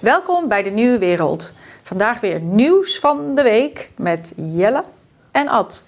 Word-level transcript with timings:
Welkom 0.00 0.48
bij 0.48 0.62
de 0.62 0.70
Nieuwe 0.70 0.98
Wereld. 0.98 1.52
Vandaag 1.82 2.20
weer 2.20 2.40
nieuws 2.40 2.98
van 2.98 3.34
de 3.34 3.42
week 3.42 3.90
met 3.96 4.32
Jelle 4.36 4.84
en 5.30 5.48
Ad. 5.48 5.84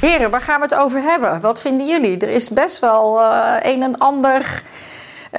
Heren, 0.00 0.30
waar 0.30 0.40
gaan 0.40 0.60
we 0.60 0.62
het 0.62 0.74
over 0.74 1.02
hebben? 1.02 1.40
Wat 1.40 1.60
vinden 1.60 1.86
jullie? 1.86 2.18
Er 2.18 2.28
is 2.28 2.48
best 2.48 2.78
wel 2.78 3.20
uh, 3.20 3.56
een 3.60 3.82
en 3.82 3.98
ander 3.98 4.62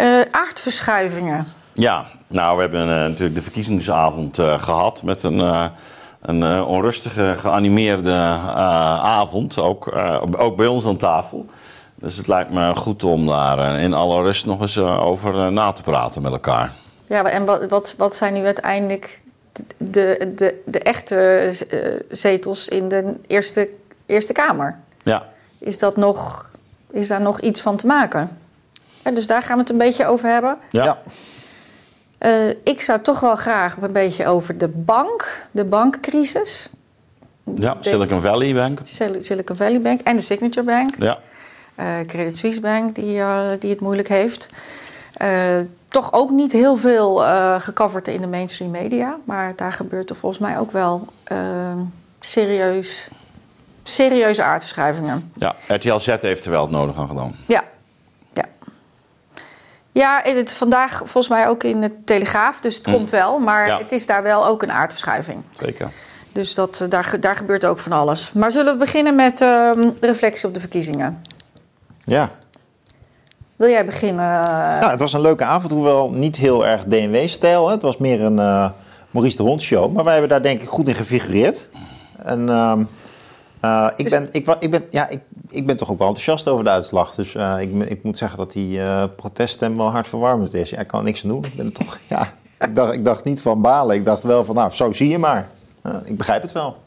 uh, 0.01 0.21
aardverschuivingen. 0.31 1.53
Ja, 1.73 2.05
nou, 2.27 2.55
we 2.55 2.61
hebben 2.61 2.81
uh, 2.81 2.87
natuurlijk 2.87 3.33
de 3.33 3.41
verkiezingsavond 3.41 4.39
gehad 4.57 5.03
met 5.03 5.23
een 5.23 5.71
een 6.21 6.63
onrustige, 6.63 7.35
geanimeerde 7.37 8.13
avond. 9.01 9.59
Ook, 9.59 9.91
ook 10.37 10.55
bij 10.55 10.67
ons 10.67 10.85
aan 10.85 10.97
tafel. 10.97 11.45
Dus 12.01 12.17
het 12.17 12.27
lijkt 12.27 12.51
me 12.51 12.75
goed 12.75 13.03
om 13.03 13.27
daar 13.27 13.79
in 13.79 13.93
alle 13.93 14.21
rust 14.21 14.45
nog 14.45 14.61
eens 14.61 14.77
over 14.77 15.51
na 15.51 15.71
te 15.71 15.83
praten 15.83 16.21
met 16.21 16.31
elkaar. 16.31 16.73
Ja, 17.07 17.23
en 17.23 17.45
wat, 17.45 17.69
wat, 17.69 17.95
wat 17.97 18.15
zijn 18.15 18.33
nu 18.33 18.45
uiteindelijk 18.45 19.21
de, 19.77 20.31
de, 20.35 20.61
de 20.65 20.79
echte 20.79 21.49
zetels 22.09 22.67
in 22.67 22.87
de 22.87 23.15
Eerste, 23.27 23.69
eerste 24.05 24.33
Kamer? 24.33 24.79
Ja. 25.03 25.25
Is, 25.57 25.77
dat 25.77 25.97
nog, 25.97 26.49
is 26.91 27.07
daar 27.07 27.21
nog 27.21 27.39
iets 27.39 27.61
van 27.61 27.75
te 27.75 27.87
maken? 27.87 28.37
Ja, 29.03 29.11
dus 29.11 29.27
daar 29.27 29.41
gaan 29.41 29.55
we 29.55 29.61
het 29.61 29.69
een 29.69 29.77
beetje 29.77 30.05
over 30.05 30.29
hebben. 30.29 30.57
ja. 30.69 30.83
ja. 30.83 31.01
Uh, 32.25 32.49
ik 32.63 32.81
zou 32.81 33.01
toch 33.01 33.19
wel 33.19 33.35
graag 33.35 33.77
een 33.81 33.91
beetje 33.91 34.27
over 34.27 34.57
de 34.57 34.67
bank, 34.67 35.47
de 35.51 35.63
bankcrisis. 35.63 36.69
Ja, 37.55 37.77
Silicon 37.79 38.21
Valley 38.21 38.53
Bank. 38.53 38.79
Silicon 39.19 39.55
Valley 39.55 39.81
Bank 39.81 40.01
en 40.01 40.15
de 40.15 40.21
Signature 40.21 40.65
Bank. 40.65 40.95
Ja. 40.99 41.19
Uh, 41.79 41.99
Credit 42.07 42.37
Suisse 42.37 42.61
Bank, 42.61 42.95
die, 42.95 43.17
uh, 43.17 43.49
die 43.59 43.69
het 43.69 43.79
moeilijk 43.79 44.07
heeft. 44.07 44.49
toch 45.87 46.13
ook 46.13 46.29
niet 46.29 46.51
heel 46.51 46.75
veel 46.75 47.15
gecoverd 47.59 48.07
in 48.07 48.21
de 48.21 48.27
mainstream 48.27 48.71
media. 48.71 49.17
Maar 49.23 49.53
daar 49.55 49.73
gebeurt 49.73 50.09
er 50.09 50.15
volgens 50.15 50.41
mij 50.41 50.59
ook 50.59 50.71
wel 50.71 51.05
serieus, 52.19 53.07
serieuze 53.83 54.43
aardverschuivingen. 54.43 55.31
Ja, 55.35 55.55
RTL 55.67 55.97
Z 55.97 56.05
heeft 56.05 56.45
er 56.45 56.51
wel 56.51 56.61
het 56.61 56.71
nodig 56.71 56.97
aan 56.97 57.07
gedaan. 57.07 57.35
Ja, 57.45 57.63
ja, 59.91 60.21
het, 60.23 60.53
vandaag 60.53 60.97
volgens 60.97 61.27
mij 61.27 61.47
ook 61.47 61.63
in 61.63 61.81
de 61.81 61.91
Telegraaf, 62.03 62.59
dus 62.59 62.75
het 62.75 62.83
komt 62.83 63.09
wel. 63.09 63.39
Maar 63.39 63.77
het 63.77 63.91
is 63.91 64.05
daar 64.05 64.23
wel 64.23 64.45
ook 64.45 64.63
een 64.63 64.71
aardverschuiving. 64.71 65.43
Zeker. 65.57 65.89
Dus 66.31 66.53
dat, 66.53 66.81
eh, 66.81 66.89
daar, 66.89 67.15
daar 67.19 67.35
gebeurt 67.35 67.65
ook 67.65 67.77
van 67.77 67.91
alles. 67.91 68.31
Maar 68.31 68.51
zullen 68.51 68.73
we 68.73 68.79
beginnen 68.79 69.15
met 69.15 69.41
uh, 69.41 69.71
de 69.71 69.93
reflectie 69.99 70.47
op 70.47 70.53
de 70.53 70.59
verkiezingen? 70.59 71.21
Ja. 72.03 72.29
Wil 73.55 73.69
jij 73.69 73.85
beginnen? 73.85 74.25
Ja, 74.25 74.89
het 74.89 74.99
was 74.99 75.13
een 75.13 75.21
leuke 75.21 75.43
avond, 75.43 75.71
hoewel 75.71 76.11
niet 76.11 76.35
heel 76.35 76.65
erg 76.65 76.83
DNW-stijl. 76.83 77.69
Het 77.69 77.81
was 77.81 77.97
meer 77.97 78.21
een 78.21 78.37
uh, 78.37 78.69
Maurice 79.11 79.37
de 79.37 79.43
Hond 79.43 79.61
show. 79.61 79.93
Maar 79.93 80.03
wij 80.03 80.11
hebben 80.11 80.29
daar 80.29 80.41
denk 80.41 80.61
ik 80.61 80.67
goed 80.67 80.87
in 80.87 80.95
gefigureerd. 80.95 81.67
En... 82.23 82.47
Uh, 82.47 82.79
uh, 83.61 83.89
ik, 83.95 84.03
dus... 84.03 84.13
ben, 84.13 84.29
ik, 84.31 84.55
ik, 84.59 84.71
ben, 84.71 84.83
ja, 84.89 85.07
ik, 85.07 85.19
ik 85.49 85.67
ben 85.67 85.77
toch 85.77 85.91
ook 85.91 85.97
wel 85.97 86.07
enthousiast 86.07 86.47
over 86.47 86.63
de 86.63 86.69
uitslag. 86.69 87.15
Dus 87.15 87.35
ik, 87.59 87.89
ik 87.89 88.03
moet 88.03 88.17
zeggen 88.17 88.37
dat 88.37 88.51
die 88.51 88.79
proteststem 89.15 89.75
wel 89.75 89.91
hartverwarmend 89.91 90.53
is. 90.53 90.69
Ja, 90.69 90.79
ik 90.79 90.87
kan 90.87 90.99
er 90.99 91.05
niks 91.05 91.23
aan 91.23 91.29
doen. 91.29 91.45
Ik, 91.45 91.55
ben 91.55 91.73
toch, 91.73 91.97
ja, 92.09 92.33
ik, 92.59 92.75
dacht, 92.75 92.93
ik 92.93 93.05
dacht 93.05 93.23
niet 93.23 93.41
van 93.41 93.61
balen. 93.61 93.95
Ik 93.95 94.05
dacht 94.05 94.23
wel 94.23 94.45
van, 94.45 94.55
nou, 94.55 94.71
zo 94.71 94.91
zie 94.91 95.09
je 95.09 95.17
maar. 95.17 95.47
ik 96.03 96.17
begrijp 96.17 96.41
het 96.41 96.51
wel. 96.51 96.77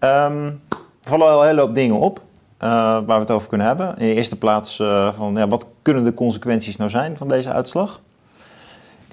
Um, 0.00 0.60
er 0.70 1.10
vallen 1.10 1.26
wel 1.26 1.40
een 1.40 1.46
hele 1.46 1.60
hoop 1.60 1.74
dingen 1.74 1.98
op 1.98 2.20
waar 2.70 3.06
we 3.06 3.12
het 3.12 3.30
over 3.30 3.48
kunnen 3.48 3.66
hebben. 3.66 3.88
In 3.88 4.08
de 4.08 4.14
eerste 4.14 4.36
plaats 4.36 4.76
van, 5.16 5.34
ja, 5.36 5.48
wat 5.48 5.66
kunnen 5.82 6.04
de 6.04 6.14
consequenties 6.14 6.76
nou 6.76 6.90
zijn 6.90 7.16
van 7.16 7.28
deze 7.28 7.52
uitslag? 7.52 8.00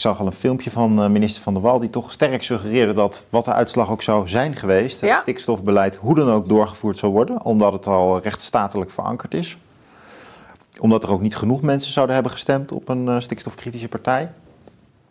Ik 0.02 0.08
zag 0.08 0.20
al 0.20 0.26
een 0.26 0.32
filmpje 0.32 0.72
van 0.72 1.04
uh, 1.04 1.08
minister 1.08 1.42
Van 1.42 1.54
der 1.54 1.62
Wal 1.62 1.80
die 1.80 1.90
toch 1.90 2.12
sterk 2.12 2.44
suggereerde 2.44 2.94
dat 2.94 3.26
wat 3.30 3.46
de 3.46 3.54
uitslag 3.54 3.92
ook 3.92 4.02
zou 4.02 4.28
zijn 4.28 4.56
geweest, 4.56 5.02
het 5.02 5.20
stikstofbeleid 5.22 5.96
hoe 5.96 6.16
dan 6.16 6.30
ook 6.30 6.50
doorgevoerd 6.50 6.98
zou 6.98 7.12
worden, 7.12 7.44
omdat 7.44 7.74
het 7.74 7.88
al 7.88 8.20
rechtsstatelijk 8.20 8.92
verankerd 8.92 9.34
is. 9.34 9.58
Omdat 10.80 11.04
er 11.04 11.12
ook 11.12 11.22
niet 11.22 11.36
genoeg 11.36 11.62
mensen 11.62 11.92
zouden 11.92 12.16
hebben 12.16 12.32
gestemd 12.32 12.72
op 12.72 12.90
een 12.90 13.22
stikstofkritische 13.22 13.88
partij. 13.88 14.32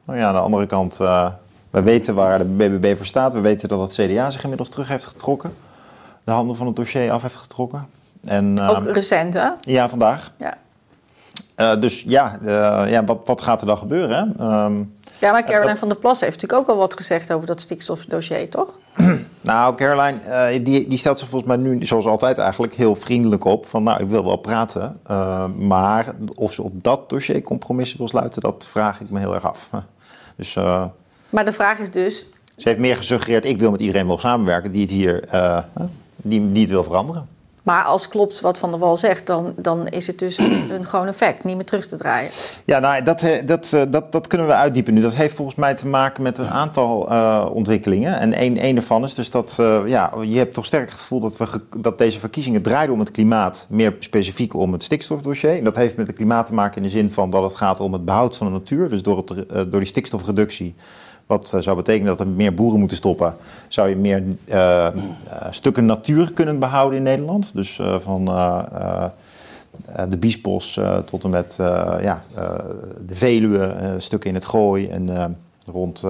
Nou 0.04 0.18
ja, 0.18 0.26
aan 0.28 0.34
de 0.34 0.40
andere 0.40 0.66
kant, 0.66 0.98
uh, 1.00 1.30
we 1.70 1.82
weten 1.82 2.14
waar 2.14 2.38
de 2.38 2.44
BBB 2.44 2.96
voor 2.96 3.06
staat. 3.06 3.32
We 3.32 3.40
weten 3.40 3.68
dat 3.68 3.80
het 3.80 3.92
CDA 3.92 4.30
zich 4.30 4.42
inmiddels 4.42 4.68
terug 4.68 4.88
heeft 4.88 5.06
getrokken. 5.06 5.54
De 6.24 6.30
handen 6.30 6.56
van 6.56 6.66
het 6.66 6.76
dossier 6.76 7.10
af 7.10 7.22
heeft 7.22 7.36
getrokken. 7.36 7.86
En, 8.24 8.60
ook 8.60 8.90
recent, 8.90 9.34
hè? 9.34 9.48
Ja, 9.60 9.88
vandaag. 9.88 10.32
Ja. 10.36 10.54
Uh, 11.60 11.80
dus 11.80 12.02
ja, 12.06 12.38
uh, 12.42 12.90
ja 12.90 13.04
wat, 13.04 13.18
wat, 13.24 13.40
gaat 13.40 13.60
er 13.60 13.66
dan 13.66 13.78
gebeuren? 13.78 14.34
Hè? 14.36 14.64
Um, 14.64 14.94
ja, 15.18 15.32
maar 15.32 15.44
Caroline 15.44 15.76
van 15.76 15.88
der 15.88 15.96
Plas 15.96 16.20
heeft 16.20 16.32
natuurlijk 16.32 16.60
ook 16.60 16.68
al 16.68 16.80
wat 16.80 16.94
gezegd 16.94 17.32
over 17.32 17.46
dat 17.46 17.60
stikstofdossier, 17.60 18.48
toch? 18.48 18.68
nou, 19.40 19.74
Caroline, 19.74 20.18
uh, 20.26 20.64
die, 20.64 20.88
die 20.88 20.98
stelt 20.98 21.18
zich 21.18 21.28
volgens 21.28 21.56
mij 21.56 21.60
nu, 21.60 21.84
zoals 21.86 22.06
altijd 22.06 22.38
eigenlijk, 22.38 22.74
heel 22.74 22.94
vriendelijk 22.94 23.44
op. 23.44 23.66
Van 23.66 23.82
nou, 23.82 24.02
ik 24.02 24.08
wil 24.08 24.24
wel 24.24 24.36
praten. 24.36 25.00
maar 25.58 26.14
of 26.34 26.52
ze 26.52 26.62
op 26.62 26.84
dat 26.84 27.08
dossier 27.08 27.42
compromissen 27.42 27.98
wil 27.98 28.08
sluiten, 28.08 28.42
dat 28.42 28.66
vraag 28.68 29.00
ik 29.00 29.10
me 29.10 29.18
heel 29.18 29.34
erg 29.34 29.48
af. 29.48 29.70
Dus, 30.36 30.54
maar 31.30 31.44
de 31.44 31.52
vraag 31.52 31.78
is 31.78 31.90
dus... 31.90 32.28
Ze 32.56 32.68
heeft 32.68 32.80
meer 32.80 32.96
gesuggereerd, 32.96 33.44
ik 33.44 33.58
wil 33.58 33.70
met 33.70 33.80
iedereen 33.80 34.06
wel 34.06 34.18
samenwerken 34.18 34.72
die 34.72 34.80
het 34.80 34.90
hier 34.90 35.24
die, 36.16 36.52
die 36.52 36.62
het 36.62 36.70
wil 36.70 36.84
veranderen. 36.84 37.28
Maar 37.70 37.84
als 37.84 38.08
klopt 38.08 38.40
wat 38.40 38.58
Van 38.58 38.70
der 38.70 38.80
Wal 38.80 38.96
zegt, 38.96 39.26
dan, 39.26 39.52
dan 39.56 39.88
is 39.88 40.06
het 40.06 40.18
dus 40.18 40.38
een, 40.38 40.70
een 40.74 40.84
gewoon 40.84 41.06
effect, 41.06 41.44
niet 41.44 41.56
meer 41.56 41.64
terug 41.64 41.86
te 41.86 41.96
draaien. 41.96 42.30
Ja, 42.64 42.78
nou, 42.78 43.02
dat, 43.02 43.24
dat, 43.44 43.72
eh, 43.72 43.82
dat, 43.88 44.12
dat 44.12 44.26
kunnen 44.26 44.46
we 44.46 44.52
uitdiepen 44.52 44.94
nu. 44.94 45.00
Dat 45.00 45.14
heeft 45.14 45.34
volgens 45.34 45.56
mij 45.56 45.74
te 45.74 45.86
maken 45.86 46.22
met 46.22 46.38
een 46.38 46.48
aantal 46.48 47.12
uh, 47.12 47.46
ontwikkelingen. 47.52 48.18
En 48.18 48.32
één, 48.32 48.56
één 48.56 48.74
daarvan 48.74 49.04
is 49.04 49.14
dus 49.14 49.30
dat 49.30 49.56
uh, 49.60 49.80
ja, 49.86 50.12
je 50.22 50.38
hebt 50.38 50.54
toch 50.54 50.64
sterk 50.64 50.90
het 50.90 50.98
gevoel 50.98 51.20
dat, 51.20 51.36
we 51.36 51.46
dat 51.80 51.98
deze 51.98 52.18
verkiezingen 52.18 52.62
draaien 52.62 52.92
om 52.92 52.98
het 52.98 53.10
klimaat, 53.10 53.66
meer 53.68 53.96
specifiek 53.98 54.54
om 54.54 54.72
het 54.72 54.82
stikstofdossier. 54.82 55.56
En 55.56 55.64
dat 55.64 55.76
heeft 55.76 55.96
met 55.96 56.06
het 56.06 56.16
klimaat 56.16 56.46
te 56.46 56.54
maken 56.54 56.76
in 56.76 56.82
de 56.82 56.88
zin 56.88 57.12
van 57.12 57.30
dat 57.30 57.42
het 57.42 57.56
gaat 57.56 57.80
om 57.80 57.92
het 57.92 58.04
behoud 58.04 58.36
van 58.36 58.46
de 58.46 58.52
natuur. 58.52 58.88
Dus 58.88 59.02
door, 59.02 59.16
het, 59.16 59.48
door 59.48 59.80
die 59.80 59.84
stikstofreductie 59.84 60.74
wat 61.30 61.56
zou 61.58 61.76
betekenen 61.76 62.06
dat 62.06 62.20
er 62.20 62.32
meer 62.32 62.54
boeren 62.54 62.78
moeten 62.78 62.96
stoppen. 62.96 63.36
Zou 63.68 63.88
je 63.88 63.96
meer 63.96 64.22
uh, 64.46 64.88
stukken 65.50 65.86
natuur 65.86 66.32
kunnen 66.32 66.58
behouden 66.58 66.98
in 66.98 67.04
Nederland. 67.04 67.54
Dus 67.54 67.80
van 67.98 68.24
de 70.08 70.16
Biesbos 70.18 70.80
tot 71.04 71.24
en 71.24 71.30
met 71.30 71.56
ja, 72.00 72.22
de 73.06 73.14
Veluwe, 73.14 73.94
stukken 73.98 74.28
in 74.28 74.34
het 74.34 74.44
Gooi 74.44 74.88
en 74.88 75.36
rond 75.66 76.04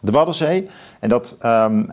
de 0.00 0.12
Waddenzee. 0.12 0.68
En 1.00 1.08
dat, 1.08 1.36
um, 1.44 1.86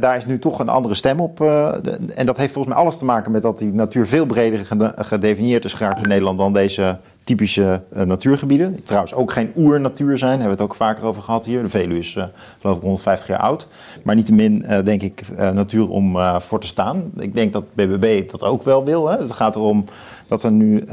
daar 0.00 0.16
is 0.16 0.26
nu 0.26 0.38
toch 0.38 0.58
een 0.58 0.68
andere 0.68 0.94
stem 0.94 1.20
op. 1.20 1.40
en 1.40 2.26
dat 2.26 2.36
heeft 2.36 2.52
volgens 2.52 2.74
mij 2.74 2.82
alles 2.82 2.98
te 2.98 3.04
maken 3.04 3.32
met 3.32 3.42
dat 3.42 3.58
die 3.58 3.72
natuur 3.72 4.06
veel 4.06 4.26
breder 4.26 4.66
gedefinieerd 4.96 5.64
is 5.64 5.72
geraakt 5.72 6.02
in 6.02 6.08
Nederland 6.08 6.38
dan 6.38 6.52
deze 6.52 6.98
typische 7.24 7.82
uh, 7.96 8.02
natuurgebieden. 8.02 8.72
Die 8.72 8.82
trouwens 8.82 9.14
ook 9.14 9.32
geen 9.32 9.52
oernatuur 9.56 10.18
zijn, 10.18 10.30
hebben 10.30 10.56
we 10.56 10.62
het 10.62 10.70
ook 10.70 10.74
vaker 10.74 11.04
over 11.04 11.22
gehad 11.22 11.46
hier. 11.46 11.62
De 11.62 11.68
Veluwe 11.68 11.98
is 11.98 12.14
uh, 12.14 12.24
geloof 12.60 12.76
ik 12.76 12.82
150 12.82 13.28
jaar 13.28 13.38
oud. 13.38 13.68
Maar 14.02 14.14
niettemin 14.14 14.64
uh, 14.68 14.78
denk 14.84 15.02
ik 15.02 15.22
natuur 15.52 15.88
om 15.88 16.18
voor 16.40 16.60
te 16.60 16.66
staan. 16.66 17.12
Ik 17.16 17.34
denk 17.34 17.52
dat 17.52 17.74
BBB 17.74 18.30
dat 18.30 18.42
ook 18.42 18.62
wel 18.62 18.84
wil. 18.84 19.08
Hè. 19.08 19.18
Het 19.18 19.32
gaat 19.32 19.56
erom 19.56 19.84
dat 20.28 20.42
er 20.42 20.52
nu 20.52 20.84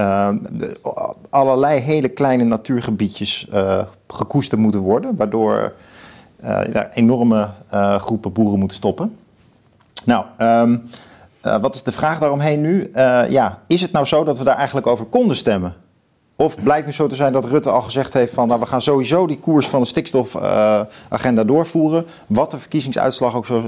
allerlei 1.30 1.80
hele 1.80 2.10
kleine 2.10 2.44
natuurgebiedjes 2.44 3.48
gekoesterd 4.08 4.62
moeten 4.62 4.82
worden. 4.82 5.16
Waardoor 5.16 5.74
enorme 6.94 7.50
groepen 7.98 8.34
boeren 8.34 8.60
moeten 8.60 8.78
stoppen. 8.78 9.16
Nou... 10.06 10.26
Um, 10.40 10.84
wat 11.62 11.76
is 11.76 11.84
de 11.84 11.92
vraag 11.92 12.20
daaromheen 12.20 12.62
nu? 12.62 12.92
ja, 13.30 13.62
is 13.68 13.82
het 13.82 13.92
nou 13.92 14.06
zo 14.06 14.24
dat 14.24 14.38
we 14.38 14.44
daar 14.44 14.56
eigenlijk 14.56 14.88
over 14.88 15.06
konden 15.06 15.36
stemmen? 15.36 15.76
Of 16.42 16.64
blijkt 16.64 16.86
nu 16.86 16.92
zo 16.92 17.08
te 17.08 17.16
zijn 17.16 17.34
dat 17.34 17.46
Rutte 17.46 17.70
al 17.70 17.82
gezegd 17.82 18.14
heeft 18.14 18.34
van 18.34 18.48
nou, 18.48 18.60
we 18.60 18.66
gaan 18.66 18.82
sowieso 18.82 19.28
die 19.28 19.40
koers 19.40 19.68
van 19.68 19.82
de 19.82 19.88
stikstofagenda 19.88 21.44
doorvoeren, 21.44 22.06
wat 22.28 22.52
de 22.52 22.58
verkiezingsuitslag 22.58 23.36
ook 23.36 23.46
zo 23.46 23.64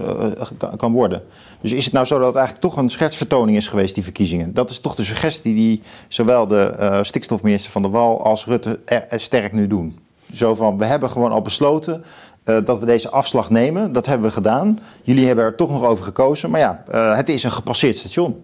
uh, 0.61 0.73
kan 0.77 0.91
worden. 0.91 1.23
Dus 1.61 1.71
is 1.71 1.85
het 1.85 1.93
nou 1.93 2.05
zo 2.05 2.17
dat 2.17 2.27
het 2.27 2.35
eigenlijk 2.35 2.65
toch 2.65 2.77
een 2.77 2.89
schetsvertoning 2.89 3.57
is 3.57 3.67
geweest, 3.67 3.93
die 3.93 4.03
verkiezingen? 4.03 4.53
Dat 4.53 4.69
is 4.69 4.79
toch 4.79 4.95
de 4.95 5.03
suggestie 5.03 5.53
die 5.53 5.81
zowel 6.07 6.47
de 6.47 6.73
uh, 6.79 7.03
stikstofminister 7.03 7.71
van 7.71 7.81
der 7.81 7.91
Wal 7.91 8.23
als 8.23 8.45
Rutte 8.45 8.79
er, 8.85 9.05
sterk 9.19 9.53
nu 9.53 9.67
doen. 9.67 9.99
Zo 10.33 10.55
van, 10.55 10.77
we 10.77 10.85
hebben 10.85 11.09
gewoon 11.09 11.31
al 11.31 11.41
besloten 11.41 12.03
dat 12.43 12.79
we 12.79 12.85
deze 12.85 13.09
afslag 13.09 13.49
nemen. 13.49 13.93
Dat 13.93 14.05
hebben 14.05 14.27
we 14.27 14.33
gedaan. 14.33 14.79
Jullie 15.03 15.27
hebben 15.27 15.45
er 15.45 15.55
toch 15.55 15.69
nog 15.69 15.85
over 15.85 16.03
gekozen. 16.03 16.49
Maar 16.49 16.59
ja, 16.59 16.83
het 17.15 17.29
is 17.29 17.43
een 17.43 17.51
gepasseerd 17.51 17.95
station. 17.95 18.43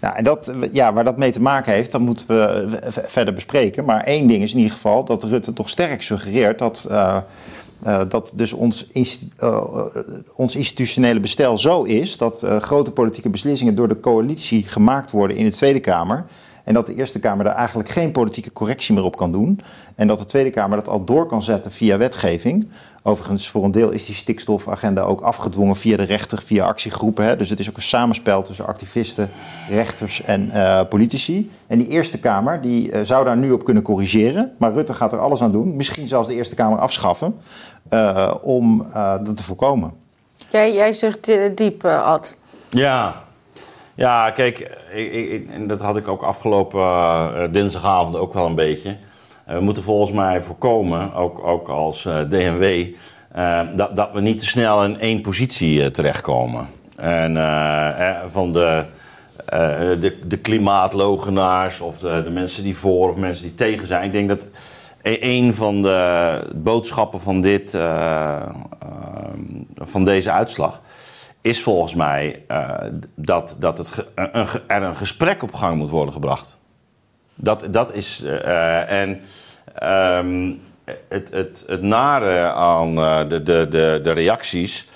Nou, 0.00 0.16
en 0.16 0.24
dat, 0.24 0.52
ja, 0.72 0.92
waar 0.92 1.04
dat 1.04 1.16
mee 1.16 1.32
te 1.32 1.40
maken 1.40 1.72
heeft, 1.72 1.92
dat 1.92 2.00
moeten 2.00 2.26
we 2.26 2.78
verder 2.90 3.34
bespreken. 3.34 3.84
Maar 3.84 4.00
één 4.00 4.26
ding 4.26 4.42
is 4.42 4.50
in 4.50 4.56
ieder 4.56 4.72
geval 4.72 5.04
dat 5.04 5.24
Rutte 5.24 5.52
toch 5.52 5.68
sterk 5.68 6.02
suggereert 6.02 6.58
dat, 6.58 6.86
uh, 6.90 7.16
uh, 7.86 8.00
dat 8.08 8.32
dus 8.36 8.52
ons, 8.52 8.88
uh, 8.92 9.84
ons 10.34 10.54
institutionele 10.56 11.20
bestel 11.20 11.58
zo 11.58 11.82
is 11.82 12.16
dat 12.16 12.46
grote 12.60 12.90
politieke 12.90 13.30
beslissingen 13.30 13.74
door 13.74 13.88
de 13.88 14.00
coalitie 14.00 14.62
gemaakt 14.62 15.10
worden 15.10 15.36
in 15.36 15.44
de 15.44 15.50
Tweede 15.50 15.80
Kamer. 15.80 16.26
En 16.64 16.74
dat 16.74 16.86
de 16.86 16.94
Eerste 16.94 17.18
Kamer 17.18 17.44
daar 17.44 17.54
eigenlijk 17.54 17.88
geen 17.88 18.12
politieke 18.12 18.52
correctie 18.52 18.94
meer 18.94 19.04
op 19.04 19.16
kan 19.16 19.32
doen. 19.32 19.60
En 19.94 20.06
dat 20.06 20.18
de 20.18 20.26
Tweede 20.26 20.50
Kamer 20.50 20.76
dat 20.76 20.88
al 20.88 21.04
door 21.04 21.26
kan 21.26 21.42
zetten 21.42 21.72
via 21.72 21.96
wetgeving. 21.96 22.68
Overigens, 23.02 23.48
voor 23.48 23.64
een 23.64 23.70
deel 23.70 23.90
is 23.90 24.06
die 24.06 24.14
stikstofagenda 24.14 25.02
ook 25.02 25.20
afgedwongen 25.20 25.76
via 25.76 25.96
de 25.96 26.02
rechter, 26.02 26.42
via 26.42 26.64
actiegroepen. 26.64 27.24
Hè. 27.24 27.36
Dus 27.36 27.48
het 27.50 27.60
is 27.60 27.68
ook 27.68 27.76
een 27.76 27.82
samenspel 27.82 28.42
tussen 28.42 28.66
activisten, 28.66 29.30
rechters 29.68 30.22
en 30.22 30.50
uh, 30.54 30.80
politici. 30.88 31.50
En 31.66 31.78
die 31.78 31.88
Eerste 31.88 32.18
Kamer 32.18 32.60
die, 32.60 32.92
uh, 32.92 33.00
zou 33.02 33.24
daar 33.24 33.36
nu 33.36 33.50
op 33.50 33.64
kunnen 33.64 33.82
corrigeren. 33.82 34.52
Maar 34.58 34.72
Rutte 34.72 34.94
gaat 34.94 35.12
er 35.12 35.20
alles 35.20 35.42
aan 35.42 35.52
doen. 35.52 35.76
Misschien 35.76 36.06
zelfs 36.06 36.28
de 36.28 36.34
Eerste 36.34 36.54
Kamer 36.54 36.78
afschaffen. 36.78 37.34
Uh, 37.90 38.34
om 38.42 38.86
dat 39.22 39.36
te 39.36 39.42
voorkomen. 39.42 39.92
Jij, 40.48 40.74
jij 40.74 40.92
zegt 40.92 41.30
diep, 41.54 41.84
Ad. 41.84 42.36
Ja, 42.70 43.23
ja, 43.94 44.30
kijk, 44.30 44.58
ik, 44.92 45.12
ik, 45.12 45.48
en 45.50 45.66
dat 45.66 45.80
had 45.80 45.96
ik 45.96 46.08
ook 46.08 46.22
afgelopen 46.22 46.80
uh, 46.80 47.42
dinsdagavond 47.50 48.16
ook 48.16 48.34
wel 48.34 48.46
een 48.46 48.54
beetje. 48.54 48.96
Uh, 49.48 49.54
we 49.54 49.60
moeten 49.60 49.82
volgens 49.82 50.10
mij 50.10 50.42
voorkomen, 50.42 51.14
ook, 51.14 51.46
ook 51.46 51.68
als 51.68 52.04
uh, 52.04 52.20
DNW, 52.20 52.94
dat, 53.74 53.96
dat 53.96 54.10
we 54.12 54.20
niet 54.20 54.38
te 54.38 54.46
snel 54.46 54.84
in 54.84 55.00
één 55.00 55.20
positie 55.20 55.90
terechtkomen. 55.90 56.68
En 56.96 57.34
van 58.30 58.52
de, 58.52 58.84
de, 60.00 60.18
de 60.26 60.36
klimaatlogenaars 60.36 61.80
of 61.80 61.98
de, 61.98 62.22
de 62.24 62.30
mensen 62.30 62.62
die 62.62 62.76
voor 62.76 63.10
of 63.10 63.16
mensen 63.16 63.44
die 63.44 63.54
tegen 63.54 63.86
zijn. 63.86 64.04
Ik 64.04 64.12
denk 64.12 64.28
dat 64.28 64.46
e-, 65.02 65.18
een 65.20 65.54
van 65.54 65.82
de 65.82 66.40
boodschappen 66.54 67.20
van, 67.20 67.40
dit, 67.40 67.76
van 69.76 70.04
deze 70.04 70.30
uitslag 70.30 70.80
is 71.44 71.62
volgens 71.62 71.94
mij 71.94 72.42
uh, 72.50 72.76
dat, 73.14 73.56
dat 73.58 73.78
het 73.78 74.06
een, 74.14 74.46
er 74.66 74.82
een 74.82 74.96
gesprek 74.96 75.42
op 75.42 75.54
gang 75.54 75.76
moet 75.76 75.90
worden 75.90 76.12
gebracht. 76.12 76.58
Dat, 77.34 77.66
dat 77.70 77.92
is. 77.92 78.22
Uh, 78.24 78.90
en 78.90 79.20
um, 80.18 80.62
het, 81.08 81.30
het, 81.30 81.64
het 81.66 81.82
nare 81.82 82.52
aan 82.52 82.98
uh, 82.98 83.18
de, 83.28 83.42
de, 83.42 83.66
de, 83.70 84.00
de 84.02 84.10
reacties, 84.10 84.88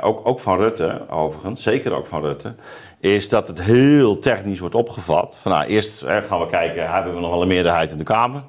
ook, 0.00 0.20
ook 0.24 0.40
van 0.40 0.58
Rutte 0.58 1.00
overigens, 1.10 1.62
zeker 1.62 1.94
ook 1.94 2.06
van 2.06 2.22
Rutte, 2.22 2.54
is 3.00 3.28
dat 3.28 3.48
het 3.48 3.62
heel 3.62 4.18
technisch 4.18 4.58
wordt 4.58 4.74
opgevat. 4.74 5.38
Van, 5.40 5.52
nou, 5.52 5.64
eerst 5.64 6.04
gaan 6.04 6.40
we 6.40 6.46
kijken, 6.50 6.90
hebben 6.90 7.14
we 7.14 7.20
nog 7.20 7.30
wel 7.30 7.42
een 7.42 7.48
meerderheid 7.48 7.90
in 7.90 7.98
de 7.98 8.04
Kamer? 8.04 8.42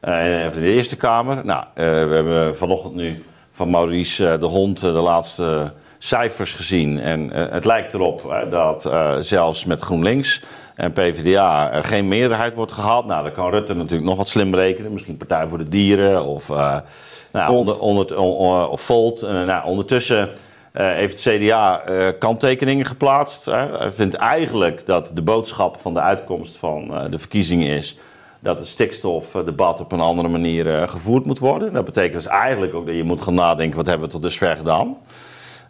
in 0.00 0.50
de 0.50 0.72
Eerste 0.72 0.96
Kamer. 0.96 1.44
Nou, 1.44 1.64
we 1.74 1.82
hebben 1.82 2.56
vanochtend 2.56 2.94
nu 2.94 3.24
van 3.52 3.70
Maurice 3.70 4.36
de 4.40 4.46
Hond 4.46 4.80
de 4.80 4.88
laatste 4.88 5.72
cijfers 6.06 6.52
gezien. 6.52 7.00
En 7.00 7.30
uh, 7.36 7.46
het 7.50 7.64
lijkt 7.64 7.94
erop 7.94 8.46
dat 8.50 8.86
uh, 8.86 9.16
zelfs 9.18 9.64
met 9.64 9.80
GroenLinks 9.80 10.42
en 10.74 10.92
PvdA 10.92 11.72
er 11.72 11.84
geen 11.84 12.08
meerderheid 12.08 12.54
wordt 12.54 12.72
gehaald. 12.72 13.06
Nou, 13.06 13.22
dan 13.22 13.32
kan 13.32 13.50
Rutte 13.50 13.74
natuurlijk 13.74 14.08
nog 14.08 14.16
wat 14.16 14.28
slim 14.28 14.54
rekenen. 14.54 14.92
Misschien 14.92 15.16
Partij 15.16 15.48
voor 15.48 15.58
de 15.58 15.68
Dieren 15.68 16.24
of, 16.24 16.48
nou, 16.48 17.52
onder, 17.52 17.80
onder, 17.80 18.18
on, 18.18 18.68
of 18.68 18.80
Volt. 18.80 19.20
nou, 19.20 19.66
ondertussen 19.66 20.28
heeft 20.72 21.24
het 21.24 21.36
CDA 21.36 21.82
kanttekeningen 22.18 22.84
geplaatst. 22.84 23.44
Hij 23.44 23.90
vindt 23.90 24.14
eigenlijk 24.14 24.86
dat 24.86 25.10
de 25.14 25.22
boodschap 25.22 25.76
van 25.80 25.94
de 25.94 26.00
uitkomst 26.00 26.56
van 26.56 27.08
de 27.10 27.18
verkiezingen 27.18 27.68
is 27.68 27.98
dat 28.40 28.58
het 28.58 28.68
stikstofdebat 28.68 29.80
op 29.80 29.92
een 29.92 30.00
andere 30.00 30.28
manier 30.28 30.88
gevoerd 30.88 31.24
moet 31.24 31.38
worden. 31.38 31.72
Dat 31.72 31.84
betekent 31.84 32.22
dus 32.22 32.26
eigenlijk 32.26 32.74
ook 32.74 32.86
dat 32.86 32.96
je 32.96 33.04
moet 33.04 33.22
gaan 33.22 33.34
nadenken: 33.34 33.76
wat 33.76 33.86
hebben 33.86 34.06
we 34.06 34.12
tot 34.12 34.22
dusver 34.22 34.56
gedaan? 34.56 34.96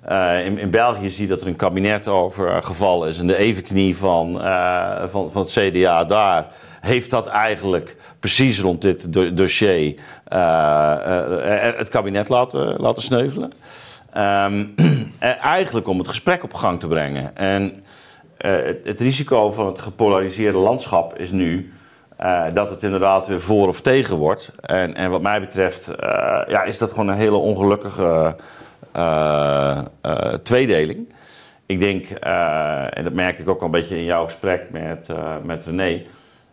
Uh, 0.08 0.44
in, 0.44 0.58
in, 0.58 0.70
België 0.70 1.10
zie 1.10 1.22
je 1.22 1.28
dat 1.28 1.40
er 1.40 1.46
een 1.46 1.56
kabinet 1.56 2.08
over 2.08 2.62
gevallen 2.62 3.08
is. 3.08 3.18
En 3.18 3.26
de 3.26 3.36
evenknie 3.36 3.96
van, 3.96 4.36
uh, 4.36 5.02
van, 5.06 5.30
van 5.30 5.42
het 5.42 5.50
CDA 5.50 6.04
daar 6.04 6.46
heeft 6.80 7.10
dat 7.10 7.26
eigenlijk 7.26 7.96
precies 8.20 8.60
rond 8.60 8.82
dit 8.82 9.12
do 9.12 9.34
dossier 9.34 9.94
het 11.76 11.88
kabinet 11.88 12.28
laten, 12.28 12.80
laten 12.80 13.02
sneuvelen. 13.02 13.52
Um, 14.16 14.74
eigenlijk 15.40 15.88
om 15.88 15.98
het 15.98 16.08
gesprek 16.08 16.42
op 16.42 16.54
gang 16.54 16.80
te 16.80 16.88
brengen. 16.88 17.36
En 17.36 17.84
het, 18.36 18.78
het, 18.84 19.00
risico 19.00 19.52
van 19.52 19.66
het 19.66 19.78
gepolariseerde 19.78 20.58
landschap 20.58 21.18
is 21.18 21.30
nu 21.30 21.72
dat 22.54 22.70
het 22.70 22.82
inderdaad 22.82 23.26
weer 23.26 23.40
voor 23.40 23.68
of 23.68 23.80
tegen 23.80 24.16
wordt. 24.16 24.52
En, 24.60 24.94
en 24.94 25.10
wat 25.10 25.22
mij 25.22 25.40
betreft 25.40 25.90
ja, 26.48 26.62
is 26.62 26.78
dat 26.78 26.90
gewoon 26.90 27.08
een 27.08 27.16
hele 27.16 27.36
ongelukkige 27.36 28.36
tweedeling. 30.42 31.08
Ik 31.66 31.80
denk, 31.80 32.06
uh, 32.24 32.98
en 32.98 33.04
dat 33.04 33.12
merkte 33.12 33.42
ik 33.42 33.48
ook 33.48 33.60
al 33.60 33.66
een 33.66 33.70
beetje 33.70 33.96
in 33.96 34.04
jouw 34.04 34.24
gesprek 34.24 34.70
met, 34.70 35.08
met 35.42 35.64
René. 35.64 36.02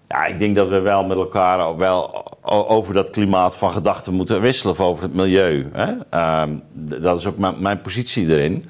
Ja, 0.07 0.25
ik 0.25 0.39
denk 0.39 0.55
dat 0.55 0.69
we 0.69 0.79
wel 0.79 1.05
met 1.05 1.17
elkaar 1.17 1.77
wel 1.77 2.25
over 2.41 2.93
dat 2.93 3.09
klimaat 3.09 3.57
van 3.57 3.71
gedachten 3.71 4.13
moeten 4.13 4.41
wisselen, 4.41 4.73
of 4.73 4.81
over 4.81 5.03
het 5.03 5.13
milieu. 5.13 5.69
Hè? 5.73 5.93
Ehm, 6.09 6.49
dat 6.73 7.19
is 7.19 7.25
ook 7.25 7.37
mijn 7.59 7.81
positie 7.81 8.27
erin. 8.27 8.69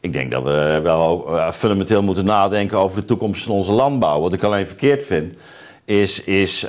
Ik 0.00 0.12
denk 0.12 0.30
dat 0.30 0.42
we 0.42 0.80
wel 0.82 1.28
fundamenteel 1.52 2.02
moeten 2.02 2.24
nadenken 2.24 2.78
over 2.78 3.00
de 3.00 3.06
toekomst 3.06 3.44
van 3.44 3.54
onze 3.54 3.72
landbouw. 3.72 4.20
Wat 4.20 4.32
ik 4.32 4.42
alleen 4.42 4.66
verkeerd 4.66 5.04
vind, 5.04 5.34
is, 5.84 6.24
is 6.24 6.66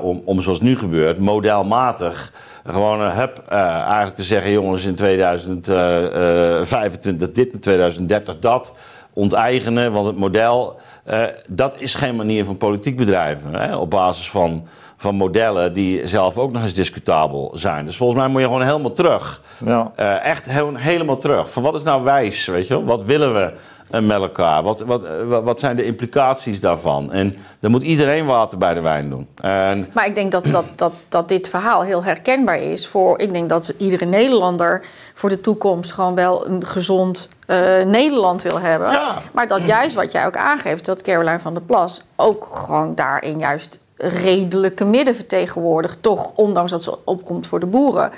om, 0.00 0.22
om 0.24 0.40
zoals 0.40 0.60
nu 0.60 0.76
gebeurt, 0.76 1.18
modelmatig 1.18 2.32
gewoon 2.72 3.00
een 3.00 3.10
heb 3.10 3.42
uh, 3.52 3.58
eigenlijk 3.58 4.14
te 4.14 4.22
zeggen, 4.22 4.50
jongens, 4.50 4.84
in 4.84 4.94
2025 4.94 7.32
dit, 7.32 7.52
in 7.52 7.60
2030 7.60 8.38
dat. 8.38 8.74
Onteigenen, 9.12 9.92
want 9.92 10.06
het 10.06 10.16
model, 10.16 10.76
uh, 11.10 11.22
dat 11.46 11.80
is 11.80 11.94
geen 11.94 12.16
manier 12.16 12.44
van 12.44 12.56
politiek 12.56 12.96
bedrijven. 12.96 13.54
Hè, 13.54 13.76
op 13.76 13.90
basis 13.90 14.30
van, 14.30 14.66
van 14.96 15.14
modellen 15.14 15.72
die 15.72 16.06
zelf 16.06 16.38
ook 16.38 16.52
nog 16.52 16.62
eens 16.62 16.74
discutabel 16.74 17.50
zijn. 17.54 17.84
Dus 17.84 17.96
volgens 17.96 18.18
mij 18.18 18.28
moet 18.28 18.40
je 18.40 18.46
gewoon 18.46 18.62
helemaal 18.62 18.92
terug. 18.92 19.42
Ja. 19.64 19.92
Uh, 20.00 20.24
echt 20.24 20.48
helemaal 20.76 21.16
terug. 21.16 21.52
Van 21.52 21.62
wat 21.62 21.74
is 21.74 21.82
nou 21.82 22.04
wijs, 22.04 22.46
weet 22.46 22.66
je 22.66 22.74
wel? 22.74 22.84
Wat 22.84 23.04
willen 23.04 23.34
we? 23.34 23.52
Met 23.90 24.10
elkaar? 24.10 24.62
Wat, 24.62 24.80
wat, 24.80 25.02
wat 25.26 25.60
zijn 25.60 25.76
de 25.76 25.84
implicaties 25.84 26.60
daarvan? 26.60 27.12
En 27.12 27.36
dan 27.60 27.70
moet 27.70 27.82
iedereen 27.82 28.26
water 28.26 28.58
bij 28.58 28.74
de 28.74 28.80
wijn 28.80 29.10
doen. 29.10 29.28
En... 29.34 29.90
Maar 29.92 30.06
ik 30.06 30.14
denk 30.14 30.32
dat, 30.32 30.44
dat, 30.44 30.64
dat, 30.74 30.92
dat 31.08 31.28
dit 31.28 31.48
verhaal 31.48 31.82
heel 31.82 32.04
herkenbaar 32.04 32.60
is 32.60 32.86
voor. 32.86 33.18
Ik 33.18 33.32
denk 33.32 33.48
dat 33.48 33.72
iedere 33.76 34.04
Nederlander 34.04 34.84
voor 35.14 35.28
de 35.28 35.40
toekomst 35.40 35.92
gewoon 35.92 36.14
wel 36.14 36.46
een 36.46 36.66
gezond 36.66 37.28
uh, 37.46 37.56
Nederland 37.84 38.42
wil 38.42 38.60
hebben. 38.60 38.90
Ja. 38.90 39.14
Maar 39.32 39.48
dat 39.48 39.62
juist 39.66 39.94
wat 39.94 40.12
jij 40.12 40.26
ook 40.26 40.36
aangeeft, 40.36 40.84
dat 40.84 41.02
Caroline 41.02 41.40
van 41.40 41.54
der 41.54 41.62
Plas 41.62 42.02
ook 42.16 42.46
gewoon 42.50 42.94
daarin 42.94 43.38
juist 43.38 43.80
redelijke 43.96 44.84
midden 44.84 45.14
vertegenwoordigt. 45.14 46.02
Toch, 46.02 46.32
ondanks 46.36 46.70
dat 46.70 46.82
ze 46.82 46.98
opkomt 47.04 47.46
voor 47.46 47.60
de 47.60 47.66
boeren. 47.66 48.10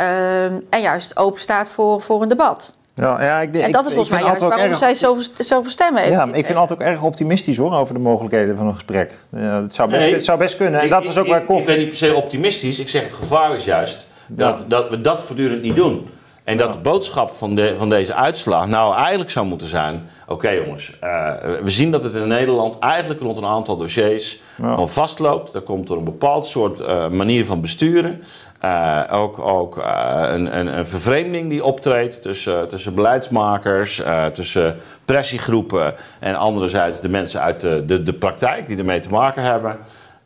Uh, 0.00 0.44
en 0.44 0.80
juist 0.80 1.16
open 1.16 1.40
staat 1.40 1.70
voor, 1.70 2.00
voor 2.00 2.22
een 2.22 2.28
debat. 2.28 2.76
Ja, 2.98 3.22
ja, 3.22 3.40
ik, 3.40 3.54
en 3.54 3.72
dat 3.72 3.86
is 3.86 3.92
volgens 3.92 4.08
mij 4.08 4.22
juist 4.22 4.40
waarom 4.40 4.60
erg... 4.60 4.78
zij 4.78 4.94
zoveel, 4.94 5.24
zoveel 5.38 5.70
stemmen 5.70 6.02
heeft. 6.02 6.14
Ja, 6.14 6.24
ik 6.24 6.34
vind 6.34 6.48
het 6.48 6.56
altijd 6.56 6.80
ook 6.80 6.86
erg 6.86 7.02
optimistisch 7.02 7.56
hoor, 7.56 7.74
over 7.74 7.94
de 7.94 8.00
mogelijkheden 8.00 8.56
van 8.56 8.66
een 8.66 8.74
gesprek. 8.74 9.18
Ja, 9.30 9.62
het, 9.62 9.74
zou 9.74 9.90
best, 9.90 10.04
nee, 10.04 10.12
het 10.12 10.24
zou 10.24 10.38
best 10.38 10.56
kunnen. 10.56 10.80
En 10.80 10.86
ik, 10.86 10.92
dat 10.92 11.06
is 11.06 11.18
ook 11.18 11.24
ik, 11.24 11.30
waar 11.30 11.44
koffie... 11.44 11.60
Ik 11.60 11.66
ben 11.66 11.78
niet 11.78 11.88
per 11.88 11.96
se 11.96 12.14
optimistisch. 12.14 12.78
Ik 12.78 12.88
zeg 12.88 13.02
het 13.02 13.12
gevaar 13.12 13.54
is 13.54 13.64
juist 13.64 14.06
dat, 14.26 14.64
dat 14.68 14.90
we 14.90 15.00
dat 15.00 15.20
voortdurend 15.20 15.62
niet 15.62 15.76
doen. 15.76 16.08
En 16.44 16.56
dat 16.56 16.72
de 16.72 16.78
boodschap 16.78 17.30
van, 17.30 17.54
de, 17.54 17.74
van 17.76 17.88
deze 17.88 18.14
uitslag 18.14 18.66
nou 18.66 18.94
eigenlijk 18.94 19.30
zou 19.30 19.46
moeten 19.46 19.68
zijn... 19.68 20.08
Oké 20.26 20.50
jongens, 20.50 20.92
uh, 21.04 21.32
we 21.62 21.70
zien 21.70 21.90
dat 21.90 22.02
het 22.02 22.14
in 22.14 22.28
Nederland 22.28 22.78
eigenlijk 22.78 23.20
rond 23.20 23.36
een 23.36 23.44
aantal 23.44 23.76
dossiers 23.76 24.40
gewoon 24.56 24.88
vastloopt. 24.88 25.52
Dat 25.52 25.64
komt 25.64 25.86
door 25.86 25.96
een 25.96 26.04
bepaald 26.04 26.46
soort 26.46 26.80
uh, 26.80 27.08
manier 27.08 27.44
van 27.44 27.60
besturen. 27.60 28.22
Uh, 28.64 29.00
ook 29.10 29.38
ook 29.38 29.78
uh, 29.78 30.22
een, 30.26 30.58
een, 30.58 30.78
een, 30.78 30.86
vervreemding 30.86 31.48
die 31.48 31.64
optreedt 31.64 32.22
tussen, 32.22 32.68
tussen 32.68 32.94
beleidsmakers, 32.94 34.00
uh, 34.00 34.26
tussen 34.26 34.76
pressiegroepen 35.04 35.94
en 36.18 36.34
anderzijds 36.34 37.00
de 37.00 37.08
mensen 37.08 37.40
uit 37.40 37.60
de, 37.60 37.84
de, 37.86 38.02
de 38.02 38.12
praktijk 38.12 38.66
die 38.66 38.78
ermee 38.78 39.00
te 39.00 39.08
maken 39.08 39.42
hebben. 39.42 39.76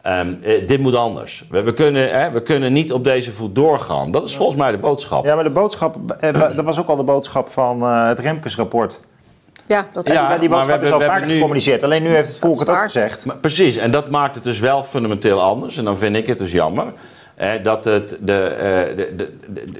Um, 0.06 0.40
dit 0.66 0.78
moet 0.78 0.94
anders. 0.94 1.44
We, 1.50 1.62
we, 1.62 1.74
kunnen, 1.74 2.20
hè, 2.20 2.30
we 2.30 2.42
kunnen 2.42 2.72
niet 2.72 2.92
op 2.92 3.04
deze 3.04 3.32
voet 3.32 3.54
doorgaan. 3.54 4.10
Dat 4.10 4.24
is 4.24 4.36
volgens 4.36 4.58
mij 4.58 4.70
de 4.70 4.78
boodschap. 4.78 5.24
Ja, 5.24 5.34
maar 5.34 5.44
de 5.44 5.50
boodschap, 5.50 5.96
dat 6.32 6.64
was 6.64 6.80
ook 6.80 6.88
al 6.88 6.96
de 6.96 7.04
boodschap 7.04 7.48
van 7.48 7.82
het 7.82 8.18
Remkes-rapport. 8.18 9.00
Ja, 9.66 9.86
dat 9.92 10.06
ja, 10.06 10.38
die 10.38 10.48
boodschap 10.48 10.70
hebben, 10.70 10.88
is 10.88 10.94
al 10.94 11.00
vaak 11.00 11.24
gecommuniceerd. 11.24 11.82
Alleen 11.82 12.02
nu 12.02 12.08
heeft 12.08 12.28
het 12.28 12.38
volk 12.38 12.58
het 12.58 12.70
ook 12.70 12.82
gezegd. 12.82 13.24
Maar, 13.24 13.36
precies, 13.36 13.76
en 13.76 13.90
dat 13.90 14.10
maakt 14.10 14.34
het 14.34 14.44
dus 14.44 14.58
wel 14.58 14.82
fundamenteel 14.82 15.40
anders. 15.40 15.76
En 15.76 15.84
dan 15.84 15.98
vind 15.98 16.16
ik 16.16 16.26
het 16.26 16.38
dus 16.38 16.52
jammer 16.52 16.92
dat, 17.62 17.84
het, 17.84 18.08
de, 18.08 18.16
de, 18.96 19.14
de, 19.16 19.32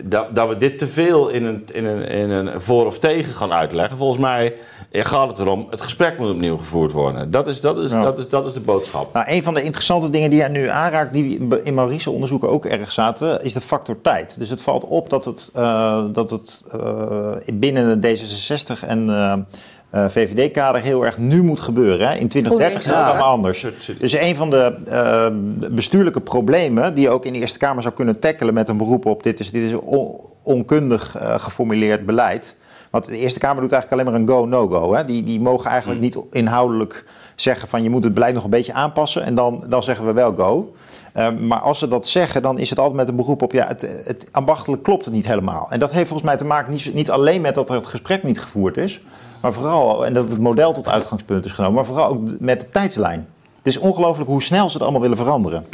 de, 0.09 0.26
dat 0.32 0.49
we 0.49 0.56
dit 0.56 0.78
te 0.78 0.87
veel 0.87 1.28
in 1.28 1.44
een, 1.44 1.64
in, 1.73 1.85
een, 1.85 2.04
in 2.04 2.30
een 2.30 2.61
voor 2.61 2.87
of 2.87 2.99
tegen 2.99 3.32
gaan 3.32 3.52
uitleggen. 3.52 3.97
Volgens 3.97 4.21
mij 4.21 4.54
gaat 4.92 5.28
het 5.28 5.38
erom, 5.38 5.66
het 5.71 5.80
gesprek 5.80 6.18
moet 6.18 6.30
opnieuw 6.30 6.56
gevoerd 6.56 6.92
worden. 6.92 7.30
Dat 7.30 7.49
is, 7.49 7.61
dat 7.61 7.80
is, 7.80 7.90
dat 7.90 8.18
is, 8.18 8.28
dat 8.28 8.47
is 8.47 8.52
de 8.52 8.61
boodschap. 8.61 9.12
Nou, 9.12 9.26
een 9.28 9.42
van 9.42 9.54
de 9.54 9.62
interessante 9.62 10.11
dingen 10.11 10.30
die 10.30 10.38
jij 10.38 10.49
nu 10.49 10.68
aanraakt, 10.68 11.12
die 11.12 11.49
in 11.62 11.75
Maurice 11.75 12.11
onderzoeken 12.11 12.49
ook 12.49 12.66
erg 12.66 12.92
zaten, 12.92 13.44
is 13.44 13.52
de 13.52 13.61
factor 13.61 14.00
tijd. 14.00 14.38
Dus 14.38 14.49
het 14.49 14.61
valt 14.61 14.85
op 14.85 15.11
dat 15.11 15.25
het, 15.25 15.50
uh, 15.56 16.04
dat 16.12 16.30
het 16.30 16.64
uh, 16.75 17.32
binnen 17.52 18.00
de 18.00 18.16
D66 18.16 18.87
en 18.87 19.06
uh, 19.95 20.01
uh, 20.01 20.09
VVD-kader 20.09 20.81
heel 20.81 21.05
erg 21.05 21.19
nu 21.19 21.43
moet 21.43 21.61
gebeuren. 21.61 22.09
Hè? 22.09 22.15
In 22.15 22.29
2030 22.29 22.79
is 22.79 22.87
het 22.87 22.95
allemaal 22.95 23.31
anders. 23.31 23.67
Dus 23.99 24.13
een 24.13 24.37
van 24.37 24.51
de 24.51 24.77
uh, 24.89 25.71
bestuurlijke 25.75 26.21
problemen 26.21 26.95
die 26.95 27.05
je 27.05 27.11
ook 27.11 27.25
in 27.25 27.33
de 27.33 27.39
Eerste 27.39 27.59
Kamer 27.59 27.83
zou 27.83 27.95
kunnen 27.95 28.19
tackelen 28.19 28.55
met 28.55 28.69
een 28.69 28.77
beroep 28.77 29.07
op 29.07 29.23
dit 29.23 29.41
is, 29.41 29.51
dit 29.51 29.63
is 29.63 29.75
on, 29.75 30.21
onkundig 30.43 31.21
uh, 31.21 31.39
geformuleerd 31.39 32.07
beleid. 32.07 32.57
Want 32.91 33.07
de 33.07 33.17
Eerste 33.17 33.39
Kamer 33.39 33.63
doet 33.63 33.73
eigenlijk 33.73 34.03
alleen 34.03 34.13
maar 34.13 34.23
een 34.23 34.37
go-no-go. 34.37 35.05
Die, 35.05 35.23
die 35.23 35.41
mogen 35.41 35.71
eigenlijk 35.71 36.01
mm. 36.01 36.05
niet 36.05 36.19
inhoudelijk 36.31 37.05
zeggen 37.35 37.69
van 37.69 37.83
je 37.83 37.91
moet 37.91 38.05
het 38.05 38.15
beleid 38.15 38.35
nog 38.35 38.45
een 38.45 38.51
beetje 38.51 38.73
aanpassen 38.73 39.23
en 39.23 39.35
dan, 39.35 39.65
dan 39.69 39.83
zeggen 39.83 40.07
we 40.07 40.13
wel 40.13 40.35
go. 40.35 40.75
Uh, 41.17 41.31
maar 41.39 41.59
als 41.59 41.79
ze 41.79 41.89
dat 41.89 42.07
zeggen, 42.07 42.43
dan 42.43 42.59
is 42.59 42.71
het 42.71 42.79
altijd 42.79 42.97
met 42.97 43.09
een 43.09 43.17
beroep 43.17 43.43
op 43.43 43.53
ja, 43.53 43.67
het, 43.67 44.03
het 44.05 44.29
ambachtelijk 44.33 44.83
klopt 44.83 45.05
het 45.05 45.15
niet 45.15 45.27
helemaal. 45.27 45.67
En 45.71 45.81
dat 45.81 45.93
heeft 45.93 46.09
volgens 46.09 46.29
mij 46.29 46.39
te 46.39 46.45
maken 46.45 46.73
niet, 46.73 46.95
niet 46.95 47.11
alleen 47.11 47.41
met 47.41 47.55
dat 47.55 47.69
er 47.69 47.77
het 47.77 47.87
gesprek 47.87 48.23
niet 48.23 48.41
gevoerd 48.41 48.77
is, 48.77 49.01
maar 49.43 49.53
vooral, 49.53 50.07
en 50.07 50.15
dat 50.15 50.29
het 50.29 50.39
model 50.39 50.73
tot 50.73 50.89
uitgangspunt 50.89 51.45
is 51.45 51.53
genomen, 51.53 51.75
maar 51.75 51.85
vooral 51.85 52.09
ook 52.09 52.21
met 52.39 52.61
de 52.61 52.69
tijdslijn. 52.69 53.29
Het 53.57 53.67
is 53.67 53.77
ongelooflijk 53.79 54.31
hoe 54.31 54.43
snel 54.43 54.67
ze 54.67 54.73
het 54.73 54.83
allemaal 54.83 55.01
willen 55.01 55.17
veranderen. 55.17 55.67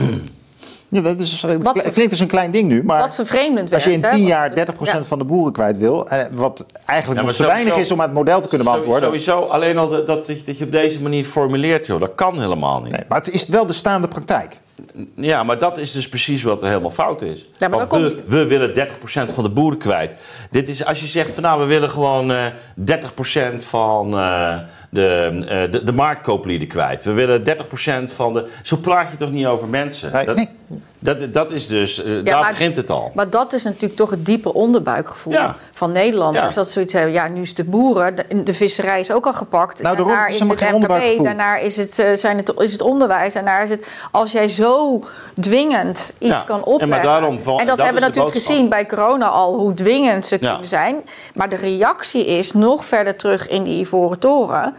Ja, 0.90 1.00
dat 1.00 1.18
is, 1.18 1.42
wat 1.42 1.82
het 1.82 1.92
klinkt 1.92 2.10
als 2.10 2.20
een 2.20 2.26
klein 2.26 2.50
ding 2.50 2.68
nu, 2.68 2.84
maar 2.84 3.00
wat 3.00 3.14
vervreemdend 3.14 3.74
als 3.74 3.84
je 3.84 3.92
in 3.92 4.00
10 4.00 4.24
jaar 4.24 4.50
30% 4.50 4.54
ja. 4.82 5.02
van 5.02 5.18
de 5.18 5.24
boeren 5.24 5.52
kwijt 5.52 5.78
wil, 5.78 6.08
eh, 6.08 6.24
wat 6.32 6.66
eigenlijk 6.84 7.20
ja, 7.20 7.26
nog 7.26 7.36
te 7.36 7.46
weinig 7.46 7.76
is 7.76 7.92
om 7.92 8.00
het 8.00 8.12
model 8.12 8.40
te 8.40 8.48
kunnen 8.48 8.66
beantwoorden. 8.66 9.02
Sowieso, 9.02 9.40
alleen 9.40 9.78
al 9.78 9.88
dat, 9.88 10.06
dat, 10.06 10.26
je 10.26 10.64
op 10.64 10.72
deze 10.72 11.02
manier 11.02 11.24
formuleert, 11.24 11.86
joh, 11.86 12.00
dat 12.00 12.14
kan 12.14 12.40
helemaal 12.40 12.82
niet. 12.82 12.92
Nee, 12.92 13.02
maar 13.08 13.18
het 13.18 13.30
is 13.30 13.46
wel 13.46 13.66
de 13.66 13.72
staande 13.72 14.08
praktijk. 14.08 14.60
Ja, 15.14 15.42
maar 15.42 15.58
dat 15.58 15.78
is 15.78 15.92
dus 15.92 16.08
precies 16.08 16.42
wat 16.42 16.62
er 16.62 16.68
helemaal 16.68 16.90
fout 16.90 17.22
is. 17.22 17.48
Ja, 17.52 17.68
maar 17.68 17.88
we, 17.88 17.98
je... 17.98 18.22
we, 18.26 18.46
willen 18.46 18.88
30% 19.30 19.34
van 19.34 19.44
de 19.44 19.50
boeren 19.50 19.78
kwijt. 19.78 20.16
Dit 20.50 20.68
is 20.68 20.84
als 20.84 21.00
je 21.00 21.06
zegt 21.06 21.34
van 21.34 21.42
nou, 21.42 21.60
we 21.60 21.66
willen 21.66 21.90
gewoon 21.90 22.30
uh, 22.30 22.46
eh, 22.46 22.52
30% 23.54 23.56
van 23.56 24.18
uh, 24.18 24.58
de, 24.88 25.30
uh, 25.34 25.72
de, 25.72 25.84
de 25.84 25.92
marktkooplieden 25.92 26.68
kwijt. 26.68 27.02
We 27.02 27.12
willen 27.12 27.42
30% 28.10 28.14
van 28.14 28.32
de. 28.32 28.48
Zo 28.62 28.76
praat 28.76 29.10
je 29.10 29.16
toch 29.16 29.30
niet 29.30 29.46
over 29.46 29.68
mensen? 29.68 30.12
Nee, 30.12 30.24
dat, 30.24 30.36
nee. 30.36 30.48
Dat, 30.98 31.32
dat 31.32 31.52
is 31.52 31.66
dus, 31.66 31.96
ja, 32.04 32.22
daar 32.22 32.38
maar, 32.38 32.50
begint 32.50 32.76
het 32.76 32.90
al. 32.90 33.10
Maar 33.14 33.30
dat 33.30 33.52
is 33.52 33.62
natuurlijk 33.62 33.96
toch 33.96 34.10
het 34.10 34.26
diepe 34.26 34.54
onderbuikgevoel 34.54 35.32
ja. 35.32 35.56
van 35.72 35.92
Nederlanders. 35.92 36.54
Ja. 36.54 36.60
Dat 36.60 36.70
zoiets 36.70 36.92
hebben, 36.92 37.12
ja, 37.12 37.28
nu 37.28 37.40
is 37.40 37.54
de 37.54 37.64
boeren, 37.64 38.14
de, 38.14 38.42
de 38.42 38.54
visserij 38.54 39.00
is 39.00 39.10
ook 39.10 39.26
al 39.26 39.32
gepakt. 39.32 39.82
Nou, 39.82 39.96
daarna 39.96 40.26
is 40.26 40.38
het 40.38 40.48
MKB, 40.48 41.22
daarna 41.22 41.56
is 41.56 41.76
het, 41.76 41.98
uh, 41.98 42.12
zijn 42.12 42.36
het, 42.36 42.52
is 42.58 42.72
het 42.72 42.82
onderwijs. 42.82 43.34
Daarna 43.34 43.60
is 43.60 43.70
het, 43.70 43.86
als 44.10 44.32
jij 44.32 44.48
zo 44.48 45.02
dwingend 45.40 46.12
iets 46.18 46.44
kan 46.44 46.64
opleggen. 46.64 46.96
En, 46.96 47.02
daarom, 47.02 47.36
en 47.36 47.44
dat, 47.44 47.66
dat 47.66 47.78
hebben 47.78 48.02
we 48.02 48.08
natuurlijk 48.08 48.34
gezien 48.34 48.68
bij 48.68 48.86
corona 48.86 49.26
al, 49.26 49.58
hoe 49.58 49.74
dwingend 49.74 50.26
ze 50.26 50.38
kunnen 50.38 50.68
zijn. 50.68 50.96
Maar 51.34 51.48
de 51.48 51.56
reactie 51.56 52.26
is 52.26 52.52
nog 52.52 52.84
verder 52.84 53.16
terug 53.16 53.48
in 53.48 53.62
die 53.62 53.80
Ivoren 53.80 54.18
Toren 54.18 54.74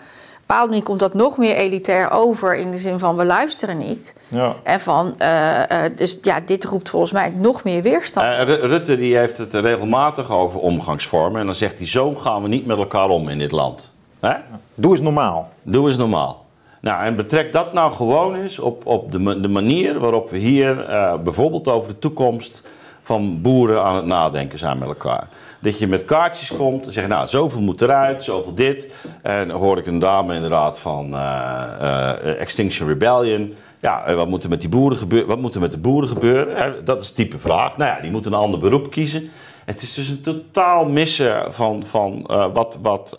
bepaald 0.50 0.70
manier 0.70 0.84
komt 0.84 1.00
dat 1.00 1.14
nog 1.14 1.38
meer 1.38 1.56
elitair 1.56 2.12
over 2.12 2.56
in 2.56 2.72
de 2.72 2.78
zin 2.78 3.00
van 3.00 3.16
we 3.16 3.26
luisteren 3.26 3.78
niet. 3.78 4.16
Ja. 4.28 4.56
En 4.64 4.80
van, 4.80 5.16
uh, 5.22 5.60
uh, 5.72 5.78
dus 5.96 6.20
ja, 6.22 6.40
dit 6.46 6.66
roept 6.66 6.90
volgens 6.90 7.12
mij 7.12 7.34
nog 7.36 7.64
meer 7.64 7.82
weerstand. 7.82 8.34
Uh, 8.34 8.56
Rutte 8.56 8.98
die 8.98 9.18
heeft 9.18 9.38
het 9.38 9.54
regelmatig 9.54 10.32
over 10.32 10.60
omgangsvormen. 10.60 11.40
En 11.40 11.46
dan 11.46 11.56
zegt 11.56 11.78
hij, 11.78 11.88
zo 11.88 12.16
gaan 12.16 12.42
we 12.42 12.48
niet 12.48 12.66
met 12.66 12.78
elkaar 12.78 13.10
om 13.10 13.30
in 13.30 13.38
dit 13.38 13.52
land. 13.52 13.92
Hè? 14.20 14.34
Doe 14.76 14.92
eens 14.92 15.02
normaal. 15.02 15.50
Doe 15.62 15.88
eens 15.88 15.98
normaal. 15.98 16.46
Nou, 16.82 17.04
en 17.04 17.16
betrek 17.16 17.52
dat 17.52 17.74
nou 17.74 17.92
gewoon 17.92 18.36
eens 18.36 18.60
op, 18.60 18.86
op 18.86 19.12
de, 19.12 19.40
de 19.42 19.48
manier 19.48 20.00
waarop 20.00 20.30
we 20.30 20.38
hier 20.38 20.86
bijvoorbeeld 21.24 21.68
over 21.68 21.92
de 21.92 22.00
toekomst 22.00 22.64
van 23.02 23.42
boeren 23.42 23.84
aan 23.84 23.96
het 23.96 24.06
nadenken 24.06 24.58
zijn 24.58 24.78
met 24.78 24.88
elkaar. 24.88 25.28
Dat 25.60 25.80
je 25.80 25.88
met 25.88 26.06
kaartjes 26.06 26.56
komt 26.56 26.86
en 26.86 26.94
zegt, 26.94 27.08
nou, 27.08 27.28
zoveel 27.28 27.62
moet 27.62 27.82
eruit, 27.82 28.24
zoveel 28.24 28.56
dit. 28.56 28.94
En 29.22 29.48
dan 29.48 29.58
hoor 29.58 29.78
ik 29.78 29.86
een 29.86 30.00
dame 30.00 30.36
inderdaad 30.36 30.80
van 30.80 31.14
uh, 31.14 31.64
uh, 31.82 32.40
Extinction 32.40 32.88
Rebellion. 32.88 33.56
Ja, 33.80 34.16
wat 34.16 34.28
moet 34.28 34.44
er 34.44 34.50
met 34.50 34.62
die 34.62 34.70
boeren 34.70 34.98
gebeuren? 34.98 35.28
Wat 35.28 35.40
moet 35.40 35.56
er 35.56 35.62
met 35.62 35.72
de 35.72 35.78
boeren 35.78 36.10
gebeuren? 36.10 36.86
Dat 36.86 37.02
is 37.02 37.08
het 37.08 37.16
type 37.16 37.40
vraag. 37.40 37.78
Nou 37.78 37.96
ja, 37.96 38.02
die 38.02 38.12
moeten 38.12 38.34
een 38.34 38.40
ander 38.40 38.60
beroep 38.60 38.92
kiezen. 38.92 39.30
Het 39.66 39.82
is 39.82 39.94
dus 39.94 40.10
een 40.10 40.22
totaal 40.22 40.90
missen 40.90 41.54
van, 41.54 41.84
van 41.84 42.28
uh, 42.32 42.46
wat, 42.54 42.80
wat, 42.82 43.18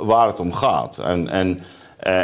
waar 0.00 0.26
het 0.26 0.40
om 0.40 0.52
gaat. 0.52 0.98
En, 0.98 1.28
en 1.28 1.60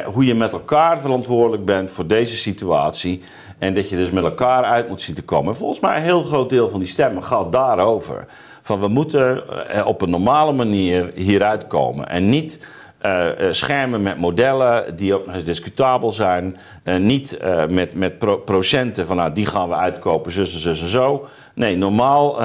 hoe 0.05 0.25
je 0.25 0.35
met 0.35 0.53
elkaar 0.53 1.01
verantwoordelijk 1.01 1.65
bent 1.65 1.91
voor 1.91 2.07
deze 2.07 2.37
situatie. 2.37 3.23
En 3.59 3.75
dat 3.75 3.89
je 3.89 3.97
dus 3.97 4.11
met 4.11 4.25
elkaar 4.25 4.65
uit 4.65 4.89
moet 4.89 5.01
zien 5.01 5.15
te 5.15 5.23
komen. 5.23 5.57
volgens 5.57 5.81
mij 5.81 5.97
een 5.97 6.03
heel 6.03 6.23
groot 6.23 6.51
deel 6.51 6.69
van 6.69 6.79
die 6.79 6.89
stemmen 6.89 7.23
gaat 7.23 7.53
daarover. 7.53 8.27
Van 8.69 8.81
we 8.81 8.89
moeten 8.89 9.43
eh, 9.69 9.87
op 9.87 10.03
een 10.03 10.11
normale 10.11 10.53
manier 10.53 11.11
hieruit 11.15 11.67
komen. 11.67 12.09
En 12.09 12.29
niet 12.29 12.67
uh, 13.03 13.27
schermen 13.51 14.03
met 14.03 14.19
modellen 14.19 14.97
die 14.97 15.15
ook 15.15 15.27
nog 15.27 15.35
eens 15.35 15.45
discutabel 15.45 16.13
zijn. 16.13 16.57
Uh, 16.85 16.97
niet 16.97 17.39
met, 17.69 17.95
met 17.95 18.19
pro 18.19 18.39
procenten 18.39 19.07
van 19.07 19.17
nou, 19.17 19.33
die 19.33 19.47
gaan 19.47 19.69
we 19.69 19.75
uitkopen, 19.75 20.33
zus 20.33 20.65
en 20.65 20.71
en 20.71 20.89
zo. 20.89 21.29
Nee, 21.55 21.77
normaal 21.77 22.39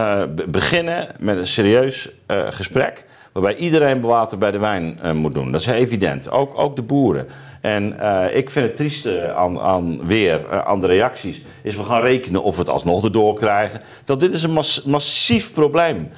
beginnen 0.48 1.08
met 1.20 1.38
een 1.38 1.46
serieus 1.46 2.10
gesprek. 2.28 3.06
Waarbij 3.32 3.56
iedereen 3.56 4.02
bewater 4.02 4.38
bij 4.38 4.52
de 4.52 4.60
wijn 4.60 5.00
moet 5.14 5.34
doen. 5.34 5.52
Dat 5.52 5.62
is 5.62 5.68
evident. 5.68 6.32
Ook, 6.32 6.60
ook 6.60 6.76
de 6.76 6.82
boeren. 6.82 7.28
En 7.64 7.96
uh, 8.00 8.26
ik 8.36 8.50
vind 8.50 8.68
het 8.68 8.76
trieste 8.76 9.34
aan, 9.34 9.60
aan 9.60 10.08
weer, 10.08 10.42
uh, 10.52 10.60
aan 10.60 10.80
de 10.82 10.88
reacties, 10.88 11.42
is 11.62 11.76
we 11.76 11.84
gaan 11.84 12.02
rekenen 12.02 12.44
of 12.44 12.56
we 12.56 12.62
het 12.62 12.70
alsnog 12.70 13.04
erdoor 13.04 13.34
krijgen. 13.34 13.82
Dat 14.04 14.20
dit 14.20 14.34
is 14.34 14.44
een 14.44 14.54
mas 14.54 14.84
massief 14.84 15.54
probleem. 15.54 16.10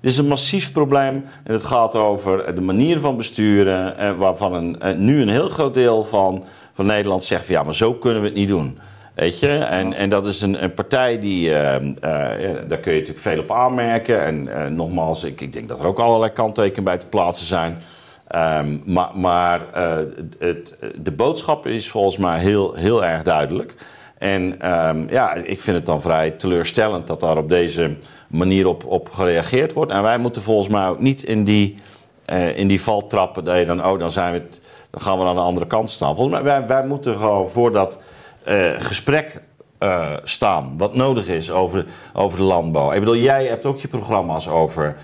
Dit 0.00 0.10
is 0.10 0.18
een 0.18 0.26
massief 0.26 0.72
probleem 0.72 1.24
en 1.44 1.52
het 1.52 1.64
gaat 1.64 1.94
over 1.94 2.54
de 2.54 2.60
manier 2.60 3.00
van 3.00 3.16
besturen, 3.16 4.18
waarvan 4.18 4.54
een, 4.54 5.04
nu 5.04 5.22
een 5.22 5.28
heel 5.28 5.48
groot 5.48 5.74
deel 5.74 6.04
van, 6.04 6.44
van 6.72 6.86
Nederland 6.86 7.24
zegt 7.24 7.44
van 7.44 7.54
ja, 7.54 7.62
maar 7.62 7.74
zo 7.74 7.94
kunnen 7.94 8.22
we 8.22 8.28
het 8.28 8.36
niet 8.36 8.48
doen. 8.48 8.78
Weet 9.14 9.38
je? 9.38 9.48
En, 9.48 9.92
en 9.92 10.10
dat 10.10 10.26
is 10.26 10.40
een, 10.40 10.62
een 10.62 10.74
partij 10.74 11.18
die, 11.18 11.48
uh, 11.48 11.54
uh, 11.54 11.90
daar 12.00 12.78
kun 12.78 12.92
je 12.92 12.98
natuurlijk 12.98 13.18
veel 13.18 13.38
op 13.38 13.52
aanmerken. 13.52 14.24
En 14.24 14.46
uh, 14.46 14.66
nogmaals, 14.66 15.24
ik, 15.24 15.40
ik 15.40 15.52
denk 15.52 15.68
dat 15.68 15.78
er 15.78 15.86
ook 15.86 15.98
allerlei 15.98 16.32
kanttekenen 16.32 16.84
bij 16.84 16.98
te 16.98 17.06
plaatsen 17.06 17.46
zijn. 17.46 17.78
Um, 18.36 18.82
maar 18.84 19.10
maar 19.14 19.60
uh, 19.76 19.96
het, 20.38 20.76
de 20.94 21.12
boodschap 21.12 21.66
is 21.66 21.90
volgens 21.90 22.16
mij 22.16 22.40
heel, 22.40 22.74
heel 22.74 23.04
erg 23.04 23.22
duidelijk. 23.22 23.74
En 24.18 24.72
um, 24.88 25.06
ja, 25.10 25.34
ik 25.34 25.60
vind 25.60 25.76
het 25.76 25.86
dan 25.86 26.00
vrij 26.00 26.30
teleurstellend 26.30 27.06
dat 27.06 27.20
daar 27.20 27.36
op 27.36 27.48
deze 27.48 27.96
manier 28.28 28.66
op, 28.66 28.84
op 28.86 29.10
gereageerd 29.10 29.72
wordt. 29.72 29.90
En 29.90 30.02
wij 30.02 30.18
moeten 30.18 30.42
volgens 30.42 30.68
mij 30.68 30.88
ook 30.88 31.00
niet 31.00 31.22
in 31.22 31.44
die, 31.44 31.78
uh, 32.26 32.58
in 32.58 32.68
die 32.68 32.82
val 32.82 33.06
trappen 33.06 33.44
dat 33.44 33.58
je 33.58 33.66
dan, 33.66 33.86
oh, 33.86 33.98
dan, 33.98 34.10
zijn 34.10 34.32
we 34.32 34.42
dan 34.90 35.00
gaan 35.00 35.18
we 35.18 35.24
aan 35.24 35.34
de 35.34 35.40
andere 35.40 35.66
kant 35.66 35.90
staan. 35.90 36.14
Volgens 36.14 36.34
mij, 36.34 36.44
wij, 36.44 36.66
wij 36.66 36.86
moeten 36.86 37.16
gewoon 37.16 37.48
voor 37.48 37.72
dat 37.72 38.02
uh, 38.48 38.70
gesprek 38.78 39.40
staan. 40.24 40.74
Wat 40.78 40.94
nodig 40.94 41.28
is 41.28 41.50
over, 41.50 41.86
over 42.12 42.38
de 42.38 42.44
landbouw. 42.44 42.92
Ik 42.92 42.98
bedoel, 42.98 43.16
jij 43.16 43.46
hebt 43.46 43.64
ook 43.66 43.78
je 43.78 43.88
programma's 43.88 44.48
over, 44.48 44.96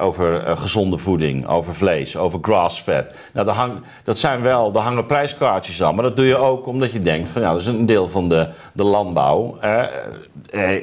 over 0.00 0.56
gezonde 0.56 0.98
voeding, 0.98 1.46
over 1.46 1.74
vlees, 1.74 2.16
over 2.16 2.38
grass-fed. 2.42 3.16
Nou, 3.32 3.48
hang, 3.48 3.72
dat 4.04 4.18
zijn 4.18 4.42
wel, 4.42 4.72
daar 4.72 4.82
hangen 4.82 5.06
prijskaartjes 5.06 5.82
aan. 5.82 5.94
Maar 5.94 6.04
dat 6.04 6.16
doe 6.16 6.26
je 6.26 6.36
ook 6.36 6.66
omdat 6.66 6.92
je 6.92 6.98
denkt 6.98 7.28
van, 7.28 7.42
ja, 7.42 7.52
dat 7.52 7.60
is 7.60 7.66
een 7.66 7.86
deel 7.86 8.08
van 8.08 8.28
de, 8.28 8.48
de 8.72 8.84
landbouw. 8.84 9.58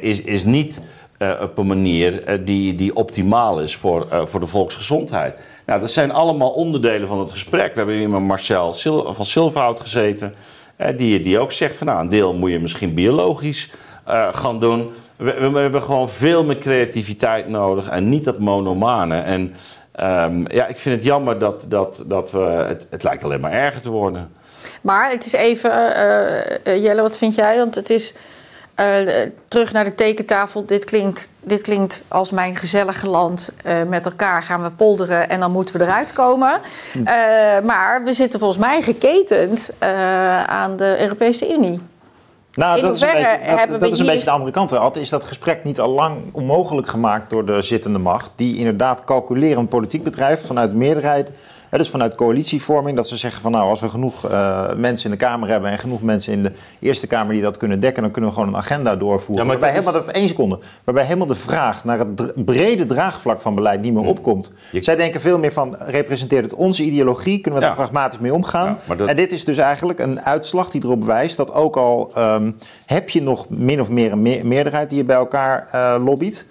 is, 0.01 0.21
is 0.21 0.43
niet 0.43 0.81
op 1.41 1.57
een 1.57 1.67
manier 1.67 2.41
die, 2.45 2.75
die 2.75 2.95
optimaal 2.95 3.59
is 3.61 3.75
voor, 3.75 4.07
voor 4.25 4.39
de 4.39 4.47
volksgezondheid. 4.47 5.37
Nou, 5.65 5.79
dat 5.79 5.91
zijn 5.91 6.11
allemaal 6.11 6.49
onderdelen 6.49 7.07
van 7.07 7.19
het 7.19 7.31
gesprek. 7.31 7.71
We 7.71 7.77
hebben 7.77 7.95
hier 7.95 8.09
met 8.09 8.21
Marcel 8.21 8.73
van 9.13 9.25
Silverhout 9.25 9.79
gezeten 9.79 10.33
die, 10.95 11.21
die 11.21 11.39
ook 11.39 11.51
zegt 11.51 11.77
van 11.77 11.87
nou, 11.87 11.99
een 11.99 12.09
deel 12.09 12.33
moet 12.33 12.51
je 12.51 12.59
misschien 12.59 12.93
biologisch 12.93 13.71
gaan 14.31 14.59
doen. 14.59 14.89
We, 15.21 15.49
we, 15.49 15.59
hebben 15.59 15.81
gewoon 15.81 16.09
veel 16.09 16.43
meer 16.43 16.57
creativiteit 16.57 17.47
nodig 17.47 17.89
en 17.89 18.09
niet 18.09 18.23
dat 18.23 18.39
monomane. 18.39 19.19
En 19.19 19.55
um, 19.99 20.47
ja, 20.47 20.67
ik 20.67 20.79
vind 20.79 20.95
het 20.95 21.03
jammer 21.03 21.39
dat, 21.39 21.65
dat, 21.67 22.03
dat 22.05 22.31
we. 22.31 22.39
Het, 22.39 22.87
het 22.89 23.03
lijkt 23.03 23.23
alleen 23.23 23.39
maar 23.39 23.51
erger 23.51 23.81
te 23.81 23.89
worden. 23.89 24.31
Maar 24.81 25.11
het 25.11 25.25
is 25.25 25.33
even, 25.33 25.71
uh, 26.67 26.83
Jelle, 26.83 27.01
wat 27.01 27.17
vind 27.17 27.35
jij? 27.35 27.57
Want 27.57 27.75
het 27.75 27.89
is 27.89 28.13
uh, 28.79 29.09
terug 29.47 29.71
naar 29.71 29.83
de 29.83 29.95
tekentafel. 29.95 30.65
Dit 30.65 30.85
klinkt, 30.85 31.29
dit 31.39 31.61
klinkt 31.61 32.03
als 32.07 32.31
mijn 32.31 32.55
gezellige 32.55 33.07
land. 33.07 33.53
Uh, 33.65 33.83
met 33.83 34.05
elkaar 34.05 34.43
gaan 34.43 34.63
we 34.63 34.71
polderen 34.71 35.29
en 35.29 35.39
dan 35.39 35.51
moeten 35.51 35.77
we 35.77 35.83
eruit 35.83 36.13
komen. 36.13 36.59
Uh, 36.95 37.03
maar 37.63 38.01
we 38.03 38.13
zitten 38.13 38.39
volgens 38.39 38.59
mij 38.59 38.81
geketend 38.81 39.71
aan 40.45 40.75
de 40.77 40.95
Europese 40.99 41.53
Unie. 41.53 41.81
Nou, 42.53 42.81
dat 42.81 42.95
is 42.95 43.01
een 43.01 43.07
beetje, 43.07 43.23
dat, 43.23 43.57
hebben 43.59 43.69
dat 43.69 43.79
we 43.79 43.87
is 43.87 43.99
een 43.99 44.03
hier- 44.03 44.13
beetje 44.13 44.25
de 44.27 44.31
andere 44.33 44.51
kant. 44.51 44.71
Ad. 44.71 44.97
Is 44.97 45.09
dat 45.09 45.23
gesprek 45.23 45.63
niet 45.63 45.79
al 45.79 45.89
lang 45.89 46.17
onmogelijk 46.31 46.87
gemaakt 46.87 47.29
door 47.29 47.45
de 47.45 47.61
zittende 47.61 47.99
macht, 47.99 48.31
die 48.35 48.57
inderdaad 48.57 49.03
calculerend 49.03 49.69
politiek 49.69 50.03
bedrijft 50.03 50.45
vanuit 50.45 50.69
de 50.71 50.77
meerderheid, 50.77 51.31
dus 51.79 51.89
vanuit 51.89 52.15
coalitievorming, 52.15 52.95
dat 52.95 53.07
ze 53.07 53.17
zeggen 53.17 53.41
van 53.41 53.51
nou, 53.51 53.69
als 53.69 53.79
we 53.79 53.87
genoeg 53.87 54.27
eh, 54.29 54.73
mensen 54.77 55.05
in 55.05 55.11
de 55.11 55.17
Kamer 55.25 55.49
hebben 55.49 55.69
en 55.71 55.77
genoeg 55.79 56.01
mensen 56.01 56.33
in 56.33 56.43
de 56.43 56.51
Eerste 56.79 57.07
Kamer 57.07 57.33
die 57.33 57.41
dat 57.41 57.57
kunnen 57.57 57.79
dekken, 57.79 58.03
dan 58.03 58.11
kunnen 58.11 58.29
we 58.29 58.35
gewoon 58.35 58.49
een 58.53 58.59
agenda 58.59 58.95
doorvoeren. 58.95 59.45
Ja, 59.45 59.51
maar 59.51 59.59
waarbij 59.59 59.81
dat 59.83 59.93
is- 59.93 59.99
helemaal, 59.99 60.13
één 60.15 60.27
seconde, 60.27 60.59
waarbij 60.83 61.03
helemaal 61.03 61.27
de 61.27 61.35
vraag 61.35 61.83
naar 61.83 61.99
het 61.99 62.45
brede 62.45 62.85
draagvlak 62.85 63.41
van 63.41 63.55
beleid 63.55 63.81
niet 63.81 63.93
meer 63.93 64.03
opkomt. 64.07 64.51
Je- 64.71 64.83
Zij 64.83 64.95
denken 64.95 65.21
veel 65.21 65.39
meer 65.39 65.51
van, 65.53 65.75
representeert 65.79 66.43
het 66.43 66.53
onze 66.53 66.83
ideologie, 66.83 67.39
kunnen 67.41 67.59
we 67.59 67.65
Ja. 67.65 67.71
daar 67.73 67.81
pragmatisch 67.85 68.19
mee 68.19 68.33
omgaan? 68.33 68.67
Ja, 68.67 68.77
maar 68.87 68.97
dat- 68.97 69.07
En 69.07 69.15
dit 69.15 69.31
is 69.31 69.45
dus 69.45 69.57
eigenlijk 69.57 69.99
een 69.99 70.21
uitslag 70.21 70.69
die 70.69 70.83
erop 70.83 71.03
wijst 71.03 71.37
dat 71.37 71.53
ook 71.53 71.75
al 71.77 72.11
ehm, 72.15 72.51
heb 72.85 73.09
je 73.09 73.21
nog 73.21 73.45
min 73.49 73.81
of 73.81 73.89
meer 73.89 74.11
een 74.11 74.21
me- 74.21 74.41
meerderheid 74.43 74.89
die 74.89 74.97
je 74.97 75.03
bij 75.05 75.15
elkaar 75.15 75.67
eh, 75.71 75.95
lobbyt. 76.05 76.45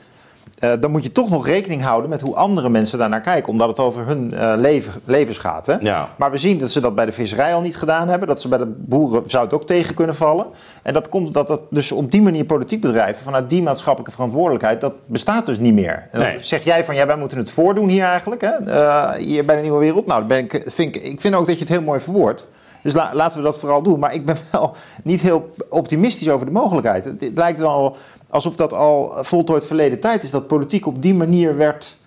Eh, 0.61 0.73
dan 0.81 0.91
moet 0.91 1.03
je 1.03 1.13
toch 1.13 1.31
nog 1.31 1.47
rekening 1.47 1.83
houden 1.83 2.11
met 2.11 2.21
hoe 2.21 2.35
andere 2.35 2.69
mensen 2.69 2.99
daarnaar 2.99 3.21
kijken. 3.21 3.53
Omdat 3.53 3.69
het 3.69 3.79
over 3.79 4.07
hun 4.07 4.35
eh, 4.35 4.53
leven, 4.57 4.93
levens 5.05 5.39
gaat. 5.39 5.67
Hè? 5.67 5.77
Ja. 5.81 6.09
Maar 6.19 6.31
we 6.31 6.37
zien 6.37 6.59
dat 6.59 6.71
ze 6.71 6.81
dat 6.81 6.95
bij 6.95 7.07
de 7.07 7.13
visserij 7.13 7.55
al 7.55 7.61
niet 7.61 7.77
gedaan 7.77 8.09
hebben. 8.09 8.29
Dat 8.29 8.41
ze 8.41 8.49
bij 8.49 8.59
de 8.59 8.67
boeren 8.79 9.23
zou 9.27 9.45
het 9.45 9.53
ook 9.55 9.67
tegen 9.67 9.95
kunnen 9.95 10.15
vallen. 10.15 10.47
En 10.83 10.95
dat 10.95 11.09
komt 11.09 11.35
dat 11.35 11.49
dat 11.49 11.63
dus 11.71 11.93
op 11.93 12.11
die 12.11 12.23
manier 12.23 12.45
politiek 12.45 12.81
bedrijven... 12.81 13.23
vanuit 13.23 13.51
die 13.51 13.63
maatschappelijke 13.63 14.13
verantwoordelijkheid... 14.15 14.81
dat 14.81 14.95
bestaat 15.07 15.47
dus 15.47 15.59
niet 15.59 15.75
meer. 15.75 16.05
En 16.11 16.21
Nee. 16.21 16.37
zeg 16.41 16.65
jij 16.65 16.85
van, 16.85 16.95
ja, 16.95 17.07
wij 17.07 17.17
moeten 17.17 17.39
het 17.39 17.51
voordoen 17.51 17.89
hier 17.89 18.05
eigenlijk. 18.05 18.41
Hè? 18.41 18.51
eh, 18.51 19.11
hier 19.13 19.45
bij 19.45 19.57
de 19.57 19.63
Nieuwe 19.63 19.79
Wereld. 19.79 20.07
Nou, 20.07 20.25
ben 20.25 20.39
ik, 20.39 20.63
vind 20.67 20.97
ik, 20.97 21.03
ik 21.05 21.21
vind 21.21 21.35
ook 21.35 21.47
dat 21.47 21.55
je 21.55 21.61
het 21.61 21.73
heel 21.73 21.83
mooi 21.83 22.01
verwoordt. 22.01 22.47
Dus 22.83 22.93
la- 22.93 23.11
laten 23.13 23.39
we 23.39 23.45
dat 23.45 23.59
vooral 23.59 23.83
doen. 23.83 23.99
Maar 23.99 24.15
ik 24.15 24.25
ben 24.27 24.37
wel 24.53 24.75
niet 25.03 25.21
heel 25.21 25.51
optimistisch 25.69 26.29
over 26.31 26.47
de 26.47 26.53
mogelijkheid. 26.53 27.05
Het, 27.05 27.21
het 27.21 27.37
lijkt 27.39 27.59
wel 27.59 27.97
alsof 28.31 28.57
dat 28.57 28.73
al 28.73 29.13
voltooid 29.17 29.67
verleden 29.67 30.01
tijd 30.01 30.23
is... 30.23 30.31
dat 30.31 30.47
politiek 30.47 30.87
op 30.87 31.03
die 31.03 31.15
manier 31.15 31.57
werd 31.57 31.99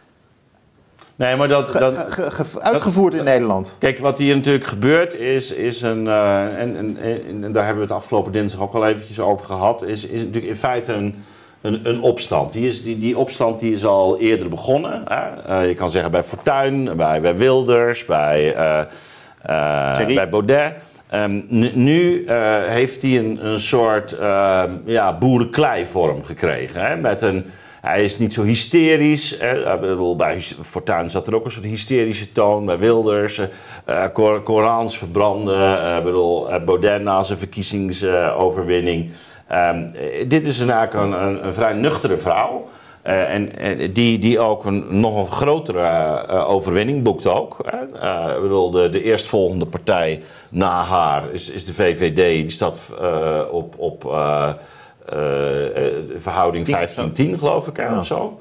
Nee, 1.15 1.36
maar 1.36 1.48
dat, 1.48 1.72
dat, 1.72 1.96
ge- 2.08 2.32
ge- 2.32 2.60
uitgevoerd 2.62 3.13
in 3.13 3.24
Nederland. 3.24 3.75
Kijk, 3.80 4.00
wat 4.00 4.18
hier 4.18 4.36
natuurlijk 4.36 4.63
gebeurt 4.65 5.13
is, 5.13 5.51
is 5.51 5.82
een, 5.82 6.08
eh, 6.08 6.44
en, 6.46 6.77
en, 6.77 6.98
en, 7.01 7.44
en 7.44 7.51
daar 7.51 7.65
hebben 7.65 7.84
we 7.88 7.94
het 7.94 8.01
afgelopen 8.01 8.32
dinsdag 8.32 8.62
ook 8.62 8.74
al 8.74 8.88
eventjes 8.88 9.20
over 9.20 9.46
gehad, 9.46 9.82
is, 9.84 10.06
is 10.06 10.20
natuurlijk 10.20 10.46
in 10.46 10.56
feite 10.56 10.94
een, 10.94 11.24
een, 11.62 11.80
een 11.84 12.01
opstand. 12.01 12.53
Die, 12.53 12.68
is, 12.68 12.84
die, 12.84 13.00
die 13.00 13.18
opstand 13.18 13.60
die 13.60 13.74
is 13.74 13.86
al 13.86 14.20
eerder 14.20 14.50
begonnen. 14.50 15.03
Hè? 15.08 15.42
Eh, 15.42 15.68
je 15.68 15.74
kan 15.74 15.89
zeggen 15.89 16.12
bij 16.12 16.24
Fortuyn, 16.24 16.98
bij, 16.98 17.22
bij 17.22 17.38
Wilders, 17.38 18.06
bij, 18.06 18.56
eh, 18.56 20.06
bij 20.15 20.30
Baudet. 20.30 20.74
Ehm, 21.13 21.41
nu 21.74 22.25
eh, 22.25 22.63
heeft 22.63 23.01
hij 23.01 23.17
een, 23.17 23.46
een 23.46 23.60
soort 23.60 24.15
uh, 24.20 24.63
ja, 24.86 25.17
boerenklei-vorm 25.17 26.24
gekregen. 26.24 26.86
Hè? 26.86 26.96
Met 26.96 27.22
een, 27.22 27.46
hij 27.82 28.03
is 28.03 28.17
niet 28.17 28.34
zo 28.34 28.43
hysterisch. 28.43 29.38
Hè? 29.39 29.77
Bedoel, 29.79 30.15
bij 30.15 30.41
Fortuyn 30.62 31.10
zat 31.12 31.27
er 31.27 31.36
ook 31.36 31.46
een 31.46 31.51
soort 31.51 31.65
hysterische 31.65 32.32
toon. 32.32 32.65
Bij 32.65 32.77
Wilders, 32.77 33.38
eh, 33.38 33.46
eh, 34.03 34.12
Kor- 34.13 34.41
Korans 34.41 34.98
verbranden. 34.98 35.86
eh, 35.86 35.98
ik 35.98 36.03
bedoel, 36.03 36.50
eh, 36.51 36.96
na 37.00 37.24
zijn 37.24 37.38
verkiezingsoverwinning. 37.38 39.12
Ehm, 39.48 39.77
eh, 39.93 40.29
dit 40.29 40.48
is 40.48 40.60
eigenlijk 40.60 40.93
een, 40.93 41.46
een 41.46 41.53
vrij 41.53 41.74
nuchtere 41.74 42.17
vrouw. 42.17 42.67
Eh, 43.03 43.33
en 43.33 43.57
en 43.57 43.91
die, 43.93 44.19
die 44.19 44.39
ook 44.39 44.65
een 44.65 44.86
nog 45.00 45.17
een 45.17 45.31
grotere 45.31 45.81
eh, 46.27 46.50
overwinning 46.50 47.03
boekt 47.03 47.27
ook. 47.27 47.57
Hè. 47.65 48.00
Eh, 48.00 48.36
ik 48.36 48.41
bedoel, 48.41 48.72
de, 48.72 48.89
de 48.89 49.03
eerstvolgende 49.03 49.65
partij 49.65 50.24
na 50.50 50.83
haar 50.83 51.24
is, 51.31 51.50
is 51.50 51.65
de 51.65 51.74
VVD. 51.74 52.15
Die 52.15 52.50
staat 52.50 52.93
eh, 53.01 53.41
op, 53.51 53.74
op 53.77 54.05
eh, 54.05 54.50
eh, 55.05 55.93
verhouding 56.17 56.67
15-10 56.67 57.39
geloof 57.39 57.67
ik, 57.67 57.77
hè, 57.77 57.98
of 58.00 58.05
zo. 58.05 58.39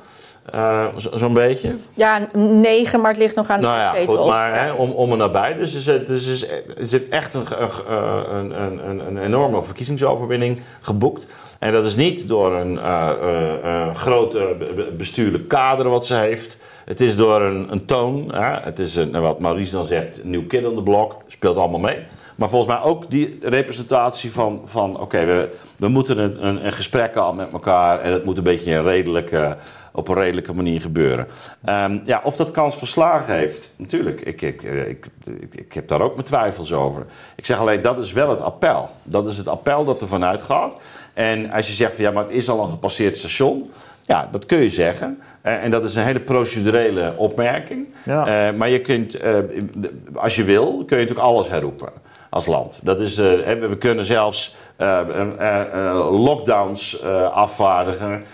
Eh, 0.53 0.87
zo- 0.97 1.11
Zo'n 1.17 1.33
beetje. 1.35 1.75
Ja, 1.95 2.27
negen, 2.35 3.01
maar 3.01 3.11
het 3.11 3.21
ligt 3.21 3.37
nog 3.37 3.49
aan 3.51 3.61
de 3.61 3.67
Nou 3.67 3.79
ja, 3.81 4.05
goed, 4.07 4.27
maar 4.27 4.49
Ja. 4.55 4.55
hè, 4.65 4.73
om, 4.73 4.91
om 4.91 5.13
en 5.13 5.19
nabij. 5.19 5.55
Dus 5.55 5.75
er 5.75 5.81
zit, 5.81 6.07
dus 6.07 6.27
er 6.27 6.87
zit- 6.87 7.09
echt 7.09 7.35
een, 7.35 7.45
een, 8.37 8.63
een, 8.63 8.89
een, 8.89 9.07
een 9.07 9.19
enorme 9.19 9.63
verkiezingsoverwinning 9.63 10.61
geboekt. 10.81 11.27
En 11.63 11.73
dat 11.73 11.85
is 11.85 11.97
niet 11.97 12.29
door 12.29 12.53
een 12.53 12.79
eh 12.79 13.11
eh, 13.11 13.65
eh, 13.65 13.95
grote 13.95 14.55
be- 14.59 14.73
be- 14.75 14.93
bestuurlijk 14.97 15.49
kader 15.49 15.89
wat 15.89 16.07
ze 16.07 16.15
heeft. 16.15 16.57
Het 16.85 17.01
is 17.01 17.17
door 17.17 17.43
een, 17.43 17.73
een 17.73 17.85
toon. 17.85 18.35
Hè. 18.35 18.61
Het 18.61 18.79
is 18.79 18.97
een, 18.97 19.21
wat 19.21 19.41
Maurice 19.41 19.73
dan 19.73 19.85
zegt, 19.85 20.25
nieuw 20.25 20.47
kid 20.47 20.67
on 20.67 20.75
the 20.75 20.83
block. 20.83 21.17
Speelt 21.27 21.57
allemaal 21.57 21.81
mee. 21.81 21.99
Maar 22.35 22.49
volgens 22.49 22.75
mij 22.75 22.83
ook 22.83 23.11
die 23.11 23.39
representatie 23.43 24.33
van, 24.33 24.63
van 24.65 25.01
oké, 25.01 25.25
we, 25.25 25.49
we 25.77 25.89
moeten 25.89 26.19
een, 26.19 26.47
een, 26.47 26.73
gesprek 26.73 27.17
aan 27.17 27.37
met 27.37 27.53
elkaar. 27.53 28.01
En 28.01 28.13
het 28.13 28.25
moet 28.25 28.37
een 28.37 28.43
beetje 28.43 28.75
een 28.75 28.85
redelijke, 28.85 29.57
op 29.93 30.09
een 30.09 30.15
redelijke 30.15 30.53
manier 30.55 30.81
gebeuren. 30.81 31.27
Ehm, 31.65 31.99
ja, 32.05 32.21
of 32.25 32.37
dat 32.37 32.51
kans 32.51 32.77
verslagen 32.77 33.35
heeft, 33.35 33.75
natuurlijk. 33.77 34.21
Ik, 34.21 34.43
eh, 34.43 34.89
ik, 34.89 35.07
ik, 35.41 35.55
ik 35.55 35.73
heb 35.73 35.89
daar 35.89 36.01
ook 36.01 36.15
mijn 36.15 36.27
twijfels 36.27 36.73
over. 36.73 37.07
Ik 37.37 37.47
zeg 37.47 37.59
alleen, 37.59 37.83
dat 37.83 37.99
is 37.99 38.13
wel 38.13 38.31
het 38.31 38.41
appel. 38.41 38.91
Dat 39.03 39.27
is 39.29 39.39
het 39.39 39.49
appel 39.49 39.85
dat 39.85 40.01
er 40.01 40.09
vanuit 40.09 40.43
gaat. 40.43 40.77
En 41.15 41.51
als 41.51 41.69
je 41.69 41.75
zegt 41.75 41.95
van 41.95 42.05
ja, 42.05 42.11
maar 42.11 42.23
het 42.23 42.33
is 42.33 42.49
al 42.49 42.63
een 42.63 42.71
gepasseerd 42.71 43.17
station. 43.17 43.71
Ja, 44.07 44.29
dat 44.31 44.47
kun 44.47 44.59
je 44.59 44.69
zeggen. 44.69 45.21
Eh, 45.43 45.65
en 45.65 45.71
dat 45.71 45.85
is 45.85 45.95
een 45.95 46.05
hele 46.05 46.21
procedurele 46.21 47.13
opmerking. 47.17 47.87
Ja. 48.05 48.27
Eh, 48.27 48.55
maar 48.55 48.69
je 48.69 48.81
kunt, 48.81 49.15
eh, 49.15 49.37
als 50.15 50.37
je 50.37 50.45
wil, 50.45 50.67
kun 50.67 50.99
je 50.99 51.03
natuurlijk 51.03 51.29
alles 51.29 51.49
herroepen 51.49 51.89
als 52.31 52.47
land. 52.47 52.81
Dat 52.83 53.01
is, 53.01 53.17
we 53.17 53.77
kunnen 53.79 54.05
zelfs 54.05 54.57
lockdowns 56.11 57.03
afvaardigen 57.31 58.25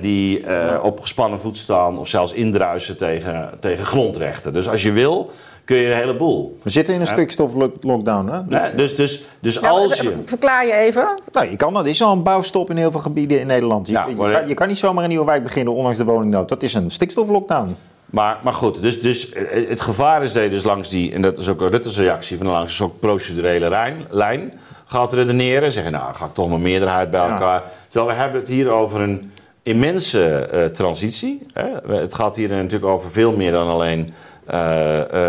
die 0.00 0.44
op 0.82 1.00
gespannen 1.00 1.40
voet 1.40 1.56
staan 1.56 1.98
of 1.98 2.08
zelfs 2.08 2.32
indruisen 2.32 2.96
tegen, 2.96 3.50
tegen 3.60 3.84
grondrechten. 3.84 4.52
Dus 4.52 4.68
als 4.68 4.82
je 4.82 4.92
wil, 4.92 5.30
kun 5.66 5.76
je 5.76 5.90
een 5.90 5.96
heleboel. 5.96 6.58
We 6.62 6.70
zitten 6.70 6.94
in 6.94 7.00
een 7.00 7.06
Ja. 7.06 7.12
stikstoflockdown. 7.12 8.46
Hè? 8.48 8.74
Dus, 8.74 8.96
dus, 8.96 9.24
dus 9.40 9.54
Ja, 9.54 9.68
als 9.68 9.96
eh, 9.96 10.02
je... 10.02 10.16
Verklaar 10.24 10.66
je 10.66 10.72
even. 10.72 11.08
Nou, 11.32 11.50
je 11.50 11.56
kan 11.56 11.72
dat. 11.74 11.84
Er 11.84 11.90
is 11.90 12.02
al 12.02 12.12
een 12.12 12.22
bouwstop 12.22 12.70
in 12.70 12.76
heel 12.76 12.90
veel 12.90 13.00
gebieden 13.00 13.40
in 13.40 13.46
Nederland. 13.46 13.86
Je, 13.86 13.92
Ja, 13.92 14.06
je 14.08 14.16
kan, 14.16 14.48
je 14.48 14.54
kan 14.54 14.68
niet 14.68 14.78
zomaar 14.78 15.02
een 15.02 15.08
nieuwe 15.08 15.24
wijk 15.24 15.42
beginnen 15.42 15.74
ondanks 15.74 15.98
de 15.98 16.04
woningnood. 16.04 16.48
Dat 16.48 16.62
is 16.62 16.74
een 16.74 16.90
stikstoflockdown. 16.90 17.76
Maar, 18.06 18.38
maar 18.42 18.52
goed, 18.52 18.82
dus, 18.82 19.00
dus 19.00 19.32
eh, 19.32 19.68
het 19.68 19.80
gevaar 19.80 20.22
is 20.22 20.32
dat 20.32 20.42
je 20.42 20.50
dus 20.50 20.64
langs 20.64 20.88
die, 20.88 21.12
en 21.12 21.22
dat 21.22 21.38
is 21.38 21.48
ook 21.48 21.60
Rutte's 21.60 21.96
reactie, 21.98 22.38
van 22.38 22.46
langs 22.46 22.70
een 22.70 22.76
soort 22.76 23.00
procedurele 23.00 23.68
lijn, 23.68 24.06
lijn 24.10 24.52
gaat 24.84 25.12
redeneren. 25.12 25.72
Zeggen, 25.72 25.92
nou, 25.92 26.14
ga 26.14 26.24
ik 26.24 26.34
toch 26.34 26.48
mijn 26.48 26.62
meerderheid 26.62 27.10
bij 27.10 27.20
Ja. 27.20 27.32
elkaar. 27.32 27.62
Terwijl 27.88 28.12
we 28.12 28.20
hebben 28.22 28.40
het 28.40 28.48
hier 28.48 28.68
over 28.70 29.00
een 29.00 29.30
immense 29.62 30.34
eh, 30.34 30.64
transitie. 30.64 31.46
Hè? 31.52 31.94
Het 31.96 32.14
gaat 32.14 32.36
hier 32.36 32.48
natuurlijk 32.48 32.84
over 32.84 33.10
veel 33.10 33.32
meer 33.32 33.52
dan 33.52 33.68
alleen 33.68 34.00
eh, 34.00 34.06
eh, 34.06 34.12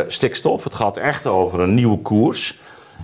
stikstof. 0.08 0.63
Het 0.63 0.75
gaat 0.75 0.97
echt 0.97 1.27
over 1.27 1.60
een 1.60 1.73
nieuwe 1.73 1.97
koers. 1.97 2.60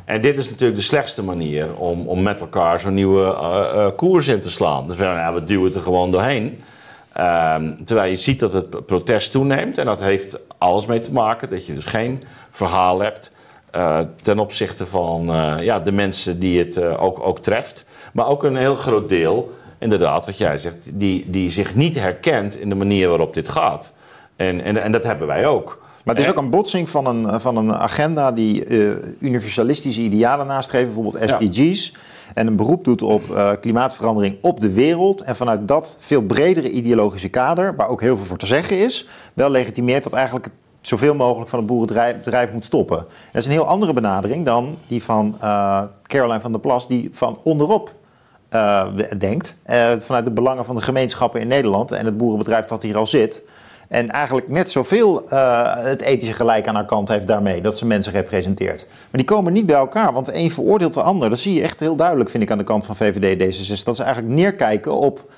En 0.06 0.22
dit 0.22 0.38
is 0.38 0.50
natuurlijk 0.50 0.80
de 0.80 0.86
slechtste 0.86 1.24
manier 1.24 1.78
om, 1.78 2.08
om 2.08 2.22
met 2.22 2.40
elkaar 2.40 2.80
zo'n 2.80 2.94
nieuwe 2.94 3.24
eh, 3.24 3.86
eh, 3.86 3.96
koers 3.96 4.28
in 4.28 4.42
te 4.42 4.52
slaan. 4.52 4.88
Dus 4.88 4.98
nou, 4.98 5.34
we 5.34 5.44
duwen 5.44 5.66
het 5.66 5.76
er 5.76 5.82
gewoon 5.82 6.12
doorheen. 6.12 6.64
Ehm, 7.14 7.72
terwijl 7.86 8.10
je 8.10 8.16
ziet 8.16 8.40
dat 8.40 8.54
het 8.54 8.86
protest 8.86 9.32
toeneemt. 9.32 9.78
En 9.78 9.86
dat 9.86 10.00
heeft 10.00 10.40
alles 10.58 10.86
mee 10.86 11.00
te 11.00 11.12
maken 11.12 11.50
dat 11.50 11.66
je 11.66 11.74
dus 11.74 11.86
geen 11.86 12.24
verhaal 12.52 13.00
hebt 13.00 13.32
eh, 13.74 14.00
ten 14.22 14.40
opzichte 14.40 14.86
van 14.86 15.30
eh, 15.30 15.56
ja, 15.60 15.80
de 15.80 15.92
mensen 15.92 16.40
die 16.40 16.60
het 16.60 16.78
eh, 16.78 17.04
ook, 17.04 17.20
ook 17.20 17.40
treft. 17.40 17.86
Maar 18.14 18.28
ook 18.28 18.44
een 18.44 18.56
heel 18.56 18.76
groot 18.76 19.10
deel, 19.10 19.52
inderdaad, 19.80 20.26
wat 20.26 20.38
jij 20.38 20.58
zegt, 20.58 20.76
die, 21.00 21.30
die 21.30 21.50
zich 21.50 21.76
niet 21.76 21.96
herkent 22.00 22.60
in 22.60 22.70
de 22.70 22.76
manier 22.76 23.10
waarop 23.10 23.34
dit 23.34 23.50
gaat. 23.50 23.94
En, 24.36 24.62
en, 24.62 24.78
en 24.78 24.92
dat 24.92 25.04
hebben 25.04 25.28
wij 25.28 25.46
ook. 25.46 25.83
Maar 26.04 26.16
het 26.16 26.24
is 26.24 26.30
ook 26.30 26.38
een 26.38 26.50
botsing 26.50 26.90
van 26.90 27.06
een, 27.06 27.42
van 27.42 27.58
een 27.58 27.74
agenda 27.74 28.32
die 28.32 28.66
eh, 28.66 28.90
universalistische 29.20 30.02
idealen 30.02 30.48
nastreeft, 30.48 30.86
bijvoorbeeld 30.86 31.30
Ja. 31.30 31.40
SDG's. 31.40 31.94
En 32.34 32.48
een 32.48 32.56
beroep 32.56 32.84
doet 32.84 33.02
op 33.02 33.32
eh, 33.32 33.52
klimaatverandering 33.62 34.38
op 34.42 34.60
de 34.60 34.72
wereld. 34.72 35.22
En 35.22 35.36
vanuit 35.36 35.68
dat 35.68 35.98
veel 36.00 36.22
bredere 36.22 36.70
ideologische 36.70 37.30
kader, 37.30 37.76
waar 37.76 37.88
ook 37.88 38.02
heel 38.02 38.18
veel 38.18 38.26
voor 38.26 38.38
te 38.38 38.46
zeggen 38.46 38.78
is, 38.78 39.08
wel 39.34 39.50
legitimeert 39.50 40.04
dat 40.04 40.14
eigenlijk 40.14 40.46
het 40.46 40.54
zoveel 40.82 41.16
mogelijk 41.16 41.50
van 41.50 41.60
het 41.60 41.68
boerenbedrijf 41.68 42.18
bedrijf 42.18 42.52
moet 42.52 42.66
stoppen. 42.66 42.98
En 42.98 43.06
dat 43.32 43.42
is 43.42 43.48
een 43.48 43.54
heel 43.54 43.68
andere 43.68 43.94
benadering 43.94 44.46
dan 44.46 44.78
die 44.88 45.04
van 45.04 45.36
eh, 45.40 45.82
Caroline 46.02 46.42
van 46.42 46.52
der 46.52 46.62
Plas, 46.62 46.88
die 46.88 47.10
van 47.12 47.40
onderop 47.44 47.94
denkt. 49.18 49.56
vanuit 50.00 50.26
de 50.26 50.32
belangen 50.32 50.66
van 50.66 50.76
de 50.76 50.82
gemeenschappen 50.82 51.42
in 51.42 51.48
Nederland 51.48 51.92
en 51.92 52.06
het 52.06 52.18
boerenbedrijf 52.18 52.66
dat 52.66 52.82
hier 52.82 52.98
al 52.98 53.08
zit. 53.08 53.44
En 53.88 54.10
eigenlijk 54.10 54.50
net 54.50 54.72
zoveel 54.72 55.30
eh, 55.30 55.76
het 55.76 56.02
ethische 56.02 56.34
gelijk 56.34 56.68
aan 56.68 56.76
haar 56.76 56.86
kant 56.86 57.10
heeft 57.10 57.28
daarmee, 57.28 57.62
dat 57.62 57.78
ze 57.78 57.86
mensen 57.86 58.12
representeert. 58.12 58.86
Maar 58.90 59.22
die 59.22 59.26
komen 59.26 59.54
niet 59.54 59.66
bij 59.66 59.76
elkaar, 59.76 60.14
want 60.14 60.26
de 60.26 60.36
een 60.36 60.52
veroordeelt 60.52 60.94
de 60.94 61.02
ander. 61.02 61.30
Dat 61.30 61.40
zie 61.40 61.54
je 61.54 61.62
echt 61.62 61.80
heel 61.80 61.96
duidelijk, 61.96 62.30
vind 62.30 62.44
ik, 62.44 62.52
aan 62.52 62.58
de 62.58 62.64
kant 62.64 62.86
van 62.86 62.96
VVD 62.96 63.44
D66. 63.44 63.84
Dat 63.84 63.96
ze 63.96 64.04
eigenlijk 64.04 64.34
neerkijken 64.36 64.96
op 64.96 65.32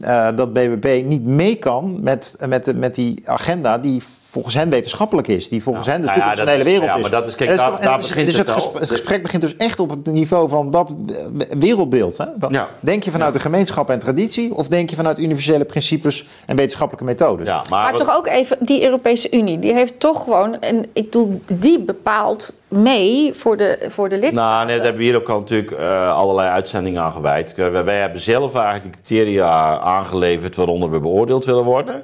eh, 0.00 0.28
dat 0.36 0.52
BBB 0.52 1.02
niet 1.06 1.24
mee 1.24 1.56
kan 1.56 2.02
met, 2.02 2.36
met, 2.46 2.76
met 2.76 2.94
die 2.94 3.22
agenda 3.24 3.78
die 3.78 4.02
volgens 4.30 4.54
hen 4.54 4.70
wetenschappelijk 4.70 5.28
is. 5.28 5.48
Die 5.48 5.62
volgens 5.62 5.86
hen 5.86 6.00
de 6.00 6.06
nou 6.06 6.18
ja, 6.18 6.24
toekomst 6.24 6.36
van 6.50 6.58
de 6.58 6.64
hele 6.64 6.64
is- 6.64 6.78
wereld 6.78 6.90
ja, 6.90 6.96
is. 6.96 7.02
maar 7.10 7.20
dat 7.20 7.26
is- 7.26 7.34
kijk, 7.34 7.50
En 7.50 7.56
daar- 7.56 7.98
begint 7.98 8.26
dus 8.26 8.36
het 8.36 8.50
gesprek, 8.50 8.80
het 8.80 8.90
gesprek 8.90 9.22
begint 9.22 9.42
dus 9.42 9.56
echt 9.56 9.80
op 9.80 9.90
het 9.90 10.06
niveau 10.06 10.48
van 10.48 10.70
dat 10.70 10.94
eh, 11.06 11.14
wereldbeeld. 11.58 12.16
Hè? 12.18 12.24
Ja. 12.48 12.68
Denk 12.80 13.02
je 13.02 13.10
vanuit 13.10 13.32
de 13.32 13.40
gemeenschap 13.40 13.90
en 13.90 13.98
traditie... 13.98 14.54
of 14.54 14.68
denk 14.68 14.90
je 14.90 14.96
vanuit 14.96 15.18
universele 15.18 15.64
principes 15.64 16.26
en 16.46 16.56
wetenschappelijke 16.56 17.06
methodes? 17.06 17.46
Ja, 17.46 17.54
maar, 17.56 17.82
Maar 17.82 17.92
wat- 17.92 18.00
toch 18.00 18.16
ook 18.16 18.26
even, 18.26 18.56
die 18.60 18.84
Europese 18.84 19.28
Unie, 19.30 19.58
die 19.58 19.72
heeft 19.72 20.00
toch 20.00 20.22
gewoon, 20.22 20.60
en 20.60 20.84
ik 20.92 21.04
bedoel, 21.10 21.40
die 21.52 21.78
bepaalt 21.80 22.54
mee 22.68 23.32
voor 23.34 23.56
de, 23.56 23.86
voor 23.88 24.08
de 24.08 24.18
lidstaten. 24.18 24.50
Nou, 24.50 24.66
nee, 24.66 24.74
daar 24.76 24.84
hebben 24.84 25.02
we 25.02 25.08
hier 25.08 25.16
ook 25.20 25.28
al 25.28 25.38
natuurlijk 25.38 25.70
eh, 25.70 26.16
allerlei 26.16 26.48
uitzendingen 26.48 27.02
aan 27.02 27.12
gewijd. 27.12 27.54
Wij, 27.54 27.84
wij 27.84 28.00
hebben 28.00 28.20
zelf 28.20 28.54
eigenlijk 28.54 28.84
de 28.84 28.90
criteria 29.02 29.78
aangeleverd 29.78 30.56
waaronder 30.56 30.90
we 30.90 30.98
beoordeeld 31.00 31.44
willen 31.44 31.64
worden. 31.64 32.02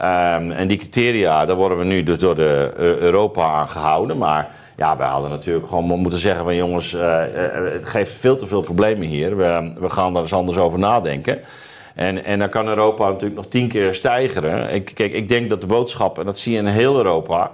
Ehm, 0.00 0.50
en 0.50 0.68
die 0.68 0.76
criteria, 0.76 1.46
daar 1.46 1.56
worden 1.56 1.78
we 1.78 1.84
nu 1.84 2.02
dus 2.02 2.18
door 2.18 2.34
de 2.34 2.72
eh, 2.76 2.96
Europa 2.96 3.44
aan 3.44 3.68
gehouden. 3.68 4.18
Maar 4.18 4.50
ja, 4.76 4.96
wij 4.96 5.06
hadden 5.08 5.30
natuurlijk 5.30 5.68
gewoon 5.68 5.84
moeten 5.84 6.18
zeggen 6.18 6.44
van 6.44 6.54
jongens, 6.54 6.94
eh, 6.94 7.44
eh, 7.44 7.72
het 7.72 7.86
geeft 7.86 8.12
veel 8.12 8.36
te 8.36 8.46
veel 8.46 8.60
problemen 8.60 9.06
hier. 9.06 9.36
We, 9.36 9.90
gaan 9.90 10.12
daar 10.12 10.22
eens 10.22 10.32
anders 10.32 10.58
over 10.58 10.78
nadenken. 10.78 11.38
En, 11.94 12.24
en 12.24 12.38
dan 12.38 12.48
kan 12.48 12.68
Europa 12.68 13.06
natuurlijk 13.06 13.34
nog 13.34 13.46
tien 13.46 13.68
keer 13.68 13.94
stijgeren. 13.94 14.74
Ik, 14.74 14.90
kijk, 14.94 15.12
ik 15.12 15.28
denk 15.28 15.50
dat 15.50 15.60
de 15.60 15.66
boodschap, 15.66 16.18
en 16.18 16.24
dat 16.24 16.38
zie 16.38 16.52
je 16.52 16.58
in 16.58 16.66
heel 16.66 16.96
Europa, 16.96 17.50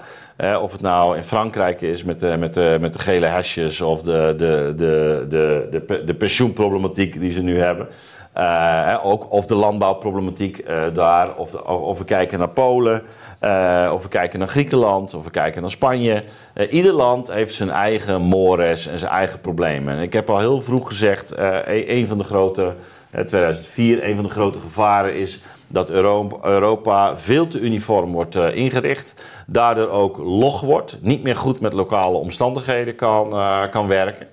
of 0.60 0.72
het 0.72 0.80
nou 0.80 1.16
in 1.16 1.24
Frankrijk 1.24 1.80
is 1.80 2.04
met 2.04 2.20
de, 2.20 2.36
met 2.38 2.80
met 2.80 2.92
de 2.92 2.98
gele 2.98 3.26
hesjes 3.26 3.80
of 3.80 4.02
de, 4.02 4.34
de, 4.36 4.74
de, 4.76 5.26
de, 5.28 5.68
de, 5.70 6.04
de 6.04 6.14
pensioenproblematiek 6.14 7.20
die 7.20 7.32
ze 7.32 7.42
nu 7.42 7.58
hebben. 7.60 7.88
Eh, 8.36 8.94
ook, 9.02 9.32
of 9.32 9.46
de 9.46 9.54
landbouwproblematiek 9.54 10.58
eh, 10.58 10.82
daar, 10.94 11.36
of, 11.36 11.54
of, 11.64 11.98
we 11.98 12.04
kijken 12.04 12.38
naar 12.38 12.48
Polen, 12.48 13.02
eh, 13.38 13.90
of 13.92 14.02
we 14.02 14.08
kijken 14.08 14.38
naar 14.38 14.48
Griekenland, 14.48 15.14
of 15.14 15.24
we 15.24 15.30
kijken 15.30 15.60
naar 15.60 15.70
Spanje. 15.70 16.24
Ieder 16.70 16.92
land 16.92 17.32
heeft 17.32 17.54
zijn 17.54 17.70
eigen 17.70 18.20
mores 18.20 18.86
en 18.86 18.98
zijn 18.98 19.10
eigen 19.10 19.40
problemen. 19.40 19.96
En 19.96 20.02
ik 20.02 20.12
heb 20.12 20.30
al 20.30 20.38
heel 20.38 20.60
vroeg 20.60 20.88
gezegd, 20.88 21.30
eh, 21.30 21.88
een, 21.96 22.06
van 22.06 22.18
de 22.18 22.24
grote, 22.24 22.74
eh, 23.10 23.24
2004, 23.24 24.04
een 24.04 24.14
van 24.14 24.24
de 24.24 24.30
grote 24.30 24.58
gevaren 24.58 25.14
is 25.14 25.40
dat 25.66 25.90
Euro- 25.90 26.40
Europa 26.42 27.16
veel 27.16 27.46
te 27.46 27.60
uniform 27.60 28.12
wordt 28.12 28.34
ingericht. 28.34 29.14
Daardoor 29.46 29.88
ook 29.88 30.16
log 30.18 30.60
wordt, 30.60 30.98
niet 31.00 31.22
meer 31.22 31.36
goed 31.36 31.60
met 31.60 31.72
lokale 31.72 32.16
omstandigheden 32.16 32.94
kan, 32.94 33.34
kan 33.70 33.86
werken. 33.86 34.28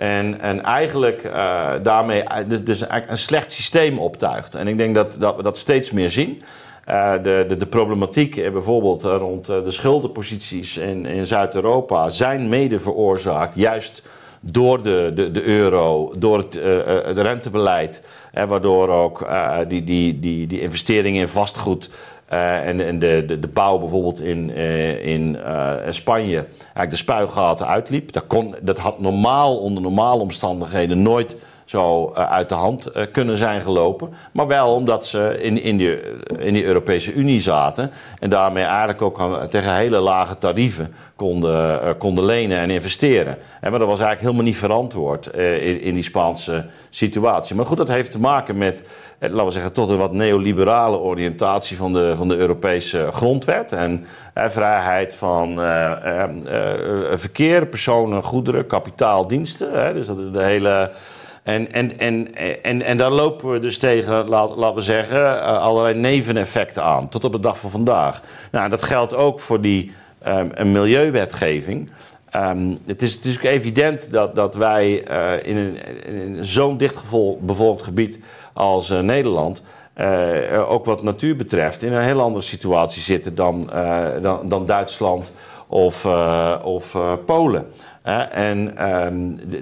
En, 0.00 0.40
en 0.40 0.62
eigenlijk 0.62 1.24
eh, 1.24 1.70
daarmee 1.82 2.22
eh, 2.22 2.44
dus- 2.62 2.84
een 3.06 3.18
slecht 3.18 3.52
systeem 3.52 3.98
optuigt. 3.98 4.54
En 4.54 4.68
ik 4.68 4.76
denk 4.76 4.94
dat, 4.94 5.16
dat 5.18 5.36
we 5.36 5.42
dat 5.42 5.58
steeds 5.58 5.90
meer 5.90 6.10
zien. 6.10 6.42
Eh, 6.84 7.12
de, 7.22 7.44
de, 7.48 7.56
de 7.56 7.66
problematiek 7.66 8.52
bijvoorbeeld 8.52 9.02
rond 9.02 9.46
de 9.46 9.70
schuldenposities 9.70 10.76
in, 10.76 11.06
in 11.06 11.26
Zuid-Europa 11.26 12.08
zijn 12.08 12.48
mede 12.48 12.78
veroorzaakt 12.78 13.54
juist 13.54 14.02
door 14.40 14.82
de, 14.82 15.12
de, 15.14 15.30
de 15.30 15.42
euro, 15.42 16.12
door 16.16 16.38
het, 16.38 16.60
het 17.04 17.18
rentebeleid. 17.18 18.06
Waardoor 18.48 18.88
ook 18.88 19.28
die, 19.68 19.84
die, 19.84 20.20
die, 20.20 20.46
die 20.46 20.60
investeringen 20.60 21.20
in 21.20 21.28
vastgoed 21.28 21.90
eh, 22.30 22.66
en 22.66 22.98
de, 22.98 23.24
de, 23.26 23.40
de 23.40 23.48
bouw 23.48 23.78
bijvoorbeeld 23.78 24.22
in, 24.22 24.54
eh, 24.54 25.06
in 25.06 25.36
eh, 25.36 25.76
Spanje 25.88 26.44
eigenlijk 26.56 26.90
de 26.90 26.96
spuigaten 26.96 27.66
uitliep. 27.66 28.12
Dat, 28.12 28.26
kon, 28.26 28.54
dat 28.60 28.78
had 28.78 29.00
normaal, 29.00 29.58
onder 29.58 29.82
normale 29.82 30.20
omstandigheden, 30.20 31.02
nooit 31.02 31.36
zo 31.70 32.12
eh, 32.14 32.30
uit 32.30 32.48
de 32.48 32.54
hand 32.54 32.86
eh, 32.86 33.06
kunnen 33.12 33.36
zijn 33.36 33.60
gelopen. 33.60 34.12
Maar 34.32 34.46
wel 34.46 34.74
omdat 34.74 35.06
ze 35.06 35.38
in, 35.40 35.62
in, 35.62 35.76
die, 35.76 36.00
in 36.38 36.54
die 36.54 36.64
Europese 36.64 37.12
Unie 37.12 37.40
zaten. 37.40 37.90
En 38.18 38.30
daarmee 38.30 38.64
eigenlijk 38.64 39.02
ook 39.02 39.46
tegen 39.50 39.74
hele 39.74 39.98
lage 39.98 40.38
tarieven 40.38 40.94
konden, 41.20 41.82
eh, 41.82 41.90
konden 41.98 42.24
lenen 42.24 42.58
en 42.58 42.70
investeren. 42.70 43.36
En, 43.60 43.70
maar 43.70 43.78
dat 43.78 43.88
was 43.88 44.00
eigenlijk 44.00 44.20
helemaal 44.20 44.44
niet 44.44 44.56
verantwoord 44.56 45.26
eh, 45.26 45.66
in, 45.66 45.80
in 45.80 45.94
die 45.94 46.02
Spaanse 46.02 46.66
situatie. 46.90 47.56
Maar 47.56 47.66
goed, 47.66 47.76
dat 47.76 47.88
heeft 47.88 48.10
te 48.10 48.20
maken 48.20 48.58
met, 48.58 48.82
eh, 49.18 49.30
laten 49.30 49.46
we 49.46 49.52
zeggen, 49.52 49.72
toch 49.72 49.88
een 49.90 49.98
wat 49.98 50.12
neoliberale 50.12 50.98
oriëntatie 50.98 51.76
van 51.76 51.92
de, 51.92 52.14
van 52.16 52.28
de 52.28 52.36
Europese 52.36 53.08
grondwet. 53.10 53.72
En 53.72 54.06
eh, 54.34 54.48
vrijheid 54.48 55.14
van 55.14 55.60
eh, 55.60 55.90
eh, 55.90 56.22
eh, 56.22 57.18
verkeer, 57.18 57.66
personen, 57.66 58.22
goederen, 58.22 58.66
kapitaal, 58.66 59.26
diensten. 59.26 59.84
Hè, 59.84 59.94
dus 59.94 60.06
dat 60.06 60.20
is 60.20 60.30
de 60.30 60.42
hele. 60.42 60.90
En, 61.42 61.72
en, 61.72 61.98
en, 61.98 62.34
en, 62.62 62.82
en 62.82 62.96
daar 62.96 63.10
lopen 63.10 63.52
we 63.52 63.58
dus 63.58 63.78
tegen, 63.78 64.28
laten 64.28 64.74
we 64.74 64.80
zeggen, 64.80 65.40
eh, 65.40 65.58
allerlei 65.58 65.94
neveneffecten 65.94 66.82
aan. 66.82 67.08
Tot 67.08 67.24
op 67.24 67.32
de 67.32 67.40
dag 67.40 67.58
van 67.58 67.70
vandaag. 67.70 68.22
Nou, 68.50 68.68
dat 68.68 68.82
geldt 68.82 69.14
ook 69.14 69.40
voor 69.40 69.60
die 69.60 69.92
een 70.54 70.72
milieuwetgeving. 70.72 71.90
Ehm, 72.30 72.74
het, 72.86 73.02
is, 73.02 73.14
het 73.14 73.24
is 73.24 73.36
ook 73.36 73.42
evident 73.42 74.12
dat, 74.12 74.34
dat 74.34 74.54
wij 74.54 75.04
eh, 75.04 75.48
in 75.48 75.56
een, 75.56 75.78
in 76.04 76.44
zo'n 76.44 76.76
dichtbevolkt 76.76 77.82
gebied 77.82 78.18
als 78.52 78.90
eh, 78.90 78.98
Nederland. 78.98 79.64
ook 80.68 80.84
wat 80.84 81.02
natuur 81.02 81.36
betreft, 81.36 81.82
in 81.82 81.92
een 81.92 82.02
heel 82.02 82.20
andere 82.20 82.44
situatie 82.44 83.02
zitten 83.02 83.34
dan, 83.34 83.70
dan, 84.22 84.48
dan 84.48 84.66
Duitsland 84.66 85.34
of, 85.66 86.06
of 86.62 86.96
Polen. 87.26 87.66
En, 88.02 88.74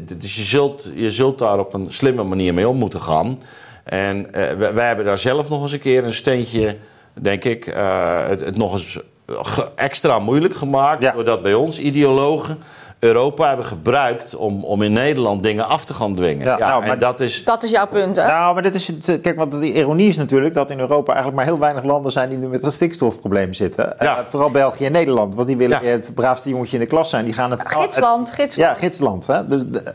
d- 0.06 0.20
dus 0.20 0.36
je 0.36 0.42
zult, 0.42 0.90
je 0.94 1.10
zult 1.10 1.38
daar 1.38 1.58
op 1.58 1.74
een 1.74 1.86
slimme 1.88 2.22
manier 2.22 2.54
mee 2.54 2.68
om 2.68 2.76
moeten 2.76 3.00
gaan. 3.00 3.38
En 3.84 4.32
eh, 4.32 4.56
wij, 4.56 4.74
wij 4.74 4.86
hebben 4.86 5.04
daar 5.04 5.18
zelf 5.18 5.48
nog 5.48 5.62
eens 5.62 5.72
een 5.72 5.78
keer 5.80 6.04
een 6.04 6.12
steentje, 6.14 6.76
denk 7.14 7.44
ik, 7.44 7.66
eh, 7.66 8.28
het, 8.28 8.40
het 8.40 8.56
nog 8.56 8.72
eens 8.72 8.98
ge- 9.26 9.70
extra 9.74 10.18
moeilijk 10.18 10.54
gemaakt. 10.54 11.02
Ja. 11.02 11.12
Doordat 11.12 11.42
bij 11.42 11.54
ons 11.54 11.78
ideologen 11.78 12.58
Europa 12.98 13.48
hebben 13.48 13.66
gebruikt 13.66 14.34
om, 14.36 14.64
om 14.64 14.82
in 14.82 14.92
Nederland 14.92 15.42
dingen 15.42 15.68
af 15.68 15.84
te 15.84 15.94
gaan 15.94 16.14
dwingen. 16.14 16.44
Ja, 16.46 16.58
Ja, 16.58 16.66
nou, 16.68 16.82
en 16.82 16.88
maar- 16.88 16.98
dat 16.98 17.20
is. 17.20 17.44
Dat 17.44 17.62
is 17.62 17.70
jouw 17.70 17.86
punt, 17.86 18.16
hè? 18.16 18.26
Nou, 18.26 18.54
maar 18.54 18.62
dit 18.62 18.74
is 18.74 18.86
het. 18.86 19.08
eh, 19.08 19.20
Kijk, 19.20 19.36
want 19.36 19.50
de 19.52 19.72
ironie 19.72 20.08
is 20.08 20.16
natuurlijk 20.16 20.54
dat 20.54 20.70
in 20.70 20.80
Europa 20.80 21.06
eigenlijk 21.12 21.36
maar 21.36 21.44
heel 21.44 21.58
weinig 21.58 21.84
landen 21.84 22.12
zijn 22.12 22.28
die 22.28 22.38
nu 22.38 22.46
met 22.46 22.62
een 22.62 22.72
stikstofprobleem 22.72 23.52
zitten. 23.54 23.94
Ja. 23.98 24.18
Eh, 24.18 24.24
vooral 24.26 24.50
België 24.50 24.84
en 24.86 24.92
Nederland, 24.92 25.34
want 25.34 25.46
die 25.46 25.56
willen 25.56 25.82
Ja. 25.82 25.88
het 25.90 26.10
braafste 26.14 26.48
jongetje 26.48 26.74
in 26.76 26.82
de 26.82 26.88
klas 26.88 27.10
zijn. 27.10 27.24
Die 27.24 27.34
gaan 27.34 27.50
het. 27.50 27.62
Gidsland, 27.68 28.30
gidsland. 28.30 28.54
Ja, 28.54 28.74
gidsland. 28.74 29.26
Hè? 29.26 29.46
Dus, 29.48 29.62
de- 29.66 29.92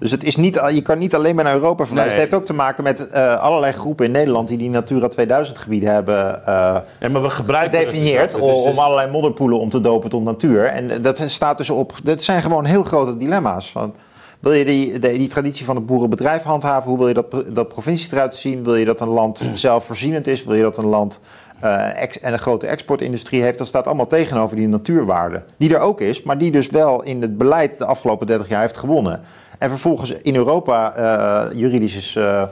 dus 0.00 0.10
het 0.10 0.24
is 0.24 0.36
niet, 0.36 0.60
je 0.68 0.82
kan 0.82 0.98
niet 0.98 1.14
alleen 1.14 1.34
maar 1.34 1.44
naar 1.44 1.54
Europa 1.54 1.86
verwijzen. 1.86 2.14
Nee. 2.14 2.20
Het 2.24 2.30
heeft 2.30 2.42
ook 2.42 2.46
te 2.56 2.62
maken 2.62 2.84
met 2.84 3.08
eh, 3.08 3.40
allerlei 3.40 3.72
groepen 3.72 4.06
in 4.06 4.12
Nederland 4.12 4.48
die 4.48 4.58
die 4.58 4.70
Natura 4.70 5.08
2000 5.08 5.58
gebieden 5.58 5.92
hebben 5.92 6.46
eh 6.46 6.76
Ja, 7.00 7.08
maar 7.08 7.22
we 7.22 7.30
gebruiken 7.30 7.78
het 7.78 7.88
gedefinieerd 7.88 8.32
dus- 8.32 8.40
om, 8.40 8.48
dus- 8.48 8.72
om 8.72 8.78
allerlei 8.78 9.10
modderpoelen 9.10 9.58
om 9.58 9.70
te 9.70 9.80
dopen 9.80 10.10
tot 10.10 10.24
natuur. 10.24 10.64
En 10.64 11.02
dat 11.02 11.24
staat 11.26 11.58
dus 11.58 11.70
op. 11.70 11.92
Dat 12.02 12.22
zijn 12.22 12.42
gewoon 12.42 12.64
heel 12.64 12.82
grote 12.82 13.16
dilemma's. 13.16 13.70
Van, 13.70 13.94
wil 14.40 14.52
je 14.52 14.64
die, 14.64 14.98
die 14.98 15.28
traditie 15.28 15.64
van 15.64 15.76
het 15.76 15.86
boerenbedrijf 15.86 16.42
handhaven? 16.42 16.88
Hoe 16.88 16.98
wil 16.98 17.08
je 17.08 17.14
dat, 17.14 17.34
dat 17.48 17.68
provincie 17.68 18.12
eruit 18.12 18.34
zien? 18.34 18.64
Wil 18.64 18.74
je 18.76 18.84
dat 18.84 19.00
een 19.00 19.08
land 19.08 19.42
zelfvoorzienend 19.54 20.26
is? 20.26 20.44
Wil 20.44 20.54
je 20.54 20.62
dat 20.62 20.78
een 20.78 20.86
land 20.86 21.20
eh, 21.60 22.02
ex- 22.02 22.18
en 22.18 22.32
een 22.32 22.38
grote 22.38 22.66
exportindustrie 22.66 23.42
heeft? 23.42 23.58
Dat 23.58 23.66
staat 23.66 23.86
allemaal 23.86 24.06
tegenover 24.06 24.56
die 24.56 24.68
natuurwaarde. 24.68 25.42
Die 25.56 25.74
er 25.74 25.80
ook 25.80 26.00
is, 26.00 26.22
maar 26.22 26.38
die 26.38 26.50
dus 26.50 26.68
wel 26.68 27.02
in 27.02 27.22
het 27.22 27.38
beleid 27.38 27.78
de 27.78 27.84
afgelopen 27.84 28.26
30 28.26 28.48
jaar 28.48 28.60
heeft 28.60 28.76
gewonnen. 28.76 29.20
En 29.60 29.68
vervolgens 29.68 30.10
in 30.10 30.36
Europa 30.36 30.94
eh, 30.94 31.58
juridisch 31.58 31.96
is 31.96 32.16
eh, 32.16 32.42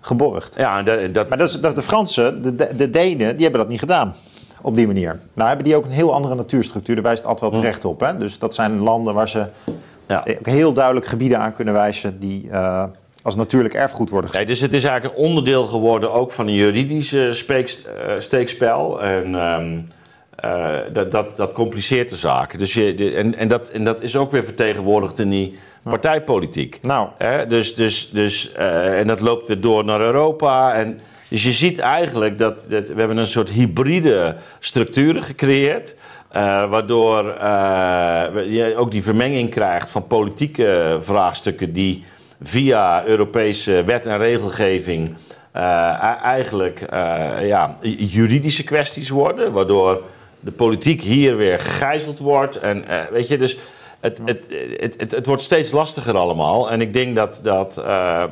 geborgd. 0.00 0.54
Ja, 0.56 0.82
dat, 0.82 1.14
dat, 1.14 1.28
Maar 1.28 1.38
dat 1.38 1.48
is, 1.48 1.60
dat 1.60 1.70
is 1.70 1.76
de 1.76 1.82
Fransen, 1.82 2.42
de, 2.42 2.54
de, 2.54 2.76
de 2.76 2.90
Denen, 2.90 3.32
die 3.32 3.42
hebben 3.42 3.60
dat 3.60 3.68
niet 3.68 3.78
gedaan. 3.78 4.14
Op 4.62 4.76
die 4.76 4.86
manier. 4.86 5.20
Nou 5.34 5.48
hebben 5.48 5.66
die 5.66 5.76
ook 5.76 5.84
een 5.84 5.90
heel 5.90 6.14
andere 6.14 6.34
natuurstructuur. 6.34 6.94
Daar 6.94 7.04
wijst 7.04 7.24
altijd 7.24 7.52
wel 7.52 7.60
terecht 7.60 7.84
op. 7.84 8.00
Hè? 8.00 8.18
Dus 8.18 8.38
dat 8.38 8.54
zijn 8.54 8.78
landen 8.78 9.14
waar 9.14 9.28
ze 9.28 9.46
ja. 10.08 10.24
ook 10.38 10.46
heel 10.46 10.72
duidelijk 10.72 11.06
gebieden 11.06 11.38
aan 11.38 11.52
kunnen 11.54 11.74
wijzen... 11.74 12.18
die 12.18 12.48
eh, 12.50 12.84
als 13.22 13.36
natuurlijk 13.36 13.74
erfgoed 13.74 14.10
worden 14.10 14.30
gezien. 14.30 14.46
Nee, 14.46 14.54
dus 14.54 14.64
het 14.64 14.72
is 14.72 14.84
eigenlijk 14.84 15.18
een 15.18 15.24
onderdeel 15.24 15.66
geworden 15.66 16.12
ook 16.12 16.32
van 16.32 16.46
een 16.46 16.54
juridische 16.54 17.44
eh, 17.48 18.14
steekspel. 18.18 19.02
En 19.02 19.34
ehm, 19.34 19.78
eh, 20.34 20.78
dat, 20.92 21.10
dat, 21.10 21.36
dat 21.36 21.52
compliceert 21.52 22.10
de 22.10 22.16
zaak. 22.16 22.58
Dus 22.58 22.74
je, 22.74 22.94
de- 22.94 23.14
en, 23.14 23.36
en, 23.36 23.48
dat, 23.48 23.68
en 23.68 23.84
dat 23.84 24.02
is 24.02 24.16
ook 24.16 24.30
weer 24.30 24.44
vertegenwoordigd 24.44 25.18
in 25.18 25.30
die 25.30 25.58
partijpolitiek. 25.82 26.78
Nou, 26.82 27.08
Hè, 27.18 27.46
dus, 27.46 27.74
dus, 27.74 28.10
dus, 28.12 28.52
eh, 28.52 28.98
en 28.98 29.06
dat 29.06 29.20
loopt 29.20 29.46
weer 29.46 29.60
door 29.60 29.84
naar 29.84 30.00
Europa. 30.00 30.74
En, 30.74 31.00
dus 31.28 31.42
je 31.42 31.52
ziet 31.52 31.78
eigenlijk 31.78 32.38
dat, 32.38 32.66
dat 32.68 32.88
we 32.88 32.98
hebben 32.98 33.16
een 33.16 33.26
soort 33.26 33.50
hybride 33.50 34.36
structuren 34.58 35.22
gecreëerd. 35.22 35.94
eh, 36.30 36.70
waardoor 36.70 37.28
eh, 37.28 38.22
je 38.54 38.74
ook 38.76 38.90
die 38.90 39.02
vermenging 39.02 39.50
krijgt 39.50 39.90
van 39.90 40.06
politieke 40.06 40.98
vraagstukken 41.00 41.72
die 41.72 42.04
via 42.42 43.04
Europese 43.04 43.82
wet 43.86 44.06
en 44.06 44.18
regelgeving 44.18 45.14
e- 45.52 45.58
eigenlijk 46.22 46.84
ja, 47.42 47.76
juridische 47.82 48.64
kwesties 48.64 49.08
worden. 49.08 49.52
Waardoor 49.52 50.02
de 50.40 50.50
politiek 50.50 51.00
hier 51.02 51.36
weer 51.36 51.58
gegijzeld 51.60 52.18
wordt. 52.18 52.56
En 52.56 52.84
weet 53.10 53.28
je, 53.28 53.38
dus 53.38 53.56
het, 54.00 54.20
het, 54.24 54.46
het, 54.98 55.12
het, 55.12 55.26
wordt 55.26 55.42
steeds 55.42 55.70
lastiger 55.72 56.16
allemaal. 56.16 56.70
En 56.70 56.80
ik 56.80 56.92
denk 56.92 57.14
dat, 57.14 57.40
dat 57.42 57.76
eh, 57.76 58.22
eh, 58.22 58.30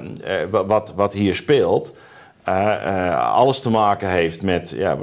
wat, 0.51 0.93
wat 0.97 1.13
hier 1.13 1.35
speelt. 1.35 1.97
uh, 2.49 3.33
alles 3.33 3.61
te 3.61 3.71
maken 3.71 4.11
heeft 4.11 4.43
met, 4.43 4.73
ja, 4.77 4.99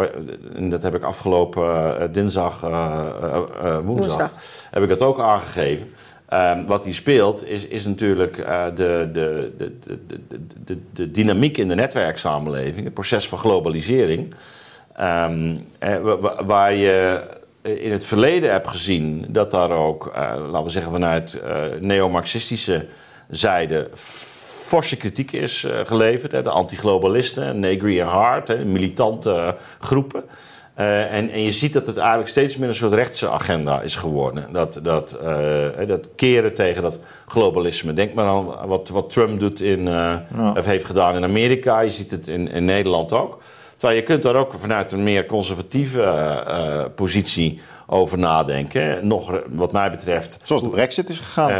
en 0.56 0.70
dat 0.70 0.84
heb 0.84 0.96
ik 0.96 1.04
afgelopen 1.04 2.12
dinsdag, 2.12 2.60
woensdag, 2.60 3.82
woensdag, 3.84 4.32
heb 4.72 4.84
ik 4.84 4.90
dat 4.90 5.02
ook 5.02 5.20
aangegeven. 5.20 5.94
Um, 6.34 6.66
wat 6.66 6.86
hier 6.86 6.94
speelt 6.94 7.48
is, 7.48 7.68
is 7.68 7.86
natuurlijk 7.86 8.36
de, 8.36 9.10
de, 9.14 9.52
de, 9.58 9.72
de, 9.88 10.00
de, 10.66 10.78
de, 10.94 11.12
dynamiek 11.12 11.58
in 11.58 11.68
de 11.68 11.76
netwerksamenleving, 11.76 12.86
het 12.86 12.94
proces 12.94 13.28
van 13.28 13.38
globalisering. 13.38 14.34
Um, 15.00 15.66
waar 16.46 16.76
je 16.76 17.22
in 17.66 17.92
het 17.92 18.06
verleden 18.06 18.52
hebt 18.52 18.68
gezien 18.68 19.26
dat 19.28 19.52
daar 19.52 19.72
ook, 19.72 20.12
laten 20.16 20.64
we 20.64 20.70
zeggen 20.70 20.92
vanuit 20.92 21.42
neo-marxistische 21.80 22.86
zijde 23.30 23.90
forse 24.66 24.98
kritiek 24.98 25.32
is 25.32 25.64
uh, 25.64 25.80
geleverd. 25.84 26.32
Hè, 26.32 26.42
de 26.42 26.50
antiglobalisten, 26.50 27.60
Negri 27.60 28.00
en 28.00 28.08
Hart, 28.08 28.48
hè, 28.48 28.66
militante 28.66 29.56
groepen. 29.80 30.24
Uh, 30.80 31.14
en, 31.14 31.30
en, 31.32 31.42
je 31.42 31.52
ziet 31.52 31.74
dat 31.74 31.88
het 31.88 31.98
eigenlijk 31.98 32.30
steeds 32.30 32.58
meer 32.58 32.68
een 32.68 32.76
soort 32.76 32.94
rechtse 32.94 33.30
agenda 33.30 33.82
is 33.82 33.96
geworden. 33.96 34.46
Dat, 34.52 34.80
dat, 34.84 35.20
uh, 35.24 35.88
dat 35.88 36.10
keren 36.16 36.54
tegen 36.54 36.82
dat 36.82 37.00
globalisme. 37.28 37.94
Denk 37.94 38.14
maar 38.14 38.26
aan 38.26 38.46
wat, 38.68 38.90
wat 38.90 39.10
Trump 39.10 39.40
doet 39.40 39.62
in, 39.62 39.88
of 40.56 40.66
heeft 40.66 40.86
gedaan 40.86 41.16
in 41.16 41.24
Amerika. 41.24 41.80
Je 41.80 41.90
ziet 41.90 42.12
het 42.12 42.28
in, 42.28 42.52
in 42.52 42.66
Nederland 42.66 43.14
ook. 43.14 43.42
Terwijl 43.86 44.06
je 44.06 44.12
kunt 44.14 44.24
daar 44.24 44.42
ook 44.42 44.54
vanuit 44.60 44.92
een 44.92 45.04
meer 45.04 45.26
conservatieve 45.26 46.92
positie 46.96 47.60
over 47.88 48.18
nadenken. 48.18 49.08
Nog 49.08 49.42
wat 49.50 49.72
mij 49.72 49.92
betreft... 49.92 50.40
Zoals 50.44 50.62
de 50.62 50.70
brexit 50.70 51.10
is 51.10 51.20
gegaan. 51.20 51.52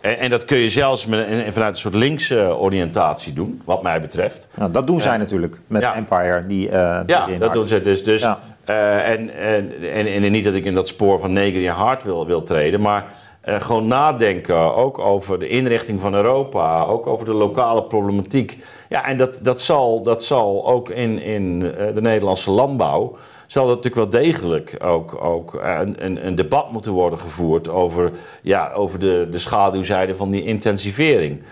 En, 0.00 0.18
en, 0.18 0.30
dat 0.30 0.44
kun 0.44 0.58
je 0.58 0.70
zelfs 0.70 1.06
met, 1.06 1.28
vanuit 1.50 1.74
een 1.74 1.80
soort 1.80 1.94
linkse 1.94 2.56
oriëntatie 2.56 3.32
doen, 3.32 3.62
wat 3.64 3.82
mij 3.82 4.00
betreft. 4.00 4.48
Nou, 4.54 4.70
dat 4.70 4.86
doen 4.86 5.00
zij 5.00 5.16
natuurlijk 5.16 5.60
met 5.66 5.82
Empire. 5.82 6.46
Die, 6.46 6.66
uh, 6.68 7.00
ja, 7.06 7.26
dat 7.38 7.52
doen 7.52 7.68
ze. 7.68 7.80
Dus, 7.80 8.04
dus, 8.04 8.22
en, 8.64 9.34
en, 9.34 10.06
en, 10.06 10.32
niet 10.32 10.44
dat 10.44 10.54
ik 10.54 10.64
in 10.64 10.74
dat 10.74 10.88
spoor 10.88 11.20
van 11.20 11.32
Negri 11.32 11.66
en 11.66 11.74
Hart 11.74 12.02
wil, 12.02 12.26
wil 12.26 12.42
treden, 12.42 12.80
maar 12.80 13.04
uh, 13.48 13.60
gewoon 13.60 13.86
nadenken 13.86 14.74
ook 14.74 14.98
over 14.98 15.38
de 15.38 15.48
inrichting 15.48 16.00
van 16.00 16.14
Europa, 16.14 16.84
ook 16.84 17.06
over 17.06 17.26
de 17.26 17.32
lokale 17.32 17.82
problematiek. 17.82 18.58
Ja, 18.88 19.06
en 19.06 19.16
dat, 19.16 19.38
dat, 19.42 19.60
zal, 19.60 20.02
dat 20.02 20.24
zal 20.24 20.66
ook 20.66 20.90
in, 20.90 21.18
in 21.22 21.58
de 21.94 22.00
Nederlandse 22.00 22.50
landbouw 22.50 23.16
zal 23.46 23.66
dat 23.66 23.76
natuurlijk 23.76 24.12
wel 24.12 24.22
degelijk 24.22 24.76
ook, 24.82 25.24
ook 25.24 25.54
een, 25.54 26.04
een, 26.04 26.26
een, 26.26 26.34
debat 26.34 26.72
moeten 26.72 26.92
worden 26.92 27.18
gevoerd 27.18 27.68
over, 27.68 28.10
ja, 28.42 28.72
over 28.72 28.98
de, 28.98 29.28
de 29.30 29.38
schaduwzijde 29.38 30.16
van 30.16 30.30
die 30.30 30.44
intensivering. 30.44 31.42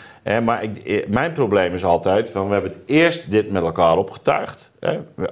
maar 0.44 0.62
ik, 0.62 0.76
eh, 0.78 1.06
mijn 1.06 1.32
probleem 1.32 1.74
is 1.74 1.84
altijd, 1.84 2.30
van, 2.30 2.46
we 2.46 2.52
hebben 2.52 2.70
het 2.70 2.80
eerst 2.86 3.30
dit 3.30 3.50
met 3.50 3.62
elkaar 3.62 3.96
opgetuigd. 3.96 4.72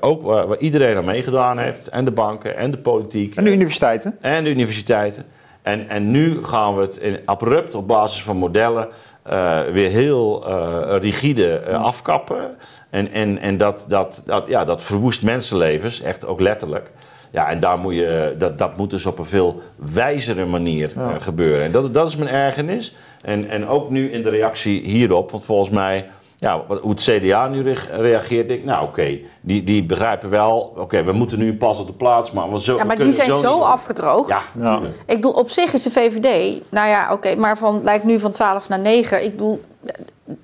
ook 0.01 0.23
waar, 0.23 0.47
waar, 0.47 0.59
iedereen 0.59 0.97
aan 0.97 1.05
meegedaan 1.05 1.59
heeft. 1.59 1.87
En 1.87 2.05
de 2.05 2.11
banken 2.11 2.57
en 2.57 2.71
de 2.71 2.79
politiek. 2.79 3.37
En 3.37 3.45
de 3.45 3.53
universiteiten. 3.53 4.17
En 4.21 4.45
de 4.45 4.51
universiteiten. 4.51 5.25
En, 5.63 5.89
en 5.89 6.11
nu 6.11 6.45
gaan 6.45 6.77
we 6.77 6.81
het 6.81 6.97
in, 6.97 7.19
abrupt 7.25 7.75
op 7.75 7.87
basis 7.87 8.23
van 8.23 8.37
modellen 8.37 8.89
uh, 9.31 9.61
weer 9.63 9.91
heel 9.91 10.49
uh, 10.49 10.97
rigide 11.01 11.63
uh, 11.69 11.85
afkappen. 11.85 12.57
En, 12.91 13.13
en, 13.13 13.39
en 13.39 13.57
dat, 13.57 13.85
dat, 13.89 14.23
dat, 14.27 14.45
ja, 14.49 14.65
dat 14.65 14.83
verwoest 14.83 15.23
mensenlevens, 15.23 16.01
echt 16.01 16.27
ook 16.27 16.41
letterlijk. 16.41 16.91
Ja, 17.31 17.49
en 17.49 17.61
daar 17.61 17.79
moet 17.79 17.95
je, 17.95 18.35
dat, 18.39 18.59
dat 18.59 18.77
moet 18.77 18.91
dus 18.91 19.07
op 19.07 19.19
een 19.19 19.25
veel 19.25 19.63
wijzere 19.77 20.45
manier 20.45 20.93
gebeuren. 21.19 21.65
En 21.65 21.73
dat, 21.73 21.95
dat 21.95 22.09
is 22.09 22.17
mijn 22.17 22.31
ergernis. 22.31 22.97
En, 23.25 23.49
en 23.49 23.67
ook 23.67 23.91
nu 23.91 24.11
in 24.11 24.23
de 24.23 24.31
reactie 24.31 24.83
hierop, 24.83 25.31
want 25.31 25.45
volgens 25.45 25.71
mij 25.71 26.07
ja, 26.43 26.65
hoe 26.81 26.91
het 26.91 27.01
CDA 27.01 27.49
nu 27.49 27.75
reageert, 27.91 28.49
denk 28.49 28.61
ik, 28.61 28.67
nou 28.67 28.85
oké, 28.85 29.19
die, 29.41 29.65
die 29.65 29.85
begrijpen 29.85 30.31
wel, 30.31 30.73
oké, 30.77 31.03
we 31.03 31.13
moeten 31.13 31.39
nu 31.39 31.57
pas 31.57 31.79
op 31.79 31.87
de 31.87 31.93
plaats, 31.93 32.31
maar 32.31 32.53
we 32.53 32.61
zo. 32.61 32.77
Ja, 32.77 32.85
maar 32.85 32.99
die 32.99 33.13
zijn 33.13 33.35
zo, 33.35 33.59
afgedroogd. 33.59 34.29
Ja, 34.29 34.43
ja. 34.61 34.81
Ik 35.07 35.15
bedoel, 35.15 35.33
op 35.33 35.51
zich 35.51 35.73
is 35.73 35.83
de 35.83 35.91
VVD, 35.91 36.61
nou 36.71 36.89
ja, 36.89 37.13
oké, 37.13 37.35
maar 37.37 37.59
van, 37.59 37.83
lijkt 37.83 38.05
nu 38.05 38.19
van 38.19 38.33
12 38.33 38.69
naar 38.69 38.79
9. 38.79 39.25
Ik 39.25 39.31
bedoel, 39.31 39.63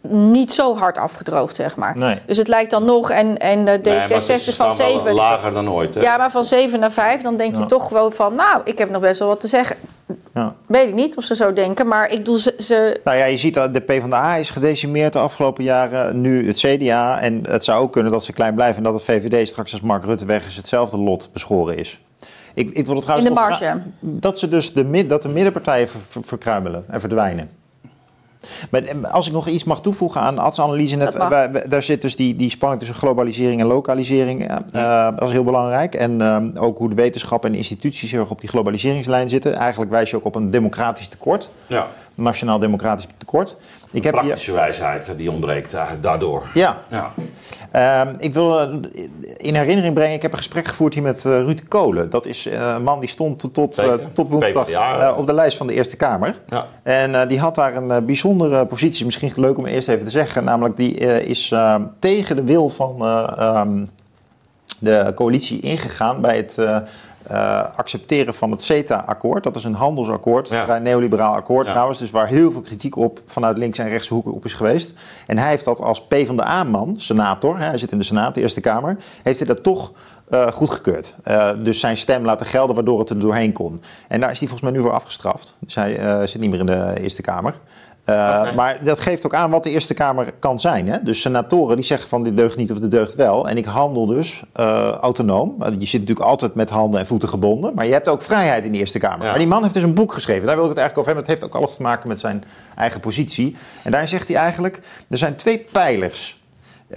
niet 0.09 0.53
zo 0.53 0.77
hard 0.77 0.99
afgedroogd, 0.99 1.57
zeg 1.57 1.77
maar. 1.77 1.97
Nee. 1.97 2.19
Dus 2.27 2.37
het 2.37 2.49
lijkt 2.49 2.71
dan 2.71 2.85
nog, 2.85 3.11
en, 3.11 3.39
en 3.39 3.65
de 3.65 3.79
D66 3.79 4.57
van 4.57 4.75
7... 4.75 5.15
lager 5.15 5.53
dan 5.53 5.71
ooit, 5.71 5.95
hè? 5.95 6.01
Ja, 6.01 6.17
maar 6.17 6.31
van 6.31 6.45
7 6.45 6.81
naar 6.81 6.93
5, 6.93 7.23
dan 7.23 7.37
denk 7.37 7.57
je 7.57 7.67
toch 7.67 7.89
gewoon 7.89 8.13
van... 8.13 8.35
nou, 8.35 8.61
ik 8.65 8.79
heb 8.79 8.91
nog 8.91 9.01
best 9.01 9.19
wel 9.19 9.29
wat 9.29 9.41
te 9.41 9.49
zeggen. 9.49 9.77
Ja. 10.39 10.55
Weet 10.67 10.89
ik 10.89 10.95
niet 10.95 11.17
of 11.17 11.25
ze 11.25 11.35
zo 11.35 11.53
denken, 11.53 11.87
maar 11.87 12.11
ik 12.11 12.25
doe 12.25 12.41
ze, 12.41 12.55
ze... 12.59 13.01
Nou 13.05 13.17
ja, 13.17 13.25
je 13.25 13.37
ziet 13.37 13.55
dat 13.55 13.75
de 13.75 13.81
PvdA 13.81 14.35
is 14.35 14.51
gedecimeerd 14.51 15.13
de 15.13 15.19
afgelopen 15.19 15.65
jaren. 15.65 16.21
Nu 16.21 16.47
het 16.47 16.57
CDA. 16.59 17.21
En 17.21 17.47
het 17.49 17.65
zou 17.65 17.83
ook 17.83 17.93
kunnen 17.93 18.13
dat 18.13 18.25
ze 18.25 18.33
klein 18.33 18.55
blijven... 18.55 18.77
en 18.77 18.83
dat 18.83 18.93
het 18.93 19.03
VVD 19.03 19.49
straks 19.49 19.73
als 19.73 19.81
Mark 19.81 20.05
Rutte 20.05 20.27
weg 20.27 20.47
is... 20.47 20.57
hetzelfde 20.57 20.99
lot 20.99 21.31
beschoren 21.33 21.77
is. 21.77 22.01
Ik, 22.55 22.71
ik 22.71 22.87
wil 22.87 23.01
trouwens 23.01 23.29
In 23.29 23.35
de 23.35 23.41
marge. 23.41 23.83
Dat, 24.01 24.39
ze 24.39 24.49
dus 24.49 24.73
de, 24.73 25.07
dat 25.07 25.23
de 25.23 25.29
middenpartijen 25.29 25.89
verkruimelen 26.23 26.85
en 26.89 27.01
verdwijnen. 27.01 27.51
Maar 28.71 28.83
eh, 28.83 29.13
als 29.13 29.27
ik 29.27 29.33
nog 29.33 29.49
iets 29.49 29.65
mag 29.65 29.81
toevoegen 29.81 30.21
aan 30.21 30.39
Ad's 30.39 30.59
analyse, 30.59 30.97
net, 30.97 31.13
daar 31.69 31.83
zit 31.83 32.03
dus 32.03 32.17
die, 32.17 32.37
die 32.37 32.51
spanning 32.51 32.81
tussen 32.81 32.99
globalisering 32.99 33.61
en 33.61 33.67
lokalisering. 33.67 34.51
Uh, 34.75 35.09
dat 35.17 35.23
is 35.23 35.31
heel 35.31 35.45
belangrijk. 35.45 35.95
En 35.95 36.21
uh, 36.21 36.63
ook 36.63 36.79
hoe 36.79 36.89
de 36.89 36.95
wetenschap 36.95 37.45
en 37.45 37.53
de 37.53 37.59
instituties 37.59 38.11
heel 38.11 38.21
erg 38.21 38.31
op 38.31 38.41
die 38.41 38.49
globaliseringslijn 38.49 39.29
zitten. 39.29 39.55
Eigenlijk 39.55 39.91
wijs 39.91 40.11
je 40.11 40.17
ook 40.17 40.25
op 40.25 40.35
een 40.35 40.51
democratisch 40.51 41.09
tekort. 41.09 41.51
Ja. 41.67 41.87
Nationaal 42.15 42.59
democratisch 42.59 43.07
tekort. 43.17 43.57
Ik 43.91 44.05
heb 44.05 44.13
praktische 44.13 44.53
wijsheid 44.53 45.13
die 45.17 45.31
ontbreekt 45.31 45.75
daardoor. 46.01 46.47
Ja. 46.55 46.79
ja. 46.89 47.13
Ehm, 47.71 48.15
ik 48.19 48.33
wil 48.33 48.61
uh, 48.61 48.75
in 49.37 49.55
herinnering 49.55 49.95
brengen, 49.95 50.15
ik 50.15 50.23
heb 50.23 50.33
een 50.33 50.39
gesprek 50.39 50.67
gevoerd 50.67 50.95
hier 50.95 51.03
met 51.03 51.25
uh, 51.25 51.33
Ruud 51.33 51.61
Kolen. 51.69 52.11
Dat 52.11 52.27
is 52.27 52.47
uh, 52.47 52.73
een 52.75 52.83
man 52.83 53.01
die 53.01 53.09
stond 53.09 53.39
tot, 53.55 53.83
tot 54.13 54.29
woensdag 54.29 55.17
op 55.17 55.27
de 55.27 55.33
lijst 55.33 55.57
van 55.57 55.67
de 55.67 55.73
Eerste 55.73 55.97
Kamer. 55.97 56.41
Ja. 56.49 56.67
En 56.83 57.29
die 57.29 57.39
had 57.39 57.55
daar 57.55 57.77
een 57.77 58.05
bijzondere 58.07 58.67
positie, 58.67 59.05
misschien 59.05 59.33
leuk 59.37 59.59
om 59.59 59.67
eerst 59.67 59.89
even 59.89 60.05
te 60.05 60.11
zeggen. 60.11 60.45
Namelijk, 60.45 60.77
die 60.77 60.95
is 61.25 61.55
tegen 61.99 62.37
de 62.37 62.45
wil 62.45 62.69
van 62.69 63.07
um, 63.41 63.91
de 64.79 65.13
coalitie 65.15 65.61
ingegaan 65.61 66.21
bij 66.21 66.37
het 66.37 66.59
uh, 67.31 67.77
accepteren 67.77 68.35
van 68.35 68.51
het 68.51 68.63
CETA-akkoord. 68.63 69.43
Dat 69.43 69.57
is 69.57 69.65
een 69.65 69.75
handelsakkoord, 69.75 70.51
een 70.51 70.83
neoliberaal 70.83 71.35
akkoord 71.35 71.67
trouwens. 71.67 71.99
Dus 71.99 72.11
waar 72.11 72.27
heel 72.27 72.51
veel 72.51 72.61
kritiek 72.61 72.97
op 72.97 73.21
vanuit 73.25 73.59
links 73.59 73.79
en 73.79 73.89
rechtse 73.89 74.15
hoeken 74.15 74.33
op 74.33 74.45
is 74.45 74.55
geweest. 74.55 74.95
En 75.27 75.39
hij 75.39 75.49
heeft 75.49 75.65
dat 75.65 75.81
als 75.81 76.07
PvdA-man, 76.07 76.95
senator, 76.99 77.59
hij 77.59 77.79
zit 77.79 77.93
in 77.93 77.99
de 77.99 78.05
Senaat, 78.05 78.35
de 78.35 78.41
Eerste 78.41 78.61
Kamer, 78.61 78.97
heeft 79.23 79.39
hij 79.39 79.49
dat 79.49 79.63
toch 79.63 79.93
uh, 80.29 80.47
goedgekeurd. 80.47 81.15
Uh, 81.25 81.51
dus 81.63 81.81
zijn 81.81 81.97
stem 81.97 82.25
laten 82.25 82.47
gelden 82.47 82.75
waardoor 82.75 82.99
het 82.99 83.11
er 83.11 83.21
doorheen 83.21 83.53
kon. 83.53 83.83
En 84.09 84.21
daar 84.21 84.31
is 84.31 84.39
hij 84.39 84.49
volgens 84.49 84.71
mij 84.71 84.81
nu 84.81 84.87
voor 84.87 84.95
afgestraft. 84.95 85.55
Dus 85.59 85.75
hij 85.75 86.27
zit 86.27 86.41
niet 86.41 86.51
meer 86.51 86.61
in 86.61 86.67
de 86.67 86.95
Eerste 87.01 87.23
Kamer. 87.23 87.55
Uh, 88.11 88.55
Maar 88.55 88.79
dat 88.85 89.01
geeft 89.01 89.27
ook 89.27 89.35
aan 89.35 89.51
wat 89.51 89.63
de 89.63 89.71
Eerste 89.71 89.95
Kamer 89.95 90.33
kan 90.39 90.59
zijn. 90.59 90.89
Hè? 90.89 91.03
Dus 91.03 91.21
senatoren 91.21 91.77
die 91.77 91.85
zeggen 91.85 92.09
van 92.09 92.23
dit 92.23 92.37
deugt 92.37 92.57
niet 92.57 92.73
of 92.73 92.79
dit 92.79 92.91
deugt 92.91 93.15
wel. 93.15 93.49
En 93.49 93.57
ik 93.57 93.65
handel 93.65 94.07
dus 94.07 94.43
uh, 94.61 94.91
autonoom. 94.91 95.57
Je 95.59 95.87
zit 95.87 96.01
natuurlijk 96.01 96.27
altijd 96.27 96.55
met 96.55 96.71
handen 96.71 97.01
en 97.01 97.07
voeten 97.07 97.29
gebonden. 97.29 97.75
Maar 97.75 97.87
je 97.87 97.93
hebt 97.93 98.09
ook 98.09 98.23
vrijheid 98.23 98.65
in 98.65 98.73
de 98.73 98.79
Eerste 98.79 98.99
Kamer. 98.99 99.27
Maar 99.27 99.39
die 99.39 99.47
man 99.47 99.63
heeft 99.63 99.75
dus 99.75 99.83
een 99.83 99.95
boek 99.95 100.13
geschreven. 100.13 100.47
Daar 100.47 100.55
wil 100.57 100.65
ik 100.65 100.71
het 100.71 100.79
eigenlijk 100.79 101.09
over 101.09 101.15
hebben. 101.15 101.33
Het 101.33 101.41
heeft 101.41 101.55
ook 101.55 101.61
alles 101.61 101.77
te 101.77 101.83
maken 101.83 102.09
met 102.09 102.19
zijn 102.19 102.45
eigen 102.77 103.01
positie. 103.01 103.57
En 103.85 103.91
daar 103.91 104.09
zegt 104.09 104.29
hij 104.29 104.37
eigenlijk, 104.37 104.81
er 105.09 105.19
zijn 105.19 105.37
twee 105.37 105.67
pijlers 105.73 106.38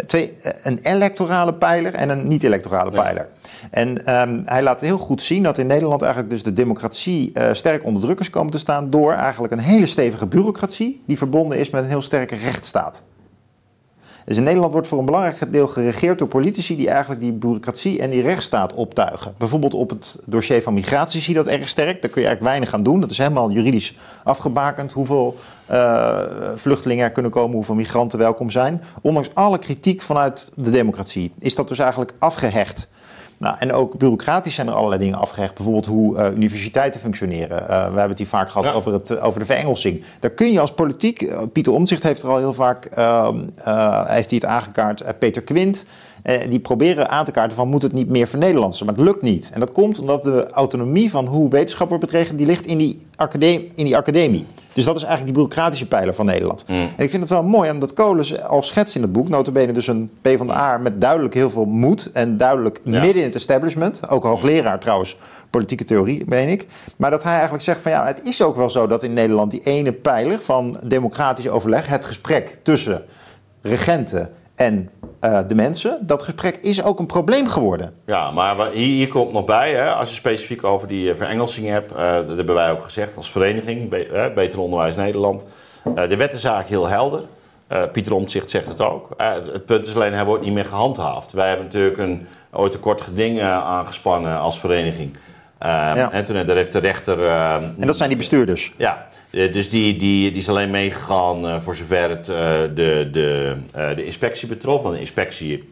Twee, 0.08 0.34
eh, 0.42 0.52
een 0.64 0.80
electorale 0.82 1.54
pijler 1.54 1.94
en 1.94 2.10
een 2.10 2.28
niet-electorale 2.28 2.92
pijler. 2.92 3.28
En 3.72 4.20
um, 4.20 4.42
hij 4.46 4.64
laat 4.64 4.82
heel 4.82 4.98
goed 4.98 5.22
zien 5.22 5.44
dat 5.44 5.58
in 5.58 5.68
Nederland 5.68 6.02
eigenlijk 6.02 6.32
dus 6.32 6.44
de 6.44 6.54
democratie 6.54 7.32
uh, 7.34 7.50
sterk 7.54 7.86
onder 7.86 8.02
druk 8.02 8.20
is 8.20 8.30
komen 8.30 8.52
te 8.52 8.58
staan 8.58 8.90
door 8.90 9.14
eigenlijk 9.14 9.54
een 9.54 9.60
hele 9.60 9.86
stevige 9.86 10.26
bureaucratie 10.26 11.04
die 11.06 11.18
verbonden 11.18 11.58
is 11.58 11.70
met 11.70 11.84
een 11.84 11.90
heel 11.90 12.02
sterke 12.02 12.36
rechtsstaat. 12.36 13.04
Dus 14.32 14.40
in 14.40 14.46
Nederland 14.46 14.74
wordt 14.74 14.88
voor 14.88 15.00
een 15.00 15.06
belangrijk 15.06 15.52
deel 15.52 15.68
geregeerd 15.68 16.20
door 16.20 16.28
politici 16.28 16.76
die 16.76 16.90
eigenlijk 16.90 17.22
die 17.22 17.32
bureaucratie 17.32 18.00
en 18.00 18.10
die 18.10 18.22
rechtsstaat 18.22 18.74
optuigen. 18.74 19.34
Bijvoorbeeld 19.38 19.74
op 19.74 19.90
het 19.90 20.20
dossier 20.26 20.62
van 20.62 20.74
migratie 20.74 21.22
zie 21.22 21.34
je 21.36 21.44
dat 21.44 21.54
erg 21.54 21.68
sterk. 21.68 22.02
Daar 22.02 22.12
kun 22.12 22.22
je 22.22 22.28
eigenlijk 22.28 22.42
weinig 22.42 22.74
aan 22.74 22.84
doen. 22.84 23.00
Dat 23.00 23.12
is 23.12 23.18
helemaal 23.18 23.52
juridisch 23.52 23.96
afgebakend 24.24 24.92
hoeveel 24.92 25.38
uh, 25.72 26.20
vluchtelingen 26.56 27.06
er 27.06 27.12
kunnen 27.12 27.32
komen, 27.32 27.56
hoeveel 27.56 27.76
migranten 27.76 28.20
welkom 28.20 28.50
zijn. 28.50 28.82
Ondanks 29.02 29.30
alle 29.34 29.60
kritiek 29.60 30.02
vanuit 30.02 30.52
de 30.56 30.70
democratie 30.70 31.32
is 31.40 31.56
dat 31.56 31.68
dus 31.68 31.80
eigenlijk 31.80 32.14
afgehecht. 32.20 32.88
Nou, 33.42 33.56
en 33.60 33.74
ook 33.74 33.98
bureaucratisch 33.98 34.56
zijn 34.56 34.68
er 34.68 34.74
allerlei 34.74 35.02
dingen 35.02 35.18
afgehecht. 35.18 35.54
Bijvoorbeeld 35.54 35.86
hoe 35.86 36.18
uh, 36.18 36.36
universiteiten 36.36 37.02
functioneren. 37.02 37.62
Uh, 37.62 37.68
we 37.68 37.74
hebben 37.74 38.10
het 38.10 38.18
hier 38.18 38.28
vaak 38.28 38.50
gehad 38.50 38.74
over, 38.74 38.94
het, 38.94 39.20
over 39.20 39.40
de 39.40 39.46
verengelsing. 39.46 40.04
Daar 40.20 40.32
kun 40.32 40.52
je 40.52 40.60
als 40.60 40.74
politiek... 40.74 41.36
Pieter 41.52 41.74
Omtzigt 41.74 42.04
heeft 42.04 42.24
er 42.24 42.30
al 42.30 42.38
heel 42.38 42.54
vaak... 42.54 42.86
Ehm, 42.86 43.38
heeft 44.06 44.30
hij 44.30 44.40
het 44.42 44.46
aangekaart. 44.46 45.20
Peter 45.20 45.42
Quint... 45.42 45.86
die 46.50 46.60
proberen 46.60 47.10
aan 47.10 47.26
te 47.26 47.32
kaarten 47.32 47.58
van 47.58 47.68
moet 47.68 47.82
het 47.82 47.94
niet 47.94 48.10
meer 48.10 48.28
vernederlandsen. 48.28 48.86
Maar 48.86 48.96
het 48.96 49.04
lukt 49.04 49.22
niet. 49.22 49.50
En 49.54 49.60
dat 49.60 49.72
komt 49.72 50.00
omdat 50.00 50.24
de 50.24 50.50
autonomie 50.50 51.10
van 51.10 51.26
hoe 51.26 51.50
wetenschap 51.50 51.90
wordt 51.90 52.06
bedreven... 52.06 52.36
die 52.36 52.46
ligt 52.46 52.66
in 52.66 52.78
die, 52.78 53.08
academie, 53.16 53.72
in 53.76 53.86
die 53.86 53.98
academie. 53.98 54.46
Dus 54.74 54.84
dat 54.84 54.96
is 54.96 55.04
eigenlijk 55.04 55.36
die 55.36 55.44
bureaucratische 55.44 55.88
pijler 55.88 56.14
van 56.14 56.26
Nederland. 56.26 56.64
Mm. 56.68 56.76
En 56.76 57.04
ik 57.04 57.10
vind 57.10 57.22
het 57.22 57.30
wel 57.30 57.44
mooi, 57.44 57.72
omdat 57.72 57.94
Kolen 57.94 58.48
al 58.48 58.62
schetst 58.62 58.96
in 58.96 59.02
het 59.02 59.12
boek... 59.12 59.30
notabene 59.30 59.74
dus 59.74 59.88
een 59.88 60.12
P 60.22 60.30
van 60.38 60.48
de 60.48 60.54
A 60.54 60.78
met 60.78 61.02
duidelijk 61.02 61.34
heel 61.34 61.50
veel 61.50 61.66
moed... 61.66 62.12
en 62.12 62.38
duidelijk 62.38 62.80
Ja. 62.84 63.00
midden 63.00 63.22
in 63.22 63.28
het 63.28 63.36
establishment. 63.36 64.10
Ook 64.10 64.24
hoogleraar 64.24 64.80
trouwens, 64.80 65.18
politieke 65.50 65.84
theorie, 65.84 66.24
meen 66.26 66.48
ik. 66.48 66.68
Maar 66.98 67.12
dat 67.12 67.24
hij 67.24 67.34
eigenlijk 67.34 67.64
zegt 67.64 67.82
van 67.82 67.92
ja, 67.92 68.06
het 68.06 68.24
is 68.24 68.42
ook 68.44 68.56
wel 68.56 68.70
zo... 68.70 68.88
dat 68.88 69.04
in 69.04 69.14
Nederland 69.14 69.52
die 69.52 69.64
ene 69.64 69.92
pijler 69.92 70.40
van 70.40 70.78
democratisch 70.88 71.50
overleg... 71.50 71.88
het 71.88 72.06
gesprek 72.06 72.58
tussen 72.64 73.04
regenten 73.62 74.30
en 74.56 74.90
eh, 75.20 75.40
de 75.48 75.56
mensen... 75.56 75.98
dat 76.02 76.24
gesprek 76.24 76.56
is 76.62 76.84
ook 76.84 77.00
een 77.00 77.06
probleem 77.06 77.48
geworden. 77.48 77.94
Ja, 78.06 78.32
maar 78.32 78.56
hier, 78.72 78.74
hier 78.74 79.08
komt 79.08 79.32
nog 79.32 79.46
bij, 79.46 79.74
hè, 79.74 79.94
als 79.94 80.10
je 80.10 80.16
specifiek 80.16 80.64
over 80.64 80.88
die 80.88 81.12
eh, 81.12 81.18
verengelsing 81.18 81.68
hebt, 81.68 81.92
eh, 81.92 82.14
dat 82.14 82.38
hebben 82.38 82.56
wij 82.56 82.72
ook 82.72 82.84
gezegd 82.84 83.18
als 83.18 83.32
vereniging, 83.32 83.90
Be- 83.90 84.32
Beter 84.36 84.60
Onderwijs 84.60 84.96
Nederland. 84.96 85.46
De 85.84 86.16
wet 86.16 86.34
is 86.34 86.44
eigenlijk 86.44 86.70
heel 86.70 86.88
helder. 86.88 87.22
Pieter 87.92 88.14
Omtzigt 88.14 88.50
zegt 88.50 88.68
het 88.68 88.82
ook. 88.82 89.10
Het 89.18 89.66
punt 89.66 89.86
is 89.88 89.96
alleen, 89.96 90.14
hij 90.14 90.26
wordt 90.26 90.44
niet 90.44 90.54
meer 90.54 90.66
gehandhaafd. 90.66 91.32
Wij 91.32 91.48
hebben 91.48 91.66
natuurlijk 91.66 91.98
een, 91.98 92.28
ooit 92.52 92.74
een 92.74 92.80
kort 92.80 93.02
geding 93.02 93.42
aangespannen 93.42 94.40
als 94.40 94.60
vereniging. 94.60 95.18
Ja. 95.60 96.12
En 96.12 96.26
toen 96.26 96.36
eh, 96.36 96.48
daar 96.48 96.56
heeft 96.56 96.72
de 96.72 96.80
rechter... 96.80 97.26
eh, 97.26 97.54
En 97.54 97.88
dat 97.88 97.96
zijn 97.98 98.10
die 98.10 98.18
bestuurders. 98.18 98.74
ja, 98.78 99.08
eh, 99.32 99.54
dus 99.54 99.70
die, 99.70 99.98
die, 99.98 100.30
die 100.30 100.40
is 100.40 100.50
alleen 100.50 100.70
meegegaan 100.70 101.48
eh, 101.48 101.62
voor 101.62 101.76
zover 101.76 102.10
het 102.10 102.30
eh, 102.30 102.62
de, 102.76 103.10
de, 103.12 103.56
de 103.96 104.06
inspectie 104.06 104.48
betrof. 104.48 104.82
Want 104.82 104.94
de 104.94 105.00
inspectie 105.00 105.70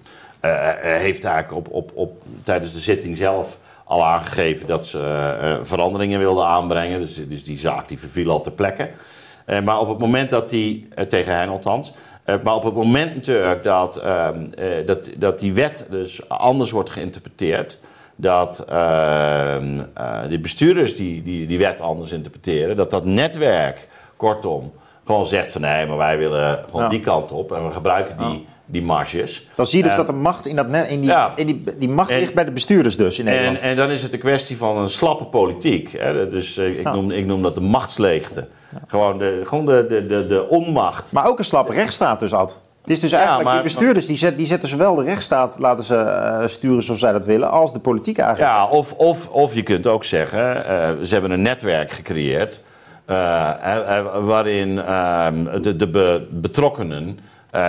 heeft 0.81 1.23
eigenlijk 1.23 1.55
op, 1.55 1.73
op, 1.73 1.91
op, 1.93 2.23
tijdens 2.43 2.73
de 2.73 2.79
zitting 2.79 3.17
zelf 3.17 3.57
al 3.83 4.05
aangegeven 4.05 4.67
dat 4.67 4.85
ze 4.85 5.59
veranderingen 5.63 6.19
wilden 6.19 6.45
aanbrengen. 6.45 6.99
Dus, 6.99 7.27
dus 7.27 7.43
die 7.43 7.57
zaak 7.57 7.87
die 7.87 7.99
verviel 7.99 8.31
al 8.31 8.41
ter 8.41 8.51
plekke. 8.51 8.89
Maar 9.63 9.79
op 9.79 9.89
het 9.89 9.97
moment 9.97 10.29
dat 10.29 10.49
die, 10.49 10.87
tegen 11.07 11.37
hen 11.37 11.49
althans, 11.49 11.93
maar 12.43 12.55
op 12.55 12.63
het 12.63 12.73
moment 12.73 13.15
natuurlijk 13.15 13.63
dat, 13.63 13.97
ehm, 13.97 14.45
eh, 14.57 14.85
dat, 14.85 15.09
dat 15.17 15.39
die 15.39 15.53
wet 15.53 15.85
dus 15.89 16.29
anders 16.29 16.71
wordt 16.71 16.89
geïnterpreteerd, 16.89 17.79
dat 18.21 18.63
ehm, 18.69 19.79
eh, 19.93 20.19
de 20.29 20.39
bestuurders 20.41 20.95
die, 20.95 21.23
die 21.23 21.47
die 21.47 21.57
wet 21.57 21.81
anders 21.81 22.11
interpreteren, 22.11 22.75
dat 22.77 22.89
dat 22.89 23.05
netwerk, 23.05 23.87
kortom, 24.17 24.71
gewoon 25.05 25.25
zegt 25.25 25.51
van 25.51 25.61
nee, 25.61 25.85
maar 25.85 25.97
wij 25.97 26.17
willen 26.17 26.59
gewoon 26.65 26.81
Ja. 26.83 26.89
die 26.89 26.99
kant 27.01 27.31
op 27.31 27.51
en 27.51 27.65
we 27.67 27.71
gebruiken 27.73 28.17
die, 28.17 28.47
die 28.65 28.81
marges. 28.81 29.47
Dan 29.55 29.65
zie 29.65 29.77
je 29.77 29.83
dus 29.83 29.91
Eh, 29.91 29.97
dat 29.97 30.07
de 30.07 30.13
macht 30.13 30.45
in, 30.45 30.55
dat 30.55 30.67
net, 30.67 30.87
in, 30.89 31.01
die, 31.01 31.09
Ja. 31.09 31.31
in 31.35 31.45
die, 31.47 31.63
die 31.77 31.89
macht 31.89 32.09
En- 32.09 32.19
ligt 32.19 32.33
bij 32.33 32.45
de 32.45 32.51
bestuurders 32.51 32.97
dus 32.97 33.19
in 33.19 33.27
En, 33.27 33.33
Nederland. 33.33 33.61
en 33.61 33.75
dan 33.75 33.89
is 33.89 34.01
het 34.03 34.13
een 34.13 34.19
kwestie 34.19 34.57
van 34.57 34.77
een 34.77 34.89
slappe 34.89 35.23
politiek. 35.25 35.91
Hè? 35.97 36.27
Dus 36.27 36.57
eh, 36.57 36.69
ik, 36.69 36.81
Ja. 36.83 36.93
noem, 36.93 37.11
ik 37.11 37.25
noem 37.25 37.41
dat 37.41 37.55
de 37.55 37.61
machtsleegte. 37.61 38.47
Gewoon, 38.87 39.17
de, 39.17 39.41
gewoon 39.43 39.65
de, 39.65 39.85
de, 39.89 40.05
de, 40.05 40.27
de 40.27 40.47
onmacht. 40.49 41.11
Maar 41.11 41.27
ook 41.27 41.39
een 41.39 41.45
slappe 41.45 41.73
rechtsstaat 41.73 42.19
dus, 42.19 42.33
Ad. 42.33 42.59
Het 42.89 42.97
is 42.97 43.03
dus 43.03 43.11
eigenlijk, 43.11 43.43
maar- 43.43 43.53
die 43.53 43.63
bestuurders 43.63 44.05
die, 44.05 44.17
zet, 44.17 44.37
die 44.37 44.47
zetten 44.47 44.69
zowel 44.69 44.95
de 44.95 45.03
rechtsstaat, 45.03 45.55
laten 45.59 45.83
ze 45.83 45.95
eh, 45.95 46.47
sturen 46.47 46.83
zoals 46.83 46.99
zij 46.99 47.11
dat 47.11 47.25
willen, 47.25 47.51
als 47.51 47.73
de 47.73 47.79
politiek 47.79 48.17
eigenlijk. 48.17 48.51
Ja, 48.53 48.65
of, 48.67 48.93
of, 48.93 49.27
of 49.29 49.53
je 49.53 49.63
kunt 49.63 49.87
ook 49.87 50.03
zeggen, 50.03 50.65
eh, 50.65 50.89
ze 51.03 51.13
hebben 51.13 51.31
een 51.31 51.41
netwerk 51.41 51.91
gecreëerd. 51.91 52.59
eh, 53.05 53.15
waarin 54.21 54.79
ehm, 54.79 55.61
de, 55.61 55.75
de 55.75 55.87
be- 55.87 56.27
betrokkenen, 56.31 57.19
eh, 57.51 57.61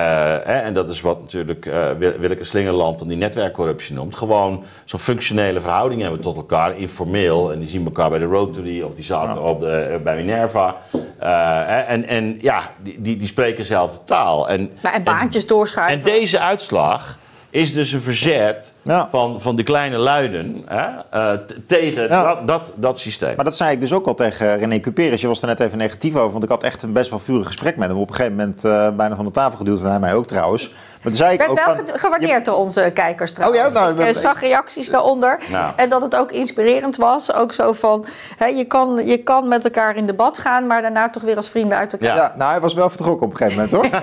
hè, 0.44 0.58
en 0.58 0.74
dat 0.74 0.90
is 0.90 1.00
wat 1.00 1.20
natuurlijk 1.20 1.66
eh, 1.66 1.90
Wil- 1.98 2.18
Willeke 2.18 2.44
Slingerland 2.44 2.98
dan 2.98 3.08
die 3.08 3.16
netwerkcorruptie 3.16 3.94
noemt, 3.94 4.16
gewoon 4.16 4.64
zo'n 4.84 4.98
functionele 5.00 5.60
verhouding 5.60 6.00
hebben 6.02 6.20
tot 6.20 6.36
elkaar, 6.36 6.76
informeel. 6.76 7.52
En 7.52 7.58
die 7.58 7.68
zien 7.68 7.84
elkaar 7.84 8.10
bij 8.10 8.18
de 8.18 8.24
Rotary 8.24 8.82
of 8.82 8.94
die 8.94 9.04
zaten 9.04 9.42
op 9.42 9.60
de, 9.60 9.70
eh, 9.72 9.98
bij 10.02 10.16
Minerva. 10.16 10.76
Eh, 11.18 11.90
en, 11.90 12.06
en 12.06 12.38
ja, 12.40 12.70
die, 12.82 13.00
die, 13.00 13.16
die 13.16 13.26
spreken 13.26 13.56
dezelfde 13.56 14.04
taal. 14.04 14.48
En, 14.48 14.70
Nou, 14.82 14.94
en 14.96 15.02
baantjes 15.02 15.46
doorschuiven. 15.46 15.98
en 15.98 16.04
deze 16.04 16.38
uitslag 16.40 17.18
is 17.50 17.72
dus 17.74 17.92
een 17.92 18.00
verzet 18.00 18.74
Ja. 18.82 19.08
van, 19.10 19.40
van 19.40 19.56
de 19.56 19.62
kleine 19.62 19.96
luiden 19.96 20.62
hè, 20.66 20.86
eh, 21.10 21.38
tegen 21.66 22.02
Ja. 22.02 22.22
dat, 22.24 22.46
dat, 22.46 22.72
dat 22.76 22.98
systeem. 22.98 23.32
Maar 23.36 23.44
dat 23.44 23.56
zei 23.56 23.72
ik 23.72 23.80
dus 23.80 23.92
ook 23.92 24.06
al 24.06 24.14
tegen 24.14 24.58
René 24.58 24.80
Cuperus. 24.80 25.20
Je 25.20 25.26
was 25.26 25.40
er 25.40 25.46
net 25.46 25.60
even 25.60 25.78
negatief 25.78 26.16
over, 26.16 26.30
want 26.32 26.44
ik 26.44 26.48
had 26.50 26.62
echt 26.62 26.82
een 26.82 26.92
best 26.92 27.10
wel 27.10 27.18
vurig 27.18 27.46
gesprek 27.46 27.76
met 27.76 27.88
hem. 27.88 27.98
Op 27.98 28.08
een 28.08 28.14
gegeven 28.14 28.36
moment 28.36 28.64
eh, 28.64 28.90
bijna 28.90 29.16
van 29.16 29.24
de 29.24 29.30
tafel 29.30 29.58
geduwd 29.58 29.82
en 29.82 29.90
hij 29.90 29.98
mij 29.98 30.14
ook 30.14 30.26
trouwens. 30.26 30.72
Toen 31.02 31.14
zei 31.14 31.32
ik 31.32 31.38
werd 31.38 31.50
ook 31.50 31.64
wel 31.64 31.74
van, 31.76 31.98
gewaardeerd 31.98 32.44
door 32.44 32.54
onze 32.56 32.90
kijkers 32.94 33.32
trouwens. 33.32 33.60
Oh 33.66 33.72
ja? 33.72 33.80
Nou, 33.80 34.00
ik 34.00 34.06
eh, 34.06 34.12
zag 34.12 34.40
reacties 34.40 34.90
daaronder. 34.90 35.38
Nou. 35.50 35.72
En 35.76 35.88
dat 35.88 36.02
het 36.02 36.16
ook 36.16 36.32
inspirerend 36.32 36.96
was. 36.96 37.32
Ook 37.32 37.52
zo 37.52 37.72
van, 37.72 38.04
hè, 38.36 38.46
je, 38.46 38.64
kan, 38.64 39.06
je 39.06 39.16
kan 39.18 39.48
met 39.48 39.64
elkaar 39.64 39.96
in 39.96 40.06
debat 40.06 40.38
gaan... 40.38 40.66
maar 40.66 40.82
daarna 40.82 41.10
toch 41.10 41.22
weer 41.22 41.36
als 41.36 41.48
vrienden 41.48 41.78
uit 41.78 41.92
elkaar. 41.92 42.16
Ja. 42.16 42.34
Nou, 42.36 42.50
hij 42.50 42.60
was 42.60 42.74
wel 42.74 42.88
vertrokken 42.88 43.26
op 43.26 43.32
een 43.32 43.38
gegeven 43.48 43.70
moment, 43.72 43.92
hoor. 43.92 44.00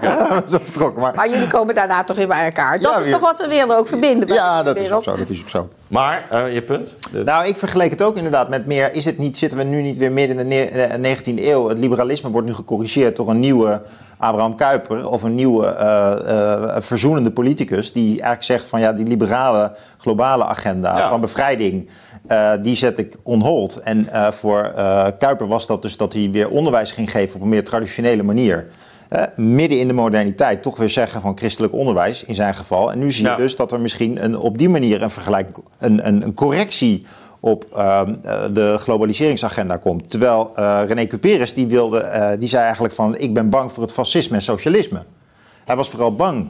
Wel 0.50 0.60
vertrokken, 0.64 1.02
maar... 1.02 1.14
Maar 1.14 1.28
jullie 1.28 1.48
komen 1.48 1.74
daarna 1.74 2.04
toch 2.04 2.16
weer 2.16 2.28
bij 2.28 2.44
elkaar. 2.44 2.78
Dat 2.80 2.90
Ja, 2.90 2.98
is 2.98 3.04
weer. 3.04 3.14
toch 3.14 3.22
wat 3.22 3.40
we 3.40 3.48
willen 3.48 3.76
ook 3.76 3.88
verbinden 3.88 4.26
bij 4.26 4.36
Ja, 4.36 4.62
dat 4.62 4.76
is 4.76 4.82
wereld. 4.82 5.08
ook 5.08 5.14
zo, 5.14 5.20
dat 5.20 5.28
is 5.30 5.40
ook 5.40 5.48
zo. 5.48 5.68
Maar, 5.92 6.26
eh, 6.30 6.54
je 6.54 6.62
punt? 6.62 6.94
De- 7.12 7.22
Nou, 7.24 7.46
ik 7.46 7.56
vergeleek 7.56 7.90
het 7.90 8.02
ook 8.02 8.16
inderdaad 8.16 8.48
met 8.48 8.66
meer. 8.66 8.94
Is 8.94 9.04
het 9.04 9.18
niet, 9.18 9.36
zitten 9.36 9.58
we 9.58 9.64
nu 9.64 9.82
niet 9.82 9.96
weer 9.98 10.12
midden 10.12 10.38
in 10.38 10.48
de 10.48 10.54
ne- 10.54 10.64
eh, 10.64 10.98
19e 10.98 11.50
eeuw? 11.50 11.68
Het 11.68 11.78
liberalisme 11.78 12.30
wordt 12.30 12.46
nu 12.46 12.54
gecorrigeerd 12.54 13.16
door 13.16 13.30
een 13.30 13.40
nieuwe 13.40 13.82
Abraham 14.18 14.54
Kuyper 14.56 15.08
of 15.08 15.22
een 15.22 15.34
nieuwe 15.34 15.66
eh, 15.66 16.76
verzoenende 16.78 17.30
politicus. 17.30 17.92
Die 17.92 18.08
eigenlijk 18.08 18.42
zegt 18.42 18.66
van 18.66 18.80
ja, 18.80 18.92
die 18.92 19.06
liberale 19.06 19.72
globale 19.98 20.44
agenda 20.44 20.98
Ja. 20.98 21.08
van 21.08 21.20
bevrijding. 21.20 21.88
die 22.62 22.74
zet 22.76 22.98
ik 22.98 23.16
on 23.22 23.40
hold. 23.42 23.76
En 23.80 24.06
voor 24.32 24.72
Kuyper 25.18 25.46
was 25.46 25.66
dat 25.66 25.82
dus 25.82 25.96
dat 25.96 26.12
hij 26.12 26.28
weer 26.30 26.48
onderwijs 26.48 26.92
ging 26.92 27.10
geven 27.10 27.36
op 27.36 27.42
een 27.42 27.48
meer 27.48 27.64
traditionele 27.64 28.22
manier. 28.22 28.66
Eh, 29.12 29.22
midden 29.36 29.78
in 29.78 29.88
de 29.88 29.94
moderniteit 29.94 30.62
toch 30.62 30.76
weer 30.76 30.90
zeggen 30.90 31.20
van 31.20 31.36
christelijk 31.38 31.72
onderwijs 31.72 32.24
in 32.24 32.34
zijn 32.34 32.54
geval. 32.54 32.92
En 32.92 32.98
nu 32.98 33.12
zie 33.12 33.24
je 33.24 33.30
Ja. 33.30 33.36
dus 33.36 33.56
dat 33.56 33.72
er 33.72 33.80
misschien 33.80 34.24
een, 34.24 34.38
op 34.38 34.58
die 34.58 34.68
manier 34.68 35.02
een, 35.02 35.10
vergelijk, 35.10 35.56
een, 35.78 36.06
een, 36.06 36.22
een 36.22 36.34
correctie 36.34 37.06
op 37.40 37.64
ehm, 37.74 38.14
eh, 38.22 38.44
de 38.52 38.76
globaliseringsagenda 38.78 39.76
komt. 39.76 40.10
Terwijl 40.10 40.50
eh, 40.54 40.80
René 40.86 41.06
Cuperus 41.06 41.54
die 41.54 41.66
wilde, 41.66 41.98
eh, 41.98 42.38
die 42.38 42.48
zei 42.48 42.62
eigenlijk 42.62 42.94
van 42.94 43.18
ik 43.18 43.34
ben 43.34 43.50
bang 43.50 43.72
voor 43.72 43.82
het 43.82 43.92
fascisme 43.92 44.36
en 44.36 44.42
socialisme. 44.42 45.02
Hij 45.64 45.76
was 45.76 45.88
vooral 45.88 46.14
bang. 46.14 46.48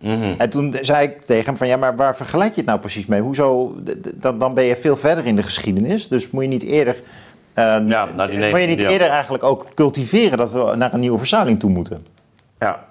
Mhm. 0.00 0.34
En 0.38 0.50
toen 0.50 0.76
zei 0.80 1.06
ik 1.06 1.20
tegen 1.20 1.44
hem 1.44 1.56
van 1.56 1.68
ja, 1.68 1.76
maar 1.76 1.96
waar 1.96 2.16
vergelijk 2.16 2.50
je 2.50 2.56
het 2.56 2.66
nou 2.66 2.78
precies 2.78 3.06
mee? 3.06 3.20
Hoezo? 3.20 3.76
Dan, 4.14 4.38
dan 4.38 4.54
ben 4.54 4.64
je 4.64 4.76
veel 4.76 4.96
verder 4.96 5.26
in 5.26 5.36
de 5.36 5.42
geschiedenis. 5.42 6.08
Dus 6.08 6.30
moet 6.30 6.42
je 6.42 6.48
niet 6.48 6.62
eerder. 6.62 6.96
Eh, 7.60 7.88
Ja, 7.88 8.06
die 8.06 8.14
moet 8.14 8.60
je 8.60 8.66
niet 8.66 8.78
19e 8.78 8.82
eeuw. 8.82 8.88
eerder 8.88 9.08
eigenlijk 9.08 9.44
ook 9.44 9.66
cultiveren 9.74 10.38
dat 10.38 10.50
we 10.52 10.72
naar 10.76 10.92
een 10.92 11.00
nieuwe 11.00 11.18
verzuiling 11.18 11.60
toe 11.60 11.70
moeten? 11.70 12.04
ja. 12.58 12.88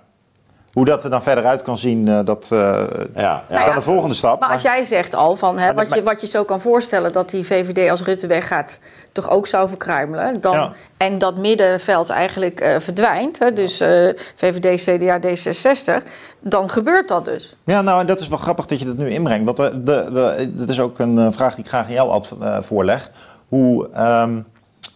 Hoe 0.73 0.85
dat 0.85 1.03
er 1.03 1.09
dan 1.09 1.23
verder 1.23 1.45
uit 1.45 1.61
kan 1.61 1.77
zien, 1.77 2.07
eh, 2.07 2.19
dat 2.25 2.49
eh, 2.51 2.59
Ja, 2.59 2.73
is 3.05 3.13
ja. 3.15 3.43
dan 3.47 3.59
ja. 3.59 3.73
de 3.73 3.81
volgende 3.81 4.15
stap. 4.15 4.39
Maar 4.39 4.49
als 4.49 4.61
jij 4.61 4.83
zegt 4.83 5.15
al 5.15 5.35
van 5.35 5.57
hè, 5.57 5.73
wat, 5.73 5.93
je, 5.93 6.03
wat 6.03 6.21
je 6.21 6.27
zo 6.27 6.43
kan 6.43 6.61
voorstellen 6.61 7.13
dat 7.13 7.29
die 7.29 7.43
VVD 7.45 7.89
als 7.89 8.01
Rutte 8.01 8.27
weggaat, 8.27 8.79
toch 9.11 9.29
ook 9.29 9.47
zou 9.47 9.67
verkruimelen. 9.69 10.41
Dan, 10.41 10.53
Ja. 10.53 10.73
En 10.97 11.17
dat 11.17 11.37
middenveld 11.37 12.09
eigenlijk 12.09 12.59
eh, 12.59 12.79
verdwijnt. 12.79 13.39
Hè, 13.39 13.53
dus 13.53 13.79
eh, 13.79 14.09
VVD, 14.35 14.83
CDA, 14.83 15.19
D66. 15.19 16.03
Dan 16.39 16.69
gebeurt 16.69 17.07
dat 17.07 17.25
dus. 17.25 17.55
Ja, 17.63 17.81
nou, 17.81 17.99
en 17.99 18.07
dat 18.07 18.19
is 18.19 18.27
wel 18.27 18.37
grappig 18.37 18.65
dat 18.65 18.79
je 18.79 18.85
dat 18.85 18.97
nu 18.97 19.09
inbrengt. 19.09 19.45
Want 19.45 19.57
de, 19.57 19.83
de, 19.83 20.09
de, 20.13 20.51
dat 20.55 20.69
is 20.69 20.79
ook 20.79 20.99
een 20.99 21.33
vraag 21.33 21.55
die 21.55 21.63
ik 21.63 21.69
graag 21.69 21.85
aan 21.85 21.93
jou 21.93 22.23
voorleg. 22.61 23.11
Hoe, 23.47 23.89
ehm, 23.93 24.39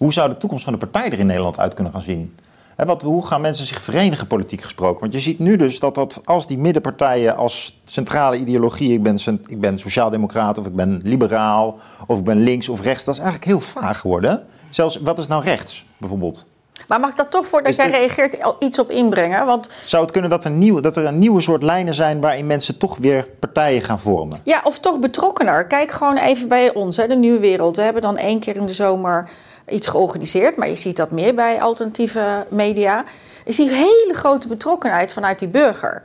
hoe 0.04 0.14
zou 0.14 0.30
de 0.30 0.38
toekomst 0.38 0.64
van 0.64 0.74
de 0.74 0.80
partij 0.80 1.12
er 1.12 1.20
in 1.20 1.26
Nederland 1.26 1.60
uit 1.60 1.74
kunnen 1.74 1.94
gaan 1.94 2.02
zien? 2.02 2.36
Hè, 2.76 2.86
wat, 2.86 3.02
hoe 3.02 3.26
gaan 3.26 3.42
mensen 3.42 3.66
zich 3.66 3.82
verenigen, 3.82 4.28
politiek 4.28 4.62
gesproken? 4.62 5.00
Want 5.00 5.14
je 5.14 5.20
ziet 5.20 5.40
nu 5.40 5.56
dus 5.56 5.80
dat, 5.80 5.96
dat 5.96 6.22
als 6.24 6.48
die 6.48 6.58
middenpartijen 6.58 7.36
als 7.36 7.82
centrale 7.84 8.38
ideologie... 8.38 8.94
ik 8.94 9.04
ben, 9.04 9.18
ik 9.46 9.60
ben 9.60 9.78
sociaaldemocraat 9.78 10.58
of 10.58 10.66
ik 10.66 10.76
ben 10.76 11.02
liberaal 11.04 11.78
of 12.08 12.18
ik 12.18 12.24
ben 12.24 12.38
links 12.38 12.70
of 12.70 12.82
rechts... 12.82 13.04
dat 13.04 13.14
is 13.14 13.20
eigenlijk 13.20 13.52
heel 13.52 13.60
vaag 13.60 14.00
geworden. 14.00 14.46
Zelfs, 14.70 15.00
wat 15.02 15.20
is 15.20 15.28
nou 15.28 15.44
rechts, 15.44 15.86
bijvoorbeeld? 15.98 16.46
Maar 16.88 17.00
mag 17.00 17.10
ik 17.10 17.18
dat 17.18 17.32
toch, 17.32 17.48
voordat 17.48 17.76
jij 17.76 17.90
reageert, 17.90 18.44
al 18.44 18.56
iets 18.60 18.80
op 18.80 18.90
inbrengen? 18.90 19.46
Want 19.46 19.70
Zou 19.86 20.04
het 20.04 20.12
kunnen 20.12 20.30
dat 20.30 20.46
er, 20.46 20.52
nieuw, 20.52 20.80
dat 20.80 20.98
er 20.98 21.06
een 21.06 21.20
nieuwe 21.20 21.42
soort 21.42 21.64
lijnen 21.64 21.96
zijn... 21.96 22.22
waarin 22.22 22.48
mensen 22.48 22.78
toch 22.78 22.98
weer 22.98 23.28
partijen 23.40 23.82
gaan 23.82 24.00
vormen? 24.00 24.40
Ja, 24.44 24.62
of 24.64 24.80
toch 24.80 25.00
betrokkener. 25.00 25.68
Kijk 25.68 25.92
gewoon 25.92 26.18
even 26.18 26.48
bij 26.48 26.74
ons, 26.74 26.98
hè, 26.98 27.08
de 27.08 27.16
Nieuwe 27.16 27.40
Wereld. 27.40 27.76
We 27.76 27.82
hebben 27.82 28.02
dan 28.02 28.18
één 28.18 28.40
keer 28.40 28.56
in 28.56 28.66
de 28.66 28.74
zomer 28.74 29.30
iets 29.70 29.88
georganiseerd, 29.88 30.56
maar 30.56 30.70
je 30.70 30.76
ziet 30.76 30.96
dat 30.96 31.12
meer 31.12 31.36
bij 31.36 31.62
alternatieve 31.62 32.46
media. 32.50 33.04
Je 33.46 33.54
ziet 33.54 33.70
hele 33.70 34.14
grote 34.14 34.48
betrokkenheid 34.48 35.14
vanuit 35.14 35.40
die 35.40 35.48
burger. 35.48 36.02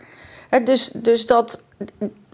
Dus, 0.64 0.90
dus 0.94 1.26
dat, 1.26 1.62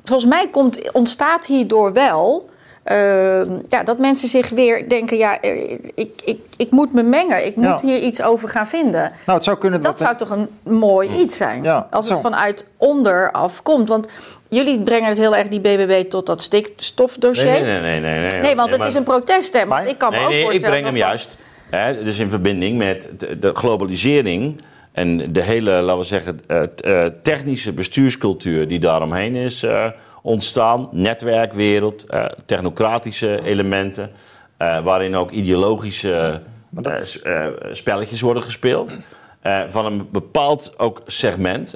volgens 0.04 0.30
mij 0.30 0.48
komt, 0.48 0.92
ontstaat 0.92 1.46
hierdoor 1.46 1.92
wel. 1.92 2.48
Eh, 2.84 3.40
ja, 3.68 3.82
dat 3.84 3.98
mensen 3.98 4.28
zich 4.28 4.48
weer 4.48 4.88
denken: 4.88 5.16
ja, 5.16 5.40
eh, 5.40 5.70
ik, 5.94 6.10
ik, 6.24 6.38
ik 6.56 6.70
moet 6.70 6.92
me 6.92 7.02
mengen, 7.02 7.46
ik 7.46 7.56
moet 7.56 7.64
Ja. 7.64 7.80
hier 7.82 7.98
iets 7.98 8.22
over 8.22 8.48
gaan 8.48 8.66
vinden. 8.66 9.00
Nou, 9.26 9.38
het 9.38 9.44
zou 9.44 9.58
kunnen 9.58 9.82
Dat 9.82 9.98
zou 9.98 10.16
toch 10.16 10.30
een 10.30 10.48
mooi 10.62 11.10
iets 11.16 11.36
zijn. 11.36 11.62
Ja, 11.62 11.86
als 11.90 12.08
het 12.08 12.16
zo. 12.16 12.22
vanuit 12.22 12.66
onderaf 12.76 13.62
komt. 13.62 13.88
Want 13.88 14.06
jullie 14.48 14.80
brengen 14.82 15.08
het 15.08 15.18
heel 15.18 15.36
erg, 15.36 15.48
die 15.48 15.60
BBB, 15.60 16.10
tot 16.10 16.26
dat 16.26 16.42
stikstofdossier. 16.42 17.44
Nee, 17.50 17.62
nee, 17.62 17.80
nee, 17.80 18.00
nee, 18.00 18.20
nee, 18.20 18.30
nee. 18.30 18.40
Nee, 18.40 18.54
want 18.56 18.70
het 18.70 18.78
maar- 18.78 18.88
is 18.88 18.94
een 18.94 19.02
proteststem. 19.02 19.68
Maar- 19.68 19.88
ik 19.88 19.98
kan 19.98 20.12
me 20.12 20.18
ook 20.20 20.28
nee, 20.28 20.38
ik 20.38 20.44
voorstellen 20.44 20.70
breng 20.70 20.84
hem 20.84 20.94
van- 20.98 21.08
juist. 21.08 21.36
Hè, 21.70 22.02
dus 22.04 22.18
in 22.18 22.30
verbinding 22.30 22.78
met 22.78 23.08
de, 23.40 23.50
globalisering 23.54 24.60
en 24.92 25.32
de 25.32 25.42
hele, 25.42 25.70
laten 25.70 25.98
we 25.98 26.04
zeggen, 26.04 26.40
eh, 26.46 27.04
technische 27.22 27.72
bestuurscultuur 27.72 28.68
die 28.68 28.80
daaromheen 28.80 29.34
is 29.36 29.62
eh, 29.62 29.86
ontstaan. 30.24 30.88
Netwerkwereld, 30.90 32.04
eh, 32.04 32.24
technocratische 32.46 33.42
elementen, 33.42 34.10
eh, 34.56 34.84
waarin 34.84 35.16
ook 35.16 35.30
ideologische 35.30 36.40
eh, 36.82 36.94
eh, 37.22 37.52
spelletjes 37.70 38.20
worden 38.20 38.42
gespeeld. 38.42 38.98
Van 39.68 39.86
een 39.86 40.08
bepaald 40.10 40.78
ook 40.78 41.00
segment. 41.06 41.74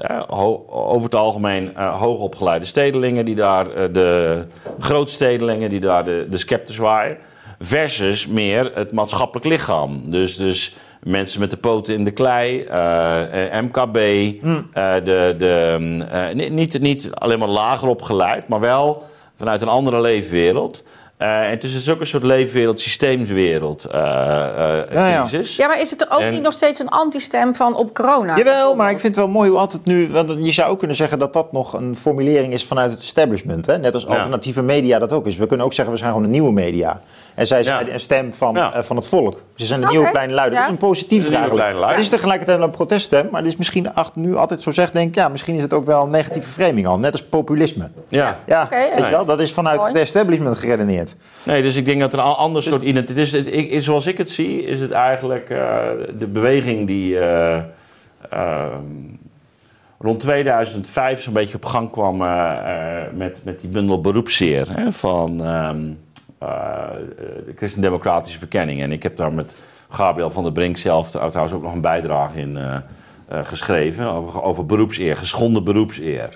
Over 0.68 1.02
het 1.02 1.14
algemeen 1.14 1.76
hoogopgeleide 1.76 2.64
stedelingen 2.64 3.24
die 3.24 3.34
daar, 3.34 3.92
de 3.92 4.44
grootstedelingen 4.78 5.70
die 5.70 5.80
daar 5.80 6.04
de, 6.04 6.26
de 6.30 6.36
scepters 6.36 6.76
waren. 6.76 7.16
Versus 7.60 8.26
meer 8.26 8.70
het 8.74 8.92
maatschappelijk 8.92 9.46
lichaam. 9.46 10.10
Dus, 10.10 10.36
dus 10.36 10.76
mensen 11.02 11.40
met 11.40 11.50
de 11.50 11.56
poten 11.56 11.94
in 11.94 12.04
de 12.04 12.10
klei, 12.10 12.60
eh, 12.62 13.56
eh, 13.58 13.62
MKB, 13.64 13.96
eh, 13.96 14.94
de, 15.04 15.34
de, 15.38 15.76
mm, 15.78 16.00
eh, 16.00 16.34
ni- 16.34 16.48
niet, 16.50 16.80
niet 16.80 17.10
alleen 17.14 17.38
maar 17.38 17.48
lager 17.48 17.88
opgeleid, 17.88 18.48
maar 18.48 18.60
wel 18.60 19.02
vanuit 19.36 19.62
een 19.62 19.68
andere 19.68 20.00
leefwereld. 20.00 20.84
Eh, 21.16 21.40
en 21.44 21.50
het 21.50 21.64
is 21.64 21.72
dus 21.72 21.88
ook 21.90 22.00
een 22.00 22.06
soort 22.06 22.22
leefwereld, 22.22 22.80
systeemswereld 22.80 23.84
eh, 23.84 24.00
eh, 24.00 24.92
Ja, 24.92 25.28
ja. 25.56 25.66
maar 25.66 25.80
is 25.80 25.90
het 25.90 26.00
er 26.00 26.08
ook 26.10 26.20
En- 26.20 26.32
niet 26.32 26.42
nog 26.42 26.52
steeds 26.52 26.80
een 26.80 26.88
antistem 26.88 27.54
van 27.54 27.76
op 27.76 27.94
corona? 27.94 28.36
Jawel, 28.36 28.74
maar 28.74 28.90
ik 28.90 28.98
vind 28.98 29.16
het 29.16 29.24
wel 29.24 29.34
mooi 29.34 29.50
hoe 29.50 29.58
altijd 29.58 29.84
nu... 29.84 30.08
Want 30.10 30.34
je 30.46 30.52
zou 30.52 30.70
ook 30.70 30.78
kunnen 30.78 30.96
zeggen 30.96 31.18
dat 31.18 31.32
dat 31.32 31.52
nog 31.52 31.72
een 31.72 31.96
formulering 31.96 32.52
is 32.52 32.64
vanuit 32.64 32.90
het 32.90 33.00
establishment. 33.00 33.66
Hè? 33.66 33.78
Net 33.78 33.94
als 33.94 34.02
Ja. 34.02 34.08
alternatieve 34.16 34.62
media 34.62 34.98
dat 34.98 35.12
ook 35.12 35.26
is. 35.26 35.36
We 35.36 35.46
kunnen 35.46 35.66
ook 35.66 35.72
zeggen, 35.72 35.92
we 35.94 35.98
zijn 36.00 36.10
gewoon 36.10 36.24
een 36.26 36.32
nieuwe 36.32 36.52
media. 36.52 37.00
En 37.38 37.46
zij 37.46 37.62
zijn 37.62 37.86
Ja. 37.86 37.92
een 37.92 38.00
stem 38.00 38.32
van, 38.32 38.54
Ja. 38.54 38.72
eh, 38.74 38.82
van 38.82 38.96
het 38.96 39.06
volk. 39.06 39.40
Ze 39.54 39.66
zijn 39.66 39.80
de 39.80 39.86
Oké, 39.86 39.94
nieuwe 39.94 40.10
kleine 40.10 40.32
luiden. 40.32 40.58
ja. 40.58 40.64
Dat 40.70 40.96
is 40.96 41.00
een 41.00 41.50
kleine 41.50 41.78
lui. 41.78 41.90
Het 41.90 41.98
is 41.98 42.08
tegelijkertijd 42.08 42.60
een 42.60 42.70
proteststem. 42.70 43.28
Maar 43.30 43.40
het 43.40 43.50
is 43.50 43.56
misschien, 43.56 43.94
ach, 43.94 44.14
nu 44.14 44.36
altijd 44.36 44.60
zo 44.60 44.70
zegt, 44.70 44.92
denk 44.92 45.08
ik... 45.08 45.14
Ja, 45.14 45.28
misschien 45.28 45.54
is 45.54 45.62
het 45.62 45.72
ook 45.72 45.86
wel 45.86 46.04
een 46.04 46.10
negatieve 46.10 46.48
framing 46.48 46.86
al. 46.86 46.98
Net 46.98 47.12
als 47.12 47.24
populisme. 47.24 47.88
Ja. 48.08 48.38
Ja, 48.46 48.68
weet 48.70 49.04
je 49.04 49.10
wel, 49.10 49.24
dat 49.24 49.40
is 49.40 49.52
vanuit 49.52 49.78
Mooi. 49.78 49.92
het 49.92 50.00
establishment 50.00 50.56
geredeneerd. 50.56 51.16
Nee, 51.42 51.62
dus 51.62 51.76
ik 51.76 51.84
denk 51.84 52.00
dat 52.00 52.12
er 52.12 52.18
een 52.18 52.24
ander 52.24 52.62
soort 52.62 52.82
identiteit 52.82 53.26
is. 53.26 53.32
Het, 53.32 53.52
ik, 53.52 53.80
zoals 53.80 54.06
ik 54.06 54.18
het 54.18 54.30
zie, 54.30 54.62
is 54.64 54.80
het 54.80 54.90
eigenlijk 54.90 55.50
eh, 55.50 55.76
de 56.18 56.26
beweging 56.26 56.86
die 56.86 57.18
eh, 57.18 57.62
ehm, 58.30 58.80
rond 59.98 60.20
2005 60.20 61.22
zo'n 61.22 61.32
beetje 61.32 61.56
op 61.56 61.64
gang 61.64 61.90
kwam 61.90 62.16
met, 63.14 63.40
met 63.44 63.60
die 63.60 63.70
bundel 63.70 64.00
beroepszeer 64.00 64.66
hè, 64.72 64.92
van 64.92 65.44
ehm, 65.44 65.76
eh, 65.80 65.84
de 66.38 67.52
Christendemocratische 67.56 68.38
Verkenning. 68.38 68.82
En 68.82 68.92
ik 68.92 69.02
heb 69.02 69.16
daar 69.16 69.32
met 69.32 69.56
Gabriel 69.88 70.30
van 70.30 70.42
der 70.42 70.52
Brink 70.52 70.76
zelf 70.76 71.10
trouwens 71.10 71.52
ook 71.52 71.62
nog 71.62 71.72
een 71.72 71.80
bijdrage 71.80 72.38
in 72.38 72.56
eh, 72.56 72.76
eh, 73.28 73.44
geschreven 73.44 74.06
over, 74.42 74.66
beroepseer, 74.66 75.16
geschonden 75.16 75.64
beroepseer. 75.64 76.28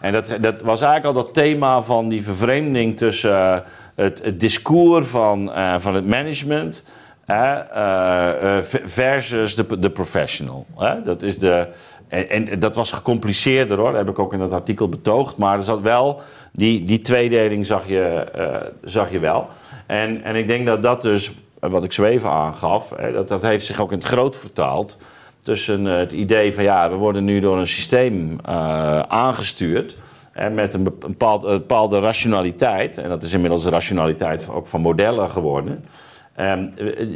En 0.00 0.12
dat, 0.12 0.38
dat 0.40 0.62
was 0.62 0.80
eigenlijk 0.80 1.16
al 1.16 1.24
dat 1.24 1.34
thema 1.34 1.82
van 1.82 2.08
die 2.08 2.22
vervreemding 2.22 2.96
tussen 2.96 3.54
eh, 3.54 3.60
het, 3.94 4.40
discours 4.40 5.08
van, 5.08 5.52
eh, 5.52 5.74
van 5.78 5.94
het 5.94 6.06
management 6.06 6.84
eh, 7.26 8.56
eh, 8.58 8.64
versus 8.84 9.54
de, 9.54 9.78
de 9.78 9.90
professional. 9.90 10.66
Dat 11.04 11.22
is 11.22 11.38
de, 11.38 11.68
en, 12.08 12.28
en 12.28 12.58
dat 12.58 12.74
was 12.74 12.92
gecompliceerder 12.92 13.78
hoor, 13.78 13.90
dat 13.90 13.98
heb 13.98 14.08
ik 14.08 14.18
ook 14.18 14.32
in 14.32 14.38
dat 14.38 14.52
artikel 14.52 14.88
betoogd. 14.88 15.36
Maar 15.36 15.58
er 15.58 15.64
zat 15.64 15.80
wel, 15.80 16.20
die, 16.56 16.84
die 16.84 17.00
tweedeling 17.00 17.66
zag 17.66 17.88
je, 17.88 18.02
eh, 18.02 18.68
zag 18.84 19.10
je 19.10 19.18
wel. 19.18 19.48
En, 19.86 20.22
en 20.22 20.36
ik 20.36 20.46
denk 20.46 20.66
dat 20.66 20.82
dat 20.82 21.02
dus, 21.02 21.32
eh, 21.60 21.70
wat 21.70 21.84
ik 21.84 21.92
zo 21.92 22.04
even 22.04 22.30
aangaf, 22.30 22.88
dat, 23.12 23.28
dat 23.28 23.42
heeft 23.42 23.66
zich 23.66 23.80
ook 23.80 23.92
in 23.92 23.98
het 23.98 24.06
groot 24.06 24.36
vertaald 24.36 24.98
tussen 25.42 25.86
eh, 25.86 25.96
het 25.96 26.12
idee 26.12 26.54
van 26.54 26.64
ja, 26.64 26.90
we 26.90 26.96
worden 26.96 27.24
nu 27.24 27.40
door 27.40 27.58
een 27.58 27.66
systeem 27.66 28.38
aangestuurd. 29.08 29.96
En 30.32 30.54
met 30.54 30.74
een 30.74 30.86
een 30.86 30.98
bepaald- 31.00 31.44
een 31.44 31.58
bepaalde 31.58 32.00
rationaliteit. 32.00 32.98
En 32.98 33.08
dat 33.08 33.22
is 33.22 33.32
inmiddels 33.32 33.62
de 33.62 33.70
rationaliteit 33.70 34.48
ook 34.50 34.66
van 34.66 34.80
modellen 34.80 35.30
geworden. 35.30 35.84
Ehm, 36.36 36.66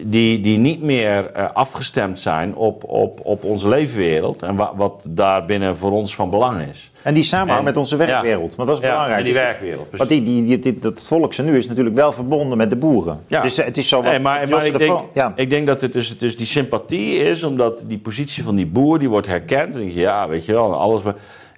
die, 0.04 0.40
die 0.40 0.58
niet 0.58 0.82
meer 0.82 1.30
eh, 1.32 1.44
afgestemd 1.52 2.18
zijn 2.18 2.54
op, 2.54 2.84
op, 2.84 3.20
op 3.22 3.44
onze 3.44 3.68
leefwereld. 3.68 4.42
En 4.42 4.56
wa- 4.56 4.72
wat 4.76 5.06
daarbinnen 5.10 5.76
voor 5.76 5.90
ons 5.92 6.14
van 6.14 6.30
belang 6.30 6.68
is. 6.68 6.90
En 7.02 7.14
die 7.14 7.22
samenhang 7.22 7.58
En- 7.58 7.64
met 7.64 7.76
onze 7.76 7.96
werkwereld. 7.96 8.54
Want 8.56 8.68
dat 8.68 8.78
is 8.78 8.84
Ja, 8.84 8.90
belangrijk. 8.90 9.18
en 9.18 9.24
die 9.24 9.32
Dus- 9.34 9.42
werkwereld. 9.42 9.90
precies. 9.90 9.98
Want 10.08 10.10
die, 10.10 10.22
die, 10.22 10.44
die, 10.44 10.58
die- 10.58 10.78
dat 10.80 11.04
volkse 11.06 11.42
nu 11.42 11.56
is 11.56 11.68
natuurlijk 11.68 11.96
wel 11.96 12.12
verbonden 12.12 12.58
met 12.58 12.70
de 12.70 12.76
boeren. 12.76 13.20
Ja. 13.26 13.40
Dus 13.42 13.58
eh, 13.58 13.64
het 13.64 13.76
is 13.76 13.88
zo 13.88 14.02
wat 14.02 14.10
Nee, 14.10 14.20
maar, 14.20 14.48
wat 14.48 14.64
ik, 14.64 14.72
de 14.72 14.78
denk, 14.78 14.98
ja. 15.14 15.32
ik 15.36 15.50
denk 15.50 15.66
dat 15.66 15.80
het 15.80 15.92
dus, 15.92 16.18
dus 16.18 16.36
die 16.36 16.46
sympathie 16.46 17.16
is, 17.18 17.42
omdat 17.42 17.84
die 17.86 17.98
positie 17.98 18.44
van 18.44 18.56
die 18.56 18.66
boer 18.66 18.98
die 18.98 19.08
wordt 19.08 19.26
herkend. 19.26 19.74
En 19.74 19.80
denk 19.80 19.92
je, 19.92 20.00
ja, 20.00 20.28
weet 20.28 20.44
je 20.44 20.52
wel, 20.52 20.74
alles. 20.74 21.02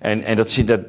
En, 0.02 0.24
en 0.24 0.36
dat, 0.36 0.62
dat, 0.64 0.80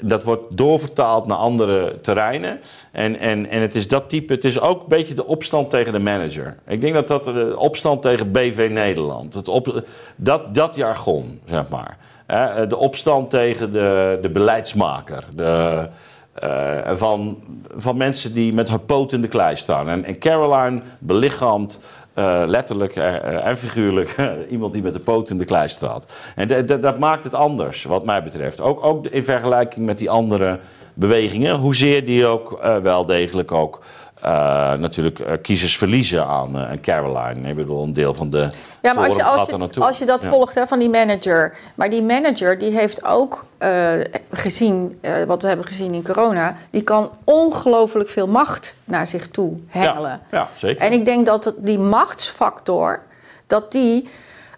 dat, 0.00 0.24
wordt 0.24 0.56
doorvertaald 0.56 1.26
naar 1.26 1.36
andere 1.36 2.00
terreinen. 2.00 2.60
En, 2.92 3.18
en, 3.18 3.50
en 3.50 3.60
het 3.60 3.74
is 3.74 3.88
dat 3.88 4.08
type, 4.08 4.32
het 4.32 4.44
is 4.44 4.60
ook 4.60 4.80
een 4.80 4.88
beetje 4.88 5.14
de 5.14 5.26
opstand 5.26 5.70
tegen 5.70 5.92
de 5.92 5.98
manager. 5.98 6.56
Ik 6.66 6.80
denk 6.80 6.94
dat 6.94 7.08
dat 7.08 7.24
de 7.24 7.54
opstand 7.58 8.02
tegen 8.02 8.32
BV 8.32 8.68
Nederland, 8.72 9.34
het 9.34 9.48
op, 9.48 9.84
dat, 10.16 10.54
dat 10.54 10.76
jargon, 10.76 11.40
zeg 11.44 11.68
maar. 11.68 11.96
Hè, 12.26 12.66
De 12.66 12.76
opstand 12.76 13.30
tegen 13.30 13.72
de, 13.72 14.18
de 14.22 14.30
beleidsmaker. 14.30 15.24
De, 15.34 15.88
eh, 16.34 16.78
van, 16.92 17.38
van 17.76 17.96
mensen 17.96 18.34
die 18.34 18.52
met 18.52 18.68
hun 18.68 18.84
poot 18.84 19.12
in 19.12 19.20
de 19.20 19.28
klei 19.28 19.56
staan. 19.56 19.88
En, 19.88 20.04
en 20.04 20.18
Caroline 20.18 20.82
belichaamt 20.98 21.80
eh, 22.20 22.42
letterlijk 22.46 22.96
eh, 22.96 23.16
eh, 23.16 23.46
en 23.46 23.56
figuurlijk 23.58 24.16
iemand 24.50 24.72
die 24.72 24.82
met 24.82 24.92
de 24.92 25.00
poot 25.00 25.30
in 25.30 25.38
de 25.38 25.44
klei 25.44 25.68
staat. 25.68 26.06
En 26.34 26.66
dat- 26.80 26.98
maakt 26.98 27.24
het 27.24 27.34
anders, 27.34 27.84
wat 27.84 28.04
mij 28.04 28.22
betreft. 28.22 28.60
Ook, 28.60 28.84
ook 28.84 29.06
in 29.06 29.24
vergelijking 29.24 29.86
met 29.86 29.98
die 29.98 30.10
andere 30.10 30.58
bewegingen. 30.94 31.56
Hoezeer 31.56 32.04
die 32.04 32.26
ook 32.26 32.60
wel 32.82 33.06
degelijk 33.06 33.52
ook 33.52 33.80
eh, 34.22 34.72
natuurlijk 34.72 35.18
eh, 35.18 35.32
kiezers 35.42 35.76
verliezen 35.76 36.26
aan 36.26 36.56
eh, 36.56 36.70
aan 36.70 36.80
Caroline. 36.80 37.48
Ik 37.48 37.56
bedoel, 37.56 37.82
een 37.82 37.92
deel 37.92 38.14
van 38.14 38.30
de 38.30 38.48
Ja, 38.82 38.92
maar 38.92 39.06
als 39.06 39.16
je, 39.16 39.24
als 39.24 39.48
je, 39.50 39.80
als 39.80 39.98
je 39.98 40.06
dat 40.06 40.22
Ja. 40.22 40.28
volgt 40.28 40.54
hè, 40.54 40.66
van 40.66 40.78
die 40.78 40.88
manager. 40.88 41.56
Maar 41.74 41.90
die 41.90 42.02
manager 42.02 42.58
die 42.58 42.70
heeft 42.78 43.04
ook 43.04 43.44
eh, 43.58 43.88
gezien, 44.32 44.98
eh, 45.00 45.22
wat 45.24 45.42
we 45.42 45.48
hebben 45.48 45.66
gezien 45.66 45.94
in 45.94 46.04
corona... 46.04 46.54
die 46.70 46.82
kan 46.82 47.10
ongelooflijk 47.24 48.08
veel 48.08 48.26
macht 48.28 48.74
naar 48.84 49.06
zich 49.06 49.28
toe 49.28 49.56
hengelen. 49.68 50.20
Ja, 50.30 50.38
ja, 50.38 50.48
zeker. 50.54 50.82
En 50.86 50.92
ik 50.92 51.04
denk 51.04 51.26
dat 51.26 51.54
die 51.56 51.78
machtsfactor, 51.78 53.02
dat 53.46 53.72
die, 53.72 54.08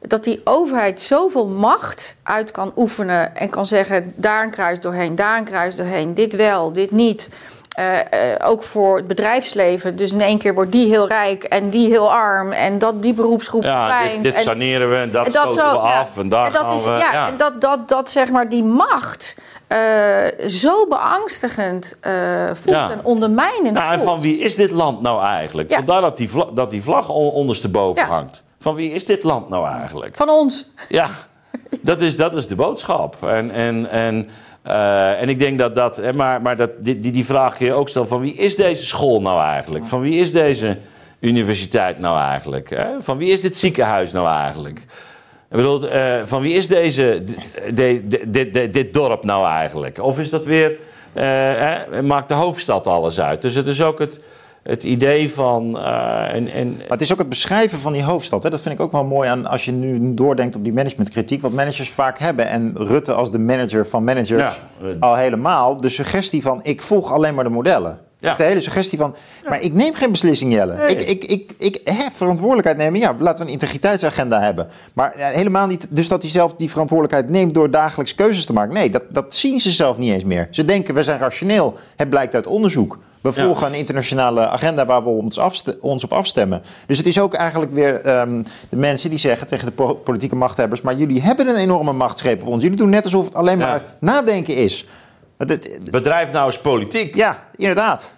dat 0.00 0.24
die 0.24 0.40
overheid 0.44 1.00
zoveel 1.00 1.46
macht 1.46 2.16
uit 2.22 2.50
kan 2.50 2.72
oefenen 2.76 3.36
en 3.36 3.48
kan 3.48 3.66
zeggen: 3.66 4.12
daar 4.16 4.44
een 4.44 4.50
kruis 4.50 4.80
doorheen, 4.80 5.14
daar 5.14 5.38
een 5.38 5.44
kruis 5.44 5.76
doorheen, 5.76 6.14
dit 6.14 6.36
wel, 6.36 6.72
dit 6.72 6.90
niet. 6.90 7.30
Eh, 7.72 7.98
eh, 8.00 8.48
ook 8.50 8.62
voor 8.62 8.96
het 8.96 9.06
bedrijfsleven. 9.06 9.96
Dus 9.96 10.12
in 10.12 10.20
één 10.20 10.38
keer 10.38 10.54
wordt 10.54 10.72
die 10.72 10.86
heel 10.88 11.08
rijk 11.08 11.42
en 11.44 11.70
die 11.70 11.88
heel 11.88 12.12
arm. 12.12 12.52
En 12.52 12.78
dat 12.78 13.02
die 13.02 13.14
beroepsgroep 13.14 13.62
ja, 13.62 13.88
verdwijnt. 13.88 14.14
dit, 14.14 14.22
dit 14.22 14.34
En- 14.34 14.42
saneren 14.42 14.90
we 14.90 14.96
en 14.96 15.10
dat, 15.10 15.26
en 15.26 15.32
dat 15.32 15.54
zo, 15.54 15.70
we 15.70 15.74
ja. 15.76 15.98
af 16.00 16.18
en 16.18 16.28
daar 16.28 16.46
En 16.46 16.52
dat 16.52 16.70
is, 16.70 16.84
we... 16.84 16.90
ja, 16.90 17.28
En 17.28 17.36
dat, 17.36 17.60
dat, 17.60 17.88
dat 17.88 18.10
zeg 18.10 18.30
maar 18.30 18.48
die 18.48 18.64
macht 18.64 19.36
eh, 19.66 19.78
zo 20.46 20.86
beangstigend 20.88 21.96
voelt 22.52 22.76
Ja. 22.76 22.90
en 22.90 23.00
ondermijnend 23.04 23.74
Nou, 23.74 23.92
en 23.92 24.00
van 24.00 24.20
wie 24.20 24.38
is 24.38 24.56
dit 24.56 24.70
land 24.70 25.00
nou 25.00 25.24
eigenlijk? 25.24 25.72
Vandaar 25.74 26.00
dat 26.00 26.16
die 26.16 26.30
vlag, 26.30 26.48
dat 26.54 26.70
die 26.70 26.82
vlag 26.82 27.08
on- 27.08 27.30
ondersteboven 27.32 28.04
hangt. 28.06 28.44
Van 28.60 28.74
wie 28.74 28.90
is 28.92 29.04
dit 29.04 29.22
land 29.22 29.48
nou 29.48 29.68
eigenlijk? 29.68 30.16
Van 30.16 30.28
ons. 30.28 30.68
Ja, 30.88 31.08
dat 31.80 32.00
is, 32.00 32.16
dat 32.16 32.34
is 32.34 32.46
de 32.46 32.54
boodschap. 32.54 33.16
En, 33.22 33.50
en, 33.50 33.90
en, 33.90 34.28
eh, 34.62 35.20
en 35.20 35.28
ik 35.28 35.38
denk 35.38 35.58
dat 35.58 35.74
dat... 35.74 36.12
Maar, 36.14 36.42
maar 36.42 36.56
dat, 36.56 36.70
die, 36.78 37.00
die 37.10 37.24
vraag 37.24 37.56
kun 37.56 37.66
je 37.66 37.72
ook 37.72 37.88
stellen. 37.88 38.08
Van 38.08 38.20
wie 38.20 38.34
is 38.34 38.56
deze 38.56 38.86
school 38.86 39.20
nou 39.20 39.40
eigenlijk? 39.42 39.86
Van 39.86 40.00
wie 40.00 40.14
is 40.20 40.32
deze 40.32 40.76
universiteit 41.20 41.98
nou 41.98 42.20
eigenlijk? 42.20 42.70
Hè? 42.70 42.86
Van 43.00 43.16
wie 43.18 43.32
is 43.32 43.40
dit 43.40 43.56
ziekenhuis 43.56 44.12
nou 44.12 44.28
eigenlijk? 44.28 44.78
Ik 45.50 45.56
bedoel, 45.58 45.88
eh, 45.88 46.20
van 46.24 46.42
wie 46.42 46.54
is 46.54 46.68
deze, 46.68 47.22
de- 47.74 48.08
de- 48.08 48.30
de- 48.30 48.50
de- 48.50 48.70
dit 48.70 48.94
dorp 48.94 49.24
nou 49.24 49.46
eigenlijk? 49.46 49.98
Of 50.02 50.18
is 50.18 50.30
dat 50.30 50.44
weer... 50.44 50.70
eh, 51.12 51.24
hè, 51.24 52.02
maakt 52.02 52.28
de 52.28 52.34
hoofdstad 52.34 52.86
alles 52.86 53.20
uit? 53.20 53.42
Dus 53.42 53.54
het 53.54 53.66
is 53.66 53.82
ook 53.82 53.98
het, 53.98 54.20
het 54.62 54.84
idee 54.84 55.32
van... 55.32 55.78
eh, 55.78 56.34
en, 56.34 56.52
en, 56.52 56.68
Maar 56.76 56.88
het 56.88 57.00
is 57.00 57.12
ook 57.12 57.18
het 57.18 57.28
beschrijven 57.28 57.78
van 57.78 57.92
die 57.92 58.02
hoofdstad. 58.02 58.42
Hè? 58.42 58.50
Dat 58.50 58.60
vind 58.60 58.74
ik 58.74 58.80
ook 58.80 58.92
wel 58.92 59.04
mooi 59.04 59.28
aan 59.28 59.46
als 59.46 59.64
je 59.64 59.72
nu 59.72 60.14
doordenkt 60.14 60.56
op 60.56 60.64
die 60.64 60.72
managementkritiek. 60.72 61.42
Wat 61.42 61.52
managers 61.52 61.90
vaak 61.90 62.18
hebben. 62.18 62.48
En 62.48 62.72
Rutte 62.76 63.12
als 63.12 63.30
de 63.30 63.38
manager 63.38 63.86
van 63.86 64.04
managers 64.04 64.42
Ja. 64.42 64.54
al 65.00 65.14
helemaal. 65.16 65.76
De 65.76 65.88
suggestie 65.88 66.42
van 66.42 66.60
ik 66.62 66.82
volg 66.82 67.12
alleen 67.12 67.34
maar 67.34 67.44
de 67.44 67.50
modellen. 67.50 67.98
Ja. 68.18 68.34
De 68.34 68.42
hele 68.44 68.60
suggestie 68.60 68.98
van, 68.98 69.14
maar 69.48 69.60
ik 69.60 69.72
neem 69.72 69.94
geen 69.94 70.10
beslissing, 70.10 70.52
Jelle. 70.52 70.74
Nee. 70.76 70.88
Ik, 70.96 71.02
ik, 71.08 71.24
ik, 71.24 71.52
ik 71.58 71.80
heb 71.84 72.12
verantwoordelijkheid 72.12 72.76
nemen. 72.76 73.00
Ja, 73.00 73.14
laten 73.18 73.38
we 73.40 73.46
een 73.46 73.52
integriteitsagenda 73.52 74.40
hebben. 74.40 74.68
Maar 74.94 75.12
ja, 75.16 75.26
helemaal 75.28 75.66
niet, 75.66 75.86
dus 75.90 76.08
dat 76.08 76.22
hij 76.22 76.30
zelf 76.30 76.54
die 76.54 76.70
verantwoordelijkheid 76.70 77.32
neemt 77.32 77.54
door 77.54 77.70
dagelijks 77.70 78.14
keuzes 78.14 78.46
te 78.46 78.52
maken. 78.52 78.74
Nee, 78.74 78.90
dat, 78.90 79.02
dat 79.10 79.34
zien 79.34 79.60
ze 79.60 79.70
zelf 79.70 79.98
niet 79.98 80.12
eens 80.12 80.24
meer. 80.24 80.48
Ze 80.50 80.64
denken, 80.64 80.94
we 80.94 81.02
zijn 81.02 81.18
rationeel. 81.18 81.74
Het 81.96 82.10
blijkt 82.10 82.34
uit 82.34 82.46
onderzoek. 82.46 82.98
We 83.22 83.32
volgen 83.32 83.66
een 83.66 83.74
internationale 83.74 84.48
agenda 84.48 84.86
waar 84.86 85.02
we 85.02 85.08
ons, 85.08 85.38
ons, 85.80 86.04
op 86.04 86.12
afstemmen. 86.12 86.62
Dus 86.86 86.98
het 86.98 87.06
is 87.06 87.20
ook 87.20 87.34
eigenlijk 87.34 87.72
weer 87.72 88.20
um, 88.20 88.44
de 88.68 88.76
mensen 88.76 89.10
die 89.10 89.18
zeggen 89.18 89.46
tegen 89.46 89.66
de 89.66 89.94
politieke 89.94 90.36
machthebbers... 90.36 90.80
maar 90.80 90.96
jullie 90.96 91.22
hebben 91.22 91.48
een 91.48 91.56
enorme 91.56 91.92
machtsgreep 91.92 92.42
op 92.42 92.48
ons. 92.48 92.62
Jullie 92.62 92.76
doen 92.76 92.90
net 92.90 93.04
alsof 93.04 93.24
het 93.24 93.34
alleen 93.34 93.58
maar 93.58 93.82
nadenken 94.00 94.56
is. 94.56 94.86
Bedrijf 95.90 96.32
nou 96.32 96.46
eens 96.46 96.58
politiek. 96.60 97.14
Ja, 97.14 97.46
inderdaad. 97.54 98.14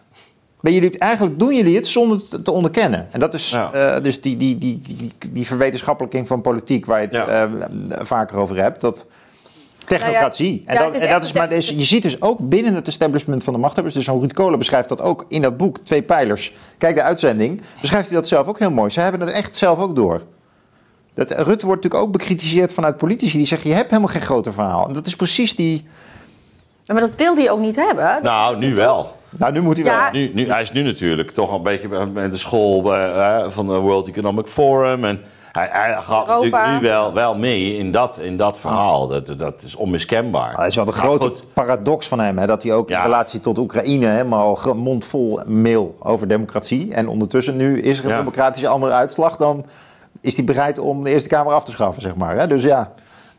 Maar 0.61 0.73
jullie, 0.73 0.99
eigenlijk 0.99 1.39
doen 1.39 1.55
jullie 1.55 1.77
het 1.77 1.87
zonder 1.87 2.21
het 2.31 2.45
te 2.45 2.53
onderkennen. 2.53 3.09
En 3.11 3.21
dat 3.21 3.35
is 3.35 3.53
uh, 3.53 3.97
dus 4.03 4.21
die, 4.21 4.37
die, 4.37 4.59
die, 4.59 4.81
die, 4.81 5.13
die 5.31 5.47
verwetenschappelijking 5.47 6.27
van 6.27 6.41
politiek... 6.41 6.87
waar 6.87 7.01
je 7.01 7.09
het 7.11 7.29
uh, 7.29 8.05
vaker 8.07 8.39
over 8.39 8.57
hebt... 8.57 8.81
Dat, 8.81 9.07
Technocratie. 9.85 10.63
Nou 10.65 10.79
ja, 10.79 10.85
en, 10.85 10.93
dat, 10.93 11.03
en 11.03 11.11
dat 11.11 11.25
is 11.25 11.33
maar 11.33 11.49
deze, 11.49 11.79
je 11.79 11.85
ziet 11.85 12.03
dus 12.03 12.23
ook 12.23 12.39
binnen 12.49 12.75
het 12.75 12.87
establishment 12.87 13.45
van 13.45 13.53
de 13.53 13.59
machthebbers. 13.59 13.95
Dus 13.95 14.07
Ruud 14.07 14.33
Kolen 14.33 14.59
beschrijft 14.59 14.89
dat 14.89 15.01
ook 15.01 15.25
in 15.29 15.43
dat 15.43 15.57
boek, 15.57 15.79
Twee 15.79 16.03
Pijlers. 16.03 16.53
Kijk 16.79 16.97
de 16.97 17.03
uitzending. 17.03 17.63
Beschrijft 17.81 18.07
hij 18.07 18.17
dat 18.17 18.29
zelf 18.29 18.47
ook 18.47 18.59
heel 18.59 18.71
mooi. 18.71 18.91
Ze 18.91 19.01
hebben 19.01 19.21
het 19.21 19.31
echt 19.31 19.57
zelf 19.57 19.79
ook 19.79 19.97
door. 19.97 20.23
Dat, 21.15 21.31
Rutte 21.31 21.67
wordt 21.67 21.83
natuurlijk 21.83 21.95
ook 21.95 22.13
bekritiseerd 22.13 22.73
vanuit 22.73 22.97
politici 22.97 23.37
die 23.37 23.47
zeggen: 23.47 23.71
je 23.71 23.77
hebt 23.77 23.91
helemaal 23.91 24.13
geen 24.13 24.23
groter 24.23 24.53
verhaal. 24.53 24.87
En 24.87 24.93
dat 24.93 25.07
is 25.07 25.17
precies 25.17 25.57
die. 25.57 25.85
Maar 26.87 27.01
dat 27.01 27.17
wil 27.17 27.37
hij 27.37 27.51
ook 27.51 27.61
niet 27.61 27.77
hebben. 27.77 28.19
Nou, 28.23 28.59
nu 28.59 28.75
wel. 28.75 29.17
Nou, 29.39 29.53
nu 29.53 29.61
moet 29.61 29.77
hij 29.77 29.85
wel. 29.85 30.11
Nu, 30.13 30.31
nu, 30.35 30.51
hij 30.51 30.63
is 30.63 30.73
nu 30.73 30.83
natuurlijk 30.83 31.31
toch 31.31 31.53
een 31.53 31.63
beetje 31.63 31.89
met 31.89 32.33
de 32.33 32.39
school 32.39 32.95
uh, 32.97 33.45
van 33.49 33.67
de 33.67 33.75
World 33.75 34.09
Economic 34.09 34.47
Forum. 34.47 35.05
En 35.05 35.25
hij, 35.59 35.69
hij 35.73 36.03
gaat 36.03 36.27
natuurlijk 36.27 36.67
nu 36.67 36.81
wel, 36.81 37.13
wel 37.13 37.35
mee 37.35 37.77
in 37.77 37.93
dat, 37.93 38.19
in 38.19 38.37
dat 38.37 38.59
verhaal. 38.59 39.09
Dat, 39.09 39.39
dat 39.39 39.63
is 39.63 39.75
onmiskenbaar. 39.75 40.57
Dat 40.57 40.67
is 40.67 40.77
wel 40.77 40.85
de 40.85 40.93
grote 40.93 41.33
paradox 41.53 42.09
van 42.09 42.21
hem. 42.21 42.39
Hè, 42.39 42.47
dat 42.47 42.63
hij 42.63 42.73
ook 42.73 42.91
in 42.91 43.01
relatie 43.01 43.41
tot 43.41 43.59
Oekraïne 43.59 44.07
helemaal 44.07 44.59
mondvol 44.75 45.41
mail 45.47 45.97
over 46.01 46.29
democratie. 46.29 46.95
En 46.95 47.09
ondertussen 47.09 47.57
nu 47.57 47.81
is 47.81 47.99
er 47.99 48.11
een 48.11 48.17
democratische 48.17 48.69
andere 48.69 48.93
uitslag. 48.93 49.37
Dan 49.37 49.65
is 50.21 50.37
hij 50.37 50.45
bereid 50.45 50.79
om 50.79 51.05
de 51.05 51.11
Eerste 51.11 51.29
Kamer 51.29 51.53
af 51.53 51.65
te 51.65 51.71
schaffen, 51.71 52.03
zeg 52.03 52.15
maar. 52.15 52.37
Hè? 52.37 52.47
Dus 52.47 52.63
ja... 52.63 52.93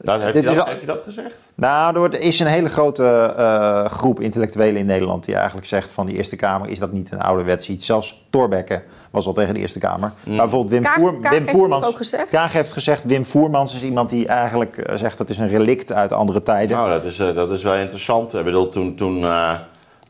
Nou, 0.05 0.21
heeft, 0.21 0.33
hij 0.33 0.55
dat, 0.55 0.67
heeft, 0.67 0.87
dat, 0.87 1.01
gezegd? 1.01 1.35
Nou, 1.55 2.03
er 2.03 2.21
is 2.21 2.39
een 2.39 2.47
hele 2.47 2.69
grote 2.69 3.33
uh, 3.37 3.85
groep 3.85 4.19
intellectuelen 4.19 4.79
in 4.79 4.85
Nederland 4.85 5.25
die 5.25 5.35
eigenlijk 5.35 5.67
zegt 5.67 5.91
van 5.91 6.05
die 6.05 6.17
Eerste 6.17 6.35
Kamer 6.35 6.69
is 6.69 6.79
dat 6.79 6.91
niet 6.91 7.11
een 7.11 7.21
ouderwets 7.21 7.69
iets. 7.69 7.85
Zelfs 7.85 8.25
Thorbecke 8.29 8.83
was 9.11 9.25
al 9.25 9.33
tegen 9.33 9.53
de 9.53 9.59
Eerste 9.59 9.79
Kamer. 9.79 10.11
Mm. 10.23 10.35
Maar 10.35 10.47
bijvoorbeeld 10.47 10.71
Wim, 10.71 10.83
Kaag, 10.83 10.93
Voer, 10.93 11.19
Kaag 11.21 11.31
Wim 11.31 11.47
Voermans. 11.47 11.85
Ook 11.85 11.97
gezegd? 11.97 12.29
Kaag 12.29 12.53
heeft 12.53 12.73
gezegd, 12.73 13.03
Wim 13.03 13.25
Voermans 13.25 13.75
is 13.75 13.83
iemand 13.83 14.09
die 14.09 14.27
eigenlijk 14.27 14.77
uh, 14.77 14.95
zegt 14.95 15.17
dat 15.17 15.29
is 15.29 15.37
een 15.37 15.49
relict 15.49 15.91
uit 15.91 16.11
andere 16.11 16.43
tijden. 16.43 16.77
Nou, 16.77 16.89
dat 16.89 17.05
is, 17.05 17.19
uh, 17.19 17.35
dat 17.35 17.51
is 17.51 17.63
wel 17.63 17.75
interessant. 17.75 18.33
Ik 18.33 18.43
bedoel, 18.43 18.69
toen, 18.69 18.95
toen 18.95 19.25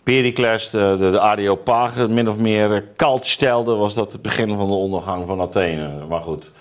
Pericles 0.04 0.70
de, 0.70 0.96
de, 1.00 1.12
de 1.12 1.20
Areopagen 1.20 2.14
min 2.14 2.30
of 2.30 2.38
meer 2.38 2.84
kalt 2.96 3.26
stelde, 3.26 3.76
was 3.76 3.94
dat 3.94 4.12
het 4.12 4.22
begin 4.22 4.54
van 4.56 4.68
de 4.68 4.74
ondergang 4.74 5.24
van 5.28 5.42
Athene. 5.42 5.90
Maar 6.10 6.22
goed. 6.22 6.52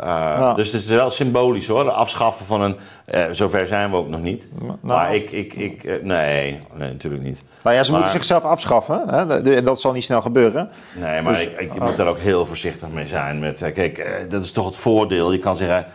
Uh, 0.00 0.54
Dus 0.54 0.72
het 0.72 0.80
is 0.80 0.88
wel 0.88 1.10
symbolisch 1.10 1.66
hoor, 1.66 1.84
de 1.84 1.90
afschaffen 1.90 2.46
van 2.46 2.60
een. 2.60 2.76
Uh, 3.14 3.24
zover 3.30 3.66
zijn 3.66 3.90
we 3.90 3.96
ook 3.96 4.08
nog 4.08 4.20
niet. 4.20 4.48
Nou, 4.60 4.76
maar 4.80 5.14
ik, 5.14 5.30
ik, 5.30 5.54
ik 5.54 5.84
uh, 5.84 6.02
nee, 6.02 6.58
nee, 6.74 6.90
natuurlijk 6.92 7.22
niet. 7.22 7.44
Nou 7.62 7.76
ja, 7.76 7.82
ze 7.82 7.90
maar, 7.90 8.00
moeten 8.00 8.18
zichzelf 8.18 8.44
afschaffen 8.44 9.02
hè? 9.08 9.62
dat 9.62 9.80
zal 9.80 9.92
niet 9.92 10.04
snel 10.04 10.22
gebeuren. 10.22 10.70
Nee, 10.94 11.22
maar 11.22 11.32
dus, 11.32 11.42
ik, 11.42 11.58
ik, 11.58 11.74
je 11.74 11.80
moet 11.80 11.96
daar 11.96 12.06
ook 12.06 12.18
heel 12.18 12.46
voorzichtig 12.46 12.88
mee 12.88 13.06
zijn. 13.06 13.38
Met, 13.38 13.70
kijk, 13.74 14.26
dat 14.28 14.44
is 14.44 14.52
toch 14.52 14.66
het 14.66 14.76
voordeel. 14.76 15.32
Je 15.32 15.38
kan 15.38 15.56
zeggen, 15.56 15.86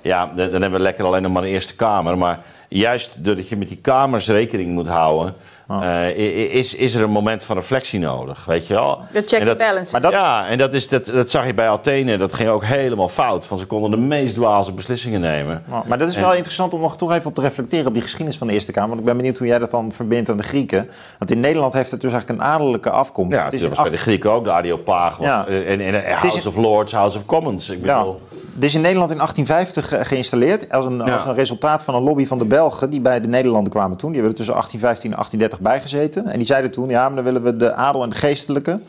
ja, 0.00 0.26
dan 0.26 0.50
hebben 0.50 0.72
we 0.72 0.78
lekker 0.78 1.04
alleen 1.04 1.22
nog 1.22 1.32
maar 1.32 1.42
een 1.42 1.48
Eerste 1.48 1.76
Kamer. 1.76 2.18
Maar 2.18 2.40
juist 2.72 3.24
doordat 3.24 3.48
je 3.48 3.56
met 3.56 3.68
die 3.68 3.76
kamers 3.76 4.28
rekening 4.28 4.70
moet 4.72 4.88
houden, 4.88 5.34
uh, 5.70 6.16
is, 6.54 6.74
is 6.74 6.94
er 6.94 7.02
een 7.02 7.10
moment 7.10 7.44
van 7.44 7.56
reflectie 7.56 7.98
nodig, 7.98 8.44
weet 8.44 8.66
je 8.66 8.74
wel? 8.74 9.02
De 9.12 9.22
check 9.26 9.48
and 9.48 9.58
balance. 9.58 9.92
Maar 9.92 10.00
dat, 10.00 10.12
ja, 10.12 10.46
en 10.46 10.58
dat, 10.58 10.74
is, 10.74 10.88
dat, 10.88 11.06
dat 11.06 11.30
zag 11.30 11.46
je 11.46 11.54
bij 11.54 11.68
Athene, 11.68 12.18
dat 12.18 12.32
ging 12.32 12.48
ook 12.48 12.64
helemaal 12.64 13.08
fout. 13.08 13.46
Van 13.46 13.58
ze 13.58 13.66
konden 13.66 13.90
de 13.90 13.96
meest 13.96 14.34
dwaze 14.34 14.72
beslissingen 14.72 15.20
nemen. 15.20 15.62
Maar, 15.66 15.82
maar 15.86 15.98
dat 15.98 16.08
is 16.08 16.16
wel 16.16 16.34
interessant 16.34 16.74
om 16.74 16.80
nog 16.80 16.96
toch 16.96 17.12
even 17.12 17.26
op 17.26 17.34
te 17.34 17.40
reflecteren 17.40 17.86
op 17.86 17.92
die 17.92 18.02
geschiedenis 18.02 18.38
van 18.38 18.46
de 18.46 18.52
Eerste 18.52 18.72
Kamer. 18.72 18.88
Want 18.88 19.00
ik 19.00 19.06
ben 19.06 19.16
benieuwd 19.16 19.38
hoe 19.38 19.46
jij 19.46 19.58
dat 19.58 19.70
dan 19.70 19.92
verbindt 19.92 20.30
aan 20.30 20.36
de 20.36 20.42
Grieken. 20.42 20.90
Want 21.18 21.30
in 21.30 21.40
Nederland 21.40 21.72
heeft 21.72 21.90
het 21.90 22.00
dus 22.00 22.12
eigenlijk 22.12 22.40
een 22.40 22.46
adellijke 22.46 22.90
afkomst. 22.90 23.36
Ja, 23.36 23.44
het 23.44 23.52
is 23.52 23.60
dat 23.60 23.68
was 23.68 23.82
bij 23.82 23.90
de 23.90 23.96
Grieken 23.96 24.32
ook, 24.32 24.44
de 24.44 24.52
Areopag. 24.52 25.16
Ja. 25.20 25.46
En, 25.46 25.80
en, 25.80 26.14
House 26.14 26.48
of 26.48 26.56
Lords, 26.56 26.92
House 26.92 27.16
of 27.16 27.24
Commons. 27.26 27.68
Ik 27.68 27.80
bedoel... 27.80 28.20
Ja. 28.30 28.36
Dit 28.54 28.64
is 28.64 28.74
in 28.74 28.80
Nederland 28.80 29.10
in 29.10 29.16
1850 29.16 30.08
geïnstalleerd 30.08 30.72
als 30.72 30.84
een, 30.84 31.00
als 31.00 31.24
een 31.24 31.34
resultaat 31.34 31.84
van 31.84 31.94
een 31.94 32.02
lobby 32.02 32.26
van 32.26 32.38
de 32.38 32.44
Belgen 32.44 32.61
die 32.88 33.00
bij 33.00 33.20
de 33.20 33.28
Nederlanden 33.28 33.72
kwamen 33.72 33.96
toen. 33.96 34.12
Die 34.12 34.20
hebben 34.20 34.38
er 34.38 34.44
tussen 34.44 34.54
1815 34.54 35.10
en 35.10 35.16
1830 35.16 35.60
bijgezeten. 35.60 36.32
En 36.32 36.38
die 36.38 36.46
zeiden 36.46 36.70
toen, 36.70 36.88
ja, 36.88 37.06
maar 37.06 37.14
dan 37.14 37.24
willen 37.24 37.42
we 37.42 37.56
de 37.56 37.72
adel 37.72 38.02
en 38.02 38.10
de 38.10 38.16
geestelijke... 38.16 38.80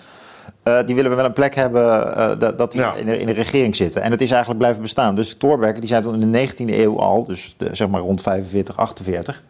Uh, 0.63 0.79
die 0.85 0.95
willen 0.95 1.09
we 1.09 1.17
wel 1.17 1.25
een 1.25 1.33
plek 1.33 1.55
hebben 1.55 2.07
uh, 2.07 2.31
dat, 2.39 2.57
dat 2.57 2.71
die 2.71 2.81
ja. 2.81 2.93
in, 2.93 3.05
de, 3.05 3.19
in, 3.19 3.25
de, 3.25 3.31
regering 3.31 3.75
zitten. 3.75 4.01
En 4.01 4.11
het 4.11 4.21
is 4.21 4.29
eigenlijk 4.29 4.59
blijven 4.59 4.81
bestaan. 4.81 5.15
Dus 5.15 5.35
Thorbecke, 5.35 5.79
die 5.79 5.89
zei 5.89 6.01
toen 6.01 6.21
in 6.21 6.31
de 6.31 6.49
19e 6.49 6.79
eeuw 6.79 6.99
al, 6.99 7.25
dus 7.25 7.53
de, 7.57 7.75
zeg 7.75 7.87
maar 7.87 8.01
rond 8.01 8.21
45, 8.21 8.77
48, 8.77 9.43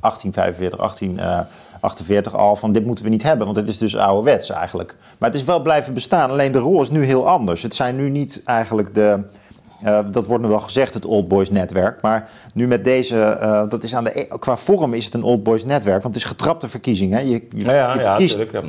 1845, 0.00 0.78
18, 0.78 1.16
uh, 1.16 1.40
48 1.80 2.34
al 2.34 2.56
van 2.56 2.72
dit 2.72 2.84
moeten 2.84 3.04
we 3.04 3.10
niet 3.10 3.22
hebben, 3.22 3.46
want 3.46 3.58
het 3.58 3.68
is 3.68 3.78
dus 3.78 3.96
ouderwets 3.96 4.50
eigenlijk. 4.50 4.96
Maar 5.18 5.28
het 5.28 5.38
is 5.38 5.44
wel 5.44 5.62
blijven 5.62 5.94
bestaan, 5.94 6.30
alleen 6.30 6.52
de 6.52 6.58
rol 6.58 6.82
is 6.82 6.90
nu 6.90 7.04
heel 7.04 7.28
anders. 7.28 7.62
Het 7.62 7.74
zijn 7.74 7.96
nu 7.96 8.10
niet 8.10 8.42
eigenlijk 8.44 8.94
de, 8.94 9.20
uh, 9.84 9.98
dat 10.10 10.26
wordt 10.26 10.42
nu 10.42 10.48
wel 10.48 10.60
gezegd, 10.60 10.94
het 10.94 11.04
Old 11.04 11.28
Boys 11.28 11.50
netwerk. 11.50 12.02
Maar 12.02 12.30
nu 12.54 12.66
met 12.66 12.84
deze, 12.84 13.38
uh, 13.42 13.68
dat 13.68 13.82
is 13.82 13.94
aan 13.94 14.04
de, 14.04 14.20
e- 14.20 14.38
qua 14.38 14.56
vorm 14.56 14.94
is 14.94 15.04
het 15.04 15.14
een 15.14 15.22
Old 15.22 15.42
Boys 15.42 15.64
netwerk. 15.64 16.02
Want 16.02 16.14
het 16.14 16.24
is 16.24 16.30
getrapte 16.30 16.68
verkiezingen. 16.68 17.28
Je, 17.28 17.46
je, 17.56 17.64
ja, 17.64 17.72
ja, 17.94 18.18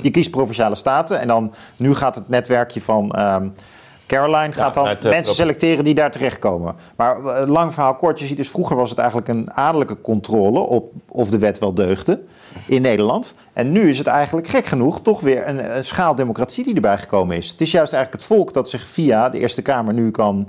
je, 0.02 0.12
kiest 0.12 0.32
provinciale 0.32 0.76
staten. 0.76 1.20
En 1.20 1.28
dan 1.28 1.54
nu 1.78 1.96
gaat 1.96 2.16
het 2.16 2.30
netwerkje 2.30 2.82
van 2.82 3.20
um, 3.20 3.54
Caroline 4.10 4.52
gaat 4.54 4.74
dan 4.74 4.98
mensen 5.02 5.36
selecteren 5.36 5.84
die 5.84 5.94
daar 5.94 6.12
terechtkomen. 6.12 6.76
Maar 6.96 7.20
uh, 7.20 7.42
lang 7.46 7.74
verhaal 7.74 7.96
kort, 7.96 8.20
je 8.20 8.26
ziet 8.26 8.38
dus 8.38 8.50
vroeger 8.50 8.76
was 8.76 8.90
het 8.90 9.00
eigenlijk 9.00 9.30
een 9.30 9.54
adellijke 9.54 10.02
controle 10.02 10.60
op 10.60 10.92
of 11.08 11.30
de 11.30 11.38
wet 11.38 11.60
wel 11.60 11.74
deugde 11.74 12.22
in 12.68 12.82
Nederland. 12.82 13.36
En 13.54 13.72
nu 13.72 13.90
is 13.90 13.98
het 13.98 14.08
eigenlijk 14.08 14.48
gek 14.48 14.66
genoeg 14.66 15.02
toch 15.02 15.22
weer 15.22 15.48
een, 15.48 15.78
een 15.78 15.86
schaal 15.86 16.16
democratie 16.16 16.64
die 16.64 16.76
erbij 16.76 16.98
gekomen 16.98 17.38
is. 17.38 17.50
Het 17.50 17.62
is 17.62 17.72
juist 17.72 17.94
eigenlijk 17.94 18.24
het 18.24 18.34
volk 18.36 18.54
dat 18.54 18.70
zich 18.70 18.88
via 18.88 19.30
de 19.30 19.40
Eerste 19.40 19.62
Kamer 19.62 19.94
nu 19.94 20.12
kan 20.12 20.48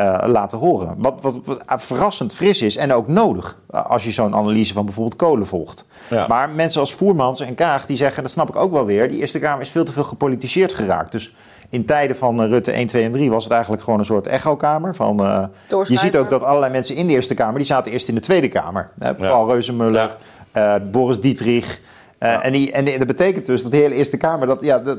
uh, 0.00 0.22
laten 0.26 0.58
horen. 0.58 0.94
Wat, 0.98 1.20
wat, 1.20 1.38
wat, 1.44 1.62
verrassend 1.82 2.34
fris 2.34 2.62
is 2.62 2.76
en 2.76 2.92
ook 2.92 3.08
nodig 3.08 3.56
als 3.70 4.04
je 4.04 4.10
zo'n 4.10 4.34
analyse 4.34 4.72
van 4.72 4.84
bijvoorbeeld 4.84 5.16
kolen 5.16 5.46
volgt. 5.46 5.86
Ja. 6.10 6.26
Maar 6.26 6.50
mensen 6.50 6.80
als 6.80 6.94
Voermans 6.94 7.40
en 7.40 7.54
Kaag 7.54 7.86
die 7.86 7.96
zeggen, 7.96 8.22
dat 8.22 8.32
snap 8.32 8.48
ik 8.48 8.56
ook 8.56 8.72
wel 8.72 8.86
weer, 8.86 9.08
die 9.08 9.20
Eerste 9.20 9.38
Kamer 9.38 9.62
is 9.62 9.70
veel 9.70 9.84
te 9.84 9.92
veel 9.92 10.04
gepolitiseerd 10.04 10.74
geraakt. 10.74 11.12
Dus 11.12 11.34
in 11.72 11.84
tijden 11.84 12.16
van 12.16 12.42
Rutte 12.42 12.70
1, 12.70 12.86
2 12.86 13.04
en 13.04 13.12
3 13.12 13.30
was 13.30 13.44
het 13.44 13.52
eigenlijk 13.52 13.82
gewoon 13.82 13.98
een 13.98 14.04
soort 14.04 14.26
echokamer. 14.26 14.94
Van, 14.94 15.20
uh, 15.20 15.44
je 15.68 15.96
ziet 15.96 16.16
ook 16.16 16.30
dat 16.30 16.42
allerlei 16.42 16.72
mensen 16.72 16.96
in 16.96 17.06
de 17.06 17.12
Eerste 17.12 17.34
Kamer, 17.34 17.56
die 17.56 17.66
zaten 17.66 17.92
eerst 17.92 18.08
in 18.08 18.14
de 18.14 18.20
Tweede 18.20 18.48
Kamer. 18.48 18.90
Hè, 18.98 19.14
Paul 19.14 19.46
ja. 19.46 19.52
Reuzenmuller, 19.52 20.16
ja. 20.52 20.76
uh, 20.76 20.90
Boris 20.90 21.20
Dietrich. 21.20 21.80
Uh, 22.22 22.46
en, 22.46 22.52
die, 22.52 22.72
en, 22.72 22.84
dat 22.84 23.06
betekent 23.06 23.46
dus 23.46 23.62
dat 23.62 23.70
de 23.70 23.76
hele 23.76 23.94
Eerste 23.94 24.16
Kamer, 24.16 24.46
dat, 24.46 24.58
ja, 24.60 24.78
dat, 24.78 24.98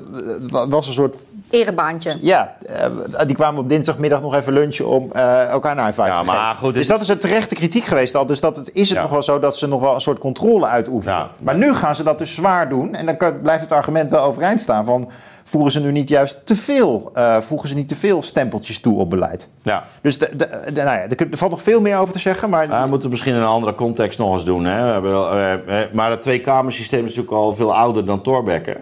dat 0.52 0.70
was 0.70 0.88
een 0.88 0.94
soort 0.94 1.16
erebaantje. 1.50 2.18
Ja, 2.22 2.56
uh, 2.70 3.26
die 3.26 3.36
kwamen 3.36 3.62
op 3.62 3.70
dinsdagmiddag 3.70 4.22
nog 4.22 4.36
even 4.36 4.54
lunchen 4.54 4.88
om 4.88 5.10
uh, 5.16 5.50
elkaar 5.50 5.76
naar 5.76 5.94
een 5.98 6.06
ja, 6.06 6.24
maar 6.24 6.56
goed, 6.56 6.74
Dus 6.74 6.88
dat 6.88 7.02
is 7.02 7.08
een 7.08 7.18
terechte 7.18 7.56
kritiek 7.56 7.84
geweest 7.84 8.16
al. 8.16 8.26
Dus 8.26 8.40
dat 8.40 8.56
het, 8.56 8.70
is 8.74 8.90
het 8.90 8.98
ja. 8.98 9.04
nog 9.04 9.12
wel 9.12 9.22
zo 9.22 9.40
dat 9.40 9.58
ze 9.58 9.68
nog 9.68 9.82
wel 9.82 9.94
een 9.94 10.02
soort 10.02 10.20
controle 10.20 10.66
uitoefenen. 10.66 11.18
Ja. 11.18 11.30
Maar 11.44 11.56
nu 11.56 11.74
gaan 11.74 11.96
ze 11.96 12.04
dat 12.04 12.20
dus 12.20 12.36
zwaar 12.36 12.70
doen. 12.70 12.96
En 12.96 13.06
dan 13.06 13.18
kan, 13.18 13.42
blijft 13.42 13.62
het 13.62 13.72
argument 13.72 14.10
wel 14.10 14.24
overeind 14.24 14.60
staan 14.60 14.86
van... 14.86 15.10
voegen 15.44 15.72
ze 15.72 15.82
nu 15.82 15.92
niet 15.92 16.10
juist 16.10 16.46
te 16.46 16.56
veel, 16.56 17.12
uh, 17.16 17.38
voegen 17.38 17.70
ze 17.70 17.76
niet 17.76 17.88
te 17.88 17.96
veel 17.96 18.22
stempeltjes 18.22 18.80
toe 18.80 19.00
op 19.00 19.10
beleid. 19.10 19.50
Ja. 19.62 19.84
Dus 20.02 20.18
de, 20.18 20.30
de, 20.36 20.72
de, 20.74 20.82
nou 20.84 20.98
ja, 20.98 21.08
er, 21.10 21.28
valt 21.32 21.52
nog 21.52 21.62
veel 21.62 21.82
meer 21.82 21.98
over 21.98 22.14
te 22.14 22.20
zeggen. 22.20 22.50
Maar... 22.50 22.70
Ja, 22.70 22.84
we 22.84 22.90
moeten 22.90 23.10
misschien 23.10 23.34
in 23.34 23.40
een 23.40 23.46
andere 23.46 23.76
context 23.76 24.20
nog 24.20 24.34
eens 24.34 24.46
doen. 24.46 24.66
Hè. 24.66 25.02
We 25.02 25.08
hebben, 25.08 25.90
maar 25.92 26.12
het 26.12 26.22
twee-kamersysteem 26.22 27.06
is 27.06 27.16
natuurlijk 27.16 27.36
al 27.36 27.56
veel 27.56 27.76
ouder 27.76 28.06
dan 28.06 28.22
Thorbecke. 28.22 28.78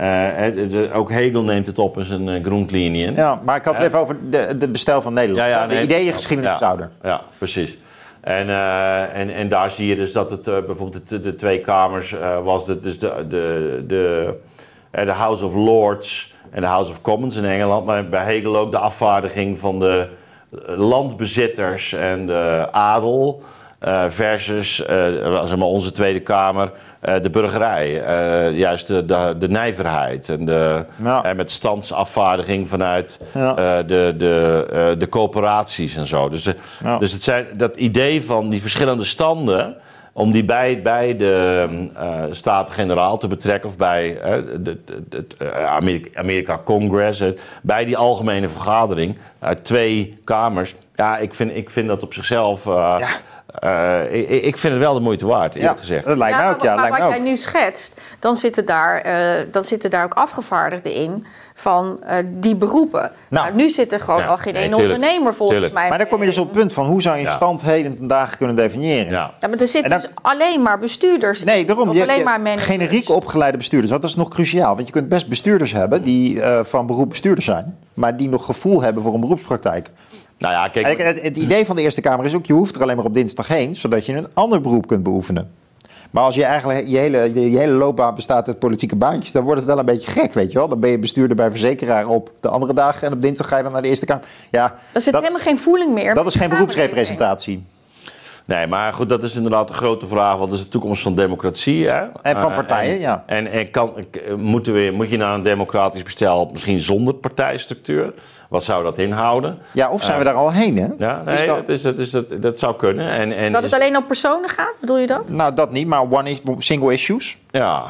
Uh, 0.00 0.96
ook 0.96 1.10
Hegel 1.10 1.42
neemt 1.42 1.66
het 1.66 1.78
op 1.78 1.98
in 1.98 2.04
zijn 2.04 2.28
uh, 2.28 2.44
Grundlinien. 2.44 3.14
Ja, 3.14 3.40
maar 3.44 3.56
ik 3.56 3.64
had 3.64 3.76
het 3.76 3.86
even 3.86 3.98
over 3.98 4.16
de, 4.30 4.56
de 4.58 4.68
bestel 4.68 5.02
van 5.02 5.12
Nederland. 5.12 5.48
Ja, 5.48 5.54
ja, 5.54 5.66
de 5.66 5.74
nee, 5.74 5.82
ideeëngeschiedenis 5.82 6.58
ja, 6.58 6.66
ouder. 6.66 6.90
Ja, 7.02 7.20
precies. 7.38 7.76
En, 8.20 8.46
uh, 8.46 9.16
en, 9.16 9.34
en 9.34 9.48
daar 9.48 9.70
zie 9.70 9.88
je 9.88 9.96
dus 9.96 10.12
dat 10.12 10.30
het 10.30 10.42
bijvoorbeeld 10.42 11.08
de, 11.08 11.20
de, 11.20 11.36
twee 11.36 11.60
kamers 11.60 12.14
was. 12.44 12.66
De, 12.66 12.80
dus 12.80 12.98
de, 12.98 13.26
de, 13.28 13.84
de, 13.86 14.34
de 14.90 15.12
House 15.12 15.44
of 15.44 15.54
Lords 15.54 16.34
en 16.50 16.60
de 16.60 16.66
House 16.66 16.90
of 16.90 17.00
Commons 17.00 17.36
in 17.36 17.44
Engeland. 17.44 17.86
Maar 17.86 18.08
bij 18.08 18.24
Hegel 18.24 18.56
ook 18.56 18.70
de 18.70 18.78
afvaardiging 18.78 19.58
van 19.58 19.78
de 19.78 20.08
landbezitters 20.66 21.92
en 21.92 22.26
de 22.26 22.68
adel. 22.72 23.42
Uh, 23.88 24.04
versus 24.08 24.80
uh, 24.80 24.86
zeg 25.44 25.56
maar 25.56 25.66
onze 25.66 25.92
Tweede 25.92 26.20
Kamer, 26.20 26.72
uh, 27.08 27.14
de 27.22 27.30
burgerij. 27.30 27.92
juist 28.52 28.86
de, 28.86 29.04
de, 29.04 29.34
de, 29.38 29.48
nijverheid 29.48 30.28
en 30.28 30.44
de, 30.44 30.84
ja. 31.02 31.32
met 31.36 31.50
standsafvaardiging 31.50 32.68
vanuit 32.68 33.20
ja. 33.34 33.82
de, 33.82 34.14
de, 34.16 34.94
de 34.98 35.08
coöperaties 35.08 35.96
en 35.96 36.06
zo. 36.06 36.28
Dus, 36.28 36.48
ja. 36.82 36.98
dus 36.98 37.12
het 37.12 37.22
zijn, 37.22 37.46
dat 37.56 37.76
idee 37.76 38.24
van 38.24 38.50
die 38.50 38.60
verschillende 38.60 39.04
standen 39.04 39.76
om 40.12 40.32
die 40.32 40.44
bij, 40.44 40.82
bij 40.82 41.16
de 41.16 41.66
uh, 41.94 42.22
Staten-Generaal 42.30 43.18
te 43.18 43.28
betrekken 43.28 43.68
of 43.68 43.76
bij 43.76 44.18
het 45.10 45.36
Amerika, 45.66 46.20
Amerika 46.20 46.60
Congress, 46.64 47.22
bij 47.62 47.84
die 47.84 47.96
algemene 47.96 48.48
vergadering 48.48 49.18
uit 49.38 49.64
twee 49.64 50.14
kamers. 50.24 50.74
Ja, 50.94 51.18
ik 51.18 51.34
vind, 51.34 51.56
ik 51.56 51.70
vind 51.70 51.88
dat 51.88 52.02
op 52.02 52.14
zichzelf. 52.14 52.64
Ja. 52.64 53.08
Uh, 53.64 54.14
ik, 54.14 54.28
ik, 54.28 54.56
vind 54.56 54.72
het 54.72 54.82
wel 54.82 54.94
de 54.94 55.00
moeite 55.00 55.26
waard, 55.26 55.54
eerlijk 55.54 55.72
ja, 55.72 55.78
gezegd. 55.78 56.04
Dat 56.04 56.16
lijkt 56.16 56.36
ja, 56.36 56.42
mij 56.42 56.54
ook, 56.54 56.62
ja. 56.62 56.74
Maar, 56.74 56.90
maar 56.90 57.00
wat 57.00 57.10
jij 57.10 57.18
nu 57.18 57.36
schetst, 57.36 58.00
dan 58.18 58.36
zitten, 58.36 58.66
daar, 58.66 59.06
uh, 59.06 59.52
dan 59.52 59.64
zitten 59.64 59.90
daar 59.90 60.04
ook 60.04 60.14
afgevaardigden 60.14 60.92
in 60.92 61.26
van 61.60 62.00
uh, 62.04 62.12
die 62.26 62.56
beroepen. 62.56 63.10
Nou, 63.28 63.44
maar 63.46 63.54
nu 63.54 63.70
zit 63.70 63.92
er 63.92 64.00
gewoon 64.00 64.20
ja, 64.20 64.26
al 64.26 64.36
geen 64.36 64.52
nee, 64.52 64.62
tuurlijk, 64.68 64.82
ondernemer 64.94 65.34
volgens 65.34 65.50
tuurlijk. 65.58 65.74
mij. 65.74 65.88
Maar 65.88 65.98
dan 65.98 66.08
kom 66.08 66.20
je 66.20 66.26
dus 66.26 66.38
op 66.38 66.48
het 66.48 66.56
punt 66.58 66.72
van 66.72 66.86
hoe 66.86 67.02
zou 67.02 67.18
je 67.18 67.28
stand 67.30 67.62
heden 67.62 67.96
ten 67.96 68.06
dagen 68.06 68.36
kunnen 68.38 68.56
definiëren? 68.56 69.10
Ja. 69.10 69.30
Ja, 69.40 69.48
maar 69.48 69.58
er 69.58 69.66
zitten 69.66 69.90
dan- 69.90 70.00
dus 70.00 70.10
alleen 70.22 70.62
maar 70.62 70.78
bestuurders 70.78 71.44
Nee, 71.44 71.64
daarom. 71.64 71.88
Of 71.88 71.94
Je, 71.94 72.02
alleen 72.02 72.18
je- 72.18 72.24
maar 72.24 72.40
managers. 72.40 72.64
generiek 72.64 73.08
opgeleide 73.08 73.56
bestuurders. 73.56 73.92
Dat 73.92 74.04
is 74.04 74.16
nog 74.16 74.28
cruciaal. 74.28 74.74
Want 74.74 74.86
je 74.86 74.92
kunt 74.92 75.08
best 75.08 75.28
bestuurders 75.28 75.72
hebben 75.72 76.02
die 76.02 76.40
eh, 76.42 76.64
van 76.64 76.86
beroep 76.86 77.08
bestuurder 77.08 77.44
zijn. 77.44 77.76
Maar 77.94 78.16
die 78.16 78.28
nog 78.28 78.44
gevoel 78.44 78.82
hebben 78.82 79.02
voor 79.02 79.14
een 79.14 79.20
beroepspraktijk. 79.20 79.90
Nou 80.38 80.52
ja, 80.54 80.68
kijk. 80.68 81.02
Het, 81.02 81.22
het 81.22 81.36
idee 81.36 81.66
van 81.66 81.76
de 81.76 81.82
Eerste 81.82 82.00
Kamer 82.00 82.24
is 82.24 82.34
ook, 82.34 82.46
je 82.46 82.52
hoeft 82.52 82.74
er 82.74 82.82
alleen 82.82 82.96
maar 82.96 83.04
op 83.04 83.14
dinsdag 83.14 83.48
heen, 83.48 83.76
zodat 83.76 84.06
je 84.06 84.14
een 84.16 84.28
ander 84.34 84.60
beroep 84.60 84.86
kunt 84.86 85.02
beoefenen. 85.02 85.50
Maar 86.10 86.22
als 86.22 86.34
je 86.34 86.44
eigenlijk 86.44 86.86
je 86.86 86.96
hele, 86.98 87.40
je 87.50 87.58
hele 87.58 87.72
loopbaan 87.72 88.14
bestaat 88.14 88.46
uit 88.48 88.58
politieke 88.58 88.96
baantjes, 88.96 89.32
dan 89.32 89.42
wordt 89.42 89.58
het 89.60 89.68
wel 89.68 89.78
een 89.78 89.84
beetje 89.84 90.10
gek, 90.10 90.34
weet 90.34 90.52
je 90.52 90.58
wel. 90.58 90.68
Dan 90.68 90.80
ben 90.80 90.90
je 90.90 90.98
bestuurder 90.98 91.36
bij 91.36 91.50
verzekeraar 91.50 92.06
op 92.06 92.32
de 92.40 92.48
andere 92.48 92.74
dagen 92.74 93.06
en 93.06 93.12
op 93.12 93.20
dinsdag 93.22 93.48
ga 93.48 93.56
je 93.56 93.62
dan 93.62 93.72
naar 93.72 93.82
de 93.82 93.88
Eerste 93.88 94.06
Kamer. 94.06 94.24
Ja, 94.50 94.74
Er 94.92 95.00
zit 95.00 95.12
dat, 95.12 95.22
helemaal 95.22 95.42
geen 95.44 95.58
voeling 95.58 95.92
meer. 95.94 96.14
dat 96.14 96.26
is 96.26 96.34
geen 96.34 96.48
beroepsrepresentatie. 96.48 97.62
Nee, 98.44 98.66
maar 98.66 98.92
goed, 98.92 99.08
dat 99.08 99.22
is 99.22 99.36
inderdaad 99.36 99.68
de 99.68 99.74
grote 99.74 100.06
vraag. 100.06 100.36
Wat 100.38 100.52
is 100.52 100.60
de 100.62 100.68
toekomst 100.68 101.02
van 101.02 101.14
democratie? 101.14 101.88
Hè? 101.88 102.00
En 102.22 102.36
van 102.36 102.50
Eh, 102.50 102.56
partijen, 102.56 102.92
en- 102.94 103.00
ja. 103.00 103.24
En, 103.26 103.46
en 103.52 103.70
kan, 103.70 103.94
eh, 104.10 104.34
moeten 104.34 104.72
we, 104.72 104.90
moet 104.94 105.08
je 105.10 105.16
naar 105.16 105.34
een 105.34 105.42
democratisch 105.42 106.02
bestel 106.02 106.48
misschien 106.52 106.80
zonder 106.80 107.14
partijstructuur? 107.14 108.14
Wat 108.50 108.64
zou 108.64 108.84
dat 108.84 108.98
inhouden? 108.98 109.58
Ja, 109.72 109.90
of 109.90 110.02
zijn 110.02 110.18
we 110.18 110.24
daar 110.24 110.34
al 110.34 110.52
heen, 110.52 110.76
hè? 110.78 110.86
Ja, 110.98 111.22
Is 111.26 111.36
nee, 111.38 111.46
dat- 111.46 111.56
dat, 111.56 111.68
is, 111.68 111.82
dat, 111.82 111.98
is, 111.98 112.10
dat, 112.10 112.42
dat 112.42 112.58
zou 112.58 112.76
kunnen. 112.76 113.08
En, 113.10 113.32
en 113.36 113.52
Dat 113.52 113.64
is- 113.64 113.70
het 113.70 113.80
alleen 113.80 113.96
om 113.96 114.06
personen 114.06 114.48
gaat, 114.48 114.74
bedoel 114.80 114.98
je 114.98 115.06
dat? 115.06 115.28
Nou, 115.28 115.54
dat 115.54 115.72
niet, 115.72 115.86
maar 115.86 116.00
one 116.10 116.30
is, 116.30 116.40
single 116.58 116.92
issues. 116.92 117.38
Ja, 117.50 117.82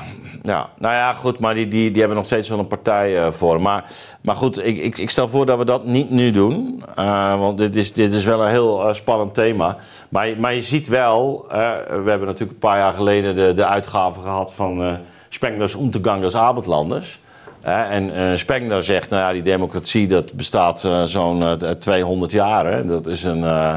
ja, 0.43 0.69
nou 0.79 0.95
ja, 0.95 1.13
goed, 1.13 1.41
maar 1.41 1.55
die, 1.55 1.69
die, 1.69 1.89
die 1.91 1.99
hebben 1.99 2.17
nog 2.17 2.27
steeds 2.27 2.49
wel 2.49 2.59
een 2.59 2.67
partij 2.67 3.25
eh, 3.25 3.33
voor. 3.33 3.61
Maar, 3.61 3.85
maar 4.21 4.37
goed, 4.37 4.65
ik, 4.67 4.79
ik, 4.79 4.99
ik 4.99 5.11
stel 5.11 5.29
voor 5.29 5.47
dat 5.47 5.59
we 5.59 5.65
dat 5.65 5.85
niet 5.85 6.11
nu 6.11 6.31
doen. 6.31 6.85
Eh, 6.95 7.39
want 7.39 7.59
dit 7.59 7.77
is, 7.77 7.93
dit 7.93 8.13
is 8.13 8.25
wel 8.25 8.43
een 8.43 8.51
heel 8.51 8.89
eh, 8.89 8.95
spannend 8.95 9.35
thema. 9.35 9.77
Maar, 10.09 10.29
je- 10.29 10.37
maar 10.37 10.55
je 10.55 10.63
ziet 10.63 10.89
wel, 10.89 11.45
eh, 11.51 11.59
we 11.87 12.11
hebben 12.11 12.27
natuurlijk 12.27 12.51
een 12.53 12.59
paar 12.59 12.79
jaar 12.79 12.95
geleden 12.95 13.35
de, 13.35 13.53
de 13.53 13.67
uitgave 13.67 14.21
gehad 14.21 14.53
van 14.55 14.83
eh 14.83 14.93
Spenglers 15.29 15.75
Untergang 15.75 16.21
des 16.23 16.35
Abendlanders. 16.37 17.21
En 17.63 18.15
eh 18.17 18.37
Spengler 18.37 18.83
zegt, 18.83 19.11
nou 19.11 19.23
ja, 19.23 19.33
die 19.33 19.43
democratie 19.43 20.07
dat 20.07 20.33
bestaat 20.33 20.85
eh, 20.85 21.03
zo'n 21.03 21.43
eh, 21.43 21.71
200 21.71 22.33
jaar. 22.33 22.67
Hè. 22.67 22.87
Dat 22.87 23.07
is 23.07 23.23
een... 23.25 23.45
eh, 23.45 23.75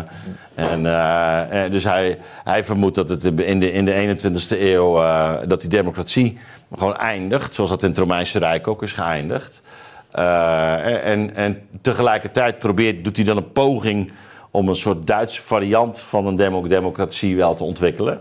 en, 0.56 0.86
eh, 0.86 1.66
eh, 1.66 1.72
dus 1.72 1.84
hij, 1.84 2.18
hij 2.44 2.64
vermoedt 2.64 2.96
dat 2.96 3.10
het 3.10 3.24
in 3.24 3.60
de, 3.60 3.72
in 3.72 3.86
de 3.86 4.18
21ste 4.18 4.60
eeuw... 4.60 5.02
eh, 5.02 5.34
dat 5.48 5.62
die 5.62 5.70
democratie 5.70 6.38
gewoon 6.76 6.98
eindigt. 6.98 7.54
Zoals 7.54 7.70
dat 7.70 7.84
in 7.84 7.90
het 7.90 7.98
Romeinse 7.98 8.40
Rijk 8.40 8.68
ook 8.68 8.84
is 8.84 8.92
geëindigd. 8.92 9.62
Eh, 10.12 11.06
en, 11.12 11.36
en 11.36 11.62
tegelijkertijd 11.82 12.60
probeert, 12.60 13.04
doet 13.04 13.16
hij 13.16 13.26
dan 13.26 13.38
een 13.38 13.52
poging... 13.52 14.12
om 14.52 14.70
een 14.70 14.76
soort 14.76 15.08
Duitse 15.08 15.42
variant 15.42 16.00
van 16.00 16.28
een 16.28 16.36
demo- 16.36 16.68
democratie 16.68 17.36
wel 17.36 17.54
te 17.56 17.64
ontwikkelen. 17.64 18.20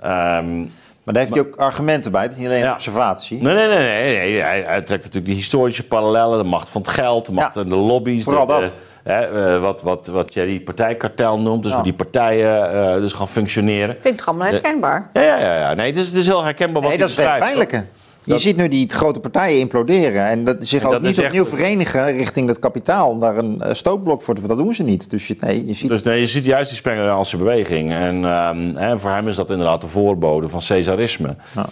Ehm, 0.00 0.64
Maar 1.04 1.14
daar 1.14 1.22
heeft 1.22 1.34
hij 1.34 1.44
ook 1.46 1.56
argumenten 1.56 2.12
bij. 2.12 2.22
Het 2.22 2.32
is 2.32 2.38
niet 2.38 2.46
alleen 2.46 2.58
Ja. 2.58 2.66
een 2.66 2.72
observatie. 2.72 3.42
Nee, 3.42 3.54
nee, 3.54 3.66
nee. 3.68 3.78
nee, 3.78 4.30
nee. 4.32 4.40
Hij, 4.42 4.62
trekt 4.82 4.88
natuurlijk 5.02 5.24
die 5.24 5.34
historische 5.34 5.86
parallellen. 5.86 6.38
De 6.42 6.48
macht 6.48 6.68
van 6.68 6.80
het 6.80 6.90
geld, 6.90 7.26
de 7.26 7.32
macht 7.32 7.54
Ja, 7.54 7.60
en 7.60 7.68
de 7.68 7.74
lobby's. 7.76 8.24
vooral 8.24 8.46
de- 8.46 8.52
dat. 8.60 8.74
hè, 9.02 9.54
eh, 9.54 9.60
wat, 9.60 9.82
wat, 9.82 10.06
wat 10.06 10.34
jij 10.34 10.46
die 10.46 10.60
partijkartel 10.60 11.40
noemt. 11.40 11.62
Dus 11.62 11.70
Ja. 11.70 11.76
hoe 11.76 11.84
die 11.86 11.94
partijen 11.94 12.72
eh, 12.72 12.94
dus 13.00 13.12
gaan 13.12 13.28
functioneren. 13.28 13.90
Ik 13.96 14.02
vind 14.02 14.18
het 14.18 14.28
allemaal 14.28 14.46
herkenbaar. 14.46 15.10
Ja, 15.12 15.22
ja, 15.22 15.38
ja. 15.38 15.58
ja. 15.58 15.74
Nee, 15.74 15.86
het 15.90 16.00
is, 16.00 16.06
het 16.06 16.16
is 16.16 16.26
heel 16.26 16.44
herkenbaar 16.44 16.82
wat 16.82 16.90
Nee, 16.90 16.98
hij 16.98 17.00
dat 17.00 17.08
is 17.08 17.16
het 17.16 17.40
beschrijft, 17.40 17.82
Je 18.24 18.30
Dat- 18.32 18.40
ziet 18.40 18.56
nu 18.56 18.68
die 18.68 18.90
grote 18.90 19.20
partijen 19.20 19.60
imploderen. 19.60 20.24
En 20.26 20.44
dat 20.44 20.56
zich 20.58 20.80
En 20.80 20.86
ook 20.86 20.92
dat 20.92 21.02
niet 21.02 21.18
echt- 21.18 21.26
opnieuw 21.26 21.46
verenigen 21.46 22.12
richting 22.16 22.48
het 22.48 22.58
kapitaal. 22.58 23.08
Om 23.08 23.20
daar 23.20 23.36
een 23.36 23.60
eh, 23.62 23.74
stootblok 23.74 24.22
voor 24.22 24.34
te... 24.34 24.46
Dat 24.46 24.56
doen 24.56 24.74
ze 24.74 24.82
niet. 24.82 25.10
Dus 25.10 25.26
je, 25.26 25.36
nee, 25.40 25.66
je 25.66 25.72
ziet... 25.72 25.88
Dus 25.88 26.02
nee, 26.02 26.20
je 26.20 26.26
ziet 26.26 26.44
juist 26.44 26.68
die 26.68 26.78
Spenglerse 26.78 27.36
beweging. 27.36 27.92
En 27.92 28.24
ehm, 28.24 28.98
voor 28.98 29.10
hem 29.10 29.28
is 29.28 29.36
dat 29.36 29.50
inderdaad 29.50 29.80
de 29.80 29.88
voorbode 29.88 30.48
van 30.48 30.60
Caesarisme. 30.66 31.36
Ja. 31.54 31.66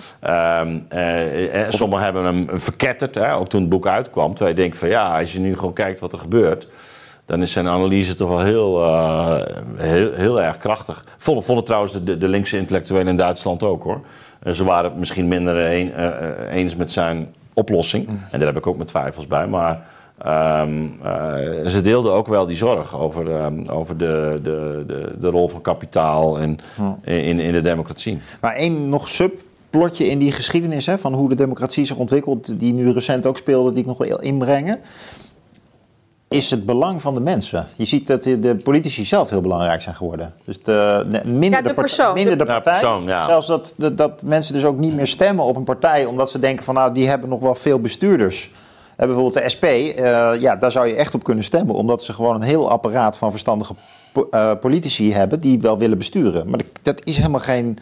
Ehm, 0.60 0.78
eh, 0.88 1.62
eh, 1.66 1.70
sommigen 1.72 2.04
hebben 2.04 2.24
hem 2.24 2.46
verketterd, 2.52 3.14
hè, 3.14 3.34
ook 3.34 3.48
toen 3.48 3.60
het 3.60 3.70
boek 3.70 3.86
uitkwam. 3.86 4.34
Terwijl 4.34 4.56
je 4.56 4.62
denkt 4.62 4.78
van 4.78 4.88
ja, 4.88 5.18
als 5.18 5.32
je 5.32 5.38
nu 5.40 5.54
gewoon 5.56 5.72
kijkt 5.72 6.00
wat 6.00 6.12
er 6.12 6.18
gebeurt... 6.18 6.68
dan 7.26 7.42
is 7.42 7.52
zijn 7.52 7.68
analyse 7.68 8.14
toch 8.14 8.28
wel 8.28 8.40
heel, 8.40 8.84
eh, 8.84 9.40
heel, 9.76 10.12
heel 10.14 10.42
erg 10.42 10.56
krachtig. 10.56 11.04
Vonden, 11.18 11.44
vonden 11.44 11.64
trouwens 11.64 11.92
de, 12.04 12.18
de 12.18 12.28
linkse 12.28 12.56
intellectuelen 12.56 13.08
in 13.08 13.16
Duitsland 13.16 13.62
ook 13.62 13.82
hoor. 13.82 14.00
Ze 14.52 14.64
waren 14.64 14.90
het 14.90 14.98
misschien 14.98 15.28
minder 15.28 15.56
een- 15.56 15.92
eh, 15.92 16.06
eh, 16.06 16.56
eens 16.56 16.76
met 16.76 16.90
zijn 16.90 17.34
oplossing. 17.54 18.06
En 18.08 18.38
daar 18.38 18.46
heb 18.48 18.56
ik 18.56 18.66
ook 18.66 18.76
mijn 18.76 18.88
twijfels 18.88 19.26
bij. 19.26 19.46
Maar 19.46 19.86
ehm, 20.18 20.84
eh, 21.02 21.66
ze 21.68 21.80
deelden 21.82 22.12
ook 22.12 22.26
wel 22.26 22.46
die 22.46 22.56
zorg 22.56 22.98
over, 22.98 23.30
ehm, 23.34 23.68
over 23.68 23.96
de, 23.96 24.40
de, 24.42 24.84
de, 24.86 25.12
de 25.20 25.28
rol 25.30 25.48
van 25.48 25.60
kapitaal 25.60 26.38
en, 26.38 26.58
in, 27.04 27.40
in 27.40 27.52
de 27.52 27.60
democratie. 27.60 28.18
Maar 28.40 28.54
één 28.54 28.88
nog 28.88 29.08
subplotje 29.08 30.06
in 30.08 30.18
die 30.18 30.32
geschiedenis 30.32 30.86
hè, 30.86 30.98
van 30.98 31.14
hoe 31.14 31.28
de 31.28 31.34
democratie 31.34 31.84
zich 31.84 31.96
ontwikkelt, 31.96 32.58
die 32.60 32.72
nu 32.72 32.92
recent 32.92 33.26
ook 33.26 33.36
speelde, 33.36 33.70
die 33.72 33.80
ik 33.80 33.86
nog 33.86 33.98
wil 33.98 34.20
inbrengen, 34.20 34.78
is 36.30 36.50
het 36.50 36.66
belang 36.66 37.00
van 37.02 37.14
de 37.14 37.20
mensen. 37.20 37.66
Je 37.76 37.84
ziet 37.84 38.06
dat 38.06 38.22
de, 38.22 38.56
politici 38.64 39.04
zelf 39.04 39.30
heel 39.30 39.40
belangrijk 39.40 39.82
zijn 39.82 39.94
geworden. 39.94 40.32
Dus 40.44 40.62
de, 40.62 41.06
minder, 41.24 41.50
Ja, 41.50 41.56
de 41.56 41.68
de, 41.68 41.74
part- 41.74 41.74
persoon. 41.74 42.14
minder 42.14 42.38
de 42.38 42.44
Ja, 42.44 42.52
partij. 42.52 42.72
persoon, 42.80 43.02
ja. 43.04 43.26
Zelfs 43.26 43.46
dat, 43.46 43.74
dat, 43.76 43.96
dat 43.98 44.22
mensen 44.22 44.54
dus 44.54 44.64
ook 44.64 44.78
niet 44.78 44.94
meer 44.94 45.06
stemmen 45.06 45.44
op 45.44 45.56
een 45.56 45.64
partij, 45.64 46.04
omdat 46.04 46.30
ze 46.30 46.38
denken 46.38 46.64
van 46.64 46.74
nou, 46.74 46.92
die 46.94 47.08
hebben 47.08 47.28
nog 47.28 47.40
wel 47.40 47.54
veel 47.54 47.80
bestuurders. 47.80 48.50
Eh, 48.96 49.06
bijvoorbeeld 49.06 49.34
de 49.44 49.48
SP, 49.54 49.64
eh, 49.64 50.30
ja, 50.40 50.56
daar 50.56 50.72
zou 50.72 50.86
je 50.86 50.94
echt 50.94 51.14
op 51.14 51.24
kunnen 51.24 51.44
stemmen, 51.44 51.74
omdat 51.74 52.02
ze 52.02 52.12
gewoon 52.12 52.34
een 52.34 52.42
heel 52.42 52.70
apparaat 52.70 53.16
van 53.16 53.30
verstandige 53.30 53.74
po- 54.12 54.26
eh, 54.30 54.50
politici 54.60 55.12
hebben 55.12 55.40
die 55.40 55.60
wel 55.60 55.78
willen 55.78 55.98
besturen. 55.98 56.50
Maar 56.50 56.58
dat- 56.58 56.66
dat 56.82 57.00
is 57.04 57.16
helemaal 57.16 57.40
geen 57.40 57.78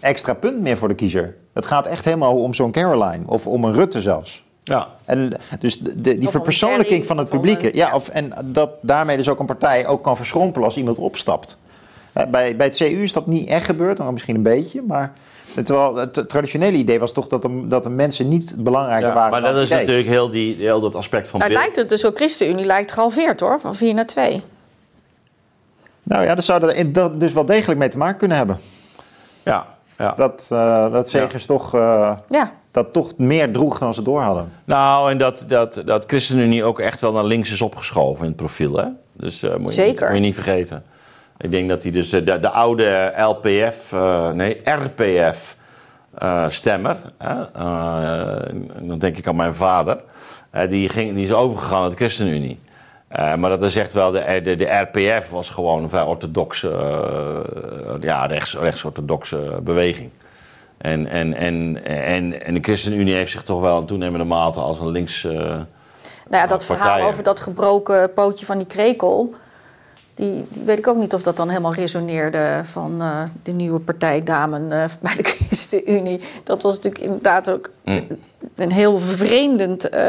extra 0.00 0.34
punt 0.34 0.60
meer 0.60 0.76
voor 0.76 0.88
de 0.88 0.94
kiezer. 0.94 1.36
Het 1.52 1.66
gaat 1.66 1.86
echt 1.86 2.04
helemaal 2.04 2.34
om 2.36 2.54
zo'n 2.54 2.70
Caroline 2.70 3.22
of 3.26 3.46
om 3.46 3.64
een 3.64 3.74
Rutte 3.74 4.00
zelfs. 4.00 4.43
Ja, 4.64 4.88
En 5.04 5.32
dus 5.58 5.78
de, 5.78 6.00
de- 6.00 6.18
die 6.18 6.28
verpersoonlijking 6.28 7.06
van 7.06 7.18
het 7.18 7.28
publieke. 7.28 7.70
Ja, 7.72 7.94
of, 7.94 8.08
en 8.08 8.32
dat 8.44 8.70
daarmee 8.80 9.16
dus 9.16 9.28
ook 9.28 9.38
een 9.40 9.46
partij 9.46 9.86
ook 9.86 10.02
kan 10.02 10.16
verschrompelen 10.16 10.66
als 10.68 10.76
iemand 10.76 10.98
opstapt. 10.98 11.58
Bij, 12.12 12.56
bij 12.56 12.66
het 12.66 12.76
CU 12.76 12.84
is 13.02 13.12
dat 13.12 13.26
niet 13.26 13.48
echt 13.48 13.64
gebeurd, 13.64 13.96
dan 13.96 14.12
misschien 14.12 14.34
een 14.34 14.42
beetje. 14.42 14.82
Maar 14.82 15.12
terwijl 15.64 15.96
het 15.96 16.28
traditionele 16.28 16.76
idee 16.76 16.98
was 16.98 17.12
toch 17.12 17.26
dat 17.26 17.42
de, 17.42 17.64
dat 17.68 17.82
de 17.82 17.90
mensen 17.90 18.28
niet 18.28 18.54
belangrijker 18.58 19.08
ja 19.08 19.14
waren 19.14 19.30
maar 19.30 19.40
dan 19.40 19.52
dat 19.52 19.62
is 19.62 19.68
idee. 19.68 19.78
natuurlijk 19.80 20.08
heel, 20.08 20.30
die, 20.30 20.56
heel 20.56 20.80
dat 20.80 20.94
aspect 20.94 21.28
van 21.28 21.38
Nou, 21.40 21.52
het 21.52 21.60
beeld. 21.60 21.74
lijkt 21.74 21.90
het 21.90 22.00
dus 22.00 22.10
ook 22.10 22.16
ChristenUnie 22.16 22.64
lijkt 22.64 22.92
gehalveerd 22.92 23.40
hoor, 23.40 23.60
van 23.60 23.74
4 23.74 23.94
naar 23.94 24.06
2. 24.06 24.42
Nou 26.02 26.24
ja, 26.24 26.34
dat 26.34 26.44
zou 26.44 26.66
er 26.68 26.92
dat 26.92 27.20
dus 27.20 27.32
wel 27.32 27.44
degelijk 27.46 27.78
mee 27.78 27.88
te 27.88 27.98
maken 27.98 28.16
kunnen 28.18 28.36
hebben. 28.36 28.58
Ja, 29.44 29.66
ja. 29.98 30.14
Dat, 30.16 30.46
eh 30.50 30.92
dat 30.92 31.10
Zegers 31.10 31.46
toch, 31.46 31.74
eh, 31.74 32.12
Ja, 32.28 32.52
dat 32.74 32.92
toch 32.92 33.12
meer 33.16 33.52
droeg 33.52 33.78
dan 33.78 33.94
ze 33.94 34.02
door 34.02 34.20
hadden. 34.22 34.52
Nou, 34.64 35.10
en 35.10 35.18
dat, 35.18 35.44
dat, 35.48 35.82
dat 35.84 36.04
ChristenUnie 36.06 36.64
ook 36.64 36.80
echt 36.80 37.00
wel 37.00 37.12
naar 37.12 37.24
links 37.24 37.52
is 37.52 37.62
opgeschoven 37.62 38.20
in 38.22 38.28
het 38.28 38.36
profiel. 38.36 38.76
Hè? 38.76 38.84
Dus 39.12 39.42
eh, 39.42 39.56
moet, 39.56 39.74
je, 39.74 39.80
Zeker. 39.80 40.00
niet- 40.00 40.08
moet 40.08 40.18
je 40.18 40.24
niet 40.24 40.34
vergeten. 40.34 40.82
Ik 41.38 41.50
denk 41.50 41.68
dat 41.68 41.82
hij 41.82 41.92
dus 41.92 42.12
eh, 42.12 42.26
de, 42.26 42.38
de 42.40 42.48
oude 42.50 43.12
LPF, 43.16 43.92
eh, 43.92 44.30
nee, 44.30 44.60
RPF 44.64 45.56
eh, 46.18 46.44
stemmer, 46.48 46.96
eh, 47.18 47.40
dan 48.80 48.98
denk 48.98 49.16
ik 49.18 49.26
aan 49.26 49.36
mijn 49.36 49.54
vader, 49.54 49.98
die, 50.68 50.88
ging, 50.88 51.14
die 51.14 51.24
is 51.24 51.32
overgegaan 51.32 51.80
naar 51.80 51.90
de 51.90 51.96
ChristenUnie. 51.96 52.60
Eh, 53.08 53.34
maar 53.34 53.50
dat 53.50 53.62
is 53.62 53.76
echt 53.76 53.92
wel, 53.92 54.10
de, 54.10 54.40
de, 54.44 54.54
de 54.56 54.64
RPF 54.90 55.30
was 55.30 55.50
gewoon 55.50 55.82
een 55.82 55.90
vrij 55.90 56.02
orthodoxe, 56.02 56.68
ja, 58.00 58.26
rechts, 58.26 58.56
rechts-orthodoxe 58.58 59.58
beweging. 59.62 60.10
En, 60.84 61.06
en, 61.08 61.34
en, 61.34 61.84
en, 61.84 62.44
en 62.44 62.54
de 62.54 62.60
ChristenUnie 62.62 63.14
heeft 63.14 63.30
zich 63.30 63.42
toch 63.42 63.60
wel 63.60 63.80
in 63.80 63.86
toenemende 63.86 64.24
mate 64.24 64.60
als 64.60 64.78
een 64.80 64.90
links. 64.90 65.24
eh, 65.24 65.32
nou 65.32 65.62
ja, 66.28 66.46
dat 66.46 66.66
partijen. 66.66 66.76
verhaal 66.76 67.08
over 67.08 67.22
dat 67.22 67.40
gebroken 67.40 68.12
pootje 68.12 68.46
van 68.46 68.58
die 68.58 68.66
krekel... 68.66 69.34
Die, 70.14 70.46
die 70.48 70.62
weet 70.64 70.78
ik 70.78 70.86
ook 70.86 70.96
niet 70.96 71.14
of 71.14 71.22
dat 71.22 71.36
dan 71.36 71.48
helemaal 71.48 71.74
resoneerde 71.74 72.60
van 72.64 72.96
eh, 73.00 73.22
de 73.42 73.52
nieuwe 73.52 73.78
partijdamen 73.80 74.62
eh, 74.72 74.84
bij 75.02 75.14
de 75.14 75.22
ChristenUnie. 75.22 76.20
Dat 76.44 76.62
was 76.62 76.74
natuurlijk 76.74 77.04
inderdaad 77.04 77.50
ook 77.50 77.70
Mm. 77.84 78.06
een 78.56 78.72
heel 78.72 78.98
vervreemdend 78.98 79.88
eh, 79.88 80.02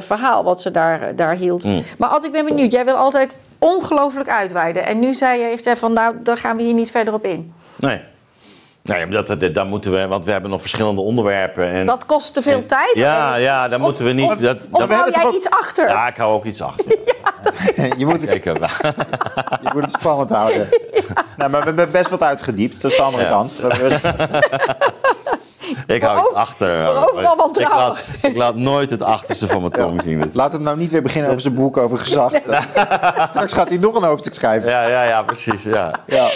verhaal 0.00 0.44
wat 0.44 0.60
ze 0.60 0.70
daar, 0.70 1.16
daar 1.16 1.34
hield. 1.34 1.64
Mm. 1.64 1.82
Maar 1.98 2.08
Ad, 2.08 2.24
ik 2.24 2.32
ben 2.32 2.44
benieuwd. 2.44 2.72
Jij 2.72 2.84
wil 2.84 2.94
altijd 2.94 3.38
ongelooflijk 3.58 4.28
uitweiden. 4.28 4.86
En 4.86 4.98
nu 4.98 5.14
zei 5.14 5.40
je 5.40 5.46
echt 5.46 5.78
van, 5.78 5.92
nou, 5.92 6.14
daar 6.22 6.36
gaan 6.36 6.56
we 6.56 6.62
hier 6.62 6.74
niet 6.74 6.90
verder 6.90 7.14
op 7.14 7.24
in. 7.24 7.52
nee. 7.76 8.00
Nee, 8.82 9.06
maar 9.06 9.24
dat, 9.24 9.40
dat, 9.40 9.54
daar 9.54 9.66
moeten 9.66 9.92
we, 9.92 10.06
want 10.06 10.24
we 10.24 10.30
hebben 10.30 10.50
nog 10.50 10.60
verschillende 10.60 11.00
onderwerpen. 11.00 11.66
En, 11.68 11.86
Dat 11.86 12.06
kost 12.06 12.34
te 12.34 12.42
veel 12.42 12.66
tijd? 12.66 12.90
Ja, 12.94 13.34
ja, 13.34 13.68
daar 13.68 13.78
Of- 13.80 13.84
moeten 13.86 14.04
we 14.04 14.12
niet. 14.12 14.30
Of, 14.30 14.36
dat, 14.38 14.56
of 14.56 14.62
dat- 14.62 14.88
hou 14.88 14.92
hebben 14.94 15.12
jij 15.12 15.24
ook- 15.26 15.34
iets 15.34 15.50
achter? 15.50 15.88
ja, 15.88 16.06
ik 16.08 16.16
hou 16.16 16.32
ook 16.32 16.44
iets 16.44 16.62
achter. 16.62 16.84
je, 17.98 18.06
moet, 18.06 18.24
eh, 18.26 18.42
je 19.62 19.70
moet 19.72 19.82
het 19.82 19.90
spannend 19.90 20.30
houden. 20.30 20.68
Nou, 21.36 21.50
maar 21.50 21.60
we 21.60 21.66
hebben 21.66 21.90
best 21.90 22.10
wat 22.10 22.22
uitgediept. 22.22 22.80
Dat 22.82 22.90
is 22.90 22.96
de 22.96 23.02
andere 23.02 23.22
Ja. 23.22 23.28
kant. 23.30 23.60
Ik 25.86 26.02
hou 26.02 26.18
over- 26.18 26.34
achter. 26.36 26.68
maar 26.82 27.08
overal 27.10 27.50
ik, 27.58 27.68
laat, 27.68 28.04
ik 28.22 28.36
laat 28.36 28.56
nooit 28.56 28.90
het 28.90 29.02
achterste 29.02 29.46
van 29.46 29.60
mijn 29.60 29.72
tong 29.72 30.02
zien. 30.02 30.30
Laat 30.32 30.52
hem 30.52 30.62
nou 30.62 30.76
niet 30.76 30.90
weer 30.90 31.02
beginnen 31.02 31.30
over 31.30 31.42
zijn 31.42 31.54
boek 31.54 31.76
over 31.76 31.98
gezag. 31.98 32.32
Straks 33.28 33.52
gaat 33.52 33.68
hij 33.68 33.78
nog 33.78 33.94
een 33.96 34.02
hoofdstuk 34.02 34.34
schrijven. 34.34 34.70
Ja, 34.70 34.86
ja, 34.88 35.02
ja, 35.04 35.22
precies. 35.22 35.62
Ja. 35.62 35.94
Ja. 36.06 36.28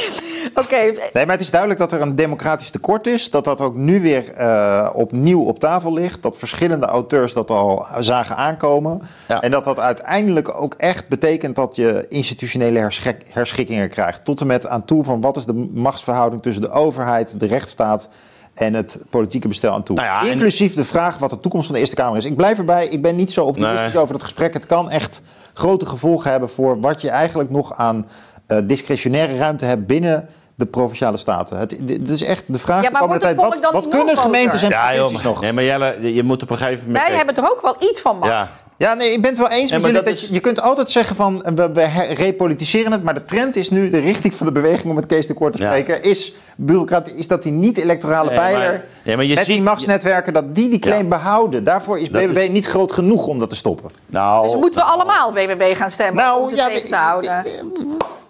Oké, 0.55 0.77
Nee, 1.13 1.27
maar 1.27 1.35
het 1.35 1.41
is 1.41 1.51
duidelijk 1.51 1.81
dat 1.81 1.93
er 1.93 2.01
een 2.01 2.15
democratisch 2.15 2.71
tekort 2.71 3.07
is. 3.07 3.31
Dat 3.31 3.45
dat 3.45 3.61
ook 3.61 3.75
nu 3.75 4.01
weer 4.01 4.33
eh, 4.33 4.89
opnieuw 4.93 5.43
op 5.43 5.59
tafel 5.59 5.93
ligt. 5.93 6.23
Dat 6.23 6.37
verschillende 6.39 6.87
auteurs 6.87 7.33
dat 7.33 7.51
al 7.51 7.87
zagen 7.99 8.37
aankomen. 8.37 9.03
Ja. 9.29 9.41
En 9.41 9.51
dat 9.51 9.65
dat 9.65 9.79
uiteindelijk 9.79 10.61
ook 10.61 10.75
echt 10.77 11.09
betekent 11.09 11.57
dat 11.57 11.77
je 11.77 12.05
institutionele 12.09 12.79
herschik- 12.79 13.27
herschikkingen 13.33 13.89
krijgt. 13.89 14.25
Tot 14.25 14.41
en 14.41 14.47
met 14.47 14.67
aan 14.67 14.85
toe 14.85 15.05
van 15.05 15.21
wat 15.21 15.37
is 15.37 15.45
de 15.45 15.71
machtsverhouding 15.75 16.43
tussen 16.43 16.63
de 16.63 16.71
overheid, 16.71 17.41
de 17.41 17.47
rechtsstaat 17.47 18.09
en 18.57 18.75
het 18.75 18.99
politieke 19.11 19.49
bestel 19.49 19.73
aan 19.73 19.83
toe. 19.83 19.97
Nou 19.97 20.09
ja, 20.09 20.21
en- 20.21 20.31
Inclusief 20.31 20.75
de 20.75 20.85
vraag 20.85 21.19
wat 21.19 21.31
de 21.31 21.39
toekomst 21.41 21.67
van 21.67 21.75
de 21.75 21.81
Eerste 21.81 21.97
Kamer 21.97 22.17
is. 22.17 22.25
Ik 22.25 22.37
blijf 22.37 22.59
erbij, 22.59 22.87
ik 22.89 23.03
ben 23.03 23.17
niet 23.17 23.31
zo 23.31 23.45
optimistisch 23.45 23.93
Nee. 23.93 24.03
over 24.03 24.13
dat 24.15 24.23
gesprek. 24.23 24.53
Het 24.55 24.67
kan 24.67 24.91
echt 24.91 25.23
grote 25.55 25.87
gevolgen 25.87 26.31
hebben 26.31 26.49
voor 26.49 26.81
wat 26.81 27.01
je 27.01 27.11
eigenlijk 27.11 27.51
nog 27.51 27.75
aan 27.75 28.07
eh, 28.47 28.59
discretionaire 28.65 29.37
ruimte 29.37 29.65
hebt 29.65 29.87
binnen 29.87 30.29
de 30.57 30.67
provinciale 30.67 31.17
staten. 31.17 31.59
Het, 31.59 31.77
dit 31.83 32.09
is 32.09 32.23
echt 32.23 32.45
de 32.47 32.59
vraag 32.59 32.77
Ja, 32.83 32.87
de 32.87 32.93
maar 32.93 33.01
komende 33.01 33.23
tijd. 33.25 33.37
Wat, 33.73 33.89
kunnen 33.89 34.15
nog 34.15 34.25
gemeentes 34.25 34.63
en? 34.63 34.69
Ja, 34.69 34.95
joh, 34.95 35.23
nog? 35.23 35.41
nee, 35.41 35.53
maar 35.53 35.65
Jelle, 35.65 36.15
je 36.15 36.23
moet 36.23 36.43
op 36.43 36.51
een 36.51 36.57
gegeven 36.57 36.87
moment... 36.87 37.07
wij 37.09 37.17
hebben 37.17 37.35
er 37.37 37.51
ook 37.51 37.61
wel 37.63 37.77
iets 37.79 38.01
van 38.01 38.19
macht. 38.19 38.31
Ja, 38.31 38.49
Ja, 38.79 38.95
nee, 38.95 39.13
ik 39.13 39.21
ben 39.21 39.31
het 39.31 39.39
wel 39.39 39.49
eens 39.49 39.71
met 39.71 39.81
jullie. 39.81 39.95
dat 39.95 40.05
Dat 40.05 40.15
is- 40.15 40.29
je, 40.31 40.41
kunt 40.41 40.61
altijd 40.61 40.91
zeggen 40.91 41.17
van 41.17 41.43
eh, 41.43 41.53
we, 41.55 41.73
we 41.73 41.85
repolitiseren 42.15 42.93
het, 42.93 43.03
maar 43.03 43.15
de 43.15 43.25
trend 43.25 43.57
is 43.57 43.71
nu, 43.71 43.91
de 43.91 43.99
richting 43.99 44.35
van 44.35 44.47
de 44.47 44.53
beweging, 44.53 44.91
om 44.91 44.97
het 44.97 45.07
Kees 45.07 45.27
de 45.27 45.35
Kort 45.35 45.53
te 45.53 45.63
Ja. 45.63 45.67
spreken, 45.69 46.03
is 46.03 46.35
bureaucratie, 46.57 47.17
is 47.17 47.27
dat 47.29 47.43
die 47.43 47.53
niet-electorale 47.53 48.29
Nee, 48.29 48.39
maar- 48.39 48.51
pijler 48.51 48.85
ja, 49.03 49.17
maar 49.17 49.25
je 49.25 49.35
met 49.35 49.45
die 49.45 49.55
ziet- 49.55 49.65
machtsnetwerken, 49.65 50.33
dat 50.33 50.55
die 50.55 50.69
die 50.69 50.79
claim 50.79 51.03
Ja. 51.03 51.09
behouden. 51.09 51.65
Daarvoor 51.65 51.99
is 51.99 52.11
Dat 52.11 52.23
BBB 52.27 52.37
is- 52.37 52.49
niet 52.49 52.67
groot 52.67 52.93
genoeg 52.93 53.27
om 53.27 53.39
dat 53.39 53.51
te 53.51 53.57
stoppen. 53.57 53.91
nou... 54.07 54.43
Dus 54.45 54.55
moeten 54.57 54.81
we 54.81 54.87
allemaal 54.87 55.33
BBB 55.33 55.77
gaan 55.77 55.91
stemmen 55.91 56.25
Nou, 56.25 56.43
om 56.43 56.49
ze 56.49 56.55
ja, 56.57 56.67
tegen 56.67 56.81
te 56.81 56.87
ik- 56.89 56.95
houden? 56.95 57.43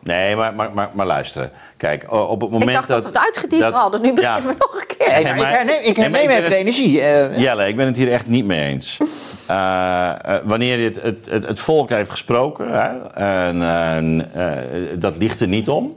Nee, 0.06 0.36
maar, 0.36 0.54
maar, 0.54 0.70
maar, 0.74 0.88
maar 0.92 1.06
luister. 1.06 1.50
Kijk, 1.76 2.12
op 2.12 2.40
het 2.40 2.50
moment 2.50 2.70
Ik 2.70 2.76
dacht 2.76 2.88
dat 2.88 3.02
we 3.02 3.08
het 3.08 3.18
uitgediept 3.18 3.62
dat- 3.62 3.74
hadden. 3.74 4.02
Nu 4.02 4.12
beginnen 4.12 4.40
Ja. 4.42 4.46
we 4.48 4.54
nog 4.58 4.74
een 4.80 4.96
keer. 4.96 5.06
Hey, 5.12 5.22
Nee, 5.22 5.32
maar 5.32 5.40
maar- 5.42 5.50
ik 5.50 5.56
herneem, 5.56 5.78
ik 5.82 5.96
nee, 5.96 6.08
maar 6.10 6.20
herneem 6.20 6.20
ik 6.20 6.26
ben 6.28 6.36
even 6.36 6.50
de 6.50 6.56
energie. 6.56 7.00
eh, 7.00 7.38
Jelle, 7.38 7.68
ik 7.68 7.76
ben 7.76 7.86
het 7.86 7.96
hier 7.96 8.12
echt 8.12 8.26
niet 8.26 8.44
mee 8.44 8.64
eens. 8.64 8.96
Eh, 9.46 10.08
eh, 10.22 10.40
wanneer 10.44 10.84
het, 10.84 11.02
het, 11.02 11.26
het, 11.30 11.46
het 11.48 11.58
volk 11.60 11.88
heeft 11.90 12.10
gesproken, 12.10 12.68
hè, 12.68 13.08
en, 13.14 14.30
eh, 14.34 14.98
dat 14.98 15.16
ligt 15.16 15.40
er 15.40 15.48
niet 15.48 15.68
om. 15.68 15.96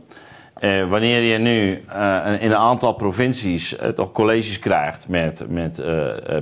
Eh, 0.60 0.88
wanneer 0.90 1.22
je 1.22 1.38
nu 1.38 1.84
eh, 1.90 2.26
in 2.40 2.52
een 2.52 2.56
aantal 2.58 2.94
provincies 2.94 3.76
toch 3.96 4.12
colleges 4.12 4.60
krijgt 4.60 5.08
met, 5.08 5.44
met 5.48 5.82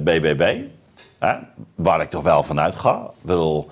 BBB, 0.03 0.59
waar 1.75 2.01
ik 2.01 2.09
toch 2.09 2.23
wel 2.23 2.43
van 2.43 2.59
uitga. 2.59 2.91
Ik 3.17 3.25
bedoel, 3.25 3.69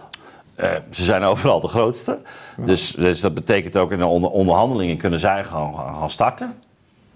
eh, 0.56 0.70
ze 0.92 1.04
zijn 1.04 1.24
overal 1.24 1.60
de 1.60 1.68
grootste. 1.68 2.18
Dus, 2.58 2.92
dus 2.92 3.22
dat 3.22 3.34
betekent 3.34 3.78
ook 3.78 3.92
in 3.92 3.98
de 3.98 4.06
onder- 4.06 4.30
onderhandelingen 4.30 4.98
kunnen 4.98 5.20
zij 5.20 5.44
gaan, 5.44 5.74
gaan 6.00 6.10
starten. 6.10 6.54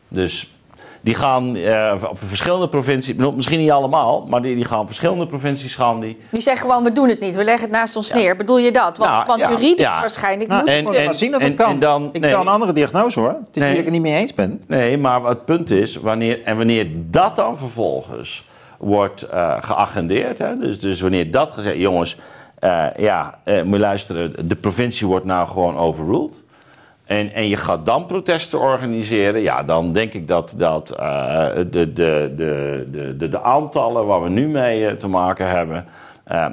Dus 0.07 0.53
die 1.01 1.15
gaan 1.15 1.55
eh, 1.55 1.93
op 2.09 2.17
verschillende 2.23 2.69
provincies, 2.69 3.15
misschien 3.15 3.59
niet 3.59 3.71
allemaal, 3.71 4.25
maar 4.27 4.41
die, 4.41 4.55
die 4.55 4.65
gaan 4.65 4.85
verschillende 4.85 5.27
provincies 5.27 5.75
gaan 5.75 5.99
die. 5.99 6.17
Die 6.31 6.41
zeggen 6.41 6.67
gewoon, 6.69 6.83
we 6.83 6.91
doen 6.91 7.09
het 7.09 7.19
niet. 7.19 7.35
We 7.35 7.43
leggen 7.43 7.63
het 7.63 7.71
naast 7.71 7.95
ons 7.95 8.13
neer. 8.13 8.35
Bedoel 8.35 8.57
je 8.57 8.71
dat? 8.71 8.97
Want, 8.97 9.11
Nou, 9.11 9.25
want 9.25 9.39
ja, 9.39 9.49
juridisch 9.49 9.85
ja. 9.85 9.99
waarschijnlijk 9.99 10.49
Nou, 10.49 10.61
moet 10.81 10.93
en- 10.93 11.07
het. 11.07 11.17
zien 11.17 11.31
dat 11.31 11.39
en- 11.41 11.47
het 11.47 11.55
kan. 11.55 11.69
en 11.71 11.79
dan- 11.79 12.09
ik 12.11 12.19
nee. 12.21 12.29
stel 12.29 12.41
een 12.41 12.47
andere 12.47 12.73
diagnose 12.73 13.19
hoor. 13.19 13.29
Het 13.29 13.37
is 13.51 13.61
Nee. 13.61 13.63
niet 13.67 13.77
dat 13.77 13.87
ik 13.87 13.93
het 13.93 13.93
niet 14.03 14.11
mee 14.11 14.21
eens 14.21 14.33
ben. 14.33 14.61
Nee, 14.67 14.97
maar 14.97 15.23
het 15.23 15.45
punt 15.45 15.69
is, 15.71 15.95
wanneer, 15.95 16.43
en 16.43 16.57
wanneer 16.57 16.87
dat 16.93 17.35
dan 17.35 17.57
vervolgens 17.57 18.43
wordt 18.77 19.21
eh, 19.21 19.55
geagendeerd, 19.59 20.39
hè, 20.39 20.57
dus, 20.57 20.79
dus 20.79 21.01
wanneer 21.01 21.31
dat 21.31 21.51
gezegd, 21.51 21.77
jongens, 21.77 22.17
eh, 22.59 22.85
ja, 22.97 23.39
eh, 23.43 23.61
moet 23.63 23.73
je 23.75 23.79
luisteren, 23.79 24.47
de 24.47 24.55
provincie 24.55 25.07
wordt 25.07 25.25
nou 25.25 25.47
gewoon 25.47 25.77
overruled. 25.77 26.43
En, 27.05 27.33
en 27.33 27.47
je 27.47 27.55
gaat 27.57 27.85
dan 27.85 28.05
protesten 28.05 28.59
organiseren, 28.59 29.41
ja, 29.41 29.63
dan 29.63 29.91
denk 29.91 30.13
ik 30.13 30.27
dat, 30.27 30.53
dat 30.57 30.89
eh, 30.91 31.45
de, 31.55 31.69
de, 31.69 31.93
de, 31.93 32.83
de, 32.91 33.15
de, 33.17 33.29
de 33.29 33.41
aantallen 33.41 34.05
waar 34.05 34.23
we 34.23 34.29
nu 34.29 34.47
mee 34.47 34.95
te 34.97 35.07
maken 35.07 35.47
hebben, 35.47 35.85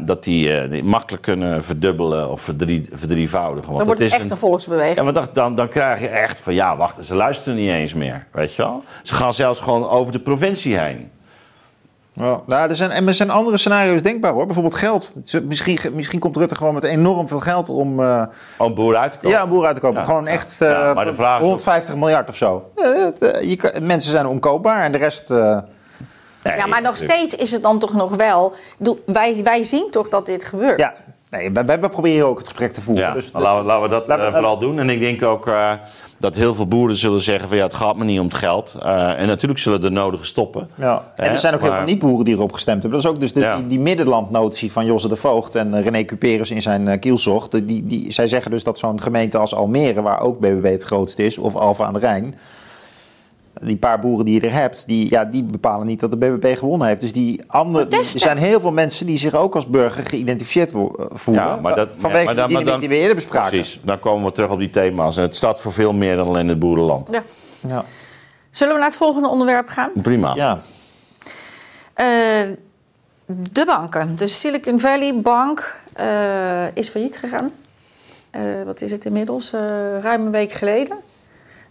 dat 0.04 0.24
die, 0.24 0.68
die 0.68 0.84
makkelijk 0.84 1.22
kunnen 1.22 1.64
verdubbelen 1.64 2.30
of 2.30 2.40
verdrie, 2.40 2.88
verdrievoudigen. 2.92 3.66
Want 3.72 3.78
Dan 3.78 3.86
wordt 3.86 4.00
het 4.02 4.12
echt 4.12 4.24
een- 4.24 4.30
een 4.30 4.36
volksbeweging. 4.36 4.96
ja, 4.96 5.02
maar 5.02 5.12
dan, 5.12 5.26
dan, 5.32 5.54
dan 5.54 5.68
krijg 5.68 6.00
je 6.00 6.09
echt 6.09 6.38
van 6.40 6.54
ja, 6.54 6.76
wacht, 6.76 7.04
ze 7.04 7.14
luisteren 7.14 7.59
niet 7.59 7.70
eens 7.70 7.94
meer. 7.94 8.26
Weet 8.32 8.54
je 8.54 8.62
wel? 8.62 8.82
Ze 9.02 9.14
gaan 9.14 9.34
zelfs 9.34 9.61
gewoon 9.61 9.88
over 9.88 10.12
de 10.12 10.18
provincie 10.18 10.78
heen. 10.78 11.11
Ja, 12.18 12.40
nou, 12.46 12.68
er 12.68 12.76
zijn, 12.76 12.90
en 12.90 13.06
er 13.08 13.14
zijn 13.14 13.30
andere 13.30 13.56
scenario's 13.58 14.02
denkbaar 14.02 14.32
hoor. 14.32 14.44
Bijvoorbeeld 14.46 14.74
geld. 14.74 15.14
Misschien, 15.42 15.78
misschien 15.92 16.18
komt 16.18 16.36
Rutte 16.36 16.54
gewoon 16.54 16.74
met 16.74 16.82
enorm 16.84 17.28
veel 17.28 17.40
geld 17.40 17.68
om 17.68 18.00
eh, 18.02 18.22
Om 18.58 18.74
boeren 18.74 19.00
uit 19.00 19.12
te 19.12 19.18
komen. 19.18 19.36
ja, 19.36 19.42
een 19.42 19.48
boer 19.48 19.66
uit 19.66 19.74
te 19.74 19.80
kopen. 19.80 20.00
Ja, 20.00 20.06
gewoon 20.06 20.24
ja. 20.24 20.30
echt 20.30 20.56
Ja, 20.58 20.88
eh, 20.88 20.94
maar 20.94 21.04
de 21.04 21.14
vraag 21.14 21.36
is 21.38 21.44
150 21.44 21.94
miljard 21.96 22.28
of 22.28 22.36
zo. 22.36 22.70
Eh, 22.76 23.48
je 23.50 23.56
kan- 23.56 23.86
mensen 23.86 24.10
zijn 24.10 24.26
onkoopbaar 24.26 24.82
en 24.82 24.92
de 24.92 24.98
rest... 24.98 25.30
eh, 25.30 25.58
Nee, 26.42 26.56
ja, 26.56 26.66
maar 26.66 26.82
nog 26.82 26.96
steeds 26.96 27.34
is 27.34 27.52
het 27.52 27.62
dan 27.62 27.78
toch 27.78 27.92
nog 27.94 28.16
wel... 28.16 28.54
Wij, 29.06 29.40
wij 29.44 29.64
zien 29.64 29.88
toch 29.90 30.08
dat 30.08 30.26
dit 30.26 30.44
gebeurt? 30.44 30.80
ja, 30.80 30.94
nee, 31.30 31.52
wij, 31.52 31.64
wij 31.64 31.78
proberen 31.78 32.26
ook 32.26 32.38
het 32.38 32.48
gesprek 32.48 32.72
te 32.72 32.80
voeren. 32.80 33.04
Ja, 33.04 33.12
Dus 33.12 33.30
laten, 33.32 33.58
we, 33.58 33.64
laten 33.64 33.82
we 33.82 33.88
dat 33.88 34.06
laten 34.06 34.24
we- 34.26 34.32
vooral 34.32 34.58
doen. 34.58 34.78
En 34.78 34.90
ik 34.90 35.00
denk 35.00 35.22
ook 35.22 35.46
eh, 35.46 35.72
dat 36.18 36.34
heel 36.34 36.54
veel 36.54 36.66
boeren 36.66 36.96
zullen 36.96 37.20
zeggen 37.20 37.48
van 37.48 37.56
ja, 37.56 37.62
het 37.62 37.74
gaat 37.74 37.96
me 37.96 38.04
niet 38.04 38.18
om 38.18 38.26
het 38.26 38.34
geld. 38.34 38.76
Eh, 38.82 39.18
en 39.18 39.26
natuurlijk 39.26 39.60
zullen 39.60 39.80
de 39.80 39.90
nodige 39.90 40.24
stoppen. 40.24 40.68
Ja. 40.74 41.12
En 41.16 41.32
er 41.32 41.38
zijn 41.38 41.54
ook 41.54 41.60
heel 41.60 41.72
veel 41.72 41.84
niet-boeren 41.84 42.24
die 42.24 42.34
erop 42.34 42.52
gestemd 42.52 42.82
hebben. 42.82 43.02
Dat 43.02 43.10
is 43.10 43.16
ook 43.16 43.20
dus 43.22 43.32
de, 43.32 43.40
Ja. 43.40 43.56
die, 43.56 43.66
die 43.66 43.80
middenlandnotie 43.80 44.72
van 44.72 44.86
Josse 44.86 45.08
de 45.08 45.16
Voogd 45.16 45.54
en 45.54 45.74
eh, 45.74 45.84
René 45.84 46.04
Cuperus 46.04 46.50
in 46.50 46.62
zijn 46.62 46.86
uh, 46.86 46.92
kielzocht. 47.00 47.66
Die, 47.68 47.86
die, 47.86 48.12
zij 48.12 48.28
zeggen 48.28 48.50
dus 48.50 48.64
dat 48.64 48.78
zo'n 48.78 49.00
gemeente 49.00 49.38
als 49.38 49.54
Almere, 49.54 50.02
waar 50.02 50.20
ook 50.20 50.38
BBB 50.38 50.70
het 50.70 50.82
grootste 50.82 51.24
is, 51.24 51.38
of 51.38 51.56
Alphen 51.56 51.86
aan 51.86 51.92
de 51.92 51.98
Rijn... 51.98 52.34
Die 53.62 53.76
paar 53.76 53.98
boeren 54.00 54.24
die 54.24 54.40
je 54.40 54.46
er 54.46 54.52
hebt, 54.52 54.86
die, 54.86 55.11
ja, 55.11 55.24
die 55.24 55.42
bepalen 55.44 55.86
niet 55.86 56.00
dat 56.00 56.11
de 56.11 56.16
BBB 56.16 56.57
gewonnen 56.59 56.86
heeft. 56.88 57.00
Dus 57.00 57.12
die 57.12 57.42
andere, 57.46 57.88
er 57.96 58.04
zijn 58.04 58.38
heel 58.38 58.61
veel 58.61 58.72
mensen 58.72 59.07
die 59.07 59.18
zich 59.18 59.34
ook 59.34 59.54
als 59.54 59.66
burger 59.66 60.07
geïdentificeerd 60.07 60.72
eh, 60.72 60.80
voelen. 60.98 61.44
Ja, 61.44 61.57
maar 61.57 61.74
dat- 61.74 61.88
vanwege 61.96 62.24
maar 62.24 62.34
dan- 62.34 62.46
die 62.46 62.54
maar 62.57 62.64
dingen 62.64 62.64
dan- 62.64 62.80
die 62.80 62.88
we 62.88 62.94
eerder 62.96 63.14
bespraken. 63.14 63.50
Precies, 63.50 63.80
dan 63.82 63.98
komen 63.98 64.24
we 64.24 64.32
terug 64.32 64.50
op 64.50 64.59
die 64.59 64.70
thema's. 64.70 65.16
En 65.16 65.22
het 65.22 65.36
staat 65.36 65.61
voor 65.61 65.72
veel 65.72 65.92
meer 65.92 66.16
dan 66.16 66.26
alleen 66.28 66.48
het 66.48 66.59
boerenland. 66.59 67.11
Ja. 67.11 67.22
Ja. 67.68 67.84
Zullen 68.50 68.72
we 68.72 68.78
naar 68.78 68.88
het 68.88 68.98
volgende 68.98 69.28
onderwerp 69.28 69.68
gaan? 69.68 69.90
Prima. 70.02 70.32
ja. 70.34 70.61
Eh, 71.94 72.07
de 73.26 73.64
banken. 73.64 74.16
De 74.16 74.26
Silicon 74.26 74.80
Valley 74.80 75.20
Bank 75.20 75.80
eh, 75.92 76.74
is 76.74 76.88
failliet 76.88 77.16
gegaan. 77.16 77.50
Eh, 78.30 78.42
wat 78.64 78.80
is 78.80 78.90
het 78.90 79.04
inmiddels? 79.04 79.52
Eh, 79.52 79.61
ruim 80.00 80.26
een 80.26 80.30
week 80.30 80.52
geleden. 80.52 80.96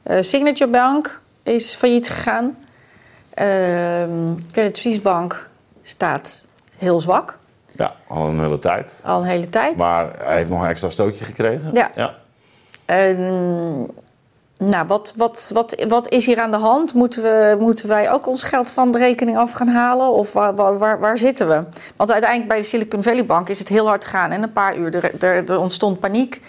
Eh, 0.03 0.21
Signature 0.21 0.69
Bank 0.69 1.21
is 1.53 1.73
failliet 1.73 2.09
gegaan. 2.09 2.57
Ehm 3.33 4.35
Credit 4.51 4.77
Suisse 4.77 5.01
Bank 5.01 5.49
staat 5.83 6.41
heel 6.77 6.99
zwak. 6.99 7.37
Ja, 7.77 7.95
al 8.07 8.25
een 8.27 8.39
hele 8.39 8.59
tijd. 8.59 8.93
Al 9.03 9.21
een 9.21 9.27
hele 9.27 9.49
tijd. 9.49 9.77
Maar 9.77 10.11
hij 10.17 10.35
heeft 10.35 10.49
nog 10.49 10.61
een 10.61 10.69
extra 10.69 10.89
stootje 10.89 11.25
gekregen. 11.25 11.69
Ja. 11.73 11.91
ja. 11.95 12.13
En, 12.85 13.17
nou, 14.57 14.87
wat, 14.87 15.13
wat, 15.17 15.51
wat, 15.53 15.85
wat 15.87 16.09
is 16.09 16.25
hier 16.25 16.39
aan 16.39 16.51
de 16.51 16.57
hand? 16.57 16.93
Moeten, 16.93 17.21
we, 17.21 17.55
moeten 17.59 17.87
wij 17.87 18.11
ook 18.11 18.27
ons 18.27 18.43
geld 18.43 18.71
van 18.71 18.91
de 18.91 18.97
rekening 18.97 19.37
af 19.37 19.51
gaan 19.51 19.67
halen? 19.67 20.11
Of 20.11 20.33
waar, 20.33 20.55
waar, 20.55 20.77
waar, 20.77 20.99
waar 20.99 21.17
zitten 21.17 21.47
we? 21.47 21.63
Want 21.95 22.11
uiteindelijk 22.11 22.49
bij 22.49 22.59
de 22.59 22.67
Silicon 22.67 23.03
Valley 23.03 23.25
Bank 23.25 23.49
is 23.49 23.59
het 23.59 23.67
heel 23.67 23.87
hard 23.87 24.05
gegaan. 24.05 24.31
En 24.31 24.43
een 24.43 24.51
paar 24.51 24.77
uur, 24.77 24.95
er, 24.95 25.23
er, 25.23 25.49
er 25.49 25.59
ontstond 25.59 25.99
paniek. 25.99 26.41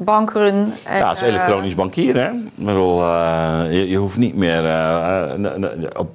Bankrun. 0.00 0.72
En, 0.84 0.98
Ja, 0.98 1.08
het 1.08 1.16
is 1.16 1.22
eh, 1.22 1.28
elektronisch 1.28 1.74
bankier, 1.74 2.14
hè? 2.16 2.28
Ik 2.30 2.50
bedoel, 2.54 3.02
eh, 3.02 3.60
je, 3.70 3.88
je 3.88 3.96
hoeft 3.96 4.16
niet 4.16 4.34
meer 4.34 4.66
eh, 4.66 5.98
op, 5.98 6.10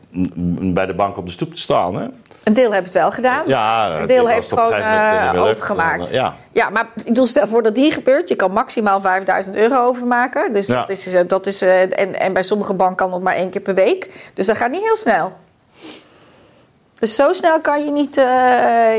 bij 0.74 0.86
de 0.86 0.94
bank 0.94 1.18
op 1.18 1.26
de 1.26 1.32
stoep 1.32 1.54
te 1.54 1.62
staan, 1.62 1.96
hè? 1.96 2.08
een 2.44 2.54
deel 2.54 2.72
heeft 2.72 2.84
het 2.84 2.94
wel 2.94 3.12
gedaan. 3.12 3.44
Ja, 3.48 3.92
een 3.92 4.00
het 4.00 4.08
deel 4.08 4.28
heeft 4.28 4.52
een 4.52 4.58
gewoon 4.58 5.38
overgemaakt. 5.38 6.12
Ja. 6.12 6.36
Ja, 6.52 6.70
maar 6.70 6.88
ik 6.96 7.04
bedoel, 7.04 7.26
stel 7.26 7.48
voor 7.48 7.64
dat 7.64 7.76
die 7.76 7.92
gebeurt. 7.92 8.30
Je 8.30 8.36
kan 8.36 8.52
maximaal 8.52 9.02
5000 9.02 9.56
euro 9.56 9.86
overmaken. 9.86 10.52
Dus 10.52 10.68
Ja. 10.68 10.80
dat 10.80 10.90
is, 10.90 11.16
dat 11.28 11.46
is, 11.48 11.62
en, 11.62 12.20
en 12.20 12.34
bij 12.34 12.44
sommige 12.44 12.74
banken 12.74 12.96
kan 12.96 13.12
dat 13.12 13.22
maar 13.22 13.36
één 13.36 13.50
keer 13.50 13.62
per 13.62 13.76
week. 13.76 14.32
Dus 14.34 14.48
dat 14.48 14.58
gaat 14.58 14.72
niet 14.72 14.82
heel 14.84 14.98
snel. 14.98 15.34
Dus 17.04 17.16
zo 17.16 17.34
snel 17.34 17.62
kan 17.62 17.86
je 17.86 17.92
niet 17.92 18.18
eh, 18.18 18.24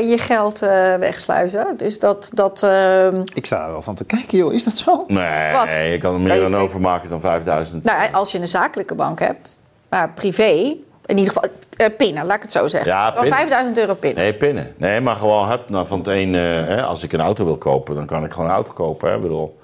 je 0.09 0.17
geld 0.17 0.61
eh, 0.61 0.95
wegsluizen. 0.95 1.67
Dus 1.77 1.99
dat... 1.99 2.29
dat 2.33 2.63
ehm, 2.63 3.21
Ik 3.33 3.45
sta 3.45 3.65
er 3.65 3.71
wel 3.71 3.81
van 3.81 3.95
te 3.95 4.05
kijken, 4.05 4.37
joh. 4.37 4.53
Is 4.53 4.63
dat 4.63 4.77
zo? 4.77 5.03
Nee, 5.07 5.53
Wat? 5.53 5.75
je 5.75 5.97
kan 5.99 6.13
er 6.13 6.19
meer 6.19 6.45
aan 6.45 6.55
overmaken 6.55 7.09
dan 7.09 7.19
5000. 7.19 7.83
nou, 7.83 8.11
als 8.11 8.31
je 8.31 8.39
een 8.39 8.47
zakelijke 8.47 8.95
bank 8.95 9.19
hebt. 9.19 9.59
Maar 9.89 10.09
privé, 10.09 10.75
in 11.05 11.17
ieder 11.17 11.33
geval 11.33 11.49
eh, 11.77 11.87
pinnen, 11.97 12.25
laat 12.25 12.35
ik 12.35 12.41
het 12.41 12.51
zo 12.51 12.67
zeggen. 12.67 12.91
Ja, 12.91 13.11
pinnen. 13.11 13.33
5000 13.33 13.77
euro 13.77 13.93
pinnen. 13.93 14.23
Nee, 14.23 14.33
pinnen. 14.33 14.73
Nee, 14.77 15.01
maar 15.01 15.15
gewoon 15.15 15.49
hup, 15.49 15.69
nou, 15.69 15.87
van 15.87 15.97
het 15.97 16.07
een, 16.07 16.35
eh, 16.35 16.41
hè, 16.41 16.83
als 16.83 17.03
ik 17.03 17.13
een 17.13 17.21
auto 17.21 17.45
wil 17.45 17.57
kopen, 17.57 17.95
dan 17.95 18.05
kan 18.05 18.23
ik 18.23 18.31
gewoon 18.31 18.47
een 18.47 18.55
auto 18.55 18.71
kopen. 18.73 19.09
Hè, 19.09 19.15
Ik 19.15 19.21
bedoel, 19.21 19.59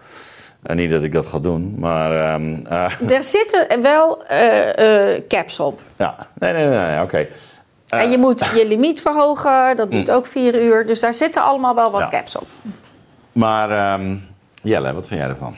en 0.64 0.76
niet 0.78 0.90
dat 0.90 1.04
ik 1.04 1.12
dat 1.14 1.26
ga 1.26 1.40
doen, 1.40 1.76
maar 1.78 2.12
ehm, 2.12 2.66
eh, 2.66 3.16
Er 3.18 3.24
zitten 3.24 3.82
wel 3.82 4.24
eh, 4.26 5.16
eh, 5.16 5.22
caps 5.28 5.60
op. 5.60 5.82
ja. 5.96 6.28
Nee, 6.40 6.54
nee, 6.54 6.66
nee, 6.66 6.88
nee, 6.88 7.02
oké. 7.02 7.28
En 8.00 8.12
je 8.12 8.18
moet 8.18 8.40
je 8.56 8.68
limiet 8.68 9.02
verhogen, 9.02 9.76
dat 9.76 9.92
duurt 9.92 10.12
ook 10.12 10.26
vier 10.26 10.64
uur. 10.64 10.86
Dus 10.88 11.00
daar 11.00 11.14
zitten 11.14 11.44
allemaal 11.44 11.76
wel 11.76 11.92
wat 11.92 12.02
Ja. 12.02 12.08
caps 12.08 12.36
op. 12.38 12.48
Maar 13.32 13.72
ehm, 13.72 14.16
Jelle, 14.64 14.94
wat 14.94 15.08
vind 15.08 15.20
jij 15.20 15.30
ervan? 15.30 15.54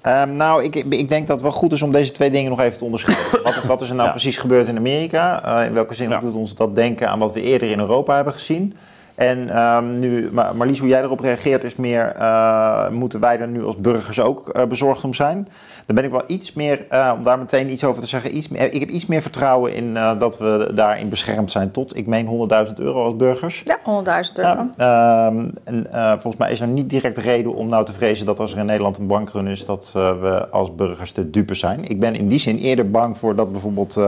Ehm, 0.00 0.36
nou, 0.36 0.64
ik, 0.64 0.74
ik 0.74 1.08
denk 1.08 1.26
dat 1.26 1.36
het 1.36 1.42
wel 1.44 1.54
goed 1.54 1.72
is 1.72 1.82
om 1.82 1.92
deze 1.92 2.12
twee 2.12 2.30
dingen 2.30 2.50
nog 2.50 2.60
even 2.60 2.78
te 2.78 2.84
onderscheiden. 2.84 3.42
Wat, 3.42 3.62
wat 3.64 3.80
is 3.82 3.88
er 3.88 3.94
nou 3.94 4.06
Ja. 4.06 4.12
precies 4.12 4.36
gebeurd 4.36 4.68
in 4.68 4.76
Amerika? 4.76 5.44
Eh, 5.60 5.66
in 5.66 5.72
welke 5.74 5.94
zin 5.94 6.08
Ja. 6.10 6.18
doet 6.18 6.34
ons 6.34 6.54
dat 6.54 6.74
denken 6.74 7.08
aan 7.08 7.18
wat 7.18 7.32
we 7.32 7.42
eerder 7.42 7.70
in 7.70 7.78
Europa 7.78 8.14
hebben 8.14 8.32
gezien? 8.32 8.76
En 9.18 9.48
ehm, 9.48 9.94
nu, 9.94 10.30
Marlies, 10.32 10.78
hoe 10.78 10.88
jij 10.88 11.02
erop 11.02 11.20
reageert 11.20 11.64
is 11.64 11.76
meer... 11.76 12.12
eh, 12.16 12.88
moeten 12.88 13.20
wij 13.20 13.38
er 13.38 13.48
nu 13.48 13.64
als 13.64 13.76
burgers 13.76 14.20
ook 14.20 14.48
eh, 14.48 14.66
bezorgd 14.66 15.04
om 15.04 15.14
zijn? 15.14 15.48
Dan 15.86 15.94
ben 15.96 16.04
ik 16.04 16.10
wel 16.10 16.22
iets 16.26 16.52
meer, 16.52 16.86
eh, 16.88 17.12
om 17.16 17.22
daar 17.22 17.38
meteen 17.38 17.70
iets 17.70 17.84
over 17.84 18.02
te 18.02 18.08
zeggen... 18.08 18.36
Iets 18.36 18.48
meer, 18.48 18.72
ik 18.72 18.80
heb 18.80 18.88
iets 18.88 19.06
meer 19.06 19.22
vertrouwen 19.22 19.74
in 19.74 19.94
dat 20.18 20.38
we 20.38 20.70
daarin 20.74 21.08
beschermd 21.08 21.50
zijn 21.50 21.70
tot, 21.70 21.96
ik 21.96 22.06
meen, 22.06 22.48
100.000 22.66 22.72
euro 22.74 23.04
als 23.04 23.16
burgers. 23.16 23.62
Ja, 23.64 23.78
100.000 23.84 24.32
euro. 24.34 24.66
Ehm, 24.76 25.48
en, 25.64 25.86
volgens 26.10 26.36
mij 26.36 26.52
is 26.52 26.60
er 26.60 26.68
niet 26.68 26.90
direct 26.90 27.18
reden 27.18 27.54
om 27.54 27.68
nou 27.68 27.84
te 27.84 27.92
vrezen 27.92 28.26
dat 28.26 28.40
als 28.40 28.52
er 28.52 28.58
in 28.58 28.66
Nederland 28.66 28.98
een 28.98 29.06
bankrun 29.06 29.46
is, 29.46 29.64
dat 29.64 29.90
we 29.92 30.48
als 30.50 30.74
burgers 30.74 31.12
de 31.12 31.30
dupe 31.30 31.54
zijn. 31.54 31.84
Ik 31.84 32.00
ben 32.00 32.14
in 32.14 32.28
die 32.28 32.38
zin 32.38 32.56
eerder 32.56 32.90
bang 32.90 33.18
voor 33.18 33.36
dat 33.36 33.52
bijvoorbeeld 33.52 34.00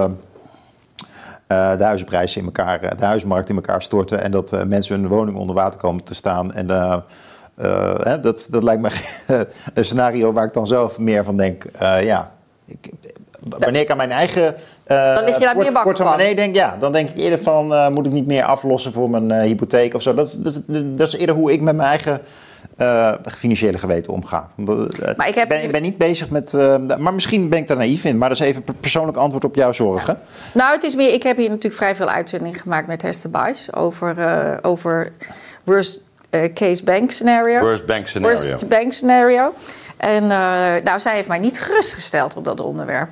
eh, 1.50 1.76
de 1.76 1.84
huizenprijzen 1.84 2.40
in 2.40 2.46
elkaar, 2.46 2.82
eh, 2.82 2.98
de 2.98 3.04
huizenmarkt 3.04 3.48
in 3.48 3.54
elkaar 3.54 3.82
storten 3.82 4.22
en 4.22 4.30
dat 4.30 4.52
eh, 4.52 4.62
mensen 4.62 5.00
hun 5.00 5.08
woning 5.08 5.36
onder 5.36 5.54
water 5.54 5.80
komen 5.80 6.04
te 6.04 6.14
staan. 6.14 6.52
En 6.52 6.68
hè, 8.02 8.20
dat, 8.20 8.46
dat 8.50 8.62
lijkt 8.62 8.82
me 8.82 8.90
een 9.74 9.84
scenario 9.84 10.32
waar 10.32 10.46
ik 10.46 10.52
dan 10.52 10.66
zelf 10.66 10.98
meer 10.98 11.24
van 11.24 11.36
denk. 11.36 11.64
ja, 12.00 12.30
ik, 12.66 12.90
wanneer 13.40 13.80
ik 13.80 13.90
aan 13.90 13.96
mijn 13.96 14.10
eigen 14.10 14.54
eh, 14.84 15.14
Dan 15.14 15.24
lig 15.24 15.38
je 15.38 15.44
daar 15.44 15.56
meer 15.56 15.72
wakker 15.72 15.92
portemonnee 15.92 16.34
denk, 16.34 16.54
ja, 16.54 16.76
dan 16.78 16.92
denk 16.92 17.08
ik 17.08 17.18
eerder 17.18 17.42
van 17.42 17.92
moet 17.92 18.06
ik 18.06 18.12
niet 18.12 18.26
meer 18.26 18.44
aflossen 18.44 18.92
voor 18.92 19.10
mijn 19.10 19.32
hypotheek 19.32 19.94
of 19.94 20.02
zo. 20.02 20.14
Dat, 20.14 20.38
dat 20.68 21.06
is 21.06 21.16
eerder 21.16 21.34
hoe 21.34 21.52
ik 21.52 21.60
met 21.60 21.76
mijn 21.76 21.88
eigen 21.88 22.20
eh, 22.76 23.12
financiële 23.28 23.78
geweten 23.78 24.12
omga. 24.12 24.48
Omdat, 24.56 24.98
eh, 24.98 25.16
Maar 25.16 25.28
ik 25.28 25.34
heb- 25.34 25.48
ben, 25.48 25.62
ik 25.62 25.72
ben 25.72 25.82
niet 25.82 25.98
bezig 25.98 26.30
met, 26.30 26.54
eh, 26.54 26.76
maar 26.98 27.14
misschien 27.14 27.48
ben 27.48 27.58
ik 27.58 27.68
daar 27.68 27.76
naïef 27.76 28.04
in. 28.04 28.18
Maar 28.18 28.28
dat 28.28 28.40
is 28.40 28.46
even 28.46 28.62
een 28.66 28.74
persoonlijk 28.80 29.16
antwoord 29.18 29.44
op 29.44 29.54
jouw 29.54 29.72
zorgen. 29.72 30.18
Nou, 30.54 30.72
het 30.74 30.82
is 30.82 30.94
meer. 30.94 31.12
Ik 31.12 31.22
heb 31.22 31.36
hier 31.36 31.48
natuurlijk 31.48 31.74
vrij 31.74 31.96
veel 31.96 32.08
uitzendingen 32.08 32.60
gemaakt 32.60 32.86
met 32.86 33.02
Hester 33.02 33.30
Buys 33.30 33.74
over, 33.74 34.18
eh, 34.18 34.56
over 34.62 35.12
worst 35.64 35.98
eh, 36.30 36.52
case 36.54 36.84
bank 36.84 37.10
scenario. 37.10 37.60
Worst 37.60 37.86
bank 37.86 38.06
scenario. 38.06 38.36
Worst 38.48 38.68
bank 38.68 38.92
scenario. 38.92 39.54
En 39.96 40.22
eh, 40.22 40.72
nou, 40.84 41.00
zij 41.00 41.14
heeft 41.14 41.28
mij 41.28 41.38
niet 41.38 41.60
gerustgesteld 41.60 42.36
op 42.36 42.44
dat 42.44 42.60
onderwerp. 42.60 43.08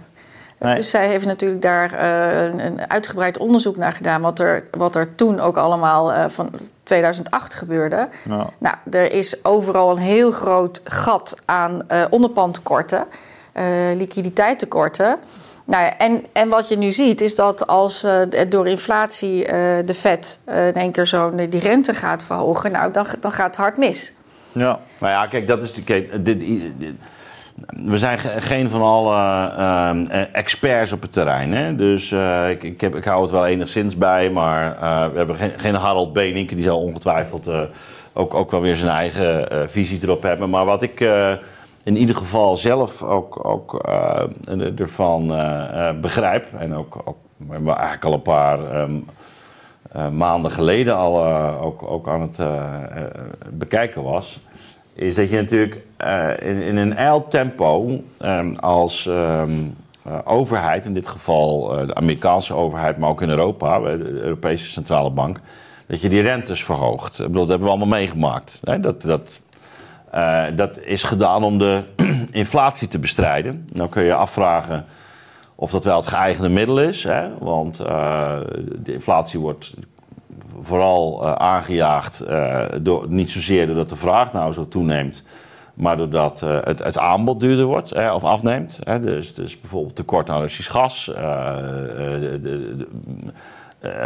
Nee. 0.59 0.75
Dus 0.75 0.91
zij 0.91 1.09
heeft 1.09 1.27
natuurlijk 1.27 1.63
daar 1.63 1.93
eh, 1.93 2.65
een, 2.65 2.91
uitgebreid 2.91 3.39
onderzoek 3.39 3.77
naar 3.77 3.93
gedaan, 3.93 4.21
wat 4.21 4.39
er, 4.39 4.63
wat 4.71 4.95
er 4.97 5.15
toen 5.15 5.41
ook 5.41 5.57
allemaal 5.57 6.13
eh, 6.13 6.25
van 6.29 6.51
2008 6.83 7.55
gebeurde. 7.55 8.09
Nou. 8.23 8.47
Nou, 8.59 8.75
er 8.91 9.13
is 9.13 9.45
overal 9.45 9.91
een 9.91 10.03
heel 10.03 10.31
groot 10.31 10.81
gat 10.85 11.37
aan 11.45 11.81
eh 11.89 12.05
onderpandtekorten, 12.11 13.07
liquiditeitstekorten. 13.97 15.17
Nou 15.65 15.85
ja, 15.85 15.97
en, 15.97 16.25
en 16.33 16.49
wat 16.49 16.69
je 16.69 16.77
nu 16.79 16.91
ziet 16.91 17.21
is 17.21 17.35
dat 17.35 17.67
als 17.67 18.07
door 18.49 18.69
inflatie 18.69 19.45
de 19.85 19.95
Fed 19.95 20.39
eh, 20.45 20.67
in 20.67 20.75
één 20.75 20.93
keer 20.93 21.07
zo 21.07 21.35
die 21.35 21.61
rente 21.61 21.95
gaat 21.95 22.23
verhogen, 22.25 22.73
nou, 22.73 22.93
dan, 22.93 23.07
dan 23.21 23.33
gaat 23.33 23.47
het 23.47 23.57
hard 23.57 23.77
mis. 23.77 24.13
Ja. 24.53 24.81
Nou 24.99 25.13
ja, 25.13 25.27
kijk, 25.27 25.47
dat 25.47 25.63
is 25.63 25.75
de. 25.75 25.83
Kijk, 25.85 26.25
dit, 26.25 26.41
dit- 26.79 26.97
we 27.67 27.99
zijn 27.99 28.19
ge- 28.19 28.41
geen 28.41 28.71
van 28.71 28.83
alle 28.83 29.15
eh, 30.09 30.21
experts 30.33 30.93
op 30.93 31.03
het 31.03 31.13
terrein. 31.13 31.53
Hè? 31.53 31.75
Dus 31.75 32.13
eh, 32.13 32.51
ik, 32.51 32.63
ik, 32.63 32.81
heb, 32.81 32.95
ik 32.95 33.05
hou 33.05 33.23
het 33.23 33.31
wel 33.31 33.47
enigszins 33.47 33.97
bij. 33.97 34.31
Maar 34.31 34.77
eh, 34.77 35.07
we 35.13 35.17
hebben 35.19 35.37
geen, 35.37 35.53
geen 35.57 35.75
Harold 35.75 36.13
Benink. 36.13 36.49
Die 36.49 36.63
zal 36.63 36.81
ongetwijfeld 36.83 37.47
eh, 37.47 37.61
ook, 38.13 38.35
ook 38.35 38.51
wel 38.51 38.61
weer 38.61 38.77
zijn 38.77 38.91
eigen 38.91 39.51
eh, 39.51 39.59
visie 39.67 39.99
erop 40.03 40.23
hebben. 40.23 40.51
Maar 40.51 40.65
wat 40.65 40.83
ik 40.83 41.01
eh, 41.01 41.33
in 41.83 41.97
ieder 41.97 42.17
geval 42.17 42.57
zelf 42.57 43.03
ook, 43.03 43.45
ook 43.47 43.75
eh, 43.85 44.81
ervan 44.81 45.33
eh, 45.33 45.89
eh, 45.89 45.97
begrijp. 46.01 46.47
En 46.59 46.75
ook, 46.75 47.03
ook 47.05 47.17
eigenlijk 47.67 48.05
al 48.05 48.13
een 48.13 48.23
paar. 48.23 48.71
ehm, 48.73 48.93
eh, 49.93 50.09
maanden 50.09 50.51
geleden 50.51 50.97
al 50.97 51.25
eh, 51.25 51.65
ook, 51.65 51.83
ook 51.83 52.09
aan 52.09 52.21
het 52.21 52.39
eh, 52.39 52.47
eh, 52.47 53.05
bekijken 53.51 54.03
was, 54.03 54.39
is 54.99 55.15
dat 55.15 55.31
je 55.31 55.37
natuurlijk 55.37 55.81
eh, 55.97 56.31
in, 56.41 56.63
in 56.63 56.77
een 56.77 56.97
ijl 56.97 57.29
tempo 57.29 58.01
ehm, 58.19 58.55
als 58.55 59.07
ehm, 59.07 59.51
eh, 60.03 60.19
overheid, 60.25 60.85
in 60.85 60.95
dit 60.95 61.09
geval 61.09 61.79
eh, 61.79 61.87
de 61.87 61.95
Amerikaanse 61.95 62.55
overheid, 62.55 62.99
maar 62.99 63.09
ook 63.09 63.23
in 63.23 63.29
Europa, 63.29 63.79
de 63.79 64.21
Europese 64.23 64.67
Centrale 64.67 65.11
Bank, 65.11 65.41
dat 65.87 66.01
je 66.01 66.09
die 66.09 66.23
rentes 66.23 66.65
verhoogt. 66.65 67.21
Ik 67.21 67.27
bedoel, 67.27 67.41
dat 67.41 67.49
hebben 67.49 67.67
we 67.67 67.75
allemaal 67.75 67.99
meegemaakt. 67.99 68.61
Hè? 68.65 68.81
Dat, 68.81 69.03
dat, 69.03 69.41
dat 70.57 70.81
is 70.81 71.03
gedaan 71.03 71.45
om 71.45 71.59
de 71.59 71.83
inflatie 72.31 72.89
te 72.89 72.99
bestrijden. 72.99 73.69
Nou 73.73 73.89
kun 73.89 74.03
je 74.03 74.15
afvragen 74.15 74.85
of 75.55 75.71
dat 75.71 75.85
wel 75.85 75.97
het 75.97 76.07
geëigende 76.07 76.49
middel 76.49 76.81
is. 76.81 77.05
Hè? 77.05 77.39
Want 77.39 77.77
de 77.77 78.93
inflatie 78.93 79.41
wordt 79.41 79.75
vooral 80.61 81.23
eh, 81.23 81.33
aangejaagd 81.33 82.21
eh, 82.21 82.65
door, 82.81 83.05
niet 83.09 83.31
zozeer 83.31 83.67
doordat 83.67 83.89
de 83.89 83.97
vraag 83.97 84.33
nou 84.33 84.53
zo 84.53 84.69
toeneemt, 84.69 85.25
maar 85.75 85.97
doordat 85.97 86.43
eh, 86.43 86.57
het, 86.63 86.85
het 86.85 86.99
aanbod 86.99 87.41
duurder 87.41 87.65
wordt 87.65 87.91
hè, 87.91 88.13
of 88.13 88.25
afneemt. 88.25 88.79
Hè? 88.83 89.01
Dus, 89.01 89.35
dus 89.35 89.61
bijvoorbeeld 89.61 89.97
tekort 89.97 90.31
aan 90.31 90.41
Russisch 90.41 90.71
gas, 90.71 91.05
de, 91.05 92.39
de, 92.43 92.77
de, 92.77 92.87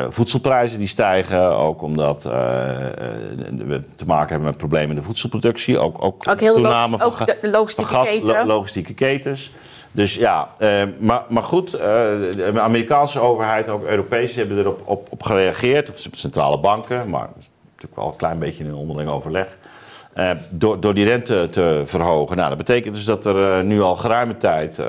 voedselprijzen 0.09 0.79
die 0.79 0.89
stijgen, 0.89 1.57
ook 1.57 1.83
omdat 1.83 2.23
we 2.23 3.81
te 3.97 4.05
maken 4.05 4.29
hebben 4.29 4.49
met 4.49 4.57
problemen 4.57 4.89
in 4.89 4.97
de 4.97 5.03
voedselproductie. 5.03 5.79
Ook, 5.79 6.05
ook, 6.05 6.29
Ook 6.29 6.41
heel 6.41 6.55
toename 6.55 6.99
van 6.99 7.07
ook 7.07 7.27
de 7.27 7.51
logistieke 7.51 7.91
van 7.91 8.01
gas, 8.01 8.09
keten. 8.15 8.35
lo- 8.35 8.47
logistieke 8.47 8.95
ketens. 8.95 9.51
Dus 9.93 10.15
ja, 10.15 10.49
eh, 10.59 10.83
maar, 10.99 11.23
maar 11.29 11.43
goed, 11.43 11.75
eh, 11.75 11.81
de 11.81 12.61
Amerikaanse 12.61 13.21
overheid, 13.21 13.69
ook 13.69 13.85
Europese, 13.85 14.39
hebben 14.39 14.59
erop 14.59 14.83
op, 14.85 15.07
op 15.11 15.23
gereageerd. 15.23 15.91
Of 15.91 16.07
centrale 16.13 16.59
banken, 16.59 17.09
maar 17.09 17.27
dat 17.27 17.37
is 17.39 17.51
natuurlijk 17.65 18.01
wel 18.01 18.07
een 18.07 18.17
klein 18.17 18.39
beetje 18.39 18.65
een 18.65 18.75
onderling 18.75 19.11
overleg. 19.11 19.59
eh, 20.13 20.31
door, 20.51 20.81
door 20.81 20.95
die 20.95 21.05
rente 21.05 21.49
te 21.51 21.83
verhogen. 21.85 22.37
Nou, 22.37 22.49
dat 22.49 22.59
betekent 22.59 22.95
dus 22.95 23.05
dat 23.05 23.27
er 23.27 23.65
nu 23.65 23.83
al 23.83 23.97
geruime 23.97 24.37
tijd 24.37 24.83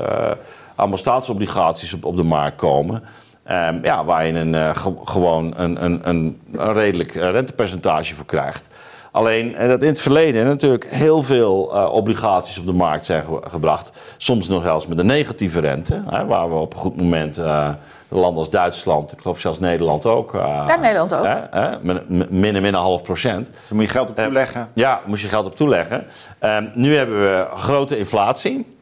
allemaal 0.75 0.97
staatsobligaties 0.97 1.93
op, 1.93 2.05
op 2.05 2.15
de 2.15 2.23
markt 2.23 2.57
komen. 2.57 3.03
Ehm, 3.43 3.77
ja, 3.83 4.05
waar 4.05 4.25
je 4.25 4.33
een, 4.33 4.55
eh, 4.55 4.75
ge- 4.75 4.93
gewoon 5.03 5.53
een, 5.57 5.83
een, 5.83 5.99
een, 6.09 6.39
een 6.51 6.73
redelijk 6.73 7.15
eh, 7.15 7.31
rentepercentage 7.31 8.15
voor 8.15 8.25
krijgt. 8.25 8.67
Alleen 9.11 9.55
eh, 9.55 9.67
dat 9.69 9.81
in 9.81 9.87
het 9.87 9.99
verleden 10.01 10.45
natuurlijk 10.45 10.85
heel 10.89 11.23
veel 11.23 11.75
eh, 11.75 11.93
obligaties 11.93 12.57
op 12.59 12.65
de 12.65 12.73
markt 12.73 13.05
zijn 13.05 13.23
ge- 13.23 13.41
gebracht. 13.49 13.91
Soms 14.17 14.47
nog 14.47 14.63
zelfs 14.63 14.87
met 14.87 14.97
een 14.97 15.05
negatieve 15.05 15.59
rente. 15.59 16.01
Hè, 16.09 16.25
waar 16.25 16.49
we 16.49 16.55
op 16.55 16.73
een 16.73 16.79
goed 16.79 16.97
moment 16.97 17.37
eh, 17.37 17.69
landen 18.07 18.39
als 18.39 18.49
Duitsland, 18.49 19.11
ik 19.11 19.21
geloof 19.21 19.39
zelfs 19.39 19.59
Nederland 19.59 20.05
ook. 20.05 20.33
eh, 20.35 20.63
Ja, 20.67 20.75
Nederland 20.75 21.13
ook. 21.13 21.25
Hè, 21.25 21.59
hè, 21.59 21.69
met, 21.81 22.09
met 22.09 22.29
min 22.29 22.55
en 22.55 22.61
min 22.61 22.73
een 22.73 22.79
half 22.79 23.03
procent. 23.03 23.45
Dan 23.67 23.77
moet 23.77 23.85
je 23.85 23.91
geld 23.91 24.09
op 24.09 24.15
toeleggen. 24.17 24.69
Ja, 24.73 25.01
moest 25.05 25.21
je 25.21 25.27
geld 25.27 25.45
op 25.45 25.55
toeleggen. 25.55 26.05
Ehm, 26.39 26.65
nu 26.73 26.95
hebben 26.95 27.19
we 27.19 27.47
grote 27.55 27.97
inflatie. 27.97 28.75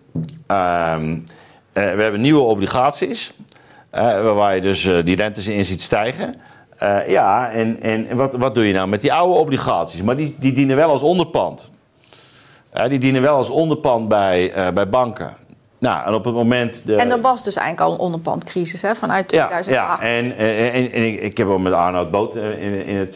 Ehm, 0.47 1.18
eh, 1.74 1.84
we 1.93 2.01
hebben 2.01 2.22
nieuwe 2.22 2.41
obligaties. 2.41 3.34
Waar 3.92 4.56
je 4.56 4.62
dus 4.62 4.86
eh, 4.86 5.06
die 5.06 5.16
rentes 5.16 5.48
in 5.48 5.66
ziet 5.66 5.82
stijgen. 5.82 6.36
Eh, 6.78 7.08
ja, 7.08 7.52
en, 7.52 7.82
en, 7.82 8.16
wat, 8.16 8.36
wat 8.36 8.56
doe 8.56 8.68
je 8.68 8.74
nou 8.74 8.88
met 8.88 9.02
die 9.02 9.14
oude 9.14 9.39
obligaties? 9.39 10.02
Maar 10.02 10.16
die, 10.16 10.36
die 10.39 10.52
dienen 10.52 10.76
wel 10.76 10.89
als 10.89 11.02
onderpand. 11.02 11.72
Die 12.88 13.00
dienen 13.00 13.22
wel 13.22 13.36
als 13.36 13.50
onderpand 13.50 14.08
bij, 14.08 14.54
eh, 14.54 14.70
bij 14.74 14.89
banken. 14.89 15.36
Nou, 15.80 16.06
en 16.08 16.14
op 16.14 16.26
het 16.26 16.34
moment... 16.34 16.82
De, 16.86 16.96
En 16.96 17.12
er 17.12 17.22
was 17.22 17.44
dus 17.44 17.56
eigenlijk 17.56 17.88
al 17.88 17.94
een 17.94 18.00
onderpandcrisis 18.00 18.82
hè, 18.82 18.96
vanuit 18.96 19.32
ja, 19.32 19.48
2008. 19.48 20.02
ja. 20.02 20.08
En, 20.08 20.38
en, 20.38 20.72
en, 20.72 20.92
en 20.92 21.24
ik, 21.24 21.38
heb 21.38 21.50
het 21.50 21.58
met 21.58 21.74
Arnoud 21.74 22.12
Boot 22.12 22.36
in, 22.36 22.86
in 22.86 22.96
het 22.96 23.14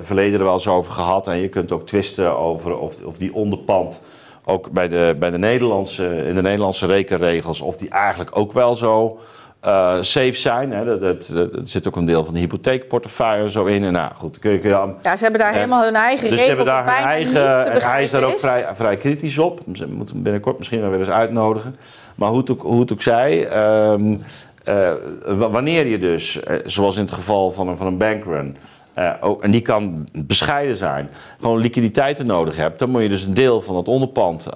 verleden 0.00 0.38
er 0.38 0.44
wel 0.44 0.52
eens 0.52 0.68
over 0.68 0.92
gehad. 0.92 1.26
En 1.26 1.40
je 1.40 1.48
kunt 1.48 1.72
ook 1.72 1.86
twisten 1.86 2.38
over 2.38 2.78
of, 2.78 3.04
of 3.04 3.16
die 3.16 3.34
onderpand 3.34 4.02
ook 4.44 4.70
bij 4.70 4.88
de, 4.88 5.14
bij 5.18 5.30
de 5.30 5.38
Nederlandse, 5.38 6.26
in 6.26 6.34
de 6.34 6.42
Nederlandse 6.42 6.86
rekenregels, 6.86 7.60
of 7.60 7.76
die 7.76 7.88
eigenlijk 7.88 8.36
ook 8.38 8.52
wel 8.52 8.74
zo 8.74 9.18
eh, 9.64 9.96
safe 10.00 10.32
zijn. 10.32 10.72
Hè. 10.72 10.84
Dat, 10.84 11.00
dat, 11.00 11.30
dat- 11.34 11.52
er 11.52 11.60
zit 11.64 11.88
ook 11.88 11.96
een 11.96 12.04
deel 12.04 12.24
van 12.24 12.34
de 12.34 12.40
hypotheekportefeuille 12.40 13.50
zo 13.50 13.64
in. 13.64 13.84
En 13.84 13.92
nou 13.92 14.10
goed, 14.14 14.38
kun 14.38 14.50
je, 14.50 14.58
kun 14.58 14.70
je 14.70 14.92
Ja, 15.02 15.16
ze 15.16 15.22
hebben 15.22 15.40
daar 15.40 15.52
helemaal 15.54 15.84
hun 15.84 15.94
eigen 15.94 16.30
dus 16.30 16.40
ze 16.40 16.46
hebben 16.46 16.64
daar 16.66 16.84
hun 16.84 17.04
eigen. 17.04 17.32
begrijpen 17.32 17.90
Hij 17.90 18.02
is 18.02 18.10
daar 18.10 18.24
ook 18.24 18.38
vrij, 18.40 18.66
vrij 18.74 18.96
kritisch 18.96 19.38
op. 19.38 19.60
Ze 19.72 19.86
moeten 19.88 20.14
hem 20.14 20.24
binnenkort 20.24 20.58
misschien 20.58 20.80
wel 20.80 20.90
weer 20.90 20.98
eens 20.98 21.08
uitnodigen. 21.08 21.76
Maar 22.14 22.28
hoe 22.28 22.38
het 22.38 22.50
ook, 22.50 22.62
hoe 22.62 22.80
het 22.80 22.92
ook 22.92 23.02
zij. 23.02 23.48
ehm, 23.48 24.16
eh, 24.64 24.92
wanneer 25.26 25.86
je 25.86 25.98
dus, 25.98 26.40
eh, 26.42 26.56
zoals 26.64 26.96
in 26.96 27.02
het 27.02 27.12
geval 27.12 27.50
van 27.50 27.68
een, 27.68 27.76
van 27.76 27.86
een 27.86 27.98
bankrun, 27.98 28.56
uh, 28.98 29.10
ook, 29.20 29.42
en 29.42 29.50
die 29.50 29.60
kan 29.60 30.08
bescheiden 30.12 30.76
zijn, 30.76 31.08
gewoon 31.40 31.58
liquiditeiten 31.60 32.26
nodig 32.26 32.56
hebt, 32.56 32.78
dan 32.78 32.90
moet 32.90 33.02
je 33.02 33.08
dus 33.08 33.22
een 33.22 33.34
deel 33.34 33.60
van 33.60 33.76
het 33.76 33.88
onderpand 33.88 34.46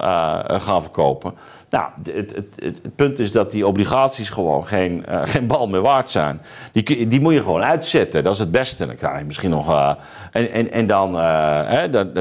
gaan 0.47 0.81
verkopen. 0.81 1.33
Nou, 1.69 1.89
het, 2.03 2.35
het, 2.35 2.47
het, 2.55 2.95
punt 2.95 3.19
is 3.19 3.31
dat 3.31 3.51
die 3.51 3.67
obligaties 3.67 4.29
gewoon 4.29 4.65
geen, 4.65 5.05
geen 5.33 5.47
bal 5.47 5.67
meer 5.67 5.81
waard 5.81 6.09
zijn. 6.09 6.41
Die, 6.71 7.07
die 7.07 7.21
moet 7.21 7.33
je 7.33 7.41
gewoon 7.41 7.63
uitzetten, 7.63 8.23
dat 8.23 8.33
is 8.33 8.39
het 8.39 8.51
beste. 8.51 8.85
Dan 8.85 8.95
krijg 8.95 9.19
je 9.19 9.25
misschien 9.25 9.49
nog. 9.49 9.95
en, 10.31 10.51
en, 10.51 10.71
en 10.71 10.87
dan, 10.87 11.15
hè, 11.15 11.89
dan, 11.89 12.11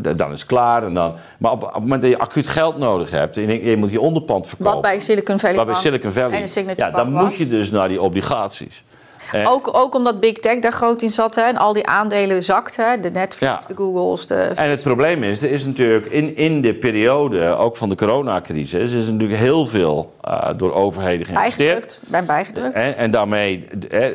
dan 0.00 0.32
is 0.32 0.40
het 0.40 0.46
klaar. 0.46 0.84
En 0.84 0.94
dan, 0.94 1.14
maar 1.38 1.52
op, 1.52 1.62
op, 1.62 1.72
het 1.72 1.82
moment 1.82 2.02
dat 2.02 2.10
je 2.10 2.18
acuut 2.18 2.46
geld 2.46 2.78
nodig 2.78 3.10
hebt 3.10 3.36
en 3.36 3.64
je, 3.64 3.76
moet 3.76 3.90
je 3.90 4.00
onderpand 4.00 4.48
verkopen. 4.48 4.72
Wat 4.72 4.82
bij 4.82 5.00
Silicon 5.00 5.38
Valley, 5.38 5.56
wat 5.56 5.66
bij 5.66 5.74
Silicon 5.74 6.12
Valley 6.12 6.42
en 6.42 6.74
ja, 6.76 6.90
dan 6.90 7.12
moet 7.12 7.36
je 7.36 7.48
dus 7.48 7.70
naar 7.70 7.88
die 7.88 8.02
obligaties. 8.02 8.84
Eh, 9.32 9.50
ook, 9.50 9.76
ook 9.76 9.94
omdat 9.94 10.20
Big 10.20 10.38
Tech 10.38 10.58
daar 10.58 10.72
groot 10.72 11.02
in 11.02 11.10
zat 11.10 11.34
hè, 11.34 11.42
en 11.42 11.56
al 11.56 11.72
die 11.72 11.86
aandelen 11.86 12.42
zakten. 12.42 13.00
De 13.00 13.10
Netflix, 13.10 13.66
de 13.66 13.74
Googles. 13.76 14.26
De... 14.26 14.34
En 14.34 14.70
het 14.70 14.82
probleem 14.82 15.22
is, 15.22 15.42
er 15.42 15.50
is 15.50 15.64
natuurlijk 15.64 16.06
in, 16.06 16.36
in 16.36 16.60
de 16.60 16.74
periode, 16.74 17.44
ook 17.44 17.76
van 17.76 17.88
de 17.88 17.94
coronacrisis, 17.94 18.92
is 18.92 19.08
natuurlijk 19.08 19.40
heel 19.40 19.66
veel 19.66 20.14
uh, 20.28 20.48
door 20.56 20.72
overheden 20.74 21.26
geïnvesteerd. 21.26 22.02
Bij 22.06 22.24
bijgedrukt. 22.24 22.74
En, 22.74 22.96
en 22.96 23.10
daarmee, 23.10 23.68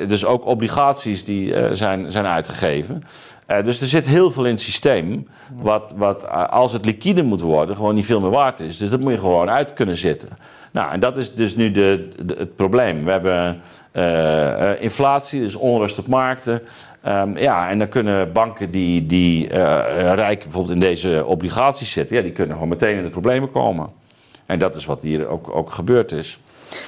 dus 0.08 0.26
ook 0.26 0.45
obligaties 0.45 1.26
die 1.26 1.43
uh, 1.43 1.70
zijn, 1.72 2.12
zijn 2.12 2.26
uitgegeven. 2.26 3.03
Uh, 3.47 3.64
dus 3.64 3.82
er 3.82 3.88
zit 3.88 4.05
heel 4.05 4.32
veel 4.32 4.45
in 4.45 4.51
het 4.51 4.62
systeem, 4.62 5.28
wat, 5.62 5.93
wat 5.95 6.30
als 6.49 6.74
het 6.74 6.86
liquide 6.86 7.24
moet 7.24 7.41
worden, 7.41 7.76
gewoon 7.76 7.95
niet 7.95 8.05
veel 8.05 8.20
meer 8.20 8.30
waard 8.30 8.60
is. 8.60 8.78
Dus 8.78 8.89
dat 8.89 8.99
moet 8.99 9.12
je 9.12 9.18
gewoon 9.18 9.49
uit 9.49 9.74
kunnen 9.74 9.95
zitten. 9.95 10.30
Nou, 10.72 10.91
en 10.91 10.99
dat 10.99 11.18
is 11.18 11.34
dus 11.34 11.55
nu 11.55 11.72
de, 11.72 12.10
de 12.26 12.36
het 12.38 12.55
probleem. 12.55 13.03
We 13.05 13.12
hebben 13.12 13.60
inflatie, 14.80 15.41
dus 15.41 15.56
onrust 15.56 16.00
op 16.00 16.08
markten. 16.08 16.62
Um, 17.08 17.38
ja, 17.38 17.70
en 17.70 17.80
dan 17.80 17.89
kunnen 17.89 18.32
banken 18.32 18.72
die, 18.72 19.06
die 19.06 19.43
uh, 19.45 19.54
rijk 20.14 20.43
bijvoorbeeld 20.43 20.74
in 20.74 20.80
deze 20.80 21.24
obligaties 21.26 21.91
zitten, 21.91 22.16
ja, 22.16 22.22
die 22.22 22.32
kunnen 22.32 22.54
gewoon 22.54 22.70
meteen 22.70 22.98
in 22.98 23.04
de 23.04 23.10
problemen 23.10 23.52
komen. 23.52 23.89
En 24.45 24.60
dat 24.60 24.76
is 24.76 24.86
wat 24.86 25.02
hier 25.02 25.28
ook, 25.28 25.56
ook 25.56 25.72
gebeurd 25.72 26.12
is. 26.12 26.39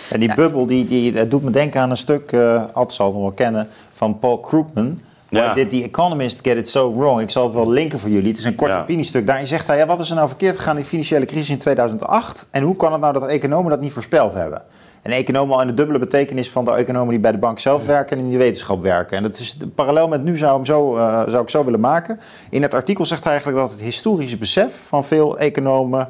En 0.09 0.19
die 0.19 0.35
bubbel, 0.35 0.65
die, 0.65 0.87
die, 0.87 1.11
dat 1.11 1.31
doet 1.31 1.43
me 1.43 1.49
denken 1.49 1.81
aan 1.81 1.89
een 1.89 1.97
stuk, 1.97 2.31
uh, 2.31 2.63
Ad 2.73 2.93
zal 2.93 3.05
het 3.05 3.15
nog 3.15 3.23
wel 3.23 3.33
kennen, 3.33 3.67
van 3.93 4.19
Paul 4.19 4.39
Krugman. 4.39 4.99
Ja. 5.29 5.53
Did 5.53 5.69
The 5.69 5.83
Economist 5.83 6.39
Get 6.41 6.57
It 6.57 6.69
So 6.69 6.95
Wrong? 6.95 7.21
Ik 7.21 7.29
zal 7.29 7.43
het 7.43 7.53
wel 7.53 7.69
linken 7.69 7.99
voor 7.99 8.09
jullie. 8.09 8.29
Het 8.29 8.37
is 8.37 8.43
een 8.43 8.55
kort 8.55 8.71
ja. 8.71 8.81
opiniestuk. 8.81 9.27
Daarin 9.27 9.47
zegt 9.47 9.67
hij, 9.67 9.77
ja, 9.77 9.85
wat 9.85 9.99
is 9.99 10.09
er 10.09 10.15
nou 10.15 10.27
verkeerd 10.27 10.57
gegaan 10.57 10.75
in 10.75 10.81
de 10.81 10.87
financiële 10.87 11.25
crisis 11.25 11.49
in 11.49 11.57
2008? 11.57 12.47
En 12.51 12.63
hoe 12.63 12.75
kan 12.75 12.91
het 12.91 13.01
nou 13.01 13.13
dat 13.13 13.27
economen 13.27 13.69
dat 13.69 13.81
niet 13.81 13.91
voorspeld 13.91 14.33
hebben? 14.33 14.61
En 15.01 15.11
economen 15.11 15.55
al 15.55 15.61
in 15.61 15.67
de 15.67 15.73
dubbele 15.73 15.99
betekenis 15.99 16.49
van 16.49 16.65
de 16.65 16.71
economen 16.71 17.09
die 17.09 17.19
bij 17.19 17.31
de 17.31 17.37
bank 17.37 17.59
zelf 17.59 17.85
werken 17.85 18.17
en 18.17 18.23
in 18.23 18.31
de 18.31 18.37
wetenschap 18.37 18.81
werken. 18.81 19.17
En 19.17 19.23
dat 19.23 19.39
is 19.39 19.57
de 19.57 19.67
parallel 19.67 20.07
met 20.07 20.23
nu 20.23 20.37
zou, 20.37 20.55
hem 20.55 20.65
zo, 20.65 20.95
uh, 20.95 21.23
zou 21.27 21.43
ik 21.43 21.49
zo 21.49 21.63
willen 21.63 21.79
maken. 21.79 22.19
In 22.49 22.61
het 22.61 22.73
artikel 22.73 23.05
zegt 23.05 23.23
hij 23.23 23.31
eigenlijk 23.31 23.61
dat 23.61 23.71
het 23.71 23.81
historische 23.81 24.37
besef 24.37 24.73
van 24.87 25.03
veel 25.03 25.37
economen 25.37 26.07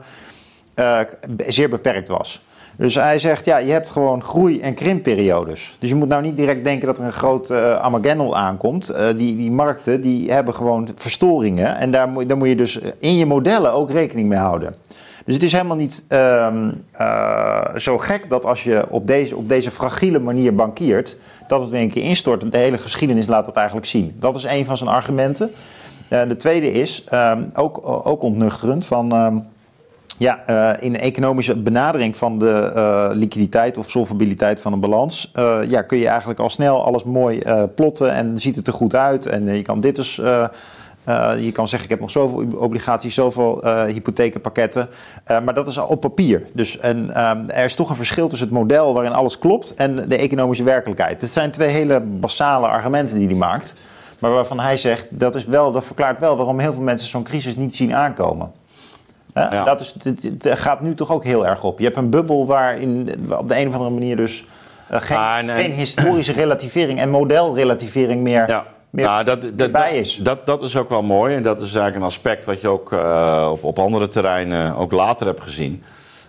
uh, 0.75 0.99
zeer 1.47 1.69
beperkt 1.69 2.07
was. 2.07 2.41
Dus 2.79 2.95
hij 2.95 3.19
zegt, 3.19 3.45
ja, 3.45 3.57
je 3.57 3.71
hebt 3.71 3.89
gewoon 3.89 4.23
groei- 4.23 4.61
en 4.61 4.73
krimpperiodes. 4.73 5.75
Dus 5.79 5.89
je 5.89 5.95
moet 5.95 6.07
nou 6.07 6.21
niet 6.21 6.37
direct 6.37 6.63
denken 6.63 6.87
dat 6.87 6.97
er 6.97 7.03
een 7.03 7.11
groot 7.11 7.49
uh, 7.49 7.79
Armageddon 7.79 8.35
aankomt. 8.35 8.91
Uh, 8.91 9.07
die, 9.17 9.35
die 9.35 9.51
markten 9.51 10.01
die 10.01 10.31
hebben 10.31 10.53
gewoon 10.53 10.87
verstoringen. 10.95 11.77
En 11.77 11.91
daar 11.91 12.09
moet, 12.09 12.29
daar 12.29 12.37
moet 12.37 12.47
je 12.47 12.55
dus 12.55 12.79
in 12.99 13.17
je 13.17 13.25
modellen 13.25 13.73
ook 13.73 13.91
rekening 13.91 14.27
mee 14.27 14.39
houden. 14.39 14.75
Dus 15.29 15.37
het 15.37 15.47
is 15.47 15.53
helemaal 15.53 15.77
niet 15.77 16.03
uh, 16.09 16.47
uh, 17.01 17.75
zo 17.75 17.97
gek 17.97 18.29
dat 18.29 18.45
als 18.45 18.63
je 18.63 18.85
op 18.89 19.07
deze, 19.07 19.35
op 19.35 19.49
deze 19.49 19.71
fragiele 19.71 20.19
manier 20.19 20.55
bankiert, 20.55 21.17
dat 21.47 21.61
het 21.61 21.69
weer 21.69 21.81
een 21.81 21.91
keer 21.91 22.03
instort. 22.03 22.51
De 22.51 22.57
hele 22.57 22.77
geschiedenis 22.77 23.27
laat 23.27 23.45
dat 23.45 23.55
eigenlijk 23.55 23.87
zien. 23.87 24.15
Dat 24.19 24.35
is 24.35 24.43
een 24.43 24.65
van 24.65 24.77
zijn 24.77 24.89
argumenten. 24.89 25.51
Uh, 26.09 26.21
de 26.27 26.37
tweede 26.37 26.71
is, 26.71 27.03
ehm, 27.03 27.43
ook, 27.53 27.79
ook 28.07 28.21
ontnuchterend, 28.21 28.85
van 28.85 29.11
ehm, 29.11 29.37
ja, 30.17 30.43
uh, 30.49 30.71
in 30.79 30.93
de 30.93 30.99
economische 30.99 31.55
benadering 31.55 32.15
van 32.15 32.39
de 32.39 33.11
liquiditeit 33.13 33.77
of 33.77 33.89
solvabiliteit 33.89 34.61
van 34.61 34.73
een 34.73 34.79
balans, 34.79 35.31
ja, 35.67 35.81
kun 35.81 35.97
je 35.97 36.07
eigenlijk 36.07 36.39
al 36.39 36.49
snel 36.49 36.85
alles 36.85 37.03
mooi 37.03 37.41
plotten 37.75 38.13
en 38.13 38.37
ziet 38.37 38.55
het 38.55 38.67
er 38.67 38.73
goed 38.73 38.95
uit. 38.95 39.25
En 39.25 39.55
je 39.55 39.61
kan 39.61 39.79
dit 39.79 39.95
dus. 39.95 40.21
Je 41.39 41.51
kan 41.51 41.67
zeggen, 41.67 41.83
ik 41.83 41.89
heb 41.89 41.99
nog 41.99 42.11
zoveel 42.11 42.45
obligaties, 42.57 43.13
zoveel 43.13 43.67
hypothekenpakketten. 43.85 44.89
maar 45.27 45.53
dat 45.53 45.67
is 45.67 45.79
al 45.79 45.87
op 45.87 46.01
papier. 46.01 46.47
Dus 46.53 46.77
en, 46.77 47.15
er 47.47 47.65
is 47.65 47.75
toch 47.75 47.89
een 47.89 47.95
verschil 47.95 48.27
tussen 48.27 48.47
het 48.47 48.57
model 48.57 48.93
waarin 48.93 49.13
alles 49.13 49.39
klopt 49.39 49.73
en 49.73 50.09
de 50.09 50.17
economische 50.17 50.63
werkelijkheid. 50.63 51.21
Het 51.21 51.29
zijn 51.29 51.51
twee 51.51 51.69
hele 51.69 51.99
basale 51.99 52.67
argumenten 52.67 53.17
die 53.17 53.27
hij 53.27 53.35
maakt. 53.35 53.73
Maar 54.19 54.31
waarvan 54.31 54.59
hij 54.59 54.77
zegt, 54.77 55.19
dat, 55.19 55.35
is 55.35 55.45
wel, 55.45 55.71
dat 55.71 55.85
verklaart 55.85 56.19
wel 56.19 56.35
waarom 56.35 56.59
heel 56.59 56.73
veel 56.73 56.81
mensen 56.81 57.09
zo'n 57.09 57.23
crisis 57.23 57.55
niet 57.55 57.75
zien 57.75 57.95
aankomen. 57.95 58.51
Ja. 59.33 59.63
Dat 59.63 59.79
is, 59.79 59.95
het, 60.39 60.59
gaat 60.59 60.81
nu 60.81 60.93
toch 60.93 61.11
ook 61.11 61.23
heel 61.23 61.47
erg 61.47 61.63
op. 61.63 61.79
Je 61.79 61.85
hebt 61.85 61.97
een 61.97 62.09
bubbel 62.09 62.45
waarin 62.45 63.09
op 63.37 63.47
de 63.47 63.59
een 63.59 63.67
of 63.67 63.73
andere 63.73 63.91
manier 63.91 64.15
dus 64.15 64.45
uh, 64.91 64.97
geen, 65.01 65.17
ah, 65.17 65.43
nee. 65.43 65.55
geen, 65.55 65.71
historische 65.71 66.33
relativering 66.33 66.99
en 66.99 67.09
modelrelativering 67.09 68.21
meer, 68.21 68.47
ja. 68.47 68.65
Meer 68.89 69.05
nou, 69.05 69.23
dat, 69.23 69.45
dat, 69.53 69.71
bij 69.71 69.97
is. 69.97 70.15
Dat, 70.15 70.45
dat, 70.45 70.63
is 70.63 70.75
ook 70.75 70.89
wel 70.89 71.01
mooi 71.01 71.35
en 71.35 71.43
dat 71.43 71.61
is 71.61 71.67
eigenlijk 71.67 71.95
een 71.95 72.11
aspect 72.11 72.45
wat 72.45 72.61
je 72.61 72.67
ook 72.67 72.91
uh, 72.91 73.49
op, 73.51 73.63
op 73.63 73.79
andere 73.79 74.07
terreinen 74.07 74.75
ook 74.75 74.91
later 74.91 75.27
hebt 75.27 75.41
gezien. 75.41 75.83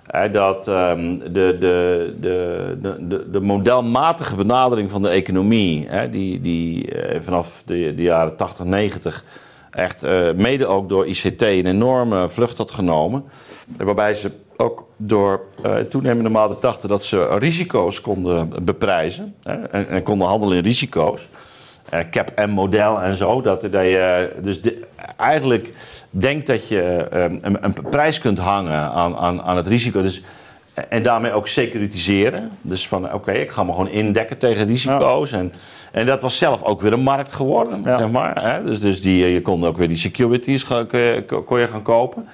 He, 0.06 0.30
dat 0.30 0.68
um, 0.68 1.18
de, 1.18 1.28
de, 1.32 2.14
de, 2.20 2.76
de, 3.00 3.30
de, 3.30 3.40
modelmatige 3.40 4.34
benadering 4.34 4.90
van 4.90 5.02
de 5.02 5.08
economie, 5.08 5.88
he, 5.88 6.10
die, 6.10 6.40
die 6.40 6.94
uh, 6.94 7.20
vanaf 7.20 7.62
de, 7.66 7.94
de 7.94 8.02
jaren 8.02 8.36
80, 8.36 8.64
90 8.64 9.24
echt 9.70 10.04
uh, 10.04 10.32
mede 10.32 10.66
ook 10.66 10.88
door 10.88 11.06
ICT 11.06 11.42
een 11.42 11.66
enorme 11.66 12.28
vlucht 12.28 12.58
had 12.58 12.70
genomen. 12.70 13.24
Waarbij 13.76 14.14
ze 14.14 14.30
ook 14.56 14.88
door 14.96 15.40
uh, 15.66 15.76
toenemende 15.76 16.30
mate 16.30 16.56
dachten 16.60 16.88
dat 16.88 17.04
ze 17.04 17.38
risico's 17.38 18.00
konden 18.00 18.64
beprijzen. 18.64 19.34
Hè, 19.42 19.52
en, 19.52 19.88
en, 19.88 20.02
konden 20.02 20.26
handelen 20.26 20.56
in 20.56 20.64
risico's. 20.64 21.28
Uh, 21.94 22.00
cap 22.10 22.30
en 22.34 22.50
model 22.50 23.00
en 23.00 23.16
zo. 23.16 23.40
Dat, 23.40 23.60
dat 23.60 23.72
je 23.72 24.32
dus 24.42 24.62
de, 24.62 24.82
eigenlijk 25.16 25.72
denkt 26.10 26.46
dat 26.46 26.68
je 26.68 27.06
een, 27.10 27.64
een, 27.64 27.74
prijs 27.90 28.18
kunt 28.18 28.38
hangen 28.38 28.90
aan, 28.90 29.16
aan, 29.16 29.42
aan 29.42 29.56
het 29.56 29.66
risico. 29.66 30.02
Dus 30.02 30.22
en 30.88 31.02
daarmee 31.02 31.32
ook 31.32 31.48
securitiseren. 31.48 32.50
Dus 32.60 32.88
van 32.88 33.12
oké, 33.12 33.32
ik 33.32 33.50
ga 33.50 33.62
me 33.62 33.70
gewoon 33.70 33.88
indekken 33.88 34.38
tegen 34.38 34.66
risico's. 34.66 35.32
En, 35.32 35.52
en 35.92 36.06
dat 36.06 36.22
was 36.22 36.38
zelf 36.38 36.62
ook 36.62 36.80
weer 36.80 36.92
een 36.92 37.02
markt 37.02 37.32
geworden, 37.32 37.82
zeg 37.84 38.10
maar. 38.10 38.42
Hè? 38.42 38.64
Dus, 38.64 38.80
dus 38.80 39.02
die, 39.02 39.32
je 39.32 39.42
kon 39.42 39.66
ook 39.66 39.76
weer 39.76 39.88
die 39.88 39.96
securities 39.96 40.64
kon 41.44 41.58
je 41.60 41.68
gaan 41.70 41.82
kopen. 41.82 42.28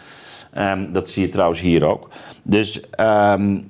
Um, 0.59 0.93
dat 0.93 1.09
zie 1.09 1.23
je 1.23 1.29
trouwens 1.29 1.61
hier 1.61 1.85
ook. 1.85 2.09
Dus 2.43 2.81
um, 3.01 3.69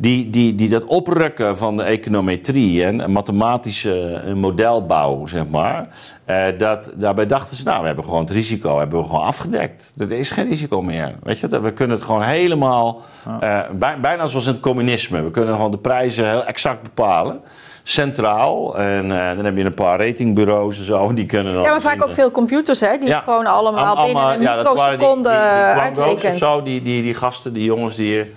die, 0.00 0.30
die, 0.30 0.54
die 0.54 0.68
dat 0.68 0.84
oprukken 0.84 1.58
van 1.58 1.76
de 1.76 1.82
econometrie 1.82 2.84
en 2.84 3.12
mathematische 3.12 4.22
modelbouw, 4.34 5.26
zeg 5.26 5.48
maar. 5.48 5.88
Uh, 6.26 6.44
dat, 6.58 6.92
daarbij 6.94 7.26
dachten 7.26 7.56
ze, 7.56 7.64
nou, 7.64 7.80
we 7.80 7.86
hebben 7.86 8.04
gewoon 8.04 8.20
het 8.20 8.30
risico 8.30 8.78
hebben 8.78 9.00
we 9.00 9.06
gewoon 9.06 9.24
afgedekt. 9.24 9.92
Er 9.98 10.12
is 10.12 10.30
geen 10.30 10.48
risico 10.48 10.82
meer. 10.82 11.14
Weet 11.22 11.38
je, 11.38 11.60
we 11.60 11.72
kunnen 11.72 11.96
het 11.96 12.04
gewoon 12.04 12.22
helemaal, 12.22 13.00
uh, 13.42 13.60
bijna 14.00 14.26
zoals 14.26 14.46
in 14.46 14.52
het 14.52 14.60
communisme. 14.60 15.22
We 15.22 15.30
kunnen 15.30 15.54
gewoon 15.54 15.70
de 15.70 15.78
prijzen 15.78 16.28
heel 16.28 16.44
exact 16.44 16.82
bepalen 16.82 17.40
centraal. 17.82 18.78
En 18.78 19.04
uh, 19.04 19.34
dan 19.36 19.44
heb 19.44 19.56
je 19.56 19.64
een 19.64 19.74
paar 19.74 19.98
ratingbureaus 19.98 20.78
en 20.78 20.84
zo. 20.84 21.14
Die 21.14 21.26
kunnen 21.26 21.54
dan 21.54 21.62
ja, 21.62 21.70
maar 21.70 21.80
vaak 21.80 22.04
ook 22.04 22.12
veel 22.12 22.30
computers, 22.30 22.80
hè? 22.80 22.98
Die 22.98 23.08
ja. 23.08 23.20
gewoon 23.20 23.46
allemaal 23.46 24.04
binnen 24.06 24.32
een 24.32 24.40
ja, 24.40 24.56
microseconde 24.56 25.28
uitrekenen. 25.28 26.38
Zo, 26.38 26.62
die, 26.62 26.82
die, 26.82 27.02
die 27.02 27.14
gasten, 27.14 27.52
die 27.52 27.64
jongens 27.64 27.96
die 27.96 28.06
hier 28.06 28.28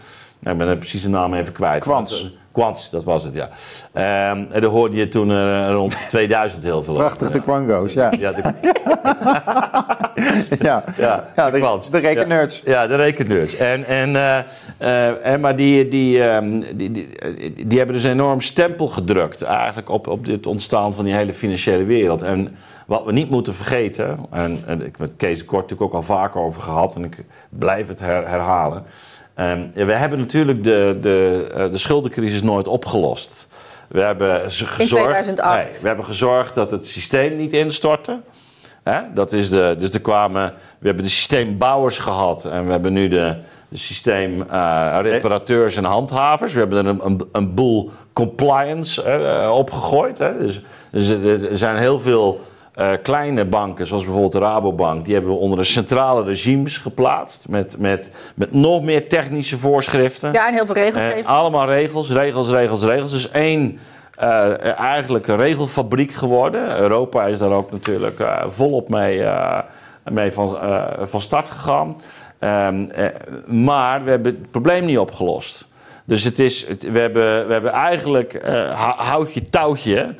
nou, 0.43 0.59
ik 0.59 0.65
ben 0.65 0.77
precies 0.77 1.01
de 1.01 1.09
naam 1.09 1.33
even 1.33 1.53
kwijt. 1.53 1.83
Quants. 1.83 2.31
Quants, 2.53 2.89
dat 2.89 3.03
was 3.03 3.23
het, 3.23 3.33
ja. 3.33 3.49
Um, 4.31 4.47
en 4.51 4.61
daar 4.61 4.69
hoorde 4.69 4.95
je 4.95 5.07
toen 5.07 5.29
uh, 5.29 5.69
rond 5.71 6.05
2000 6.09 6.63
heel 6.63 6.83
veel 6.83 6.93
Prachtig, 6.93 7.31
de 7.31 7.41
Quango's, 7.41 7.93
ja. 7.93 8.11
Ja, 8.19 8.31
de... 8.31 8.41
ja. 10.59 10.83
ja, 10.97 11.29
ja, 11.35 11.51
de. 11.51 11.87
De 11.91 11.97
rekennerds. 11.97 12.61
Ja, 12.65 12.71
ja, 12.71 12.87
de 12.87 12.95
rekennerds. 12.95 13.55
En, 13.55 13.85
en, 13.85 14.09
uh, 14.09 14.37
uh, 15.33 15.39
maar 15.39 15.55
die, 15.55 15.87
die, 15.87 16.21
um, 16.21 16.59
die, 16.75 16.91
die, 16.91 17.07
die, 17.67 17.77
hebben 17.77 17.95
dus 17.95 18.03
een 18.03 18.11
enorm 18.11 18.41
stempel 18.41 18.87
gedrukt... 18.87 19.41
eigenlijk 19.41 19.89
op, 19.89 20.07
op 20.07 20.25
het 20.25 20.47
ontstaan 20.47 20.93
van 20.93 21.05
die 21.05 21.13
hele 21.13 21.33
financiële 21.33 21.83
wereld. 21.83 22.21
En 22.21 22.55
wat 22.87 23.05
we 23.05 23.11
niet 23.11 23.29
moeten 23.29 23.53
vergeten... 23.53 24.19
en, 24.31 24.63
en 24.65 24.79
ik 24.79 24.85
heb 24.85 24.97
met 24.97 25.11
Kees 25.17 25.45
Kort 25.45 25.61
natuurlijk 25.61 25.89
ook 25.89 25.97
al 25.97 26.03
vaker 26.03 26.41
over 26.41 26.61
gehad... 26.61 26.95
en 26.95 27.03
ik 27.03 27.25
blijf 27.49 27.87
het 27.87 27.99
her, 27.99 28.27
herhalen... 28.27 28.83
Um, 29.39 29.71
ja, 29.75 29.85
we 29.85 29.93
hebben 29.93 30.19
natuurlijk 30.19 30.63
de, 30.63 30.97
de, 31.01 31.47
uh, 31.57 31.71
de 31.71 31.77
schuldencrisis 31.77 32.41
nooit 32.41 32.67
opgelost. 32.67 33.47
We 33.87 34.01
hebben 34.01 34.41
gezorgd, 34.41 34.79
In 34.79 34.87
2008. 34.87 35.71
Nee, 35.71 35.81
we 35.81 35.87
hebben 35.87 36.05
gezorgd 36.05 36.55
dat 36.55 36.71
het 36.71 36.87
systeem 36.87 37.37
niet 37.37 37.53
instortte. 37.53 38.19
Hè? 38.83 38.99
Dat 39.13 39.33
is 39.33 39.49
de, 39.49 39.75
dus 39.79 39.93
er 39.93 40.01
kwamen, 40.01 40.53
we 40.79 40.87
hebben 40.87 41.03
de 41.03 41.09
systeembouwers 41.09 41.99
gehad 41.99 42.45
en 42.45 42.65
we 42.65 42.71
hebben 42.71 42.93
nu 42.93 43.07
de, 43.07 43.35
de 43.67 43.77
systeemreparateurs 43.77 45.75
en 45.75 45.83
handhavers. 45.83 46.53
We 46.53 46.59
hebben 46.59 46.85
er 46.85 46.91
een, 46.91 47.05
een, 47.05 47.27
een 47.31 47.53
boel 47.53 47.91
compliance 48.13 49.19
uh, 49.19 49.51
op 49.51 49.71
gegooid. 49.71 50.17
Hè. 50.17 50.37
Dus, 50.37 50.61
dus 50.91 51.09
er 51.09 51.57
zijn 51.57 51.77
heel 51.77 51.99
veel 51.99 52.41
uh, 52.75 52.91
kleine 53.03 53.45
banken, 53.45 53.87
zoals 53.87 54.03
bijvoorbeeld 54.03 54.33
de 54.33 54.39
Rabobank, 54.39 55.05
die 55.05 55.13
hebben 55.13 55.31
we 55.31 55.37
onder 55.37 55.57
de 55.57 55.63
centrale 55.63 56.23
regimes 56.23 56.77
geplaatst. 56.77 57.47
Met, 57.49 57.75
met, 57.79 58.09
met 58.35 58.53
nog 58.53 58.83
meer 58.83 59.09
technische 59.09 59.57
voorschriften. 59.57 60.33
Ja, 60.33 60.47
en 60.47 60.53
heel 60.53 60.65
veel 60.65 60.75
regelgeving. 60.75 61.27
allemaal 61.27 61.67
regels, 61.67 62.11
regels, 62.11 62.49
regels, 62.49 62.83
regels. 62.83 63.11
Dus 63.11 63.31
één. 63.31 63.79
Uh, 64.23 64.79
eigenlijk 64.79 65.27
een 65.27 65.37
regelfabriek 65.37 66.11
geworden. 66.11 66.79
Europa 66.79 67.25
is 67.25 67.37
daar 67.37 67.51
ook 67.51 67.71
natuurlijk 67.71 68.23
volop 68.47 68.89
mee, 68.89 69.25
mee 70.03 70.31
van, 70.31 70.57
van 71.01 71.21
start 71.21 71.47
gegaan. 71.47 72.01
Um, 72.39 72.89
maar 73.45 74.03
we 74.03 74.09
hebben 74.09 74.33
het 74.33 74.51
probleem 74.51 74.85
niet 74.85 74.97
opgelost. 74.97 75.67
Dus 76.05 76.23
het 76.23 76.39
is, 76.39 76.67
het, 76.67 76.91
we, 76.91 76.99
hebben, 76.99 77.47
we 77.47 77.53
hebben 77.53 77.71
eigenlijk 77.71 78.41
houtje 78.97 79.49
touwtje 79.49 80.15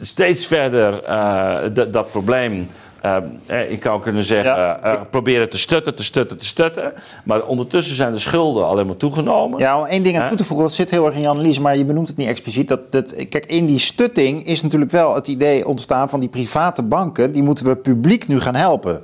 steeds 0.00 0.46
verder 0.46 1.02
uh, 1.08 1.58
dat 1.90 2.10
probleem. 2.10 2.68
Uh, 3.04 3.70
ik 3.70 3.82
zou 3.82 4.02
kunnen 4.02 4.24
zeggen, 4.24 4.56
ja. 4.56 5.06
proberen 5.10 5.50
te 5.50 5.58
stutten, 5.58 5.94
te 5.94 6.04
stutten, 6.04 6.38
te 6.38 6.44
stutten. 6.44 6.92
Maar 7.24 7.44
ondertussen 7.44 7.94
zijn 7.96 8.12
de 8.12 8.18
schulden 8.18 8.66
alleen 8.66 8.86
maar 8.86 8.96
toegenomen. 8.96 9.58
Ja, 9.58 9.78
om 9.78 9.86
één 9.86 10.02
ding 10.02 10.18
aan 10.18 10.28
toe 10.28 10.36
te 10.36 10.44
voegen, 10.44 10.66
dat 10.66 10.74
zit 10.74 10.90
heel 10.90 11.06
erg 11.06 11.14
in 11.14 11.20
je 11.20 11.28
analyse, 11.28 11.60
maar 11.60 11.76
je 11.76 11.84
benoemt 11.84 12.08
het 12.08 12.16
niet 12.16 12.28
expliciet. 12.28 12.68
Dat, 12.68 12.92
dat, 12.92 13.28
kijk, 13.28 13.46
in 13.46 13.66
die 13.66 13.78
stutting 13.78 14.44
is 14.44 14.62
natuurlijk 14.62 14.90
wel 14.90 15.14
het 15.14 15.28
idee 15.28 15.66
ontstaan 15.66 16.08
van 16.08 16.20
die 16.20 16.28
private 16.28 16.82
banken, 16.82 17.32
die 17.32 17.42
moeten 17.42 17.64
we 17.64 17.76
publiek 17.76 18.28
nu 18.28 18.40
gaan 18.40 18.54
helpen. 18.54 19.02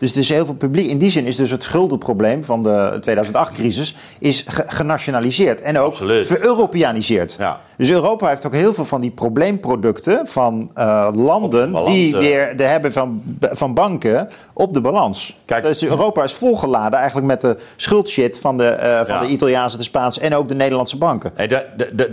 Dus 0.00 0.08
het 0.08 0.18
is 0.18 0.28
heel 0.28 0.44
veel 0.44 0.54
publiek. 0.54 0.86
In 0.86 0.98
die 0.98 1.10
zin 1.10 1.26
is 1.26 1.36
dus 1.36 1.50
het 1.50 1.62
schuldenprobleem 1.62 2.44
van 2.44 2.62
de 2.62 3.02
2008-crisis 3.08 3.96
is 4.18 4.44
genationaliseerd 4.48 5.60
en 5.60 5.78
ook 5.78 5.94
ver-Europeaniseerd. 5.96 7.36
Ja. 7.38 7.60
Dus 7.76 7.90
Europa 7.90 8.28
heeft 8.28 8.46
ook 8.46 8.54
heel 8.54 8.74
veel 8.74 8.84
van 8.84 9.00
die 9.00 9.10
probleemproducten 9.10 10.26
van 10.26 10.70
uh, 10.78 11.08
landen 11.12 11.72
balans, 11.72 11.90
die 11.90 12.16
weer 12.16 12.56
de 12.56 12.62
hebben 12.62 12.92
van, 12.92 13.22
van 13.40 13.74
banken 13.74 14.28
op 14.52 14.74
de 14.74 14.80
balans. 14.80 15.36
Kijk, 15.44 15.62
dus 15.62 15.84
Europa 15.84 16.24
is 16.24 16.32
volgeladen 16.32 16.98
eigenlijk 16.98 17.26
met 17.26 17.40
de 17.40 17.56
schuldshit 17.76 18.38
van 18.38 18.56
de, 18.56 18.76
uh, 18.78 18.96
van 18.96 19.14
ja. 19.14 19.20
de 19.20 19.26
Italiaanse, 19.26 19.76
de 19.76 19.82
Spaanse 19.82 20.20
en 20.20 20.34
ook 20.34 20.48
de 20.48 20.54
Nederlandse 20.54 20.98
banken. 20.98 21.32
Hey, 21.34 21.46
de, 21.46 21.66
de, 21.76 21.94
de, 21.94 22.12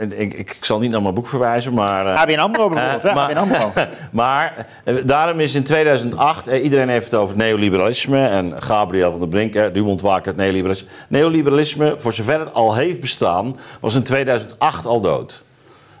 uh, 0.00 0.20
ik, 0.20 0.32
ik, 0.32 0.58
zal 0.60 0.78
niet 0.78 0.90
naar 0.90 1.02
mijn 1.02 1.14
boek 1.14 1.28
verwijzen, 1.28 1.74
maar... 1.74 2.06
ABN 2.06 2.38
AMRO 2.38 2.68
bijvoorbeeld? 2.74 3.14
Maar, 3.14 3.28
ABN 3.28 3.36
AMRO. 3.36 3.72
maar 4.12 4.66
daarom 5.04 5.40
is 5.40 5.54
in 5.54 5.64
2008, 5.64 6.46
iedereen 6.46 6.88
heeft 6.88 7.10
het 7.10 7.19
over 7.20 7.36
neoliberalisme 7.36 8.26
en 8.26 8.62
Gabriel 8.62 9.10
van 9.10 9.20
der 9.20 9.28
Brink, 9.28 9.74
die 9.74 9.84
ontwaakt 9.84 10.26
het 10.26 10.36
neoliberalisme. 10.36 10.88
Neoliberalisme, 11.08 11.94
voor 11.98 12.12
zover 12.12 12.38
het 12.38 12.54
al 12.54 12.74
heeft 12.74 13.00
bestaan, 13.00 13.56
was 13.80 13.94
in 13.94 14.02
2008 14.02 14.86
al 14.86 15.00
dood. 15.00 15.44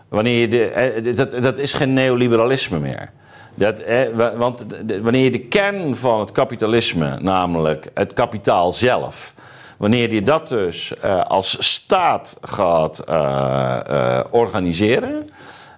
Wanneer 0.08 0.48
je 0.48 1.12
dat, 1.14 1.42
dat 1.42 1.58
is 1.58 1.72
geen 1.72 1.92
neoliberalisme 1.92 2.78
meer. 2.78 3.10
Dat, 3.54 3.82
want 4.36 4.66
wanneer 5.02 5.24
je 5.24 5.30
de 5.30 5.38
kern 5.38 5.96
van 5.96 6.20
het 6.20 6.32
kapitalisme, 6.32 7.18
namelijk 7.20 7.90
het 7.94 8.12
kapitaal 8.12 8.72
zelf, 8.72 9.34
wanneer 9.76 10.12
je 10.12 10.22
dat 10.22 10.48
dus 10.48 10.92
uh, 11.04 11.24
als 11.24 11.56
staat 11.72 12.38
gaat 12.40 13.04
uh, 13.08 13.80
uh, 13.90 14.20
organiseren. 14.30 15.28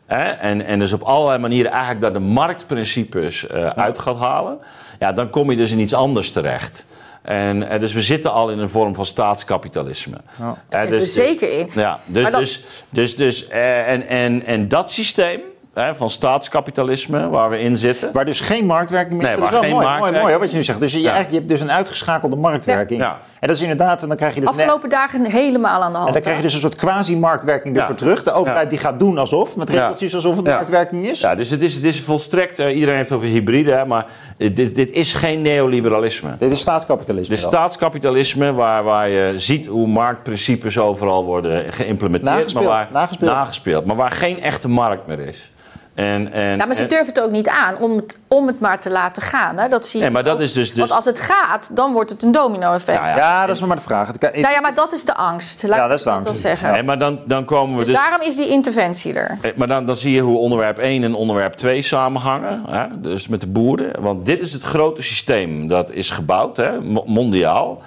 en, 0.06 0.64
en 0.64 0.78
dus 0.78 0.92
op 0.92 1.02
allerlei 1.02 1.38
manieren 1.38 1.70
eigenlijk 1.70 2.00
daar 2.00 2.12
de 2.12 2.18
marktprincipes 2.18 3.48
uit 3.74 3.98
gaat 3.98 4.18
halen. 4.18 4.58
Ja, 5.02 5.12
dan 5.12 5.30
kom 5.30 5.50
je 5.50 5.56
dus 5.56 5.70
in 5.70 5.78
iets 5.78 5.94
anders 5.94 6.30
terecht. 6.30 6.86
En, 7.22 7.68
eh, 7.68 7.80
dus 7.80 7.92
we 7.92 8.02
zitten 8.02 8.32
al 8.32 8.50
in 8.50 8.58
een 8.58 8.70
vorm 8.70 8.94
van 8.94 9.06
staatskapitalisme. 9.06 10.16
Ja. 10.38 10.62
Daar 10.68 10.80
zitten 10.80 10.98
dus, 10.98 11.14
we 11.14 11.20
zeker 11.20 11.58
in. 11.58 11.68
Ja, 11.72 12.00
dus, 12.06 12.30
dus, 12.30 12.64
dus, 12.88 13.16
dus, 13.16 13.48
eh, 13.48 13.88
en, 13.88 14.06
en, 14.06 14.46
en 14.46 14.68
dat 14.68 14.90
systeem 14.90 15.40
hè, 15.74 15.94
van 15.94 16.10
staatskapitalisme 16.10 17.28
waar 17.28 17.50
we 17.50 17.58
in 17.58 17.76
zitten. 17.76 18.12
Waar 18.12 18.24
dus 18.24 18.40
geen 18.40 18.66
marktwerking 18.66 19.22
meer 19.22 19.32
is. 19.32 19.38
Nee, 19.38 19.50
waar 19.50 19.60
geen 19.60 19.70
mooi, 19.70 19.86
mooi, 19.98 20.12
mooi, 20.12 20.36
wat 20.36 20.50
je 20.50 20.56
nu 20.56 20.62
zegt. 20.62 20.80
Dus 20.80 20.92
je, 20.92 20.98
ja. 20.98 21.04
eigenlijk, 21.04 21.30
je 21.30 21.38
hebt 21.38 21.48
dus 21.48 21.60
een 21.60 21.76
uitgeschakelde 21.76 22.36
marktwerking. 22.36 23.00
Ja. 23.00 23.18
En 23.40 23.48
dat 23.48 23.56
is 23.56 23.62
inderdaad, 23.62 24.02
en 24.02 24.08
dan 24.08 24.16
krijg 24.16 24.34
je 24.34 24.40
dus... 24.40 24.48
Afgelopen 24.48 24.88
dagen 24.88 25.26
helemaal 25.26 25.82
aan 25.82 25.90
de 25.90 25.96
hand. 25.96 26.06
En 26.06 26.12
dan 26.12 26.22
krijg 26.22 26.36
je 26.36 26.42
dus 26.42 26.54
een 26.54 26.60
soort 26.60 26.74
quasi-marktwerking 26.74 27.76
ervoor 27.76 27.94
terug. 27.94 28.22
De 28.22 28.32
overheid 28.32 28.70
die 28.70 28.78
gaat 28.78 28.98
doen 28.98 29.18
alsof, 29.18 29.56
met 29.56 29.70
regeltjes 29.70 30.14
alsof 30.14 30.36
het 30.36 30.44
marktwerking 30.44 31.06
is. 31.06 31.20
Ja, 31.20 31.34
dus 31.34 31.50
het 31.50 31.62
is, 31.62 31.74
het 31.74 31.84
is 31.84 32.00
volstrekt, 32.00 32.58
uh, 32.58 32.74
iedereen 32.74 32.96
heeft 32.96 33.12
over 33.12 33.28
hybride, 33.28 33.72
hè, 33.72 33.86
maar 33.86 34.06
dit, 34.36 34.74
dit 34.74 34.90
is 34.90 35.14
geen 35.14 35.42
neoliberalisme. 35.42 36.34
Dit 36.38 36.52
is 36.52 36.60
staatskapitalisme. 36.60 37.34
Dit 37.34 37.44
is 37.44 37.50
staatskapitalisme 37.50 38.52
waar, 38.52 38.82
waar 38.84 39.08
je 39.08 39.32
ziet 39.36 39.66
hoe 39.66 39.86
marktprincipes 39.86 40.78
overal 40.78 41.24
worden 41.24 41.72
geïmplementeerd. 41.72 42.36
Nagespeeld. 42.36 42.64
Maar 42.64 42.74
waar, 42.74 42.88
nagespeeld. 42.92 43.30
nagespeeld. 43.30 43.84
Maar 43.84 43.96
waar 43.96 44.10
geen 44.10 44.42
echte 44.42 44.68
markt 44.68 45.06
meer 45.06 45.20
is. 45.20 45.50
En, 45.94 46.32
en, 46.32 46.56
ja, 46.56 46.66
maar 46.66 46.74
ze 46.74 46.86
durven 46.86 47.06
het 47.06 47.20
ook 47.20 47.30
niet 47.30 47.48
aan 47.48 47.76
om 47.78 47.96
het, 47.96 48.18
om 48.28 48.46
het 48.46 48.60
maar 48.60 48.80
te 48.80 48.90
laten 48.90 49.22
gaan. 49.22 49.58
Hè? 49.58 49.68
Dat 49.68 49.86
zie 49.86 49.98
je 49.98 50.04
nee, 50.04 50.14
maar 50.14 50.24
dat 50.24 50.40
is 50.40 50.52
dus, 50.52 50.68
dus... 50.68 50.78
Want 50.78 50.90
als 50.90 51.04
het 51.04 51.20
gaat, 51.20 51.76
dan 51.76 51.92
wordt 51.92 52.10
het 52.10 52.22
een 52.22 52.32
domino-effect. 52.32 52.98
Ja, 52.98 53.08
ja. 53.08 53.16
ja, 53.16 53.46
dat 53.46 53.56
is 53.56 53.62
maar 53.62 53.76
de 53.76 53.82
vraag. 53.82 54.06
Het 54.06 54.18
kan... 54.18 54.30
Nou 54.34 54.52
ja, 54.52 54.60
maar 54.60 54.74
dat 54.74 54.92
is 54.92 55.04
de 55.04 55.14
angst. 55.14 55.62
Laat 55.62 55.78
ja, 55.78 55.86
dat 55.86 55.98
is 55.98 56.04
de 56.04 56.10
angst. 56.10 56.26
Dat 56.26 56.36
zeggen. 56.36 56.72
Nee, 56.72 56.82
maar 56.82 56.98
dan, 56.98 57.20
dan 57.26 57.44
komen 57.44 57.78
we 57.78 57.84
dus, 57.84 57.94
dus... 57.94 58.02
daarom 58.02 58.26
is 58.26 58.36
die 58.36 58.48
interventie 58.48 59.14
er. 59.14 59.38
Eh, 59.40 59.50
maar 59.56 59.68
dan, 59.68 59.86
dan 59.86 59.96
zie 59.96 60.12
je 60.12 60.20
hoe 60.20 60.38
onderwerp 60.38 60.78
1 60.78 61.04
en 61.04 61.14
onderwerp 61.14 61.52
2 61.52 61.82
samenhangen. 61.82 62.62
Hè? 62.68 63.00
Dus 63.00 63.28
met 63.28 63.40
de 63.40 63.46
boeren. 63.46 64.02
Want 64.02 64.26
dit 64.26 64.42
is 64.42 64.52
het 64.52 64.62
grote 64.62 65.02
systeem 65.02 65.68
dat 65.68 65.90
is 65.90 66.10
gebouwd, 66.10 66.56
hè? 66.56 66.80
mondiaal. 67.06 67.82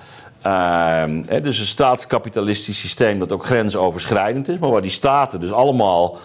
Uh, 0.48 1.04
hè, 1.26 1.42
dus 1.42 1.60
een 1.60 1.66
staatskapitalistisch 1.66 2.80
systeem 2.80 3.20
dat 3.20 3.32
ook 3.32 3.46
grensoverschrijdend 3.46 4.50
is. 4.50 4.58
Maar 4.58 4.70
waar 4.72 4.82
die 4.82 4.92
staten 4.92 5.40
dus 5.40 5.52
allemaal 5.52 6.18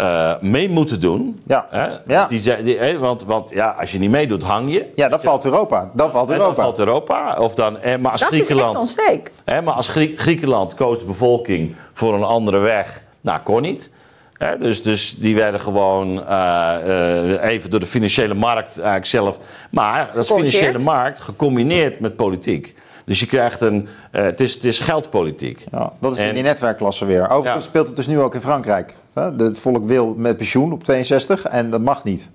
uh, 0.00 0.32
mee 0.40 0.68
moeten 0.68 1.00
doen. 1.00 1.42
Ja. 1.46 1.66
Hè? 1.70 1.86
ja. 2.06 2.26
Die, 2.26 2.62
die, 2.62 2.98
want, 2.98 3.24
want 3.24 3.50
ja, 3.50 3.76
als 3.80 3.92
je 3.92 3.98
niet 3.98 4.10
meedoet, 4.10 4.42
hang 4.42 4.72
je. 4.72 4.86
Ja, 4.94 5.08
dan 5.08 5.20
valt 5.20 5.44
Europa. 5.44 5.90
Dan 5.94 6.10
valt 6.10 6.30
Europa. 6.30 6.46
Dan 6.46 6.64
valt 6.64 6.78
Europa. 6.78 7.36
Of 7.38 7.54
dan, 7.54 7.78
eh, 7.78 7.98
maar 7.98 8.12
als 8.12 8.20
dat 8.20 8.28
Griekenland, 8.28 8.70
is 8.70 8.76
echt 8.76 8.80
ontsteek. 8.80 9.32
Hè, 9.44 9.62
maar 9.62 9.74
als 9.74 9.88
Griekenland 10.16 10.74
koos 10.74 10.98
de 10.98 11.04
bevolking 11.04 11.74
voor 11.92 12.14
een 12.14 12.22
andere 12.22 12.58
weg. 12.58 13.02
Nou, 13.20 13.40
kon 13.40 13.62
niet. 13.62 13.90
Hè, 14.32 14.58
dus, 14.58 14.82
dus 14.82 15.16
die 15.18 15.34
werden 15.34 15.60
gewoon 15.60 16.08
uh, 16.08 16.74
uh, 16.86 17.42
even 17.44 17.70
door 17.70 17.80
de 17.80 17.86
financiële 17.86 18.34
markt 18.34 18.76
eigenlijk 18.76 19.06
zelf. 19.06 19.38
Maar 19.70 20.10
dat 20.12 20.24
is 20.24 20.30
financiële 20.30 20.78
markt 20.78 21.20
gecombineerd 21.20 22.00
met 22.00 22.16
politiek. 22.16 22.74
Dus 23.06 23.20
je 23.20 23.26
krijgt 23.26 23.60
een. 23.60 23.88
Uh, 24.12 24.22
het, 24.22 24.40
is, 24.40 24.54
het 24.54 24.64
is 24.64 24.80
geldpolitiek. 24.80 25.64
Ja, 25.70 25.92
dat 25.98 26.12
is 26.12 26.18
en, 26.18 26.28
in 26.28 26.34
die 26.34 26.42
netwerkklasse 26.42 27.04
weer. 27.04 27.28
Overigens 27.28 27.64
ja. 27.64 27.70
speelt 27.70 27.86
het 27.86 27.96
dus 27.96 28.06
nu 28.06 28.20
ook 28.20 28.34
in 28.34 28.40
Frankrijk. 28.40 28.94
Het 29.14 29.58
volk 29.58 29.86
wil 29.86 30.14
met 30.16 30.36
pensioen 30.36 30.72
op 30.72 30.84
62 30.84 31.44
en 31.44 31.70
dat 31.70 31.80
mag 31.80 32.04
niet. 32.04 32.30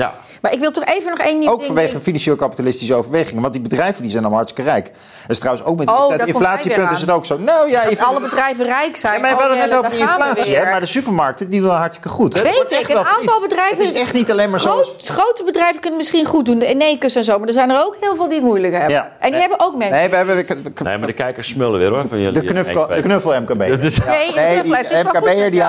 Ja. 0.00 0.14
Maar 0.40 0.52
ik 0.52 0.60
wil 0.60 0.70
toch 0.70 0.84
even 0.84 1.10
nog 1.10 1.18
één 1.18 1.38
nieuw 1.38 1.50
Ook 1.50 1.64
vanwege 1.64 2.00
financieel-kapitalistische 2.00 2.94
overwegingen. 2.94 3.42
Want 3.42 3.52
die 3.52 3.62
bedrijven 3.62 4.02
die 4.02 4.10
zijn 4.10 4.22
allemaal 4.22 4.42
hartstikke 4.42 4.70
rijk. 4.70 4.84
Dat 4.84 5.30
is 5.30 5.38
trouwens 5.38 5.66
ook 5.66 5.76
met 5.76 5.88
oh, 5.90 6.14
inflatiepunt 6.24 6.90
is 6.90 7.00
het 7.00 7.10
ook 7.10 7.24
zo. 7.24 7.38
Nou, 7.38 7.70
ja, 7.70 7.84
dat 7.84 7.98
alle 7.98 8.20
bedrijven 8.20 8.64
rijk 8.64 8.96
zijn. 8.96 9.14
Ja, 9.14 9.20
maar 9.20 9.36
we 9.36 9.42
hadden 9.42 9.58
het 9.58 9.70
net 9.70 9.78
over 9.78 9.90
die 9.90 10.00
inflatie. 10.00 10.56
Hè, 10.56 10.70
maar 10.70 10.80
de 10.80 10.86
supermarkten 10.86 11.50
die 11.50 11.60
doen 11.60 11.70
hartstikke 11.70 12.08
goed. 12.08 12.34
Hè? 12.34 12.42
Weet 12.42 12.76
ik, 12.80 12.88
een 12.88 12.96
aantal 12.96 13.40
bedrijven... 13.40 13.86
Het 13.86 13.94
is 13.94 14.00
echt 14.00 14.12
niet 14.12 14.30
alleen 14.30 14.50
maar 14.50 14.60
zo... 14.60 14.84
Grote 14.98 15.44
bedrijven 15.44 15.80
kunnen 15.80 15.98
misschien 15.98 16.24
goed 16.24 16.46
doen. 16.46 16.58
De 16.58 16.66
Enekus 16.66 17.14
en 17.14 17.24
zo. 17.24 17.38
Maar 17.38 17.48
er 17.48 17.54
zijn 17.54 17.70
er 17.70 17.84
ook 17.84 17.96
heel 18.00 18.16
veel 18.16 18.28
die 18.28 18.38
het 18.38 18.46
moeilijk 18.46 18.72
hebben. 18.74 18.92
Ja. 18.92 19.12
En 19.18 19.30
die 19.30 19.40
hebben 19.40 19.60
ook 19.60 19.76
mensen. 19.76 19.96
Nee, 19.96 20.08
we 20.08 20.16
hebben, 20.16 20.36
nee, 20.82 20.98
maar 20.98 21.06
de 21.06 21.12
kijkers 21.12 21.48
smullen 21.48 21.78
weer 21.78 21.90
hoor. 21.90 22.04
Van 22.08 22.20
jullie, 22.20 22.40
de, 22.40 22.46
knuffel, 22.46 22.86
de 22.86 23.02
knuffel 23.02 23.40
MKB. 23.40 23.58
Nee, 23.58 24.32
nee 24.34 24.62
die 24.62 24.74
MKB'er 25.04 25.50
die 25.50 25.62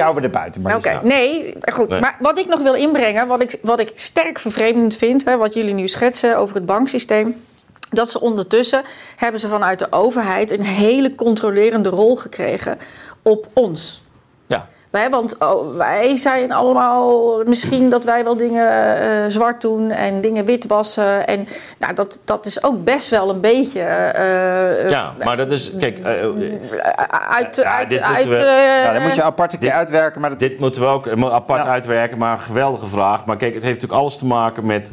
houden 0.00 0.22
we 0.22 0.28
er 0.28 0.30
buiten. 0.30 0.76
Oké, 0.76 1.00
nee, 1.02 1.54
goed. 1.72 1.88
Maar 1.88 2.16
wat 2.18 2.38
ik 2.38 2.46
nog 2.46 2.60
wil 2.60 2.74
inbrengen, 2.74 3.26
wat 3.26 3.40
ik 3.40 3.58
sterk 3.94 4.38
vervreemdend 4.38 4.96
vind, 4.96 5.24
hè, 5.24 5.36
wat 5.36 5.54
jullie 5.54 5.74
nu 5.74 5.88
schetsen 5.88 6.38
over 6.38 6.54
het 6.54 6.66
banksysteem. 6.66 7.44
Dat 7.90 8.10
ze 8.10 8.20
ondertussen 8.20 8.82
hebben 9.16 9.40
ze 9.40 9.48
vanuit 9.48 9.78
de 9.78 9.92
overheid 9.92 10.50
een 10.50 10.62
hele 10.62 11.14
controlerende 11.14 11.88
rol 11.88 12.16
gekregen 12.16 12.78
op 13.22 13.48
ons. 13.52 14.02
Ja. 14.46 14.68
Wij, 14.94 15.10
want 15.10 15.38
oh, 15.38 15.76
wij 15.76 16.16
zijn 16.16 16.52
allemaal 16.52 17.42
misschien 17.44 17.90
dat 17.90 18.04
wij 18.04 18.24
wel 18.24 18.36
dingen 18.36 18.96
uh, 19.02 19.24
zwart 19.28 19.60
doen 19.60 19.90
en 19.90 20.20
dingen 20.20 20.44
wit 20.44 20.66
wassen. 20.66 21.26
En 21.26 21.48
nou, 21.78 21.94
dat, 21.94 22.20
dat 22.24 22.46
is 22.46 22.64
ook 22.64 22.84
best 22.84 23.08
wel 23.08 23.30
een 23.30 23.40
beetje. 23.40 23.80
Uh, 23.80 24.90
ja, 24.90 25.14
maar 25.24 25.36
dat 25.36 25.50
is. 25.50 25.70
Kijk. 25.78 26.04
uit. 26.04 27.56
Ja, 27.56 27.76
uit, 27.76 28.00
uit 28.00 28.26
we, 28.26 28.80
nou, 28.82 28.94
dan 28.94 29.02
moet 29.02 29.14
je 29.14 29.22
apart 29.22 29.52
een 29.52 29.58
keer 29.58 29.72
uitwerken. 29.72 30.20
Maar 30.20 30.30
dat... 30.30 30.38
Dit 30.38 30.60
moeten 30.60 30.80
we 30.80 30.86
ook 30.86 31.08
apart 31.22 31.64
ja. 31.64 31.68
uitwerken, 31.68 32.18
maar 32.18 32.32
een 32.32 32.44
geweldige 32.44 32.86
vraag. 32.86 33.24
Maar 33.24 33.36
kijk, 33.36 33.54
het 33.54 33.62
heeft 33.62 33.74
natuurlijk 33.74 34.00
alles 34.00 34.16
te 34.18 34.26
maken 34.26 34.66
met. 34.66 34.90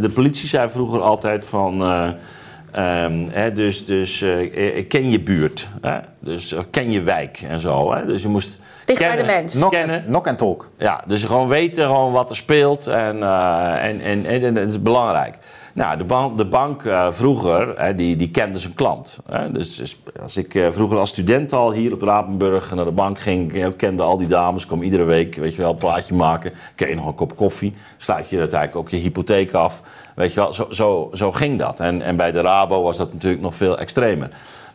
de 0.00 0.10
politie 0.14 0.48
zei 0.48 0.68
vroeger 0.68 1.00
altijd 1.00 1.46
van. 1.46 1.82
Um, 1.82 3.28
hè, 3.30 3.52
dus 3.52 3.86
dus 3.86 4.22
uh, 4.22 4.88
ken 4.88 5.10
je 5.10 5.20
buurt, 5.20 5.68
hè? 5.80 5.98
dus 6.18 6.54
ken 6.70 6.90
je 6.90 7.02
wijk 7.02 7.44
en 7.48 7.60
zo. 7.60 7.94
Hè? 7.94 8.06
Dus 8.06 8.22
je 8.22 8.28
moest 8.28 8.58
Dicht 8.84 8.98
bij 8.98 9.16
de 9.16 9.24
mens. 9.24 9.54
Nok, 9.54 9.70
kennen. 9.70 10.04
Nok 10.06 10.26
en 10.26 10.36
talk. 10.36 10.68
Ja, 10.78 11.02
dus 11.06 11.24
gewoon 11.24 11.48
weten 11.48 11.84
gewoon 11.84 12.12
wat 12.12 12.30
er 12.30 12.36
speelt 12.36 12.86
en, 12.86 13.16
uh, 13.16 13.84
en, 13.84 14.00
en, 14.00 14.26
en, 14.26 14.44
en, 14.44 14.54
dat 14.54 14.68
is 14.68 14.82
belangrijk. 14.82 15.34
Nou, 15.72 15.98
de, 15.98 16.04
ban 16.04 16.36
de 16.36 16.44
bank 16.44 16.82
uh, 16.82 17.06
vroeger, 17.10 17.80
hè, 17.80 17.94
die, 17.94 18.16
die 18.16 18.30
kende 18.30 18.58
zijn 18.58 18.74
klant. 18.74 19.20
Hè. 19.30 19.52
Dus, 19.52 19.76
dus, 19.76 20.00
als 20.22 20.36
ik 20.36 20.54
uh, 20.54 20.66
vroeger 20.70 20.98
als 20.98 21.08
student 21.08 21.52
al 21.52 21.72
hier 21.72 21.92
op 21.92 22.02
Rapenburg 22.02 22.74
naar 22.74 22.84
de 22.84 22.90
bank 22.90 23.18
ging, 23.18 23.64
ik 23.64 23.76
kende 23.76 24.02
al 24.02 24.18
die 24.18 24.28
dames, 24.28 24.66
kwam 24.66 24.82
iedere 24.82 25.04
week, 25.04 25.34
weet 25.34 25.54
je 25.54 25.62
wel, 25.62 25.70
een 25.70 25.76
plaatje 25.76 26.14
maken. 26.14 26.52
Kreeg 26.74 26.88
je 26.88 26.94
nog 26.94 27.06
een 27.06 27.14
kop 27.14 27.36
koffie, 27.36 27.74
sluit 27.96 28.28
je 28.28 28.38
uiteindelijk 28.38 28.80
ook 28.80 28.90
je 28.90 28.96
hypotheek 28.96 29.52
af. 29.52 29.82
Weet 30.14 30.32
je 30.32 30.40
wel, 30.40 30.52
zo, 30.52 30.66
zo, 30.70 31.10
zo 31.12 31.32
ging 31.32 31.58
dat. 31.58 31.80
En, 31.80 32.02
en 32.02 32.16
bij 32.16 32.32
de 32.32 32.40
Rabo 32.40 32.82
was 32.82 32.96
dat 32.96 33.12
natuurlijk 33.12 33.42
nog 33.42 33.54
veel 33.54 33.78
extremer. 33.78 34.30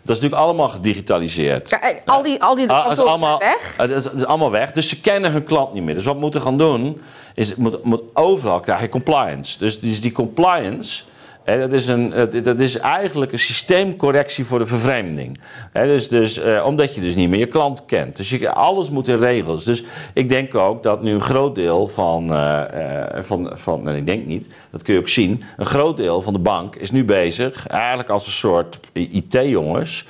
Dat 0.05 0.15
is 0.15 0.21
natuurlijk 0.21 0.49
allemaal 0.49 0.69
gedigitaliseerd. 0.69 1.69
Ja, 1.69 1.79
al 2.05 2.23
die, 2.23 2.43
al 2.43 2.55
die 2.55 2.69
Ah, 2.69 2.85
kantoren 2.85 3.05
is 3.05 3.09
allemaal, 3.09 3.37
zijn 3.39 3.51
weg. 3.51 3.77
Het 3.77 3.89
is, 3.89 4.03
het 4.03 4.13
is 4.13 4.25
allemaal 4.25 4.51
weg. 4.51 4.71
Dus 4.71 4.89
ze 4.89 5.01
kennen 5.01 5.31
hun 5.31 5.43
klant 5.43 5.73
niet 5.73 5.83
meer. 5.83 5.95
Dus 5.95 6.05
wat 6.05 6.13
we 6.13 6.19
moeten 6.19 6.41
gaan 6.41 6.57
doen, 6.57 7.01
is 7.33 7.55
moet, 7.55 7.83
moet 7.83 8.01
overal 8.13 8.59
krijg 8.59 8.81
je 8.81 8.89
compliance. 8.89 9.57
Dus, 9.57 9.79
dus 9.79 10.01
die 10.01 10.11
compliance, 10.11 11.03
dat, 11.45 11.73
is 11.73 11.87
een, 11.87 12.13
dat- 12.43 12.59
is 12.59 12.77
eigenlijk 12.77 13.31
een 13.31 13.39
systeemcorrectie 13.39 14.45
voor 14.45 14.59
de 14.59 14.65
vervreemding. 14.65 15.39
Dus, 15.73 16.07
dus, 16.07 16.37
eh, 16.37 16.63
omdat 16.65 16.95
je 16.95 17.01
dus 17.01 17.15
niet 17.15 17.29
meer 17.29 17.39
je 17.39 17.45
klant 17.45 17.85
kent. 17.85 18.17
Dus 18.17 18.45
alles 18.45 18.89
moet 18.89 19.07
in 19.07 19.17
regels. 19.17 19.63
Dus 19.63 19.83
ik 20.13 20.29
denk 20.29 20.55
ook 20.55 20.83
dat 20.83 21.01
nu 21.01 21.11
een 21.11 21.21
groot 21.21 21.55
deel 21.55 21.87
van, 21.87 22.33
eh, 22.33 23.17
eh, 23.17 23.23
van, 23.23 23.51
van 23.53 23.83
nee, 23.83 23.97
ik 23.97 24.05
denk 24.05 24.25
niet, 24.25 24.47
dat 24.71 24.81
kun 24.81 24.93
je 24.93 24.99
ook 24.99 25.07
zien, 25.07 25.43
een 25.57 25.65
groot 25.65 25.97
deel 25.97 26.21
van 26.21 26.33
de 26.33 26.39
bank 26.39 26.75
is 26.75 26.91
nu 26.91 27.05
bezig, 27.05 27.67
eigenlijk 27.67 28.09
als 28.09 28.25
een 28.25 28.31
soort 28.31 28.79
IT-jongens, 28.93 30.05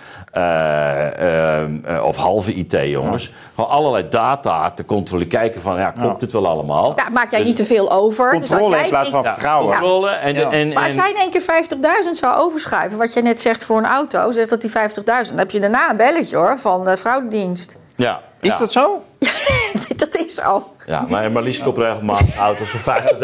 of 2.04 2.16
halve 2.16 2.54
IT-jongens, 2.54 3.32
gewoon 3.56 3.70
allerlei 3.70 4.10
data 4.10 4.72
te 4.72 4.86
controleren, 4.86 5.30
kijken 5.32 5.62
van, 5.62 5.78
ja, 5.78 5.92
klopt 5.92 6.08
Ja. 6.12 6.18
dit 6.20 6.32
wel 6.32 6.48
allemaal? 6.48 6.94
Ja, 6.96 7.10
maak 7.10 7.30
jij 7.32 7.40
Dus- 7.40 7.48
niet 7.48 7.58
te 7.58 7.66
veel 7.66 7.92
over. 7.92 8.40
Dus 8.40 8.50
Controle 8.50 8.76
jij 8.76 8.84
in 8.84 8.90
plaats 8.90 9.10
van 9.10 9.24
vertrouwen. 9.24 9.70
controle 9.78 10.10
en, 10.10 10.34
Ja. 10.36 10.52
en, 10.52 10.74
Maar 10.74 10.86
als 10.86 10.96
jij 10.96 11.10
in 11.10 11.16
één 11.18 11.30
keer 11.32 11.42
50.000 11.42 12.18
zou 12.18 12.36
overschrijven, 12.36 12.98
wat 12.98 13.14
je 13.14 13.22
net 13.22 13.42
zegt 13.42 13.64
voor 13.66 13.78
een 13.78 13.86
auto, 13.86 14.32
zegt 14.32 14.50
dat 14.50 14.62
die 14.62 14.70
50.000, 14.70 15.36
dan 15.36 15.46
heb 15.46 15.52
je 15.52 15.60
daarna 15.60 15.90
een 15.90 15.98
belletje 15.98 16.38
hoor 16.38 16.58
van 16.60 16.84
de 16.86 16.98
fraudedienst. 16.98 17.78
ja, 17.96 18.22
Is 18.42 18.50
ja. 18.54 18.58
dat 18.60 18.72
zo? 18.72 19.02
dat 19.96 20.16
is 20.16 20.34
zo. 20.36 20.68
Ja, 20.86 21.06
maar 21.10 21.32
Marlies 21.32 21.60
koopt 21.60 21.78
regelmatig 21.78 22.38
auto's 22.38 22.70
voor 22.70 22.96
50.000. 22.96 23.18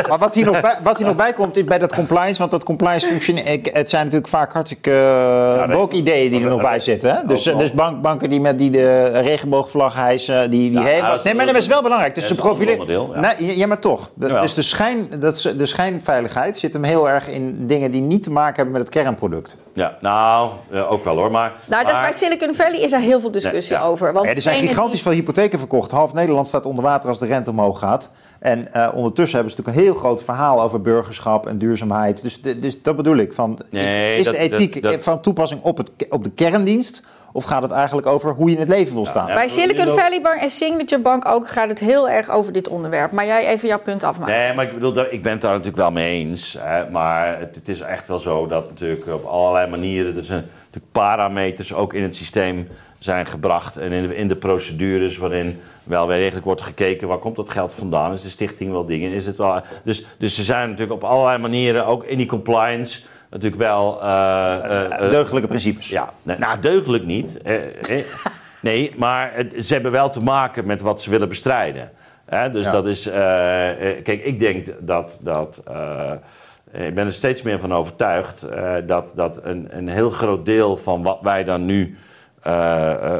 Maar 0.08 0.18
wat 0.18 0.34
hier, 0.34 0.44
nog 0.44 0.60
bij, 0.60 0.74
wat 0.82 0.96
hier 0.98 1.06
nog 1.06 1.16
bij 1.16 1.32
komt 1.32 1.56
is 1.56 1.64
bij 1.64 1.78
dat 1.78 1.94
compliance, 1.94 2.38
want 2.38 2.50
dat 2.50 2.64
compliance 2.64 3.06
functie, 3.06 3.34
ik- 3.34 3.70
het 3.72 3.90
zijn 3.90 4.02
natuurlijk 4.04 4.30
vaak 4.30 4.52
hartstikke 4.52 4.90
uh, 5.56 5.66
nee. 5.66 5.76
woke 5.76 5.96
ideeën 5.96 6.30
die 6.30 6.40
er 6.44 6.48
nog 6.50 6.60
bij 6.60 6.80
zitten. 6.80 7.10
Hè? 7.16 7.26
Dus, 7.26 7.44
nog. 7.44 7.56
dus 7.56 7.72
bank, 7.72 8.02
banken 8.02 8.30
die 8.30 8.40
met 8.40 8.58
die 8.58 8.70
de 8.70 9.04
regenboogvlag 9.20 9.94
hijsen, 9.94 10.50
die, 10.50 10.70
die 10.70 10.80
Ja, 10.80 11.14
is- 11.14 11.22
nee, 11.22 11.34
maar 11.34 11.46
dat 11.46 11.54
is 11.54 11.66
wel 11.66 11.82
belangrijk. 11.82 12.14
Dus 12.14 12.26
de 12.26 12.30
is 12.32 12.36
een 12.38 12.42
ander 12.44 12.56
profilering. 12.56 12.90
onderdeel, 13.00 13.30
ja. 13.30 13.34
Nee, 13.38 13.56
ja, 13.58 13.66
maar 13.66 13.78
toch. 13.78 14.10
De- 14.14 14.38
dus 14.40 14.54
de, 14.54 14.62
schijn, 14.62 15.08
dat, 15.20 15.52
de 15.56 15.66
schijnveiligheid 15.66 16.58
zit 16.58 16.72
hem 16.72 16.82
heel 16.84 17.08
erg 17.08 17.28
in 17.28 17.66
dingen 17.66 17.90
die 17.90 18.02
niet 18.02 18.22
te 18.22 18.30
maken 18.30 18.54
hebben 18.56 18.72
met 18.72 18.82
het 18.82 18.90
kernproduct. 18.90 19.56
Ja, 19.72 19.96
nou, 20.00 20.50
eh, 20.70 20.92
ook 20.92 21.04
wel 21.04 21.16
hoor. 21.16 21.30
Maar, 21.30 21.52
Nou, 21.64 21.82
dat 21.82 21.92
is 21.92 21.98
maar- 21.98 22.08
bij 22.08 22.18
Silicon 22.18 22.54
Valley 22.54 22.78
is 22.80 22.90
daar 22.90 23.00
heel 23.00 23.20
veel 23.20 23.30
discussie 23.30 23.74
Nee, 23.76 23.82
ja. 23.84 23.90
over. 23.90 24.12
Want 24.12 24.26
Ja, 24.26 24.34
er 24.34 24.40
zijn 24.40 24.66
gigantisch 24.68 24.92
die- 24.92 25.02
veel 25.02 25.12
hypotheken 25.12 25.58
verkocht. 25.58 25.90
Half 25.90 26.12
Nederland 26.12 26.45
staat 26.46 26.66
onder 26.66 26.84
water 26.84 27.08
als 27.08 27.18
de 27.18 27.26
rente 27.26 27.50
omhoog 27.50 27.78
gaat. 27.78 28.10
En 28.38 28.72
eh, 28.72 28.88
ondertussen 28.94 29.34
hebben 29.38 29.52
ze 29.54 29.58
natuurlijk 29.60 29.86
een 29.86 29.92
heel 29.92 30.00
groot 30.02 30.22
verhaal 30.22 30.62
over 30.62 30.80
burgerschap 30.80 31.46
en 31.46 31.58
duurzaamheid. 31.58 32.22
Dus, 32.22 32.40
de- 32.42 32.58
dus 32.58 32.82
dat 32.82 32.96
bedoel 32.96 33.16
ik. 33.16 33.32
Van, 33.32 33.58
is- 33.62 33.70
Nee, 33.70 34.18
is, 34.18 34.24
dat- 34.24 34.34
de 34.34 34.40
ethiek 34.40 34.82
dat- 34.82 34.92
dat- 34.92 35.02
van 35.02 35.20
toepassing 35.20 35.62
op, 35.62 35.76
het, 35.76 35.90
op 36.08 36.24
de 36.24 36.30
kerndienst? 36.30 37.02
Of 37.32 37.44
gaat 37.44 37.62
het 37.62 37.70
eigenlijk 37.70 38.06
over 38.06 38.32
hoe 38.32 38.48
je 38.48 38.54
in 38.54 38.60
het 38.60 38.68
leven 38.68 38.94
wil 38.94 39.06
staan? 39.06 39.26
ja. 39.26 39.34
Bij 39.34 39.48
Silicon 39.48 39.88
Valley 39.88 40.22
Bank 40.22 40.40
en 40.40 40.50
Signature 40.50 41.02
Bank 41.02 41.28
ook 41.28 41.48
gaat 41.48 41.68
het 41.68 41.80
heel 41.80 42.08
erg 42.08 42.30
over 42.30 42.52
dit 42.52 42.68
onderwerp. 42.68 43.12
Maar 43.12 43.26
jij 43.26 43.46
even 43.46 43.68
jouw 43.68 43.78
punt 43.78 44.02
afmaken. 44.04 44.34
Nee, 44.34 44.54
maar 44.54 44.64
ik 44.64 44.72
bedoel, 44.74 44.98
ik 45.10 45.22
ben 45.22 45.32
het 45.32 45.40
daar 45.40 45.50
natuurlijk 45.50 45.76
wel 45.76 45.90
mee 45.90 46.18
eens. 46.26 46.56
Hè, 46.60 46.90
maar 46.90 47.38
het, 47.38 47.54
het 47.54 47.68
is 47.68 47.80
echt 47.80 48.06
wel 48.06 48.18
zo 48.18 48.46
dat 48.46 48.68
natuurlijk 48.68 49.06
op 49.06 49.24
allerlei 49.24 49.70
manieren... 49.70 50.16
er 50.16 50.24
zijn 50.24 50.44
natuurlijk 50.64 50.92
parameters 50.92 51.74
ook 51.74 51.94
in 51.94 52.02
het 52.02 52.14
systeem 52.16 52.68
zijn 53.06 53.26
gebracht... 53.26 53.76
en 53.76 53.92
in 53.92 54.08
de, 54.08 54.16
in 54.16 54.28
de 54.28 54.36
procedures 54.36 55.16
waarin 55.16 55.60
wel 55.84 56.06
weer 56.06 56.16
eigenlijk 56.16 56.46
wordt 56.46 56.60
gekeken... 56.60 57.08
waar 57.08 57.18
komt 57.18 57.36
dat 57.36 57.50
geld 57.50 57.72
vandaan? 57.72 58.12
Is 58.12 58.22
de 58.22 58.28
stichting 58.28 58.70
wel 58.70 58.84
dingen? 58.84 59.12
Is 59.12 59.26
het 59.26 59.36
wel... 59.36 59.60
Dus, 59.84 60.06
dus 60.18 60.38
er 60.38 60.44
zijn 60.44 60.68
natuurlijk 60.68 61.02
op 61.02 61.04
allerlei 61.10 61.38
manieren, 61.38 61.86
ook 61.86 62.04
in 62.04 62.16
die 62.18 62.26
compliance... 62.26 63.00
natuurlijk 63.30 63.62
wel... 63.62 64.02
eh, 64.02 65.10
Deugdelijke 65.10 65.48
principes. 65.48 65.88
ja, 65.88 66.10
nou, 66.22 66.60
deugdelijk 66.60 67.04
niet. 67.04 67.38
Nee, 68.60 68.92
maar 68.96 69.32
ze 69.60 69.72
hebben 69.72 69.92
wel 69.92 70.08
te 70.08 70.22
maken 70.22 70.66
met 70.66 70.80
wat 70.80 71.00
ze 71.00 71.10
willen 71.10 71.28
bestrijden. 71.28 71.90
Hè, 72.24 72.50
dus 72.50 72.64
Ja. 72.64 72.70
dat 72.72 72.86
is. 72.86 73.02
kijk, 74.02 74.24
ik 74.24 74.38
denk 74.38 74.66
dat. 74.80 75.18
dat 75.22 75.62
ik 76.72 76.94
ben 76.94 77.06
er 77.06 77.12
steeds 77.12 77.42
meer 77.42 77.60
van 77.60 77.74
overtuigd 77.74 78.46
dat, 78.86 79.12
dat 79.14 79.40
een, 79.44 79.68
een 79.70 79.88
heel 79.88 80.10
groot 80.10 80.46
deel 80.46 80.76
van 80.76 81.02
wat 81.02 81.18
wij 81.22 81.44
dan 81.44 81.64
nu 81.64 81.96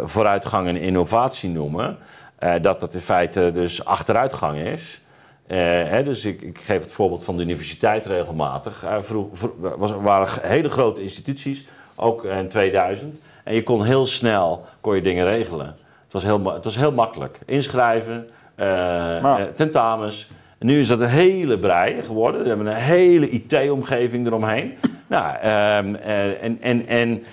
vooruitgang 0.05 0.69
en 0.69 0.77
innovatie 0.77 1.49
noemen, 1.51 1.97
eh, 2.39 2.53
dat 2.61 2.81
dat 2.81 2.95
in 2.95 3.01
feite 3.01 3.51
dus 3.55 3.85
achteruitgang 3.85 4.59
is. 4.59 5.01
Eh, 5.47 5.59
hè, 5.85 6.03
dus 6.03 6.25
ik, 6.25 6.41
ik 6.43 6.59
geef 6.65 6.81
het 6.83 6.93
voorbeeld 6.93 7.25
van 7.25 7.37
de 7.37 7.43
universiteit 7.43 8.07
regelmatig. 8.07 8.85
Eh, 8.85 8.97
vroeg, 9.01 9.27
vroeg- 9.33 9.53
was, 9.77 9.91
er 9.91 10.03
waren 10.03 10.29
hele 10.43 10.69
grote 10.69 11.03
instituties, 11.03 11.67
ook 11.95 12.25
in 12.25 12.49
2000. 12.49 13.17
En 13.45 13.55
je 13.55 13.63
kon 13.63 13.85
heel 13.85 14.07
snel 14.07 14.65
kon 14.81 14.95
je 14.95 15.03
dingen 15.03 15.27
regelen. 15.27 15.67
Het 16.05 16.13
was 16.13 16.23
heel, 16.23 16.53
het 16.55 16.65
was 16.65 16.77
heel 16.77 16.93
makkelijk. 16.93 17.39
Inschrijven, 17.47 18.29
eh, 18.55 18.67
Maar- 18.67 19.39
eh, 19.41 19.45
tentamens. 19.55 20.31
En 20.59 20.67
nu 20.67 20.81
is 20.81 20.89
dat 20.89 21.01
een 21.01 21.07
hele 21.09 21.59
brei 21.59 22.03
geworden. 22.03 22.43
We 22.43 22.49
hebben 22.49 22.67
een 22.67 22.75
hele 22.75 23.29
IT-omgeving 23.29 24.27
eromheen. 24.27 24.75
nou, 25.07 25.37
ehm, 25.37 25.95
eh, 25.95 26.43
en, 26.43 26.59
en, 26.61 26.87
en 26.87 27.25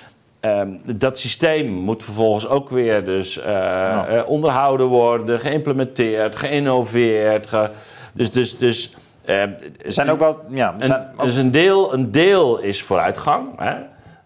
ehm, 0.44 0.70
dat 0.95 1.18
systeem 1.20 1.68
moet 1.72 2.03
vervolgens 2.03 2.48
ook 2.48 2.70
weer 2.70 3.06
dus, 3.06 3.40
eh, 3.40 4.18
eh, 4.18 4.30
onderhouden 4.30 4.88
worden, 4.88 5.40
geïmplementeerd, 5.40 6.36
geïnnoveerd. 6.36 7.48
ge- 7.48 7.70
dus, 8.14 8.32
dus, 8.32 8.57
dus, 8.57 8.95
eh, 9.26 9.41
Er 9.41 9.91
zijn 9.91 10.10
ook 10.10 10.20
wel... 10.20 10.40
Ja, 10.49 10.74
een, 10.80 10.86
zijn 10.88 11.07
ook- 11.18 11.24
dus 11.24 11.36
een 11.36 11.52
deel, 11.52 11.94
een 11.94 12.11
deel 12.11 12.57
is 12.60 12.84
vooruitgang. 12.84 13.48
Hè? 13.57 13.74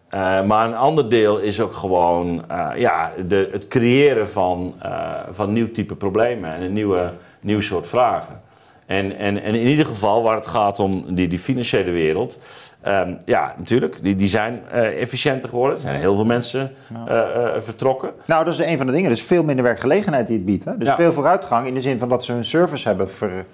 Eh, 0.09 0.43
maar 0.43 0.67
een 0.67 0.75
ander 0.75 1.09
deel 1.09 1.37
is 1.37 1.59
ook 1.59 1.73
gewoon 1.75 2.43
ja, 2.75 3.11
de, 3.27 3.49
het 3.51 3.67
creëren 3.67 4.29
van, 4.29 4.75
van 5.31 5.53
nieuw 5.53 5.71
type 5.71 5.95
problemen 5.95 6.53
en 6.53 6.61
een 6.61 6.73
nieuwe, 6.73 7.09
nieuw 7.39 7.61
soort 7.61 7.87
vragen. 7.87 8.41
En, 8.87 9.17
en, 9.17 9.41
en 9.43 9.55
in 9.55 9.67
ieder 9.67 9.85
geval 9.85 10.23
waar 10.23 10.35
het 10.35 10.47
gaat 10.47 10.79
om 10.79 11.15
die, 11.15 11.27
die 11.27 11.39
financiële 11.39 11.91
wereld. 11.91 12.39
ehm, 12.81 13.13
ja, 13.25 13.53
natuurlijk, 13.57 13.99
die, 14.01 14.15
die 14.15 14.27
zijn 14.27 14.61
eh, 14.71 15.01
efficiënter 15.01 15.49
geworden. 15.49 15.75
Er 15.75 15.81
zijn 15.81 15.95
heel 15.99 16.15
veel 16.15 16.25
mensen 16.25 16.71
eh, 17.07 17.19
eh, 17.19 17.61
vertrokken. 17.61 18.11
Nou, 18.25 18.45
dat 18.45 18.53
is 18.59 18.65
een 18.65 18.77
van 18.77 18.85
de 18.87 18.93
dingen. 18.93 19.11
Is 19.11 19.21
veel 19.23 19.43
minder 19.43 19.63
werkgelegenheid 19.65 20.27
die 20.27 20.35
het 20.35 20.45
biedt. 20.45 20.65
Hè? 20.65 20.77
Dus 20.77 20.87
Ja. 20.87 20.95
veel 20.95 21.11
vooruitgang 21.13 21.67
in 21.67 21.73
de 21.73 21.81
zin 21.81 21.99
van 21.99 22.09
dat 22.09 22.23
ze 22.23 22.31
hun 22.31 22.45
service 22.45 22.87
hebben 22.87 23.09
ver, 23.09 23.45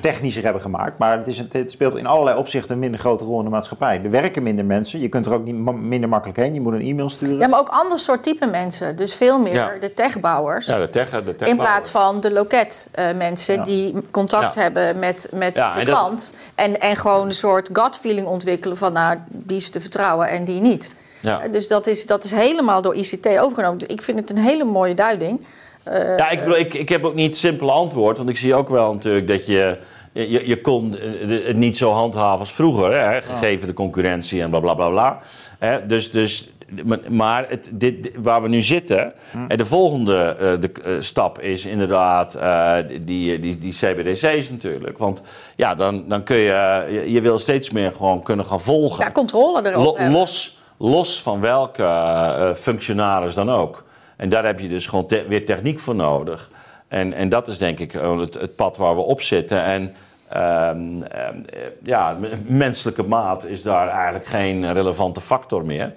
technischer 0.00 0.42
hebben 0.44 0.62
gemaakt. 0.62 0.98
Maar 0.98 1.18
het, 1.18 1.26
is, 1.26 1.42
het 1.52 1.70
speelt 1.70 1.96
in 1.96 2.06
allerlei 2.06 2.38
opzichten 2.38 2.74
een 2.74 2.80
minder 2.80 3.00
grote 3.00 3.24
rol 3.24 3.38
in 3.38 3.44
de 3.44 3.50
maatschappij. 3.50 4.00
Er 4.04 4.10
werken 4.10 4.42
minder 4.42 4.64
mensen. 4.64 5.00
Je 5.00 5.08
kunt 5.08 5.26
er 5.26 5.32
ook 5.32 5.44
niet, 5.44 5.54
ma- 5.54 5.72
minder 5.72 6.08
makkelijk 6.08 6.38
heen. 6.38 6.54
Je 6.54 6.60
moet 6.60 6.72
een 6.74 6.80
e-mail 6.80 7.08
sturen. 7.10 7.38
Ja, 7.38 7.48
maar 7.48 7.60
ook 7.60 7.68
ander 7.68 7.98
soort 7.98 8.22
type 8.22 8.46
mensen. 8.46 8.96
Dus 8.96 9.14
veel 9.14 9.38
meer 9.40 9.54
Ja. 9.54 9.70
de 9.80 9.94
techbouwers. 9.94 10.66
Ja, 10.66 10.78
de 10.78 10.90
tech, 10.90 11.10
de 11.10 11.36
tech 11.36 11.48
In 11.48 11.56
plaats 11.56 11.90
van 11.90 12.20
de 12.20 12.32
loket 12.32 12.88
eh, 12.92 13.04
mensen 13.16 13.54
Ja. 13.54 13.64
die 13.64 13.94
contact 14.10 14.54
Ja. 14.54 14.60
hebben 14.60 14.98
met, 14.98 15.28
met 15.34 15.56
Ja, 15.56 15.72
de 15.74 15.80
en 15.80 15.86
dat- 15.86 15.94
klant. 15.94 16.34
En, 16.54 16.80
en 16.80 16.96
gewoon 16.96 17.26
een 17.26 17.34
soort 17.34 17.68
gut 17.72 17.96
feeling 17.96 18.26
ontwikkelen 18.26 18.76
van 18.76 18.92
nou, 18.92 19.18
die 19.28 19.56
is 19.56 19.70
te 19.70 19.80
vertrouwen 19.80 20.28
en 20.28 20.44
die 20.44 20.60
niet. 20.60 20.94
Ja. 21.20 21.40
Eh, 21.40 21.52
Dus 21.52 21.68
dat 21.68 21.86
is, 21.86 22.06
dat 22.06 22.24
is 22.24 22.30
helemaal 22.30 22.82
door 22.82 22.94
ICT 22.94 23.26
overgenomen. 23.38 23.88
Ik 23.88 24.02
vind 24.02 24.18
het 24.18 24.30
een 24.30 24.38
hele 24.38 24.64
mooie 24.64 24.94
duiding. 24.94 25.40
Eh, 25.86 26.16
Ja, 26.18 26.30
ik, 26.30 26.38
bedoel, 26.38 26.58
ik, 26.58 26.74
ik 26.74 26.88
heb 26.88 27.04
ook 27.04 27.14
niet 27.14 27.26
het 27.26 27.36
simpele 27.36 27.70
antwoord. 27.72 28.16
Want 28.16 28.28
ik 28.28 28.36
zie 28.36 28.54
ook 28.54 28.68
wel 28.68 28.92
natuurlijk 28.94 29.28
dat 29.28 29.46
je... 29.46 29.78
Je, 30.12 30.48
je 30.48 30.60
kon 30.60 30.96
het 31.44 31.56
niet 31.56 31.76
zo 31.76 31.90
handhaven 31.92 32.38
als 32.38 32.52
vroeger, 32.52 32.92
hè, 33.10 33.22
gegeven 33.22 33.66
de 33.66 33.72
concurrentie 33.72 34.42
en 34.42 34.50
bla 34.50 34.60
bla 34.60 34.74
bla 34.74 34.88
bla. 34.88 35.18
Hè, 35.58 35.86
dus, 35.86 36.10
dus, 36.10 36.48
maar- 37.08 37.46
het, 37.48 37.70
dit, 37.72 38.10
waar 38.22 38.42
we 38.42 38.48
nu 38.48 38.62
zitten, 38.62 39.12
en 39.48 39.56
de 39.56 39.66
volgende 39.66 40.36
eh, 40.40 40.60
de, 40.60 40.70
eh, 40.84 40.92
stap 40.98 41.40
is 41.40 41.64
inderdaad 41.66 42.38
die, 43.00 43.40
die, 43.40 43.58
die 43.58 43.72
CBDC's 43.72 44.50
natuurlijk. 44.50 44.98
Want 44.98 45.22
ja, 45.56 45.74
dan, 45.74 46.04
dan 46.08 46.22
kun 46.22 46.36
je, 46.36 46.86
je, 46.90 47.12
je 47.12 47.20
wil 47.20 47.38
steeds 47.38 47.70
meer 47.70 47.92
gewoon 47.96 48.22
kunnen 48.22 48.44
gaan 48.46 48.60
volgen. 48.60 49.04
ja, 49.04 49.10
controle 49.12 49.70
erop 49.70 49.98
Lo- 49.98 50.10
los, 50.10 50.60
los 50.78 51.22
van 51.22 51.40
welke 51.40 52.52
functionaris 52.56 53.34
dan 53.34 53.50
ook. 53.50 53.84
En 54.16 54.28
daar 54.28 54.44
heb 54.44 54.60
je 54.60 54.68
dus 54.68 54.86
gewoon 54.86 55.06
weer 55.28 55.46
techniek 55.46 55.78
voor 55.78 55.94
nodig. 55.94 56.50
En, 56.88 57.12
en 57.12 57.28
dat 57.28 57.48
is 57.48 57.58
denk 57.58 57.78
ik 57.78 57.92
het, 57.92 58.34
het 58.34 58.56
pad 58.56 58.76
waar 58.76 58.94
we 58.94 59.00
op 59.00 59.22
zitten. 59.22 59.62
En 59.62 59.94
ehm, 60.28 61.02
ehm, 61.02 61.38
eh, 61.52 61.60
ja, 61.82 62.18
menselijke 62.44 63.02
maat 63.02 63.46
is 63.46 63.62
daar 63.62 63.88
eigenlijk 63.88 64.26
geen 64.26 64.72
relevante 64.72 65.20
factor 65.20 65.64
meer. 65.64 65.92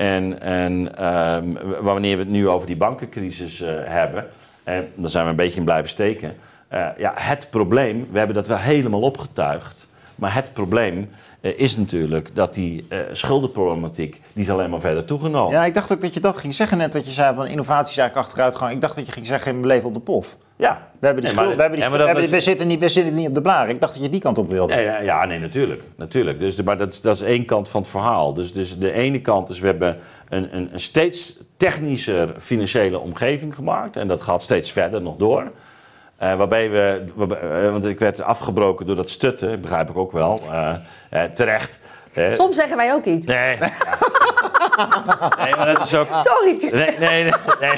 En, 0.00 0.40
en 0.40 0.96
ehm, 0.96 1.52
wanneer 1.80 2.16
we 2.16 2.22
het 2.22 2.32
nu 2.32 2.48
over 2.48 2.66
die 2.66 2.76
bankencrisis 2.76 3.60
eh, 3.60 3.74
hebben, 3.84 4.26
eh, 4.64 4.78
dan 4.94 5.10
zijn 5.10 5.24
we 5.24 5.30
een 5.30 5.36
beetje 5.36 5.58
in 5.58 5.64
blijven 5.64 5.88
steken. 5.88 6.36
Eh, 6.68 6.86
ja, 6.98 7.12
het 7.14 7.46
probleem, 7.50 8.08
we 8.10 8.18
hebben 8.18 8.36
dat 8.36 8.46
wel 8.46 8.56
helemaal 8.56 9.00
opgetuigd. 9.00 9.88
Maar 10.20 10.34
het 10.34 10.52
probleem 10.52 11.08
eh, 11.40 11.58
is 11.58 11.76
natuurlijk 11.76 12.34
dat 12.34 12.54
die 12.54 12.86
eh, 12.88 12.98
schuldenproblematiek 13.12 14.20
die 14.32 14.42
is 14.44 14.50
alleen 14.50 14.70
maar 14.70 14.80
verder 14.80 15.04
toegenomen. 15.04 15.52
Ja, 15.52 15.64
ik 15.64 15.74
dacht 15.74 15.92
ook 15.92 16.00
dat 16.00 16.14
je 16.14 16.20
dat 16.20 16.36
ging 16.36 16.54
zeggen 16.54 16.78
net, 16.78 16.92
dat 16.92 17.04
je 17.06 17.10
zei 17.12 17.34
van 17.34 17.46
innovatie 17.46 17.90
is 17.92 17.98
eigenlijk 17.98 18.26
achteruitgang. 18.28 18.72
Ik 18.72 18.80
dacht 18.80 18.96
dat 18.96 19.06
je 19.06 19.12
ging 19.12 19.26
zeggen, 19.26 19.60
we 19.60 19.66
leven 19.66 19.88
op 19.88 19.94
de 19.94 20.00
pof. 20.00 20.36
Ja. 20.56 20.88
We 21.00 21.06
hebben 21.06 21.24
die 21.24 21.34
Nee, 21.34 21.44
maar- 21.44 21.54
schuld- 21.54 21.56
we 21.56 21.62
hebben 21.82 22.14
die 22.14 22.24
we, 22.24 22.30
die- 22.30 22.40
zitten 22.40 22.66
niet, 22.68 22.80
we 22.80 22.88
zitten 22.88 23.14
niet 23.14 23.28
op 23.28 23.34
de 23.34 23.40
blaren. 23.40 23.74
Ik 23.74 23.80
dacht 23.80 23.94
dat 23.94 24.02
je 24.02 24.08
die 24.08 24.20
kant 24.20 24.38
op 24.38 24.48
wilde. 24.48 24.74
Nee, 24.74 24.84
ja, 24.84 24.98
ja, 25.00 25.24
nee, 25.24 25.38
natuurlijk. 25.38 25.82
natuurlijk. 25.96 26.38
Dus, 26.38 26.56
de- 26.56 26.62
maar 26.64 26.76
dat, 26.78 26.92
is- 26.92 27.00
dat 27.00 27.14
is 27.14 27.22
één 27.22 27.44
kant 27.44 27.68
van 27.68 27.80
het 27.80 27.90
verhaal. 27.90 28.34
Dus, 28.34 28.52
dus 28.52 28.78
de 28.78 28.92
ene 28.92 29.20
kant 29.20 29.48
is, 29.48 29.58
we 29.60 29.66
hebben 29.66 29.96
een, 30.28 30.56
een, 30.56 30.68
een 30.72 30.80
steeds 30.80 31.40
technischer 31.56 32.34
financiële 32.38 32.98
omgeving 32.98 33.54
gemaakt. 33.54 33.96
En 33.96 34.08
dat 34.08 34.20
gaat 34.20 34.42
steeds 34.42 34.72
verder 34.72 35.02
nog 35.02 35.16
door. 35.16 35.50
Eh, 36.20 36.34
waarbij 36.34 36.70
we, 36.70 37.04
waarbij- 37.14 37.40
eh, 37.40 37.70
want 37.70 37.84
ik 37.84 37.98
werd 37.98 38.22
afgebroken 38.22 38.86
door 38.86 38.96
dat 38.96 39.10
stutten, 39.10 39.60
begrijp 39.60 39.90
ik 39.90 39.96
ook 39.96 40.12
wel. 40.12 40.38
Eh, 41.10 41.22
terecht. 41.34 41.80
Soms 42.32 42.56
zeggen 42.56 42.76
wij 42.76 42.92
ook 42.92 43.04
iets. 43.04 43.26
Nee. 43.26 43.56
nee, 45.44 45.56
maar 45.56 45.66
dat 45.66 45.80
is 45.82 45.94
ook... 45.94 46.08
Sorry. 46.18 46.58
Nee, 46.60 46.98
nee, 46.98 47.22
nee. 47.22 47.32
nee. 47.60 47.72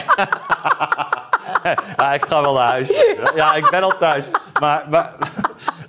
ja, 1.96 2.12
ik 2.12 2.24
ga 2.24 2.40
wel 2.42 2.54
naar 2.54 2.68
huis. 2.68 2.88
Ja, 3.34 3.54
ik 3.54 3.70
ben 3.70 3.82
al 3.82 3.96
thuis. 3.96 4.24
Maar, 4.60 4.84
maar, 4.90 5.12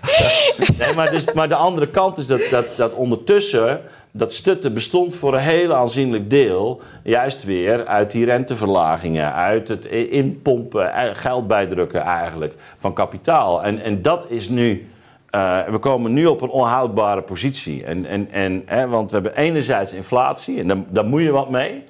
nee, 0.77 0.93
maar, 0.93 1.11
dus, 1.11 1.31
maar 1.33 1.49
de 1.49 1.55
andere 1.55 1.87
kant 1.87 2.17
is 2.17 2.27
dat, 2.27 2.41
dat, 2.49 2.65
dat 2.77 2.93
ondertussen... 2.93 3.81
dat 4.15 4.33
stutten 4.33 4.73
bestond 4.73 5.15
voor 5.15 5.33
een 5.33 5.39
heel 5.39 5.73
aanzienlijk 5.73 6.29
deel... 6.29 6.81
juist 7.03 7.43
weer 7.43 7.85
uit 7.85 8.11
die 8.11 8.25
renteverlagingen... 8.25 9.33
uit 9.33 9.67
het 9.67 9.85
inpompen, 9.85 10.93
eh, 10.93 11.09
geld 11.13 11.47
bijdrukken 11.47 12.01
eigenlijk... 12.01 12.55
van 12.77 12.93
kapitaal. 12.93 13.63
En, 13.63 13.79
en 13.79 14.01
dat 14.01 14.25
is 14.29 14.49
nu... 14.49 14.87
eh, 15.29 15.59
we 15.67 15.77
komen 15.77 16.13
nu 16.13 16.25
op 16.25 16.41
een 16.41 16.49
onhoudbare 16.49 17.21
positie. 17.21 17.83
En, 17.83 18.05
en, 18.05 18.31
en, 18.31 18.63
hè, 18.65 18.87
want 18.87 19.11
we 19.11 19.15
hebben 19.15 19.37
enerzijds 19.37 19.91
inflatie... 19.91 20.59
en 20.59 20.67
daar, 20.67 20.77
daar 20.89 21.05
moet 21.05 21.21
je 21.21 21.31
wat 21.31 21.49
mee... 21.49 21.83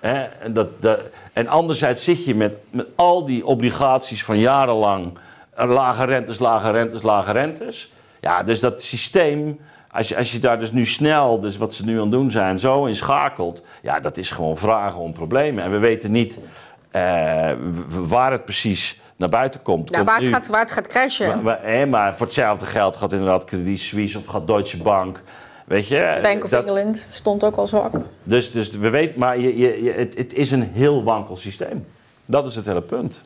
Hè, 0.00 0.22
en, 0.22 0.52
dat, 0.52 0.82
dat, 0.82 1.00
en 1.32 1.48
anderzijds 1.48 2.04
zit 2.04 2.24
je 2.24 2.34
met, 2.34 2.54
met 2.70 2.86
al 2.94 3.26
die 3.26 3.46
obligaties 3.46 4.24
van 4.24 4.38
jarenlang 4.38 5.18
eh, 5.54 5.68
lage 5.68 6.04
rentes, 6.04 6.38
lage 6.38 6.70
rentes, 6.70 7.02
lage 7.02 7.32
rentes. 7.32 7.92
Ja, 8.20 8.42
dus 8.42 8.60
dat 8.60 8.82
systeem, 8.82 9.60
als 9.92 10.08
je, 10.08 10.16
als 10.16 10.32
je 10.32 10.38
daar 10.38 10.58
dus 10.58 10.72
nu 10.72 10.86
snel, 10.86 11.40
dus 11.40 11.56
wat 11.56 11.74
ze 11.74 11.84
nu 11.84 11.94
aan 11.94 12.00
het 12.02 12.10
doen 12.12 12.30
zijn, 12.30 12.58
zo 12.58 12.84
in 12.84 12.96
schakelt, 12.96 13.64
ja, 13.82 14.00
dat 14.00 14.16
is 14.16 14.30
gewoon 14.30 14.58
vragen 14.58 15.00
om 15.00 15.12
problemen. 15.12 15.64
En 15.64 15.70
we 15.70 15.78
weten 15.78 16.10
niet 16.10 16.38
eh, 16.90 17.50
waar 17.88 18.32
het 18.32 18.44
precies 18.44 19.00
naar 19.16 19.28
buiten 19.28 19.62
komt. 19.62 19.88
Ja, 19.90 19.96
Komt 19.96 20.08
waar, 20.10 20.20
het 20.20 20.28
gaat, 20.28 20.48
waar 20.48 20.60
het 20.60 20.70
gaat 20.70 20.86
crashen. 20.86 21.26
maar, 21.26 21.38
maar, 21.42 21.58
hè, 21.62 21.86
maar 21.86 22.16
voor 22.16 22.26
hetzelfde 22.26 22.66
geld 22.66 22.96
gaat 22.96 23.12
inderdaad 23.12 23.44
Credit 23.44 23.80
Suisse 23.80 24.18
of 24.18 24.26
gaat 24.26 24.46
Deutsche 24.46 24.76
Bank. 24.82 25.22
Weet 25.66 25.88
je? 25.88 26.18
Bank 26.22 26.44
of 26.44 26.50
dat- 26.50 26.64
England 26.64 27.06
stond 27.10 27.44
ook 27.44 27.56
al 27.56 27.66
zwak. 27.66 27.92
dus, 28.22 28.52
dus 28.52 28.70
we 28.70 28.90
weten, 28.90 29.18
maar 29.18 29.38
je, 29.38 29.58
je, 29.58 29.82
je- 29.82 29.92
het, 29.92 30.16
het 30.16 30.34
is 30.34 30.50
een 30.50 30.70
heel 30.72 31.02
wankel 31.04 31.36
systeem. 31.36 31.86
Dat 32.24 32.48
is 32.48 32.54
het 32.54 32.66
hele 32.66 32.82
punt. 32.82 33.22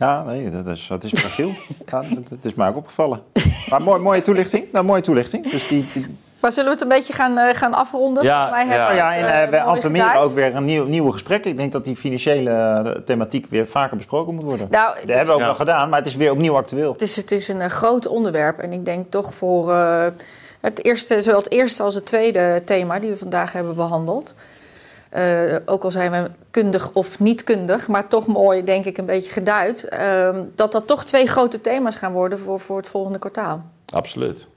Ja, 0.00 0.22
nee, 0.24 0.50
dat 0.50 0.66
is, 0.66 0.86
dat 0.88 1.04
is 1.04 1.12
fragiel. 1.12 1.50
ja, 1.86 2.00
dat, 2.00 2.28
dat 2.28 2.38
is 2.42 2.54
mij 2.54 2.68
ook 2.68 2.76
opgevallen. 2.76 3.22
Maar 3.68 3.82
mooi, 3.82 4.00
mooie 4.00 4.22
toelichting. 4.22 4.64
Nou, 4.72 4.84
mooie 4.84 5.00
toelichting. 5.00 5.50
Dus 5.50 5.68
die, 5.68 5.86
die- 5.92 6.16
Maar 6.40 6.52
zullen 6.52 6.68
we 6.68 6.74
het 6.74 6.82
een 6.82 6.88
beetje 6.96 7.12
gaan, 7.12 7.38
eh, 7.38 7.54
gaan 7.54 7.74
afronden? 7.74 8.22
Ja, 8.24 8.50
mij 8.50 8.64
ja. 8.64 8.70
hebben 8.70 8.88
we 8.88 8.94
ja, 8.96 9.14
en 9.14 9.50
mooi 9.50 9.74
entameren 9.74 10.06
geduid. 10.06 10.24
ook 10.24 10.32
weer 10.34 10.54
een 10.54 10.64
nieuw, 10.64 10.84
nieuwe 10.84 11.12
gesprek. 11.12 11.44
Ik 11.44 11.56
denk 11.56 11.72
dat 11.72 11.84
die 11.84 11.96
financiële 11.96 13.02
thematiek 13.04 13.46
weer 13.50 13.66
vaker 13.68 13.96
besproken 13.96 14.34
moet 14.34 14.44
worden. 14.44 14.66
Nou, 14.70 14.94
dat 14.94 15.08
hebben 15.08 15.26
we 15.26 15.32
ook 15.32 15.38
ja. 15.38 15.44
wel 15.44 15.54
gedaan, 15.54 15.88
maar 15.88 15.98
het 15.98 16.08
is 16.08 16.16
weer 16.16 16.30
opnieuw 16.30 16.56
actueel. 16.56 16.94
Dus 16.96 17.16
het 17.16 17.30
is 17.30 17.48
een 17.48 17.70
groot 17.70 18.06
onderwerp. 18.06 18.58
En 18.58 18.72
ik 18.72 18.84
denk 18.84 19.10
toch 19.10 19.34
voor 19.34 19.72
eh, 19.72 20.06
het 20.60 20.84
eerste, 20.84 21.22
zowel 21.22 21.38
het 21.38 21.50
eerste 21.50 21.82
als 21.82 21.94
het 21.94 22.06
tweede 22.06 22.62
thema 22.64 22.98
die 22.98 23.10
we 23.10 23.16
vandaag 23.16 23.52
hebben 23.52 23.74
behandeld. 23.74 24.34
Eh, 25.10 25.56
ook 25.64 25.84
al 25.84 25.90
zijn 25.90 26.10
we 26.12 26.30
kundig 26.50 26.92
of 26.92 27.18
niet 27.18 27.44
kundig, 27.44 27.88
maar 27.88 28.08
toch 28.08 28.26
mooi, 28.26 28.64
denk 28.64 28.84
ik, 28.84 28.98
een 28.98 29.06
beetje 29.06 29.32
geduid. 29.32 29.84
ehm, 29.88 30.42
dat 30.54 30.72
dat 30.72 30.86
toch 30.86 31.04
twee 31.04 31.26
grote 31.26 31.60
thema's 31.60 31.96
gaan 31.96 32.12
worden 32.12 32.38
voor, 32.38 32.60
voor 32.60 32.76
het 32.76 32.88
volgende 32.88 33.18
kwartaal. 33.18 33.62
Absoluut. 33.92 34.48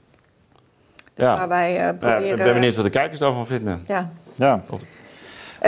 Waar 1.16 1.28
Ja. 1.38 1.48
wij 1.48 1.70
eh, 1.70 1.76
Ja, 1.86 1.94
proberen. 1.94 2.30
ik 2.38 2.44
ben 2.44 2.54
benieuwd 2.54 2.76
wat 2.76 2.86
de 2.86 2.92
kijkers 2.92 3.20
daarvan 3.20 3.48
vinden. 3.48 3.84
Ja. 3.88 4.12
Ja. 4.36 4.62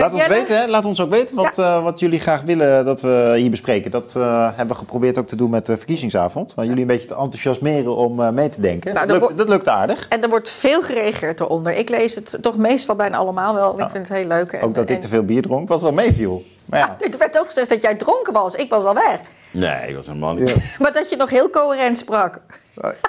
Laat 0.01 0.13
ons 0.13 0.21
Jelle? 0.21 0.33
weten, 0.33 0.57
hè? 0.59 0.67
laat 0.67 0.85
ons 0.85 0.99
ook 1.01 1.09
weten 1.09 1.35
wat, 1.35 1.57
eh, 1.57 1.83
wat 1.83 1.99
jullie 1.99 2.19
graag 2.19 2.41
willen 2.41 2.85
dat 2.85 3.01
we 3.01 3.33
hier 3.37 3.49
bespreken. 3.49 3.91
Dat 3.91 4.13
eh, 4.17 4.47
hebben 4.47 4.67
we 4.67 4.75
geprobeerd 4.75 5.17
ook 5.17 5.27
te 5.27 5.35
doen 5.35 5.49
met 5.49 5.65
de 5.65 5.77
verkiezingsavond. 5.77 6.55
Nou, 6.55 6.67
jullie 6.67 6.81
een 6.81 6.87
beetje 6.87 7.07
te 7.07 7.15
enthousiasmeren 7.15 7.95
om 7.95 8.21
eh, 8.21 8.29
mee 8.29 8.47
te 8.47 8.61
denken. 8.61 8.93
Nou, 8.93 9.07
dat, 9.07 9.21
lukt, 9.21 9.37
dat 9.37 9.49
lukt 9.49 9.67
aardig. 9.67 10.05
En 10.09 10.23
er 10.23 10.29
wordt 10.29 10.49
veel 10.49 10.81
gereageerd 10.81 11.39
eronder. 11.39 11.73
Ik 11.77 11.89
lees 11.89 12.15
het 12.15 12.37
toch 12.41 12.57
meestal 12.57 12.95
bijna 12.95 13.17
allemaal 13.17 13.53
wel. 13.53 13.79
Ik 13.79 13.89
vind 13.91 14.07
het 14.07 14.17
heel 14.17 14.27
leuk. 14.27 14.51
En- 14.51 14.61
Ook 14.61 14.75
dat 14.75 14.89
ik 14.89 15.01
te 15.01 15.07
veel 15.07 15.23
bier 15.23 15.41
dronk, 15.41 15.67
wat 15.67 15.81
wel 15.81 15.91
meeviel. 15.93 16.43
Maar 16.65 16.79
ja, 16.79 16.95
Ja, 16.99 17.07
er 17.11 17.17
werd 17.17 17.39
ook 17.39 17.45
gezegd 17.45 17.69
dat 17.69 17.81
jij 17.81 17.95
dronken 17.95 18.33
was. 18.33 18.55
Ik 18.55 18.69
was 18.69 18.83
al 18.83 18.93
weg. 18.93 19.19
Nee, 19.55 19.87
ik 19.87 19.95
was 19.95 20.05
helemaal 20.07 20.33
niet. 20.33 20.49
Ja. 20.49 20.55
Maar 20.83 20.91
dat 20.93 21.09
je 21.09 21.15
nog 21.15 21.29
heel 21.29 21.49
coherent 21.49 21.97
sprak. 21.97 22.39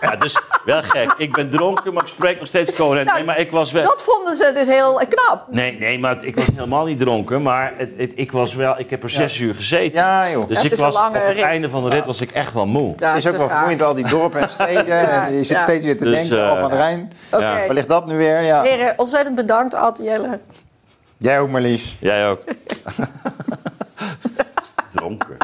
Ja, 0.01 0.16
dus 0.16 0.39
wel 0.64 0.82
gek. 0.82 1.14
Ik 1.18 1.32
ben 1.32 1.51
dronken, 1.51 1.93
maar 1.93 2.02
ik 2.02 2.09
spreek 2.09 2.39
nog 2.39 2.47
steeds 2.47 2.73
coherent. 2.74 3.06
Nou, 3.06 3.16
Nee, 3.18 3.27
maar 3.27 3.39
ik 3.39 3.51
was 3.51 3.73
wel... 3.73 3.82
Dat 3.82 4.02
vonden 4.02 4.35
ze 4.35 4.51
dus 4.55 4.68
heel 4.68 5.01
knap. 5.09 5.44
Nee, 5.51 5.78
nee, 5.78 5.98
maar 5.98 6.24
ik 6.24 6.36
was 6.36 6.44
helemaal 6.55 6.85
niet 6.85 6.98
dronken. 6.98 7.43
Maar 7.43 7.73
het, 7.77 7.94
het- 7.97 8.12
ik 8.14 8.32
was 8.32 8.55
wel... 8.55 8.78
Ik 8.78 8.90
heb 8.90 9.02
er 9.02 9.10
zes 9.10 9.39
uur 9.39 9.55
gezeten. 9.55 10.01
ja 10.02 10.31
joh. 10.31 10.48
Dus 10.48 10.56
Ja, 10.56 10.62
het 10.62 10.64
ik 10.64 10.73
is 10.73 10.78
een 10.78 10.85
was, 10.85 10.94
lange 10.94 11.18
op 11.18 11.24
het 11.24 11.35
rit. 11.35 11.43
einde 11.43 11.70
van 11.70 11.82
de 11.82 11.97
rit 11.97 12.05
was 12.05 12.20
ik 12.20 12.31
echt 12.31 12.52
wel 12.52 12.66
moe. 12.66 12.94
Ja, 12.98 13.09
het 13.14 13.24
is 13.24 13.31
ook 13.31 13.36
wel 13.36 13.48
vermoeiend, 13.48 13.82
al 13.82 13.94
die 13.94 14.09
dorpen 14.09 14.40
en 14.40 14.51
steden. 14.51 14.86
en 15.10 15.32
je 15.32 15.44
zit 15.44 15.56
ja. 15.56 15.62
steeds 15.62 15.85
weer 15.85 15.98
te 15.98 16.05
Dus, 16.05 16.14
denken, 16.14 16.43
eh, 16.44 16.51
al 16.51 16.56
van 16.56 16.70
de 16.70 16.77
Rijn. 16.77 17.12
Oké. 17.31 17.43
Waar 17.44 17.73
ligt 17.73 17.89
dat 17.89 18.06
nu 18.06 18.16
weer? 18.16 18.40
Ja. 18.43 18.62
Heren, 18.62 18.94
ontzettend 18.97 19.35
bedankt, 19.36 19.74
Ad, 19.74 19.98
Jelle. 20.02 20.39
Jij 21.18 21.40
ook, 21.40 21.51
Marlies. 21.51 21.97
Jij 22.01 22.28
ook. 22.28 22.40
dronken. 24.93 25.36